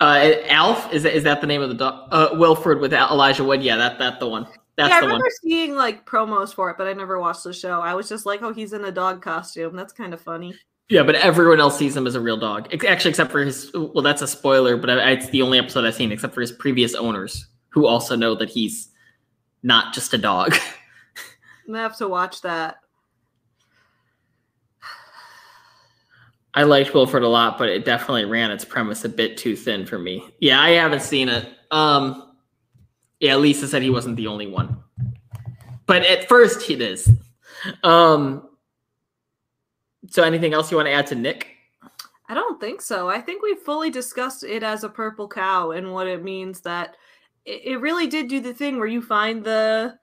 Uh, 0.00 0.32
Alf 0.48 0.92
is 0.92 1.04
that, 1.04 1.14
is 1.16 1.22
that 1.22 1.40
the 1.40 1.46
name 1.46 1.62
of 1.62 1.68
the 1.68 1.76
dog? 1.76 2.08
Uh, 2.10 2.30
Wilfred 2.32 2.80
with 2.80 2.92
Elijah 2.92 3.44
Wood. 3.44 3.62
Yeah, 3.62 3.76
that 3.76 3.98
that 3.98 4.20
the 4.20 4.28
one. 4.28 4.46
That's 4.76 4.90
yeah, 4.90 4.96
I 4.96 5.00
the 5.00 5.06
one. 5.06 5.12
remember 5.14 5.30
seeing 5.42 5.74
like 5.74 6.04
promos 6.04 6.52
for 6.52 6.70
it, 6.70 6.76
but 6.76 6.86
I 6.86 6.92
never 6.92 7.20
watched 7.20 7.44
the 7.44 7.52
show. 7.52 7.80
I 7.80 7.94
was 7.94 8.08
just 8.08 8.26
like, 8.26 8.42
oh, 8.42 8.52
he's 8.52 8.72
in 8.72 8.84
a 8.84 8.92
dog 8.92 9.22
costume. 9.22 9.76
That's 9.76 9.92
kind 9.92 10.12
of 10.12 10.20
funny. 10.20 10.54
Yeah, 10.88 11.02
but 11.02 11.14
everyone 11.14 11.60
else 11.60 11.78
sees 11.78 11.96
him 11.96 12.06
as 12.06 12.14
a 12.14 12.20
real 12.20 12.36
dog. 12.36 12.72
Actually, 12.84 13.10
except 13.10 13.32
for 13.32 13.40
his. 13.40 13.70
Well, 13.74 14.02
that's 14.02 14.22
a 14.22 14.26
spoiler, 14.26 14.76
but 14.76 14.90
I, 14.90 15.12
it's 15.12 15.30
the 15.30 15.42
only 15.42 15.58
episode 15.58 15.84
I've 15.84 15.94
seen, 15.94 16.12
except 16.12 16.34
for 16.34 16.40
his 16.40 16.52
previous 16.52 16.94
owners, 16.94 17.46
who 17.70 17.86
also 17.86 18.14
know 18.14 18.34
that 18.34 18.50
he's 18.50 18.90
not 19.62 19.94
just 19.94 20.12
a 20.12 20.18
dog. 20.18 20.54
I'm 21.68 21.74
have 21.74 21.96
to 21.98 22.08
watch 22.08 22.42
that. 22.42 22.78
I 26.54 26.64
liked 26.64 26.92
Wilfred 26.92 27.22
a 27.22 27.28
lot, 27.28 27.56
but 27.56 27.68
it 27.68 27.84
definitely 27.84 28.26
ran 28.26 28.50
its 28.50 28.64
premise 28.64 29.04
a 29.04 29.08
bit 29.08 29.38
too 29.38 29.56
thin 29.56 29.86
for 29.86 29.98
me. 29.98 30.22
Yeah, 30.38 30.60
I 30.60 30.70
haven't 30.70 31.00
seen 31.00 31.28
it. 31.28 31.48
Um, 31.70 32.34
yeah, 33.20 33.36
Lisa 33.36 33.66
said 33.66 33.80
he 33.82 33.88
wasn't 33.88 34.16
the 34.16 34.26
only 34.26 34.46
one, 34.46 34.76
but 35.86 36.02
at 36.02 36.28
first 36.28 36.68
it 36.68 36.82
is. 36.82 37.10
Um, 37.82 38.48
so 40.10 40.22
anything 40.22 40.52
else 40.54 40.70
you 40.70 40.76
want 40.76 40.86
to 40.86 40.92
add 40.92 41.06
to 41.08 41.14
Nick? 41.14 41.48
I 42.28 42.34
don't 42.34 42.60
think 42.60 42.80
so. 42.80 43.08
I 43.08 43.20
think 43.20 43.42
we 43.42 43.54
fully 43.54 43.90
discussed 43.90 44.44
it 44.44 44.62
as 44.62 44.84
a 44.84 44.88
purple 44.88 45.28
cow 45.28 45.72
and 45.72 45.92
what 45.92 46.06
it 46.06 46.22
means 46.22 46.60
that 46.62 46.96
it, 47.44 47.80
really 47.80 48.06
did 48.06 48.28
do 48.28 48.40
the 48.40 48.54
thing 48.54 48.78
where 48.78 48.86
you 48.86 49.02
find 49.02 49.44
the 49.44 49.98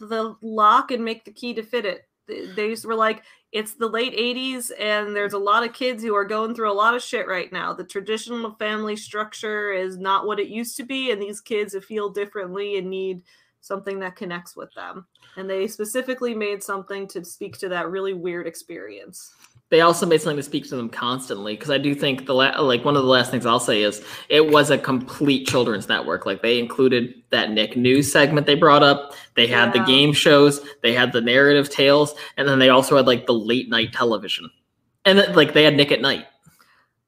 the 0.00 0.34
lock 0.42 0.90
and 0.90 1.04
make 1.04 1.24
the 1.24 1.32
key 1.32 1.54
to 1.54 1.62
fit 1.62 1.84
it. 1.84 2.08
They- 2.26 2.46
They 2.46 2.70
just 2.70 2.84
were 2.84 2.96
like, 2.96 3.22
it's 3.52 3.74
the 3.74 3.88
late 3.88 4.12
80s 4.14 4.72
and 4.72 5.14
there's 5.14 5.34
a 5.34 5.38
lot 5.38 5.64
of 5.64 5.72
kids 5.72 6.02
who 6.02 6.14
are 6.16 6.24
going 6.24 6.54
through 6.54 6.70
a 6.70 6.74
lot 6.74 6.94
of 6.96 7.02
shit 7.02 7.28
right 7.28 7.52
now. 7.52 7.72
The 7.72 7.84
traditional 7.84 8.56
family 8.56 8.96
structure 8.96 9.72
is 9.72 9.96
not 9.96 10.26
what 10.26 10.40
it 10.40 10.48
used 10.48 10.76
to 10.78 10.82
be, 10.82 11.12
and 11.12 11.22
these 11.22 11.40
kids 11.40 11.76
feel 11.86 12.10
differently 12.10 12.76
and 12.76 12.90
need 12.90 13.22
something 13.64 13.98
that 13.98 14.14
connects 14.14 14.54
with 14.54 14.72
them. 14.74 15.06
And 15.36 15.48
they 15.48 15.66
specifically 15.66 16.34
made 16.34 16.62
something 16.62 17.08
to 17.08 17.24
speak 17.24 17.56
to 17.58 17.68
that 17.70 17.88
really 17.88 18.12
weird 18.12 18.46
experience. 18.46 19.34
They 19.70 19.80
also 19.80 20.04
made 20.04 20.20
something 20.20 20.36
to 20.36 20.42
speak 20.42 20.68
to 20.68 20.76
them 20.76 20.90
constantly 20.90 21.54
because 21.54 21.70
I 21.70 21.78
do 21.78 21.94
think 21.94 22.26
the 22.26 22.34
la- 22.34 22.60
like 22.60 22.84
one 22.84 22.94
of 22.94 23.02
the 23.02 23.08
last 23.08 23.30
things 23.30 23.46
I'll 23.46 23.58
say 23.58 23.82
is 23.82 24.04
it 24.28 24.50
was 24.50 24.70
a 24.70 24.76
complete 24.76 25.48
children's 25.48 25.88
network. 25.88 26.26
Like 26.26 26.42
they 26.42 26.58
included 26.58 27.14
that 27.30 27.50
Nick 27.50 27.74
News 27.74 28.12
segment 28.12 28.46
they 28.46 28.54
brought 28.54 28.82
up. 28.82 29.14
They 29.34 29.46
had 29.46 29.72
the 29.72 29.80
game 29.80 30.12
shows. 30.12 30.60
They 30.82 30.92
had 30.92 31.12
the 31.12 31.22
narrative 31.22 31.70
tales, 31.70 32.14
and 32.36 32.46
then 32.46 32.58
they 32.58 32.68
also 32.68 32.96
had 32.96 33.06
like 33.06 33.26
the 33.26 33.32
late 33.32 33.70
night 33.70 33.92
television, 33.94 34.50
and 35.06 35.18
then, 35.18 35.34
like 35.34 35.54
they 35.54 35.64
had 35.64 35.74
Nick 35.74 35.90
at 35.90 36.02
Night. 36.02 36.26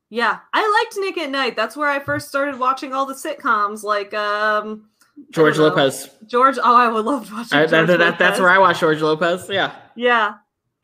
Yeah, 0.09 0.38
I 0.52 0.84
liked 0.84 0.96
Nick 0.98 1.18
at 1.18 1.30
Night. 1.30 1.54
That's 1.54 1.76
where 1.76 1.90
I 1.90 2.00
first 2.00 2.28
started 2.28 2.59
watching 2.59 2.94
all 2.94 3.07
the 3.07 3.14
sitcoms, 3.14 3.82
like 3.82 4.14
um 4.14 4.88
George. 5.30 5.58
Lopez. 5.58 6.08
George. 6.26 6.56
Oh, 6.62 6.76
I 6.76 6.88
would 6.88 7.04
love 7.04 7.30
watching. 7.32 7.58
Uh, 7.58 7.66
that, 7.66 7.86
George 7.86 7.98
that- 7.98 8.18
that's 8.18 8.20
Lopez. 8.20 8.40
where 8.40 8.50
I 8.50 8.58
watch 8.58 8.80
George 8.80 9.00
Lopez. 9.02 9.48
Yeah. 9.50 9.74
Yeah, 9.94 10.34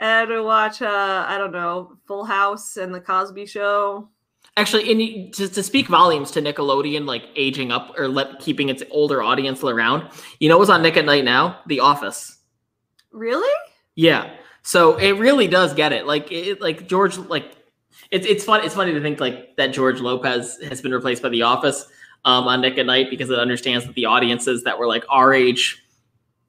and 0.01 0.29
to 0.29 0.43
watch 0.43 0.81
uh 0.83 1.25
I 1.29 1.37
don't 1.39 1.53
know 1.53 1.97
Full 2.07 2.25
House 2.25 2.77
and 2.77 2.95
the 2.95 3.01
Cosby 3.01 3.47
Show. 3.47 4.09
Actually, 4.57 4.91
and 4.91 5.01
you- 5.03 5.31
just 5.33 5.55
to 5.55 5.63
speak 5.63 5.87
volumes 5.89 6.31
to 6.33 6.41
Nickelodeon, 6.43 7.07
like 7.07 7.25
aging 7.37 7.73
up 7.73 7.95
or 7.99 8.09
let 8.09 8.39
keeping 8.41 8.69
its 8.69 8.83
older 8.91 9.23
audience 9.23 9.63
around. 9.63 10.09
You 10.41 10.49
know 10.49 10.59
what's 10.59 10.71
on 10.71 10.83
Nick 10.83 10.97
at 10.97 11.05
Night 11.05 11.25
now? 11.25 11.61
The 11.67 11.81
Office. 11.81 12.39
Really? 13.11 13.53
Yeah. 13.95 14.31
So 14.63 14.97
it 14.97 15.13
really 15.13 15.49
does 15.49 15.75
get 15.75 15.93
it. 15.93 16.07
Like 16.07 16.31
it 16.33 16.61
like 16.61 16.87
George 16.89 17.19
like 17.19 17.57
it's 18.11 18.27
it's 18.27 18.45
fun 18.45 18.65
it's 18.65 18.75
funny 18.75 18.93
to 18.95 19.01
think 19.01 19.21
like 19.21 19.57
that 19.57 19.69
George 19.75 20.01
Lopez 20.01 20.59
has 20.69 20.81
been 20.81 20.93
replaced 20.93 21.23
by 21.23 21.29
The 21.29 21.43
Office 21.43 21.87
um 22.25 22.47
on 22.47 22.61
Nick 22.61 22.79
at 22.79 22.87
Night 22.87 23.11
because 23.11 23.31
it 23.31 23.39
understands 23.39 23.87
that 23.87 23.95
the 23.95 24.07
audiences 24.07 24.65
that 24.65 24.79
were 24.79 24.87
like 24.87 25.05
our 25.09 25.33
age 25.33 25.85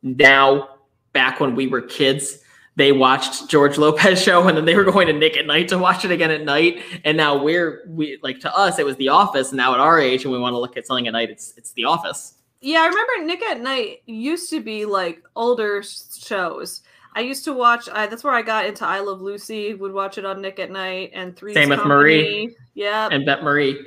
now 0.01 0.69
back 1.13 1.39
when 1.39 1.55
we 1.55 1.67
were 1.67 1.82
kids 1.82 2.39
they 2.76 2.91
watched 2.91 3.49
George 3.49 3.78
Lopez 3.78 4.21
show 4.24 4.47
and 4.47 4.57
then 4.57 4.65
they 4.65 4.76
were 4.76 4.84
going 4.84 5.07
to 5.07 5.13
Nick 5.13 5.38
at 5.38 5.45
Night 5.45 5.67
to 5.67 5.78
watch 5.78 6.05
it 6.05 6.11
again 6.11 6.32
at 6.32 6.43
night 6.43 6.82
and 7.03 7.15
now 7.17 7.41
we're 7.41 7.84
we 7.88 8.19
like 8.24 8.39
to 8.41 8.55
us 8.55 8.80
it 8.80 8.86
was 8.86 8.95
The 8.97 9.09
Office 9.09 9.50
and 9.50 9.58
now 9.58 9.74
at 9.74 9.79
our 9.79 10.00
age 10.00 10.24
and 10.24 10.33
we 10.33 10.39
want 10.39 10.54
to 10.54 10.59
look 10.59 10.78
at 10.78 10.87
something 10.87 11.08
at 11.08 11.13
night 11.13 11.29
it's 11.29 11.54
it's 11.58 11.71
The 11.74 11.86
Office. 11.86 12.36
Yeah, 12.63 12.79
I 12.79 12.87
remember 12.87 13.25
Nick 13.25 13.43
at 13.43 13.59
Night 13.59 14.04
used 14.05 14.50
to 14.51 14.62
be 14.62 14.86
like 14.86 15.21
older 15.36 15.83
shows. 15.83 16.82
I 17.13 17.20
used 17.20 17.43
to 17.43 17.51
watch. 17.51 17.89
I, 17.91 18.08
that's 18.08 18.24
where 18.24 18.33
I 18.33 18.41
got 18.41 18.66
into 18.66 18.87
I 18.87 19.01
Love 19.01 19.21
Lucy. 19.21 19.74
Would 19.74 19.91
watch 19.91 20.17
it 20.17 20.24
on 20.24 20.41
Nick 20.41 20.59
at 20.59 20.71
Night 20.71 21.12
and 21.13 21.36
Three. 21.36 21.54
Same 21.54 21.70
with 21.70 21.86
Marie. 21.86 22.55
Yeah, 22.74 23.09
And 23.12 23.25
Bet 23.25 23.43
Marie. 23.43 23.86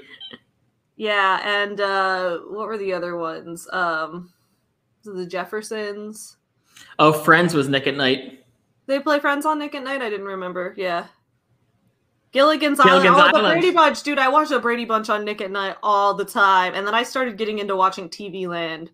Yeah, 0.97 1.62
and 1.62 1.81
uh 1.81 2.39
what 2.48 2.66
were 2.66 2.78
the 2.78 2.93
other 2.93 3.16
ones? 3.16 3.68
Um, 3.73 4.32
the 5.05 5.27
Jeffersons. 5.27 6.36
Oh, 6.98 7.12
Friends 7.12 7.55
was 7.55 7.68
Nick 7.68 7.86
at 7.86 7.97
Night. 7.97 8.44
They 8.86 9.01
play 9.01 9.18
Friends 9.18 9.47
on 9.47 9.59
Nick 9.59 9.74
at 9.74 9.85
Night. 9.85 10.02
I 10.02 10.10
didn't 10.10 10.27
remember. 10.27 10.74
Yeah. 10.77 11.06
Gilligan's, 12.32 12.78
Gilligan's 12.78 13.16
Island. 13.16 13.35
Oh, 13.35 13.39
the 13.39 13.47
Island. 13.47 13.60
Brady 13.60 13.74
Bunch, 13.74 14.02
dude! 14.02 14.18
I 14.18 14.28
watched 14.28 14.51
the 14.51 14.59
Brady 14.59 14.85
Bunch 14.85 15.09
on 15.09 15.24
Nick 15.24 15.40
at 15.40 15.51
Night 15.51 15.77
all 15.82 16.14
the 16.14 16.24
time, 16.24 16.74
and 16.74 16.86
then 16.86 16.94
I 16.94 17.02
started 17.02 17.39
getting 17.39 17.59
into 17.59 17.77
watching 17.77 18.09
TV 18.09 18.47
Land. 18.47 18.90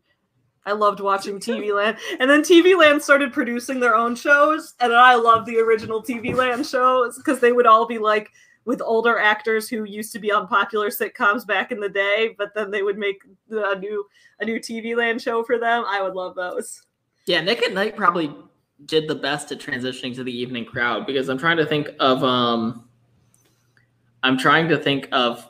I 0.64 0.72
loved 0.72 1.00
watching 1.00 1.40
TV 1.40 1.74
Land, 1.76 1.96
and 2.20 2.30
then 2.30 2.42
TV 2.42 2.78
Land 2.78 3.02
started 3.02 3.32
producing 3.32 3.80
their 3.80 3.96
own 3.96 4.14
shows, 4.14 4.74
and 4.80 4.92
I 4.92 5.16
loved 5.16 5.46
the 5.46 5.58
original 5.58 6.02
TV 6.02 6.34
Land 6.34 6.66
shows 6.66 7.16
because 7.16 7.40
they 7.40 7.52
would 7.52 7.66
all 7.66 7.86
be 7.86 7.98
like 7.98 8.30
with 8.64 8.80
older 8.80 9.18
actors 9.18 9.68
who 9.68 9.84
used 9.84 10.12
to 10.12 10.18
be 10.18 10.30
on 10.30 10.46
popular 10.46 10.88
sitcoms 10.88 11.46
back 11.46 11.72
in 11.72 11.80
the 11.80 11.88
day, 11.88 12.34
but 12.38 12.54
then 12.54 12.70
they 12.70 12.82
would 12.82 12.98
make 12.98 13.22
a 13.50 13.76
new 13.78 14.06
a 14.40 14.44
new 14.44 14.58
TV 14.58 14.96
Land 14.96 15.20
show 15.20 15.42
for 15.42 15.58
them. 15.58 15.84
I 15.86 16.00
would 16.02 16.14
love 16.14 16.34
those. 16.34 16.82
Yeah, 17.26 17.40
Nick 17.40 17.62
at 17.62 17.72
Night 17.72 17.96
probably 17.96 18.34
did 18.86 19.08
the 19.08 19.14
best 19.14 19.52
at 19.52 19.58
transitioning 19.58 20.14
to 20.14 20.24
the 20.24 20.36
evening 20.36 20.64
crowd 20.64 21.06
because 21.06 21.28
I'm 21.28 21.38
trying 21.38 21.56
to 21.58 21.66
think 21.66 21.90
of 22.00 22.22
um 22.22 22.88
I'm 24.22 24.38
trying 24.38 24.68
to 24.68 24.78
think 24.78 25.08
of 25.12 25.48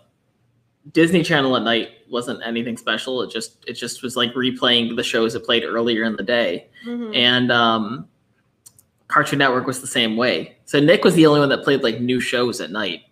Disney 0.92 1.22
Channel 1.22 1.56
at 1.56 1.62
night 1.62 1.90
wasn't 2.10 2.40
anything 2.44 2.76
special. 2.76 3.22
It 3.22 3.30
just 3.30 3.64
it 3.66 3.74
just 3.74 4.02
was 4.02 4.16
like 4.16 4.32
replaying 4.34 4.96
the 4.96 5.02
shows 5.02 5.34
it 5.34 5.44
played 5.44 5.64
earlier 5.64 6.04
in 6.04 6.16
the 6.16 6.22
day. 6.22 6.68
Mhm. 6.86 7.16
And 7.16 7.52
um 7.52 8.08
Cartoon 9.08 9.38
Network 9.38 9.66
was 9.66 9.80
the 9.80 9.86
same 9.86 10.16
way. 10.16 10.56
So 10.72 10.80
Nick 10.80 11.04
was 11.04 11.14
the 11.14 11.26
only 11.26 11.38
one 11.38 11.50
that 11.50 11.64
played 11.64 11.82
like 11.82 12.00
new 12.00 12.18
shows 12.18 12.62
at 12.62 12.70
night 12.70 13.02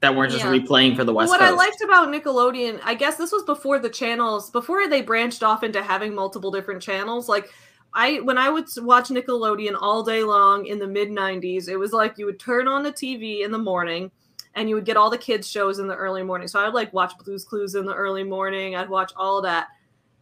that 0.00 0.16
weren't 0.16 0.32
just 0.32 0.42
Yeah. 0.42 0.52
replaying 0.52 0.96
for 0.96 1.04
the 1.04 1.12
West 1.12 1.28
what 1.28 1.40
Coast. 1.40 1.52
I 1.52 1.54
liked 1.54 1.82
about 1.82 2.08
Nickelodeon, 2.08 2.80
I 2.82 2.94
guess 2.94 3.16
this 3.16 3.30
was 3.30 3.42
before 3.42 3.78
the 3.78 3.90
channels, 3.90 4.48
before 4.48 4.88
they 4.88 5.02
branched 5.02 5.42
off 5.42 5.62
into 5.62 5.82
having 5.82 6.14
multiple 6.14 6.50
different 6.50 6.80
channels. 6.80 7.28
Like 7.28 7.52
I, 7.92 8.20
when 8.20 8.38
I 8.38 8.48
would 8.48 8.68
watch 8.78 9.10
Nickelodeon 9.10 9.76
all 9.78 10.02
day 10.02 10.24
long 10.24 10.64
in 10.64 10.78
the 10.78 10.86
mid 10.86 11.10
'90s, 11.10 11.68
it 11.68 11.76
was 11.76 11.92
like 11.92 12.16
you 12.16 12.24
would 12.24 12.40
turn 12.40 12.66
on 12.66 12.82
the 12.82 12.90
TV 12.90 13.42
in 13.42 13.50
the 13.50 13.58
morning, 13.58 14.10
and 14.54 14.66
you 14.66 14.74
would 14.74 14.86
get 14.86 14.96
all 14.96 15.10
the 15.10 15.18
kids 15.18 15.46
shows 15.46 15.78
in 15.78 15.86
the 15.86 15.94
early 15.94 16.22
morning. 16.22 16.48
So 16.48 16.58
I 16.58 16.64
would 16.64 16.72
like 16.72 16.90
watch 16.94 17.12
Blue's 17.22 17.44
Clues 17.44 17.74
in 17.74 17.84
the 17.84 17.94
early 17.94 18.24
morning. 18.24 18.76
I'd 18.76 18.88
watch 18.88 19.12
all 19.14 19.42
that, 19.42 19.66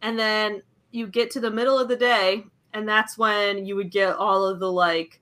and 0.03 0.19
then 0.19 0.63
you 0.91 1.07
get 1.07 1.31
to 1.31 1.39
the 1.39 1.49
middle 1.49 1.79
of 1.79 1.87
the 1.87 1.95
day, 1.95 2.45
and 2.75 2.89
that's 2.89 3.17
when 3.17 3.65
you 3.65 3.77
would 3.77 3.93
get 3.93 4.17
all 4.17 4.45
of 4.45 4.59
the 4.59 4.73
like 4.73 5.21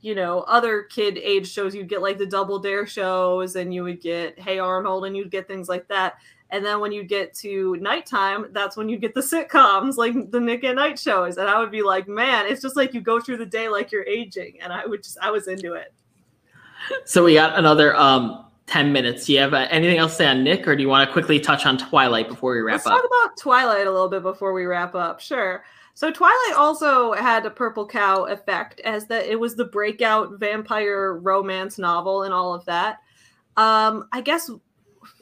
you 0.00 0.14
know, 0.14 0.40
other 0.40 0.82
kid 0.82 1.18
age 1.18 1.50
shows, 1.50 1.74
you'd 1.74 1.88
get 1.88 2.02
like 2.02 2.18
the 2.18 2.26
Double 2.26 2.58
Dare 2.58 2.86
shows 2.86 3.56
and 3.56 3.72
you 3.72 3.82
would 3.84 4.00
get 4.00 4.38
Hey 4.38 4.58
Arnold 4.58 5.04
and 5.04 5.16
you'd 5.16 5.30
get 5.30 5.46
things 5.46 5.68
like 5.68 5.86
that. 5.88 6.14
And 6.50 6.64
then 6.64 6.80
when 6.80 6.90
you 6.90 7.04
get 7.04 7.32
to 7.34 7.76
nighttime, 7.76 8.46
that's 8.52 8.76
when 8.76 8.88
you 8.88 8.98
get 8.98 9.14
the 9.14 9.20
sitcoms, 9.20 9.96
like 9.96 10.30
the 10.30 10.40
Nick 10.40 10.64
at 10.64 10.74
Night 10.74 10.98
shows. 10.98 11.36
And 11.36 11.48
I 11.48 11.60
would 11.60 11.70
be 11.70 11.82
like, 11.82 12.08
man, 12.08 12.46
it's 12.46 12.62
just 12.62 12.76
like 12.76 12.92
you 12.92 13.00
go 13.00 13.20
through 13.20 13.36
the 13.36 13.46
day 13.46 13.68
like 13.68 13.92
you're 13.92 14.06
aging. 14.06 14.58
And 14.60 14.72
I 14.72 14.86
would 14.86 15.02
just, 15.04 15.18
I 15.20 15.30
was 15.30 15.46
into 15.46 15.74
it. 15.74 15.92
So 17.04 17.24
we 17.24 17.34
got 17.34 17.58
another 17.58 17.94
um 17.94 18.46
10 18.70 18.92
minutes. 18.92 19.26
Do 19.26 19.32
you 19.32 19.40
have 19.40 19.52
uh, 19.52 19.66
anything 19.70 19.98
else 19.98 20.12
to 20.12 20.16
say 20.18 20.26
on 20.26 20.44
Nick, 20.44 20.66
or 20.68 20.76
do 20.76 20.82
you 20.82 20.88
want 20.88 21.06
to 21.08 21.12
quickly 21.12 21.40
touch 21.40 21.66
on 21.66 21.76
Twilight 21.76 22.28
before 22.28 22.54
we 22.54 22.60
wrap 22.60 22.74
Let's 22.74 22.86
up? 22.86 22.92
talk 22.92 23.04
about 23.04 23.36
Twilight 23.36 23.86
a 23.88 23.90
little 23.90 24.08
bit 24.08 24.22
before 24.22 24.52
we 24.52 24.64
wrap 24.64 24.94
up. 24.94 25.20
Sure. 25.20 25.64
So 26.00 26.10
Twilight 26.10 26.54
also 26.56 27.12
had 27.12 27.44
a 27.44 27.50
purple 27.50 27.86
cow 27.86 28.24
effect 28.24 28.80
as 28.86 29.04
that 29.08 29.26
it 29.26 29.38
was 29.38 29.54
the 29.54 29.66
breakout 29.66 30.40
vampire 30.40 31.18
romance 31.18 31.76
novel 31.76 32.22
and 32.22 32.32
all 32.32 32.54
of 32.54 32.64
that. 32.64 33.00
Um, 33.58 34.08
I 34.10 34.22
guess 34.22 34.50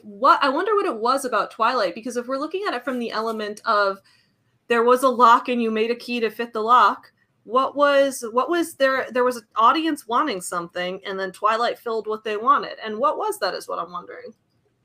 what 0.03 0.41
I 0.41 0.47
wonder 0.47 0.73
what 0.75 0.85
it 0.85 0.95
was 0.95 1.25
about 1.25 1.51
Twilight 1.51 1.95
because 1.95 2.15
if 2.15 2.27
we're 2.27 2.37
looking 2.37 2.63
at 2.65 2.73
it 2.73 2.85
from 2.85 2.97
the 2.97 3.11
element 3.11 3.59
of 3.65 3.97
there 4.69 4.85
was 4.85 5.03
a 5.03 5.09
lock 5.09 5.49
and 5.49 5.61
you 5.61 5.69
made 5.69 5.91
a 5.91 5.95
key 5.95 6.21
to 6.21 6.29
fit 6.29 6.53
the 6.53 6.61
lock, 6.61 7.11
what 7.43 7.75
was 7.75 8.23
what 8.31 8.49
was 8.49 8.75
there 8.75 9.05
there 9.11 9.25
was 9.25 9.35
an 9.35 9.47
audience 9.57 10.07
wanting 10.07 10.39
something 10.39 11.01
and 11.05 11.19
then 11.19 11.33
Twilight 11.33 11.77
filled 11.77 12.07
what 12.07 12.23
they 12.23 12.37
wanted. 12.37 12.77
And 12.81 12.97
what 12.97 13.17
was 13.17 13.37
that 13.39 13.53
is 13.53 13.67
what 13.67 13.79
I'm 13.79 13.91
wondering. 13.91 14.33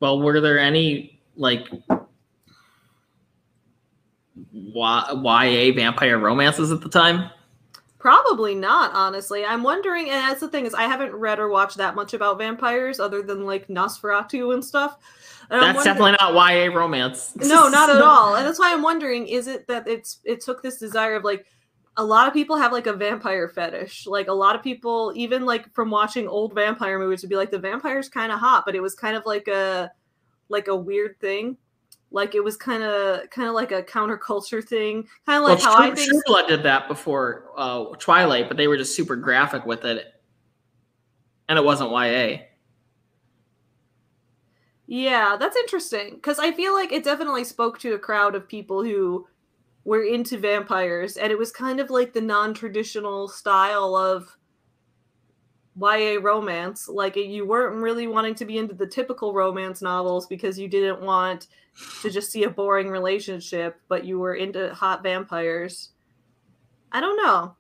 Well, 0.01 0.21
were 0.21 0.41
there 0.41 0.59
any 0.59 1.21
like 1.37 1.69
YA 4.53 5.73
vampire 5.75 6.19
romances 6.19 6.73
at 6.73 6.81
the 6.81 6.89
time? 6.89 7.31
Probably 7.99 8.55
not, 8.55 8.93
honestly. 8.93 9.45
I'm 9.45 9.63
wondering, 9.63 10.11
and 10.11 10.21
that's 10.21 10.41
the 10.41 10.49
thing 10.49 10.67
is, 10.67 10.75
I 10.75 10.83
haven't 10.83 11.15
read 11.15 11.39
or 11.39 11.49
watched 11.49 11.79
that 11.79 11.95
much 11.95 12.13
about 12.13 12.39
vampires 12.39 13.01
other 13.01 13.23
than 13.23 13.47
like 13.47 13.69
Nosferatu 13.69 14.53
and 14.53 14.63
stuff. 14.63 14.99
And 15.51 15.61
I'm 15.61 15.75
That's 15.75 15.85
definitely 15.85 16.17
not 16.21 16.35
YA 16.35 16.75
romance. 16.75 17.35
no, 17.37 17.69
not 17.69 17.91
at 17.91 18.03
all. 18.03 18.37
And 18.37 18.47
that's 18.47 18.59
why 18.59 18.73
I'm 18.73 18.83
wondering: 18.83 19.27
is 19.27 19.47
it 19.47 19.67
that 19.69 19.87
it's 19.89 20.19
it 20.25 20.41
took 20.41 20.63
this 20.63 20.79
desire 20.79 21.15
of 21.15 21.25
like 21.25 21.47
a 21.97 22.05
lot 22.05 22.27
of 22.27 22.35
people 22.35 22.57
have 22.57 22.73
like 22.73 22.87
a 22.87 22.93
vampire 22.93 23.49
fetish. 23.49 24.07
Like 24.07 24.29
a 24.29 24.33
lot 24.33 24.57
of 24.57 24.63
people, 24.63 25.13
even 25.15 25.45
like 25.45 25.73
from 25.73 25.91
watching 25.91 26.27
old 26.27 26.55
vampire 26.55 26.99
movies, 26.99 27.23
would 27.23 27.31
be 27.31 27.37
like 27.37 27.51
the 27.51 27.59
vampire's 27.59 28.09
kind 28.09 28.33
of 28.33 28.39
hot, 28.39 28.65
but 28.67 28.75
it 28.75 28.81
was 28.81 28.95
kind 28.95 29.17
of 29.17 29.25
like 29.27 29.49
a 29.49 29.91
like 30.49 30.69
a 30.69 30.77
weird 30.77 31.19
thing. 31.21 31.57
Like 32.15 32.37
it 32.37 32.45
was 32.45 32.57
kind 32.57 32.85
of 32.85 33.29
kind 33.31 33.49
of 33.49 33.55
like 33.55 33.73
a 33.73 33.83
counterculture 33.83 34.63
thing, 34.63 35.09
kind 35.27 35.43
of 35.43 35.49
like 35.49 35.59
well, 35.59 35.75
how 35.75 35.83
I 35.83 35.93
think 35.93 36.09
True 36.09 36.23
Blood 36.27 36.47
did 36.47 36.63
that 36.63 36.87
before 36.87 37.47
uh, 37.57 37.87
Twilight, 37.99 38.47
but 38.47 38.57
they 38.57 38.69
were 38.69 38.77
just 38.77 38.95
super 38.95 39.17
graphic 39.17 39.67
with 39.67 39.85
it, 39.85 40.07
and 41.49 41.59
it 41.59 41.65
wasn't 41.65 41.91
YA. 41.91 42.45
Yeah, 44.87 45.37
that's 45.41 45.57
interesting 45.57 46.15
because 46.15 46.39
I 46.39 46.53
feel 46.53 46.73
like 46.73 46.93
it 46.93 47.03
definitely 47.03 47.43
spoke 47.43 47.81
to 47.81 47.95
a 47.95 47.99
crowd 47.99 48.37
of 48.37 48.47
people 48.47 48.85
who 48.85 49.27
were 49.83 50.05
into 50.05 50.39
vampires, 50.39 51.17
and 51.17 51.33
it 51.33 51.39
was 51.39 51.51
kind 51.51 51.81
of 51.81 51.91
like 51.91 52.13
the 52.13 52.21
non-traditional 52.21 53.27
style 53.27 53.97
of 53.97 54.37
YA 55.77 56.21
romance. 56.23 56.87
Like 56.87 57.17
you 57.17 57.45
weren't 57.45 57.83
really 57.83 58.07
wanting 58.07 58.37
to 58.37 58.45
be 58.45 58.59
into 58.59 58.75
the 58.75 58.87
typical 58.87 59.35
romance 59.35 59.83
novels 59.83 60.29
because 60.29 60.61
you 60.61 60.69
didn't 60.69 61.03
want 61.03 61.49
to 62.03 62.11
just 62.11 62.31
see 62.31 62.45
a 62.45 62.51
boring 62.51 62.89
relationship, 62.89 63.81
but 63.89 64.05
you 64.05 64.19
were 64.19 64.35
into 64.35 64.73
hot 64.75 65.03
vampires. 65.03 65.91
I 66.93 67.01
don't 67.01 67.17
know. 67.17 67.57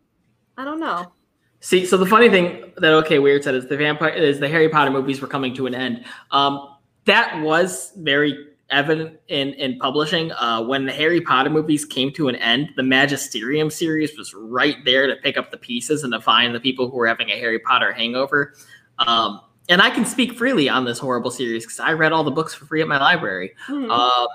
I 0.57 0.65
don't 0.65 0.81
know. 0.81 1.13
See, 1.61 1.87
so 1.87 1.97
the 1.97 2.07
funny 2.07 2.29
thing 2.29 2.73
that 2.77 2.93
okay, 2.93 3.19
weird 3.19 3.43
said 3.43 3.55
is 3.55 3.67
the 3.67 3.77
vampire 3.77 4.11
is 4.11 4.39
the 4.39 4.49
Harry 4.49 4.69
Potter 4.69 4.91
movies 4.91 5.21
were 5.21 5.27
coming 5.27 5.55
to 5.55 5.67
an 5.67 5.75
end. 5.75 6.05
Um, 6.31 6.77
that 7.07 7.41
was 7.41 7.93
very 7.97 8.49
evident 8.71 9.19
in 9.29 9.55
in 9.55 9.79
publishing. 9.79 10.31
Uh, 10.33 10.63
when 10.63 10.85
the 10.85 10.93
Harry 10.93 11.21
Potter 11.21 11.51
movies 11.51 11.85
came 11.85 12.13
to 12.13 12.29
an 12.29 12.37
end, 12.37 12.71
the 12.77 12.83
Magisterium 12.83 13.71
series 13.71 14.17
was 14.17 14.35
right 14.35 14.77
there 14.85 15.07
to 15.07 15.17
pick 15.17 15.37
up 15.37 15.51
the 15.51 15.57
pieces 15.57 16.05
and 16.05 16.13
to 16.13 16.21
find 16.21 16.55
the 16.55 16.61
people 16.61 16.91
who 16.91 16.97
were 16.97 17.07
having 17.07 17.31
a 17.31 17.39
Harry 17.39 17.59
Potter 17.59 17.93
hangover. 17.93 18.55
Um, 18.99 19.41
and 19.69 19.81
I 19.81 19.91
can 19.91 20.05
speak 20.05 20.35
freely 20.35 20.69
on 20.69 20.85
this 20.85 20.99
horrible 20.99 21.31
series 21.31 21.65
because 21.65 21.81
I 21.81 21.93
read 21.93 22.13
all 22.13 22.25
the 22.25 22.31
books 22.31 22.55
for 22.55 22.67
free 22.67 22.83
at 22.83 22.89
my 22.89 22.99
library. 22.99 23.55
Mhm. 23.69 23.89
Uh, 23.91 24.27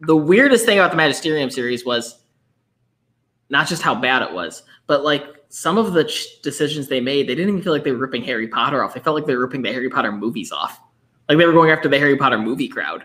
the 0.00 0.16
weirdest 0.16 0.64
thing 0.64 0.78
about 0.78 0.90
the 0.90 0.96
Magisterium 0.96 1.50
series 1.50 1.84
was 1.84 2.20
not 3.48 3.66
just 3.66 3.82
how 3.82 3.94
bad 3.94 4.22
it 4.22 4.32
was, 4.32 4.62
but 4.86 5.04
like 5.04 5.24
some 5.48 5.78
of 5.78 5.92
the 5.92 6.04
ch- 6.04 6.40
decisions 6.42 6.88
they 6.88 7.00
made, 7.00 7.28
they 7.28 7.34
didn't 7.34 7.48
even 7.50 7.62
feel 7.62 7.72
like 7.72 7.84
they 7.84 7.92
were 7.92 7.98
ripping 7.98 8.22
Harry 8.22 8.48
Potter 8.48 8.82
off. 8.82 8.94
They 8.94 9.00
felt 9.00 9.16
like 9.16 9.26
they 9.26 9.34
were 9.34 9.42
ripping 9.42 9.62
the 9.62 9.72
Harry 9.72 9.90
Potter 9.90 10.12
movies 10.12 10.52
off. 10.52 10.80
Like 11.28 11.38
they 11.38 11.46
were 11.46 11.52
going 11.52 11.70
after 11.70 11.88
the 11.88 11.98
Harry 11.98 12.16
Potter 12.16 12.38
movie 12.38 12.68
crowd. 12.68 13.04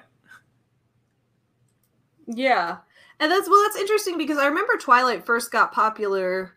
Yeah. 2.28 2.78
And 3.20 3.32
that's 3.32 3.50
well 3.50 3.64
that's 3.64 3.78
interesting 3.78 4.18
because 4.18 4.38
I 4.38 4.46
remember 4.48 4.78
Twilight 4.78 5.26
first 5.26 5.52
got 5.52 5.72
popular. 5.72 6.54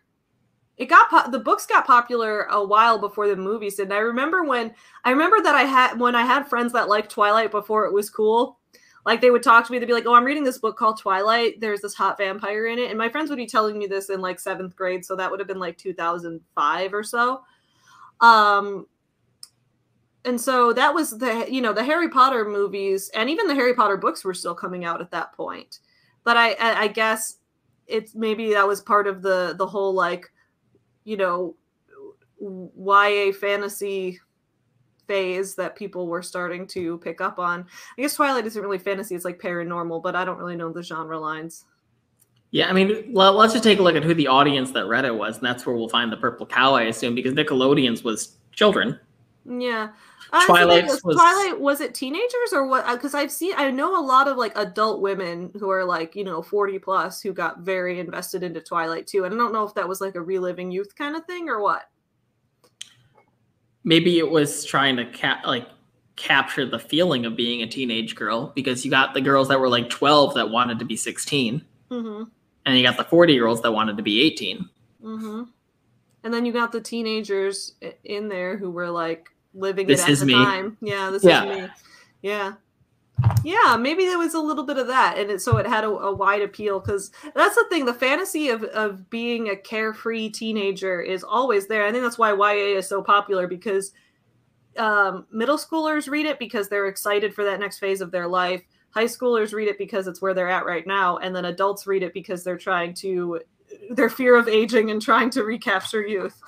It 0.79 0.87
got 0.87 1.09
po- 1.09 1.29
the 1.29 1.39
books 1.39 1.65
got 1.65 1.85
popular 1.85 2.43
a 2.43 2.65
while 2.65 2.97
before 2.97 3.27
the 3.27 3.35
movies 3.35 3.75
did. 3.75 3.83
And 3.83 3.93
I 3.93 3.99
remember 3.99 4.43
when 4.45 4.73
I 5.03 5.11
remember 5.11 5.41
that 5.43 5.53
I 5.53 5.63
had 5.63 5.99
when 5.99 6.15
I 6.15 6.23
had 6.23 6.47
friends 6.47 6.71
that 6.71 6.87
liked 6.87 7.11
Twilight 7.11 7.51
before 7.51 7.85
it 7.85 7.93
was 7.93 8.09
cool. 8.09 8.57
Like 9.05 9.19
they 9.19 9.29
would 9.29 9.43
talk 9.43 9.65
to 9.65 9.71
me, 9.71 9.79
they'd 9.79 9.85
be 9.85 9.93
like, 9.93 10.05
"Oh, 10.05 10.13
I'm 10.13 10.23
reading 10.23 10.43
this 10.43 10.57
book 10.57 10.77
called 10.77 10.99
Twilight. 10.99 11.59
There's 11.59 11.81
this 11.81 11.93
hot 11.93 12.17
vampire 12.17 12.67
in 12.67 12.79
it." 12.79 12.89
And 12.89 12.97
my 12.97 13.09
friends 13.09 13.29
would 13.29 13.37
be 13.37 13.45
telling 13.45 13.77
me 13.77 13.87
this 13.87 14.09
in 14.09 14.21
like 14.21 14.39
seventh 14.39 14.75
grade, 14.75 15.03
so 15.03 15.17
that 15.17 15.29
would 15.29 15.39
have 15.39 15.47
been 15.47 15.59
like 15.59 15.77
2005 15.77 16.93
or 16.93 17.03
so. 17.03 17.43
Um, 18.21 18.87
and 20.25 20.39
so 20.39 20.71
that 20.73 20.93
was 20.93 21.17
the 21.17 21.45
you 21.49 21.61
know 21.61 21.73
the 21.73 21.83
Harry 21.83 22.09
Potter 22.09 22.45
movies 22.45 23.09
and 23.13 23.29
even 23.29 23.47
the 23.47 23.55
Harry 23.55 23.73
Potter 23.73 23.97
books 23.97 24.23
were 24.23 24.33
still 24.33 24.55
coming 24.55 24.85
out 24.85 25.01
at 25.01 25.11
that 25.11 25.33
point. 25.33 25.79
But 26.23 26.37
I 26.37 26.55
I, 26.59 26.87
guess 26.87 27.37
it's 27.87 28.15
maybe 28.15 28.53
that 28.53 28.67
was 28.67 28.81
part 28.81 29.07
of 29.07 29.21
the 29.21 29.55
the 29.57 29.67
whole 29.67 29.93
like 29.93 30.29
you 31.03 31.17
know 31.17 31.55
YA 32.39 33.31
fantasy 33.33 34.19
phase 35.07 35.55
that 35.55 35.75
people 35.75 36.07
were 36.07 36.21
starting 36.21 36.67
to 36.67 36.99
pick 36.99 37.19
up 37.19 37.39
on. 37.39 37.65
I 37.97 38.01
guess 38.01 38.15
Twilight 38.15 38.45
isn't 38.45 38.61
really 38.61 38.77
fantasy; 38.77 39.15
it's 39.15 39.25
like 39.25 39.39
paranormal, 39.39 40.01
but 40.03 40.15
I 40.15 40.23
don't 40.25 40.37
really 40.37 40.55
know 40.55 40.71
the 40.71 40.83
genre 40.83 41.19
lines. 41.19 41.65
Yeah, 42.51 42.67
I 42.67 42.73
mean, 42.73 43.11
let's 43.13 43.53
just 43.53 43.63
take 43.63 43.77
a 43.77 43.83
look 43.83 43.95
at 43.95 44.03
who 44.03 44.15
the 44.15 44.27
audience 44.27 44.71
that 44.71 44.87
read 44.87 45.05
it 45.05 45.13
was, 45.13 45.37
and 45.37 45.45
that's 45.45 45.65
where 45.65 45.75
we'll 45.75 45.89
find 45.89 46.11
the 46.11 46.17
purple 46.17 46.47
cow, 46.47 46.73
I 46.73 46.83
assume, 46.83 47.13
because 47.13 47.33
Nickelodeon's 47.33 48.03
was 48.03 48.37
children. 48.51 48.99
Yeah. 49.45 49.89
Uh, 50.31 50.45
so 50.45 50.67
was, 50.67 51.03
was- 51.03 51.15
Twilight 51.15 51.59
was 51.59 51.81
it 51.81 51.93
teenagers 51.95 52.53
or 52.53 52.67
what? 52.67 52.85
Because 52.87 53.15
I've 53.15 53.31
seen 53.31 53.53
I 53.57 53.71
know 53.71 53.99
a 53.99 54.05
lot 54.05 54.27
of 54.27 54.37
like 54.37 54.55
adult 54.55 55.01
women 55.01 55.51
who 55.59 55.69
are 55.71 55.83
like 55.83 56.15
you 56.15 56.23
know 56.23 56.41
forty 56.41 56.77
plus 56.77 57.21
who 57.21 57.33
got 57.33 57.61
very 57.61 57.99
invested 57.99 58.43
into 58.43 58.61
Twilight 58.61 59.07
too, 59.07 59.25
and 59.25 59.33
I 59.33 59.37
don't 59.37 59.53
know 59.53 59.63
if 59.63 59.73
that 59.73 59.87
was 59.87 60.01
like 60.01 60.15
a 60.15 60.21
reliving 60.21 60.71
youth 60.71 60.95
kind 60.95 61.15
of 61.15 61.25
thing 61.25 61.49
or 61.49 61.61
what. 61.61 61.89
Maybe 63.83 64.19
it 64.19 64.29
was 64.29 64.65
trying 64.65 64.97
to 64.97 65.05
cap 65.05 65.45
like 65.45 65.67
capture 66.15 66.65
the 66.65 66.77
feeling 66.79 67.25
of 67.25 67.35
being 67.35 67.61
a 67.63 67.67
teenage 67.67 68.13
girl, 68.13 68.51
because 68.53 68.83
you 68.83 68.91
got 68.91 69.13
the 69.13 69.21
girls 69.21 69.47
that 69.47 69.59
were 69.59 69.69
like 69.69 69.89
twelve 69.89 70.35
that 70.35 70.49
wanted 70.49 70.77
to 70.79 70.85
be 70.85 70.95
sixteen, 70.95 71.63
Mm-hmm. 71.89 72.25
and 72.65 72.77
you 72.77 72.83
got 72.83 72.97
the 72.97 73.03
forty 73.05 73.33
year 73.33 73.47
olds 73.47 73.61
that 73.61 73.71
wanted 73.71 73.97
to 73.97 74.03
be 74.03 74.21
eighteen. 74.21 74.69
Mm-hmm. 75.03 75.43
And 76.23 76.33
then 76.33 76.45
you 76.45 76.51
got 76.51 76.73
the 76.73 76.81
teenagers 76.81 77.75
in 78.03 78.27
there 78.27 78.57
who 78.57 78.69
were 78.69 78.89
like 78.89 79.29
living 79.59 79.87
This 79.87 80.01
it 80.01 80.03
at 80.03 80.09
is 80.09 80.19
the 80.21 80.25
me. 80.27 80.33
time. 80.33 80.77
Yeah, 80.81 81.09
this 81.11 81.23
Yeah. 81.23 81.43
is 81.45 81.61
me. 81.61 81.67
Yeah. 82.21 82.53
Yeah, 83.43 83.75
maybe 83.77 84.05
there 84.05 84.17
was 84.17 84.33
a 84.33 84.39
little 84.39 84.63
bit 84.65 84.77
of 84.77 84.87
that, 84.87 85.17
and 85.17 85.29
it, 85.29 85.41
so 85.41 85.57
it 85.57 85.67
had 85.67 85.83
a, 85.83 85.89
a 85.89 86.13
wide 86.13 86.41
appeal 86.41 86.79
because 86.79 87.11
that's 87.35 87.55
the 87.55 87.65
thing. 87.69 87.85
The 87.85 87.93
fantasy 87.93 88.47
of 88.49 88.63
of 88.63 89.09
being 89.09 89.49
a 89.49 89.57
carefree 89.57 90.29
teenager 90.29 91.01
is 91.01 91.23
always 91.23 91.67
there. 91.67 91.85
I 91.85 91.91
think 91.91 92.03
that's 92.03 92.17
why 92.17 92.31
YA 92.31 92.77
is 92.77 92.87
so 92.87 93.01
popular 93.01 93.45
because 93.45 93.91
um, 94.77 95.25
middle 95.31 95.57
schoolers 95.57 96.07
read 96.09 96.25
it 96.25 96.39
because 96.39 96.69
they're 96.69 96.87
excited 96.87 97.33
for 97.33 97.43
that 97.43 97.59
next 97.59 97.79
phase 97.79 97.99
of 97.99 98.11
their 98.11 98.27
life. 98.27 98.61
High 98.91 99.05
schoolers 99.05 99.53
read 99.53 99.67
it 99.67 99.77
because 99.77 100.07
it's 100.07 100.21
where 100.21 100.33
they're 100.33 100.49
at 100.49 100.65
right 100.65 100.87
now, 100.87 101.17
and 101.17 101.35
then 101.35 101.43
adults 101.45 101.85
read 101.87 102.03
it 102.03 102.13
because 102.13 102.43
they're 102.45 102.57
trying 102.57 102.93
to 102.95 103.41
their 103.91 104.09
fear 104.09 104.35
of 104.35 104.47
aging 104.47 104.91
and 104.91 105.01
trying 105.01 105.29
to 105.31 105.43
recapture 105.43 106.01
youth. 106.05 106.41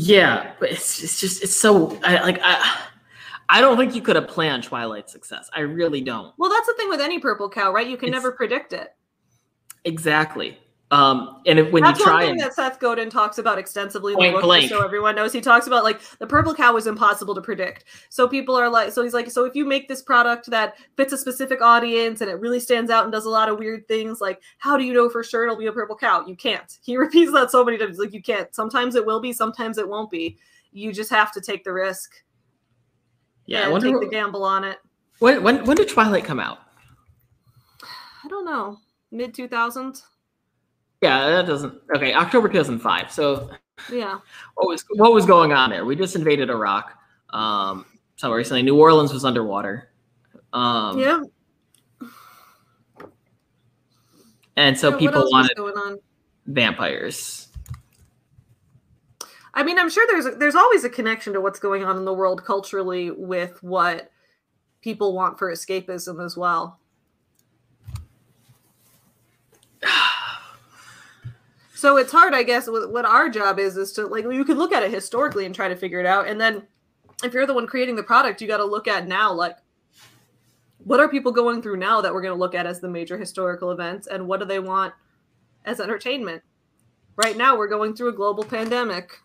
Yeah, 0.00 0.52
but 0.60 0.70
it's, 0.70 1.02
it's 1.02 1.18
just 1.20 1.42
it's 1.42 1.56
so 1.56 1.98
I, 2.04 2.22
like 2.22 2.38
I 2.42 2.84
I 3.48 3.60
don't 3.60 3.76
think 3.76 3.96
you 3.96 4.00
could 4.02 4.14
have 4.14 4.28
planned 4.28 4.62
Twilight's 4.62 5.10
success. 5.10 5.50
I 5.52 5.60
really 5.60 6.00
don't. 6.02 6.32
Well, 6.38 6.50
that's 6.50 6.66
the 6.68 6.74
thing 6.74 6.88
with 6.88 7.00
any 7.00 7.18
purple 7.18 7.48
cow, 7.50 7.72
right? 7.72 7.86
You 7.88 7.96
can 7.96 8.10
It's- 8.10 8.22
never 8.22 8.30
predict 8.30 8.72
it. 8.72 8.94
Exactly. 9.84 10.56
Um, 10.90 11.42
and 11.46 11.58
if, 11.58 11.70
when 11.70 11.82
That's 11.82 11.98
you 11.98 12.06
one 12.06 12.14
try 12.14 12.22
thing 12.22 12.30
and 12.32 12.40
that 12.40 12.54
Seth 12.54 12.80
Godin 12.80 13.10
talks 13.10 13.36
about 13.36 13.58
extensively 13.58 14.14
in 14.14 14.18
the 14.18 14.40
book, 14.40 14.62
so 14.68 14.82
everyone 14.82 15.16
knows. 15.16 15.34
He 15.34 15.42
talks 15.42 15.66
about 15.66 15.84
like 15.84 16.00
the 16.18 16.26
purple 16.26 16.54
cow 16.54 16.72
was 16.72 16.86
impossible 16.86 17.34
to 17.34 17.42
predict. 17.42 17.84
So 18.08 18.26
people 18.26 18.56
are 18.56 18.70
like, 18.70 18.92
so 18.92 19.02
he's 19.02 19.12
like, 19.12 19.30
so 19.30 19.44
if 19.44 19.54
you 19.54 19.66
make 19.66 19.86
this 19.86 20.00
product 20.00 20.50
that 20.50 20.76
fits 20.96 21.12
a 21.12 21.18
specific 21.18 21.60
audience 21.60 22.22
and 22.22 22.30
it 22.30 22.40
really 22.40 22.58
stands 22.58 22.90
out 22.90 23.04
and 23.04 23.12
does 23.12 23.26
a 23.26 23.30
lot 23.30 23.50
of 23.50 23.58
weird 23.58 23.86
things, 23.86 24.22
like 24.22 24.40
how 24.56 24.78
do 24.78 24.84
you 24.84 24.94
know 24.94 25.10
for 25.10 25.22
sure 25.22 25.44
it'll 25.44 25.58
be 25.58 25.66
a 25.66 25.72
purple 25.72 25.96
cow? 25.96 26.24
You 26.26 26.36
can't. 26.36 26.78
He 26.88 26.96
repeats 26.96 27.32
that 27.32 27.50
so 27.50 27.62
many 27.62 27.76
times. 27.76 27.98
Like 27.98 28.14
you 28.14 28.22
can't. 28.22 28.54
Sometimes 28.54 28.94
it 28.94 29.04
will 29.04 29.20
be, 29.20 29.34
sometimes 29.34 29.76
it 29.76 29.86
won't 29.86 30.10
be. 30.10 30.38
You 30.72 30.90
just 30.90 31.10
have 31.10 31.32
to 31.32 31.40
take 31.42 31.64
the 31.64 31.72
risk 31.72 32.22
yeah, 33.48 33.64
I 33.64 33.68
wonder 33.68 33.90
take 33.90 34.00
the 34.00 34.14
gamble 34.14 34.44
on 34.44 34.62
it. 34.62 34.78
when 35.20 35.42
when 35.42 35.64
when 35.64 35.76
did 35.76 35.88
Twilight 35.88 36.24
come 36.24 36.38
out? 36.38 36.58
I 37.82 38.28
don't 38.28 38.44
know. 38.44 38.76
Mid 39.10 39.32
two 39.32 39.48
thousands. 39.48 40.04
Yeah, 41.00 41.28
that 41.30 41.46
doesn't. 41.46 41.80
Okay, 41.94 42.12
October 42.12 42.48
2005. 42.48 43.12
So 43.12 43.50
Yeah. 43.90 44.18
what 44.54 44.68
was 44.68 44.84
what 44.96 45.12
was 45.12 45.26
going 45.26 45.52
on 45.52 45.70
there? 45.70 45.84
We 45.84 45.96
just 45.96 46.16
invaded 46.16 46.50
Iraq. 46.50 46.92
Um, 47.30 47.86
so 48.16 48.32
recently, 48.32 48.62
New 48.62 48.76
Orleans 48.78 49.12
was 49.12 49.24
underwater. 49.24 49.90
Um, 50.52 50.98
yeah. 50.98 51.20
and 54.56 54.76
so 54.76 54.90
Yeah, 54.90 54.96
people 54.96 55.28
wanted 55.30 56.00
vampires. 56.46 57.48
I 59.54 59.62
mean, 59.62 59.78
I'm 59.78 59.90
sure 59.90 60.06
there's 60.08 60.36
there's 60.38 60.54
always 60.54 60.84
a 60.84 60.90
connection 60.90 61.32
to 61.34 61.40
what's 61.40 61.58
going 61.58 61.84
on 61.84 61.96
in 61.96 62.04
the 62.04 62.12
world 62.14 62.44
culturally 62.44 63.10
with 63.10 63.62
what 63.62 64.10
people 64.80 65.14
want 65.14 65.38
for 65.38 65.52
escapism 65.52 66.24
as 66.24 66.36
well. 66.36 66.80
So 71.78 71.96
it's 71.96 72.10
hard, 72.10 72.34
I 72.34 72.42
guess. 72.42 72.68
What 72.68 72.90
what 72.90 73.04
our 73.04 73.28
job 73.28 73.60
is 73.60 73.76
is 73.76 73.92
to 73.92 74.08
like 74.08 74.24
you 74.24 74.44
can 74.44 74.58
look 74.58 74.72
at 74.72 74.82
it 74.82 74.90
historically 74.90 75.46
and 75.46 75.54
try 75.54 75.68
to 75.68 75.76
figure 75.76 76.00
it 76.00 76.06
out, 76.06 76.26
and 76.26 76.40
then 76.40 76.66
if 77.22 77.32
you're 77.32 77.46
the 77.46 77.54
one 77.54 77.68
creating 77.68 77.94
the 77.94 78.02
product, 78.02 78.42
you 78.42 78.48
got 78.48 78.56
to 78.56 78.64
look 78.64 78.88
at 78.88 79.06
now, 79.06 79.32
like 79.32 79.58
what 80.78 80.98
are 80.98 81.08
people 81.08 81.30
going 81.30 81.62
through 81.62 81.76
now 81.76 82.00
that 82.00 82.12
we're 82.12 82.20
going 82.20 82.34
to 82.34 82.38
look 82.38 82.56
at 82.56 82.66
as 82.66 82.80
the 82.80 82.88
major 82.88 83.16
historical 83.16 83.70
events, 83.70 84.08
and 84.08 84.26
what 84.26 84.40
do 84.40 84.46
they 84.46 84.58
want 84.58 84.92
as 85.64 85.78
entertainment? 85.78 86.42
Right 87.14 87.36
now, 87.36 87.56
we're 87.56 87.68
going 87.68 87.94
through 87.94 88.08
a 88.08 88.12
global 88.12 88.42
pandemic. 88.42 89.20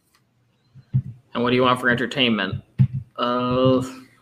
And 1.34 1.42
what 1.42 1.50
do 1.50 1.56
you 1.56 1.64
want 1.64 1.80
for 1.80 1.90
entertainment? 1.90 2.64
Uh, 3.16 3.82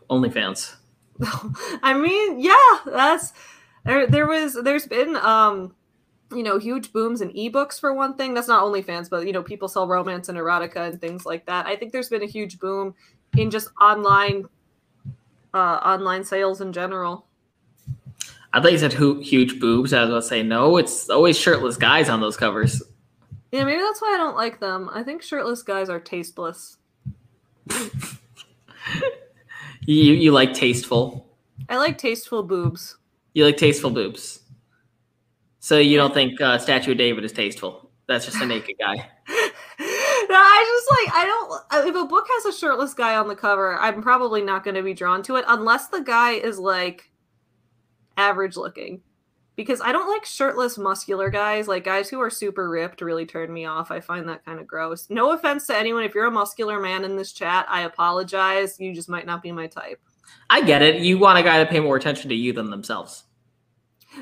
OnlyFans. 0.10 0.76
I 1.84 1.94
mean, 1.94 2.40
yeah, 2.40 2.78
that's 2.86 3.34
there. 3.84 4.08
There 4.08 4.26
was, 4.26 4.58
there's 4.64 4.88
been, 4.88 5.18
um, 5.18 5.76
you 6.32 6.44
know, 6.44 6.58
huge 6.58 6.92
booms 6.94 7.22
in 7.22 7.30
ebooks 7.30 7.80
for 7.80 7.94
one 7.94 8.16
thing. 8.16 8.34
That's 8.34 8.48
not 8.48 8.64
OnlyFans, 8.64 9.10
but 9.10 9.26
you 9.26 9.34
know, 9.34 9.44
people 9.44 9.68
sell 9.68 9.88
romance 9.88 10.30
and 10.30 10.38
erotica 10.38 10.90
and 10.90 11.00
things 11.00 11.26
like 11.26 11.46
that. 11.46 11.66
I 11.66 11.76
think 11.76 11.92
there's 11.92 12.10
been 12.10 12.24
a 12.24 12.28
huge 12.28 12.60
boom 12.60 12.96
in 13.38 13.52
just 13.52 13.70
online, 13.80 14.46
uh, 15.54 15.58
online 15.58 16.24
sales 16.24 16.62
in 16.62 16.74
general. 16.74 17.26
I 18.54 18.62
thought 18.62 18.72
you 18.72 18.78
said 18.78 18.94
hu- 18.94 19.22
huge 19.22 19.60
boobs. 19.60 19.94
I 19.94 20.02
was 20.02 20.10
going 20.10 20.22
to 20.22 20.28
say 20.28 20.44
no. 20.44 20.78
It's 20.78 21.10
always 21.10 21.38
shirtless 21.38 21.78
guys 21.78 22.10
on 22.10 22.20
those 22.20 22.36
covers. 22.36 22.84
Yeah, 23.52 23.64
maybe 23.64 23.82
that's 23.82 24.02
why 24.02 24.14
I 24.14 24.18
don't 24.18 24.36
like 24.36 24.60
them. 24.60 24.90
I 24.94 25.04
think 25.04 25.22
shirtless 25.22 25.64
guys 25.64 25.90
are 25.90 26.00
tasteless. 26.00 26.78
You 29.86 30.14
you 30.14 30.32
like 30.32 30.54
tasteful. 30.54 31.28
I 31.68 31.78
like 31.78 31.98
tasteful 31.98 32.44
boobs. 32.44 32.98
You 33.34 33.46
like 33.46 33.58
tasteful 33.58 33.90
boobs. 33.90 34.41
So 35.62 35.78
you 35.78 35.96
don't 35.96 36.14
think 36.14 36.42
uh, 36.42 36.58
Statue 36.58 36.94
of 36.94 36.98
David 36.98 37.24
is 37.24 37.32
tasteful? 37.32 37.92
That's 38.08 38.26
just 38.26 38.42
a 38.42 38.46
naked 38.48 38.76
guy. 38.80 38.96
no, 39.30 39.36
I 39.80 40.66
just 40.68 40.90
like 40.90 41.16
I 41.16 41.26
don't. 41.26 41.88
If 41.88 41.96
a 41.96 42.08
book 42.08 42.26
has 42.28 42.54
a 42.54 42.58
shirtless 42.58 42.96
guy 42.96 43.16
on 43.16 43.28
the 43.28 43.36
cover, 43.36 43.78
I'm 43.80 44.02
probably 44.02 44.42
not 44.42 44.64
going 44.64 44.74
to 44.74 44.82
be 44.82 44.96
drawn 44.96 45.22
to 45.24 45.36
it 45.36 45.46
unless 45.48 45.88
the 45.88 46.02
guy 46.02 46.32
is 46.32 46.58
like 46.58 47.12
average 48.18 48.58
looking. 48.58 49.02
Because 49.56 49.82
I 49.82 49.92
don't 49.92 50.10
like 50.10 50.26
shirtless, 50.26 50.80
muscular 50.80 51.30
guys. 51.30 51.68
Like 51.68 51.84
guys 51.84 52.10
who 52.10 52.20
are 52.20 52.32
super 52.32 52.68
ripped 52.68 53.02
really 53.02 53.28
turn 53.28 53.54
me 53.54 53.66
off. 53.66 53.92
I 53.92 54.00
find 54.00 54.28
that 54.30 54.44
kind 54.44 54.60
of 54.60 54.66
gross. 54.66 55.12
No 55.12 55.34
offense 55.34 55.68
to 55.68 55.78
anyone. 55.78 56.04
If 56.04 56.16
you're 56.16 56.26
a 56.26 56.32
muscular 56.32 56.82
man 56.82 57.06
in 57.06 57.16
this 57.16 57.34
chat, 57.34 57.68
I 57.70 57.82
apologize. 57.82 58.80
You 58.80 58.96
just 58.96 59.10
might 59.10 59.28
not 59.28 59.44
be 59.44 59.52
my 59.52 59.68
type. 59.68 60.02
I 60.50 60.64
get 60.64 60.82
it. 60.82 61.02
You 61.04 61.20
want 61.20 61.38
a 61.38 61.44
guy 61.44 61.64
to 61.64 61.70
pay 61.70 61.80
more 61.80 61.98
attention 61.98 62.30
to 62.30 62.36
you 62.36 62.52
than 62.52 62.72
themselves. 62.72 63.26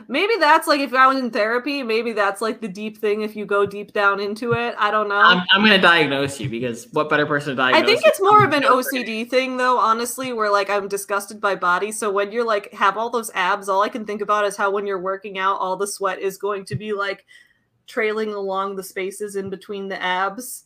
Maybe 0.07 0.33
that's 0.39 0.67
like 0.67 0.81
if 0.81 0.93
I 0.93 1.07
was 1.07 1.17
in 1.17 1.31
therapy, 1.31 1.81
maybe 1.81 2.11
that's 2.11 2.41
like 2.41 2.61
the 2.61 2.67
deep 2.67 2.97
thing 2.97 3.21
if 3.21 3.35
you 3.35 3.45
go 3.45 3.65
deep 3.65 3.91
down 3.91 4.19
into 4.19 4.53
it. 4.53 4.75
I 4.77 4.91
don't 4.91 5.09
know. 5.09 5.15
I'm, 5.15 5.43
I'm 5.51 5.61
going 5.61 5.71
to 5.71 5.81
diagnose 5.81 6.39
you 6.39 6.47
because 6.47 6.87
what 6.91 7.09
better 7.09 7.25
person 7.25 7.51
to 7.51 7.55
diagnose? 7.55 7.81
I 7.81 7.85
think 7.85 8.01
it's 8.05 8.21
more 8.21 8.43
of 8.43 8.53
an 8.53 8.63
OCD 8.63 9.27
thing, 9.27 9.57
though. 9.57 9.79
Honestly, 9.79 10.31
where 10.31 10.51
like 10.51 10.69
I'm 10.69 10.87
disgusted 10.87 11.41
by 11.41 11.55
bodies. 11.55 11.97
So 11.97 12.11
when 12.11 12.31
you're 12.31 12.45
like 12.45 12.71
have 12.73 12.97
all 12.97 13.09
those 13.09 13.31
abs, 13.33 13.67
all 13.67 13.81
I 13.81 13.89
can 13.89 14.05
think 14.05 14.21
about 14.21 14.45
is 14.45 14.55
how 14.55 14.69
when 14.69 14.85
you're 14.85 15.01
working 15.01 15.39
out, 15.39 15.59
all 15.59 15.75
the 15.75 15.87
sweat 15.87 16.19
is 16.19 16.37
going 16.37 16.65
to 16.65 16.75
be 16.75 16.93
like 16.93 17.25
trailing 17.87 18.33
along 18.33 18.75
the 18.75 18.83
spaces 18.83 19.35
in 19.35 19.49
between 19.49 19.87
the 19.87 20.01
abs, 20.01 20.65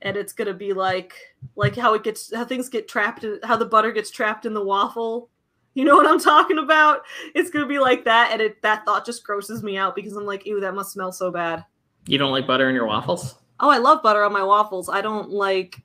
and 0.00 0.16
it's 0.16 0.32
gonna 0.32 0.54
be 0.54 0.72
like 0.72 1.12
like 1.54 1.76
how 1.76 1.92
it 1.92 2.02
gets 2.02 2.34
how 2.34 2.46
things 2.46 2.70
get 2.70 2.88
trapped, 2.88 3.24
in, 3.24 3.38
how 3.44 3.56
the 3.56 3.66
butter 3.66 3.92
gets 3.92 4.10
trapped 4.10 4.46
in 4.46 4.54
the 4.54 4.64
waffle. 4.64 5.28
You 5.74 5.84
know 5.84 5.96
what 5.96 6.06
I'm 6.06 6.20
talking 6.20 6.58
about? 6.58 7.02
It's 7.34 7.50
gonna 7.50 7.66
be 7.66 7.78
like 7.78 8.04
that, 8.04 8.30
and 8.32 8.40
it 8.40 8.60
that 8.62 8.84
thought 8.84 9.06
just 9.06 9.24
grosses 9.24 9.62
me 9.62 9.76
out 9.76 9.94
because 9.94 10.14
I'm 10.14 10.26
like, 10.26 10.46
ew, 10.46 10.60
that 10.60 10.74
must 10.74 10.92
smell 10.92 11.12
so 11.12 11.30
bad. 11.30 11.64
You 12.06 12.18
don't 12.18 12.32
like 12.32 12.46
butter 12.46 12.68
in 12.68 12.74
your 12.74 12.86
waffles? 12.86 13.36
Oh, 13.60 13.70
I 13.70 13.78
love 13.78 14.02
butter 14.02 14.22
on 14.24 14.32
my 14.32 14.42
waffles. 14.42 14.88
I 14.88 15.00
don't 15.00 15.30
like 15.30 15.82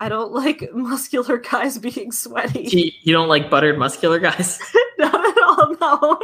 I 0.00 0.08
don't 0.08 0.32
like 0.44 0.72
muscular 0.72 1.38
guys 1.38 1.78
being 1.78 2.12
sweaty. 2.12 2.64
You, 2.64 2.90
you 3.02 3.12
don't 3.12 3.28
like 3.28 3.50
buttered 3.50 3.78
muscular 3.78 4.18
guys? 4.18 4.60
Not 4.98 5.14
at 5.14 5.42
all, 5.42 5.76
no. 5.80 6.20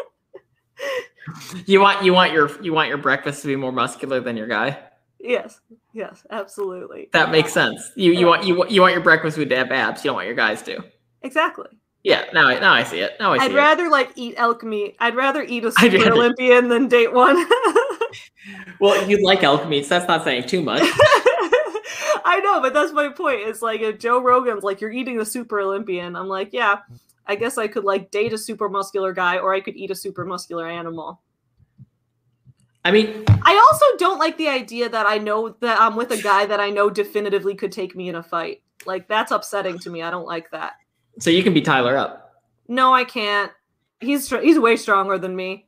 You 1.66 1.80
want 1.80 2.04
you 2.04 2.12
want 2.12 2.32
your 2.32 2.50
you 2.62 2.72
want 2.72 2.88
your 2.88 2.98
breakfast 2.98 3.42
to 3.42 3.48
be 3.48 3.56
more 3.56 3.72
muscular 3.72 4.20
than 4.20 4.36
your 4.36 4.46
guy? 4.46 4.78
Yes, 5.18 5.60
yes, 5.92 6.24
absolutely. 6.30 7.10
That 7.12 7.30
makes 7.30 7.52
sense. 7.52 7.92
You 7.94 8.12
you 8.12 8.26
want 8.26 8.44
you 8.46 8.54
want 8.54 8.70
you 8.70 8.80
want 8.80 8.94
your 8.94 9.02
breakfast 9.02 9.36
food 9.36 9.50
to 9.50 9.56
have 9.56 9.70
abs. 9.70 10.04
You 10.04 10.08
don't 10.08 10.16
want 10.16 10.26
your 10.26 10.36
guys 10.36 10.62
to. 10.62 10.82
Exactly. 11.22 11.68
Yeah. 12.02 12.24
Now 12.32 12.48
I 12.48 12.58
now 12.58 12.72
I 12.72 12.82
see 12.82 13.00
it. 13.00 13.16
Now 13.20 13.32
I 13.32 13.38
see 13.38 13.44
I'd 13.44 13.50
it. 13.52 13.56
rather 13.56 13.88
like 13.90 14.12
eat 14.16 14.34
elk 14.36 14.62
meat. 14.62 14.96
I'd 15.00 15.14
rather 15.16 15.42
eat 15.42 15.64
a 15.64 15.72
super 15.78 15.98
rather- 15.98 16.12
Olympian 16.12 16.68
than 16.68 16.88
date 16.88 17.12
one. 17.12 17.44
Well, 18.80 19.08
you'd 19.08 19.22
like 19.22 19.42
elk 19.42 19.68
meats. 19.68 19.88
That's 19.88 20.08
not 20.08 20.24
saying 20.24 20.44
too 20.48 20.62
much. 20.62 20.80
I 20.82 22.40
know, 22.42 22.60
but 22.62 22.72
that's 22.72 22.92
my 22.92 23.10
point. 23.10 23.40
It's 23.42 23.60
like 23.60 23.82
if 23.82 23.98
Joe 23.98 24.20
Rogan's 24.22 24.62
like, 24.62 24.80
you're 24.80 24.90
eating 24.90 25.20
a 25.20 25.24
super 25.24 25.60
Olympian, 25.60 26.16
I'm 26.16 26.26
like, 26.28 26.48
yeah, 26.52 26.78
I 27.26 27.36
guess 27.36 27.58
I 27.58 27.68
could 27.68 27.84
like 27.84 28.10
date 28.10 28.32
a 28.32 28.38
super 28.38 28.68
muscular 28.70 29.12
guy 29.12 29.38
or 29.38 29.52
I 29.52 29.60
could 29.60 29.76
eat 29.76 29.90
a 29.90 29.94
super 29.94 30.24
muscular 30.24 30.66
animal. 30.66 31.20
I 32.84 32.90
mean, 32.90 33.24
I 33.42 33.58
also 33.70 33.84
don't 33.98 34.18
like 34.18 34.38
the 34.38 34.48
idea 34.48 34.88
that 34.88 35.06
I 35.06 35.18
know 35.18 35.50
that 35.60 35.78
I'm 35.78 35.94
with 35.94 36.10
a 36.10 36.20
guy 36.22 36.46
that 36.46 36.60
I 36.60 36.70
know 36.70 36.88
definitively 36.88 37.54
could 37.54 37.72
take 37.72 37.94
me 37.94 38.08
in 38.08 38.14
a 38.14 38.22
fight. 38.22 38.62
Like 38.86 39.06
that's 39.06 39.30
upsetting 39.32 39.78
to 39.80 39.90
me. 39.90 40.00
I 40.02 40.10
don't 40.10 40.26
like 40.26 40.50
that. 40.52 40.72
So 41.18 41.30
you 41.30 41.42
can 41.42 41.54
be 41.54 41.60
Tyler 41.60 41.96
up. 41.96 42.42
No, 42.68 42.94
I 42.94 43.04
can't. 43.04 43.52
He's 44.00 44.30
he's 44.30 44.58
way 44.58 44.76
stronger 44.76 45.18
than 45.18 45.34
me. 45.36 45.66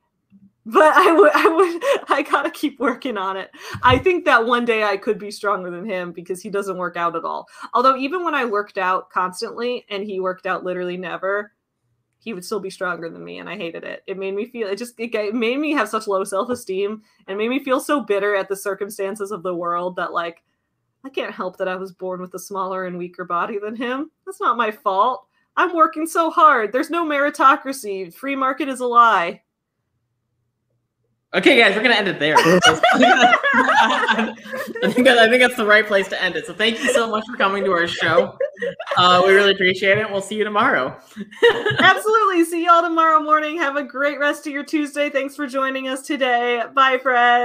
But 0.64 0.96
I 0.96 1.12
would 1.12 1.32
I 1.34 1.48
would 1.48 2.10
I 2.10 2.22
got 2.22 2.42
to 2.42 2.50
keep 2.50 2.78
working 2.78 3.16
on 3.16 3.36
it. 3.36 3.50
I 3.82 3.98
think 3.98 4.24
that 4.24 4.46
one 4.46 4.64
day 4.64 4.84
I 4.84 4.96
could 4.96 5.18
be 5.18 5.30
stronger 5.30 5.70
than 5.70 5.84
him 5.84 6.12
because 6.12 6.40
he 6.40 6.50
doesn't 6.50 6.76
work 6.76 6.96
out 6.96 7.16
at 7.16 7.24
all. 7.24 7.48
Although 7.74 7.96
even 7.96 8.24
when 8.24 8.34
I 8.34 8.44
worked 8.44 8.78
out 8.78 9.10
constantly 9.10 9.84
and 9.90 10.04
he 10.04 10.20
worked 10.20 10.46
out 10.46 10.62
literally 10.62 10.96
never, 10.96 11.52
he 12.20 12.32
would 12.32 12.44
still 12.44 12.60
be 12.60 12.70
stronger 12.70 13.10
than 13.10 13.24
me 13.24 13.40
and 13.40 13.48
I 13.48 13.56
hated 13.56 13.82
it. 13.82 14.04
It 14.06 14.16
made 14.16 14.34
me 14.34 14.46
feel 14.46 14.68
it 14.68 14.76
just 14.76 14.94
it 14.98 15.34
made 15.34 15.58
me 15.58 15.72
have 15.72 15.88
such 15.88 16.06
low 16.06 16.22
self-esteem 16.22 17.02
and 17.26 17.38
made 17.38 17.50
me 17.50 17.64
feel 17.64 17.80
so 17.80 18.00
bitter 18.00 18.36
at 18.36 18.48
the 18.48 18.54
circumstances 18.54 19.32
of 19.32 19.42
the 19.42 19.54
world 19.54 19.96
that 19.96 20.12
like 20.12 20.44
I 21.04 21.08
can't 21.08 21.34
help 21.34 21.56
that 21.56 21.66
I 21.66 21.74
was 21.74 21.90
born 21.90 22.20
with 22.20 22.34
a 22.34 22.38
smaller 22.38 22.86
and 22.86 22.96
weaker 22.96 23.24
body 23.24 23.58
than 23.58 23.74
him. 23.74 24.12
That's 24.24 24.40
not 24.40 24.56
my 24.56 24.70
fault. 24.70 25.26
I'm 25.56 25.74
working 25.74 26.06
so 26.06 26.30
hard. 26.30 26.72
There's 26.72 26.90
no 26.90 27.04
meritocracy. 27.04 28.12
Free 28.12 28.36
market 28.36 28.68
is 28.68 28.80
a 28.80 28.86
lie. 28.86 29.42
Okay, 31.34 31.58
guys, 31.58 31.74
we're 31.74 31.82
gonna 31.82 31.94
end 31.94 32.08
it 32.08 32.18
there. 32.18 32.36
I 32.38 34.34
think 34.82 35.06
that, 35.06 35.16
I 35.18 35.30
think 35.30 35.40
that's 35.40 35.56
the 35.56 35.64
right 35.64 35.86
place 35.86 36.06
to 36.08 36.22
end 36.22 36.36
it. 36.36 36.44
So 36.44 36.52
thank 36.52 36.82
you 36.82 36.92
so 36.92 37.08
much 37.08 37.24
for 37.26 37.38
coming 37.38 37.64
to 37.64 37.70
our 37.70 37.86
show. 37.86 38.36
Uh, 38.98 39.22
we 39.24 39.32
really 39.32 39.52
appreciate 39.52 39.96
it. 39.96 40.10
We'll 40.10 40.20
see 40.20 40.34
you 40.34 40.44
tomorrow. 40.44 40.94
Absolutely. 41.78 42.44
See 42.44 42.66
y'all 42.66 42.82
tomorrow 42.82 43.18
morning. 43.18 43.56
Have 43.56 43.76
a 43.76 43.82
great 43.82 44.18
rest 44.18 44.46
of 44.46 44.52
your 44.52 44.62
Tuesday. 44.62 45.08
Thanks 45.08 45.34
for 45.34 45.46
joining 45.46 45.88
us 45.88 46.02
today. 46.02 46.64
Bye, 46.74 46.98
friends. 46.98 47.40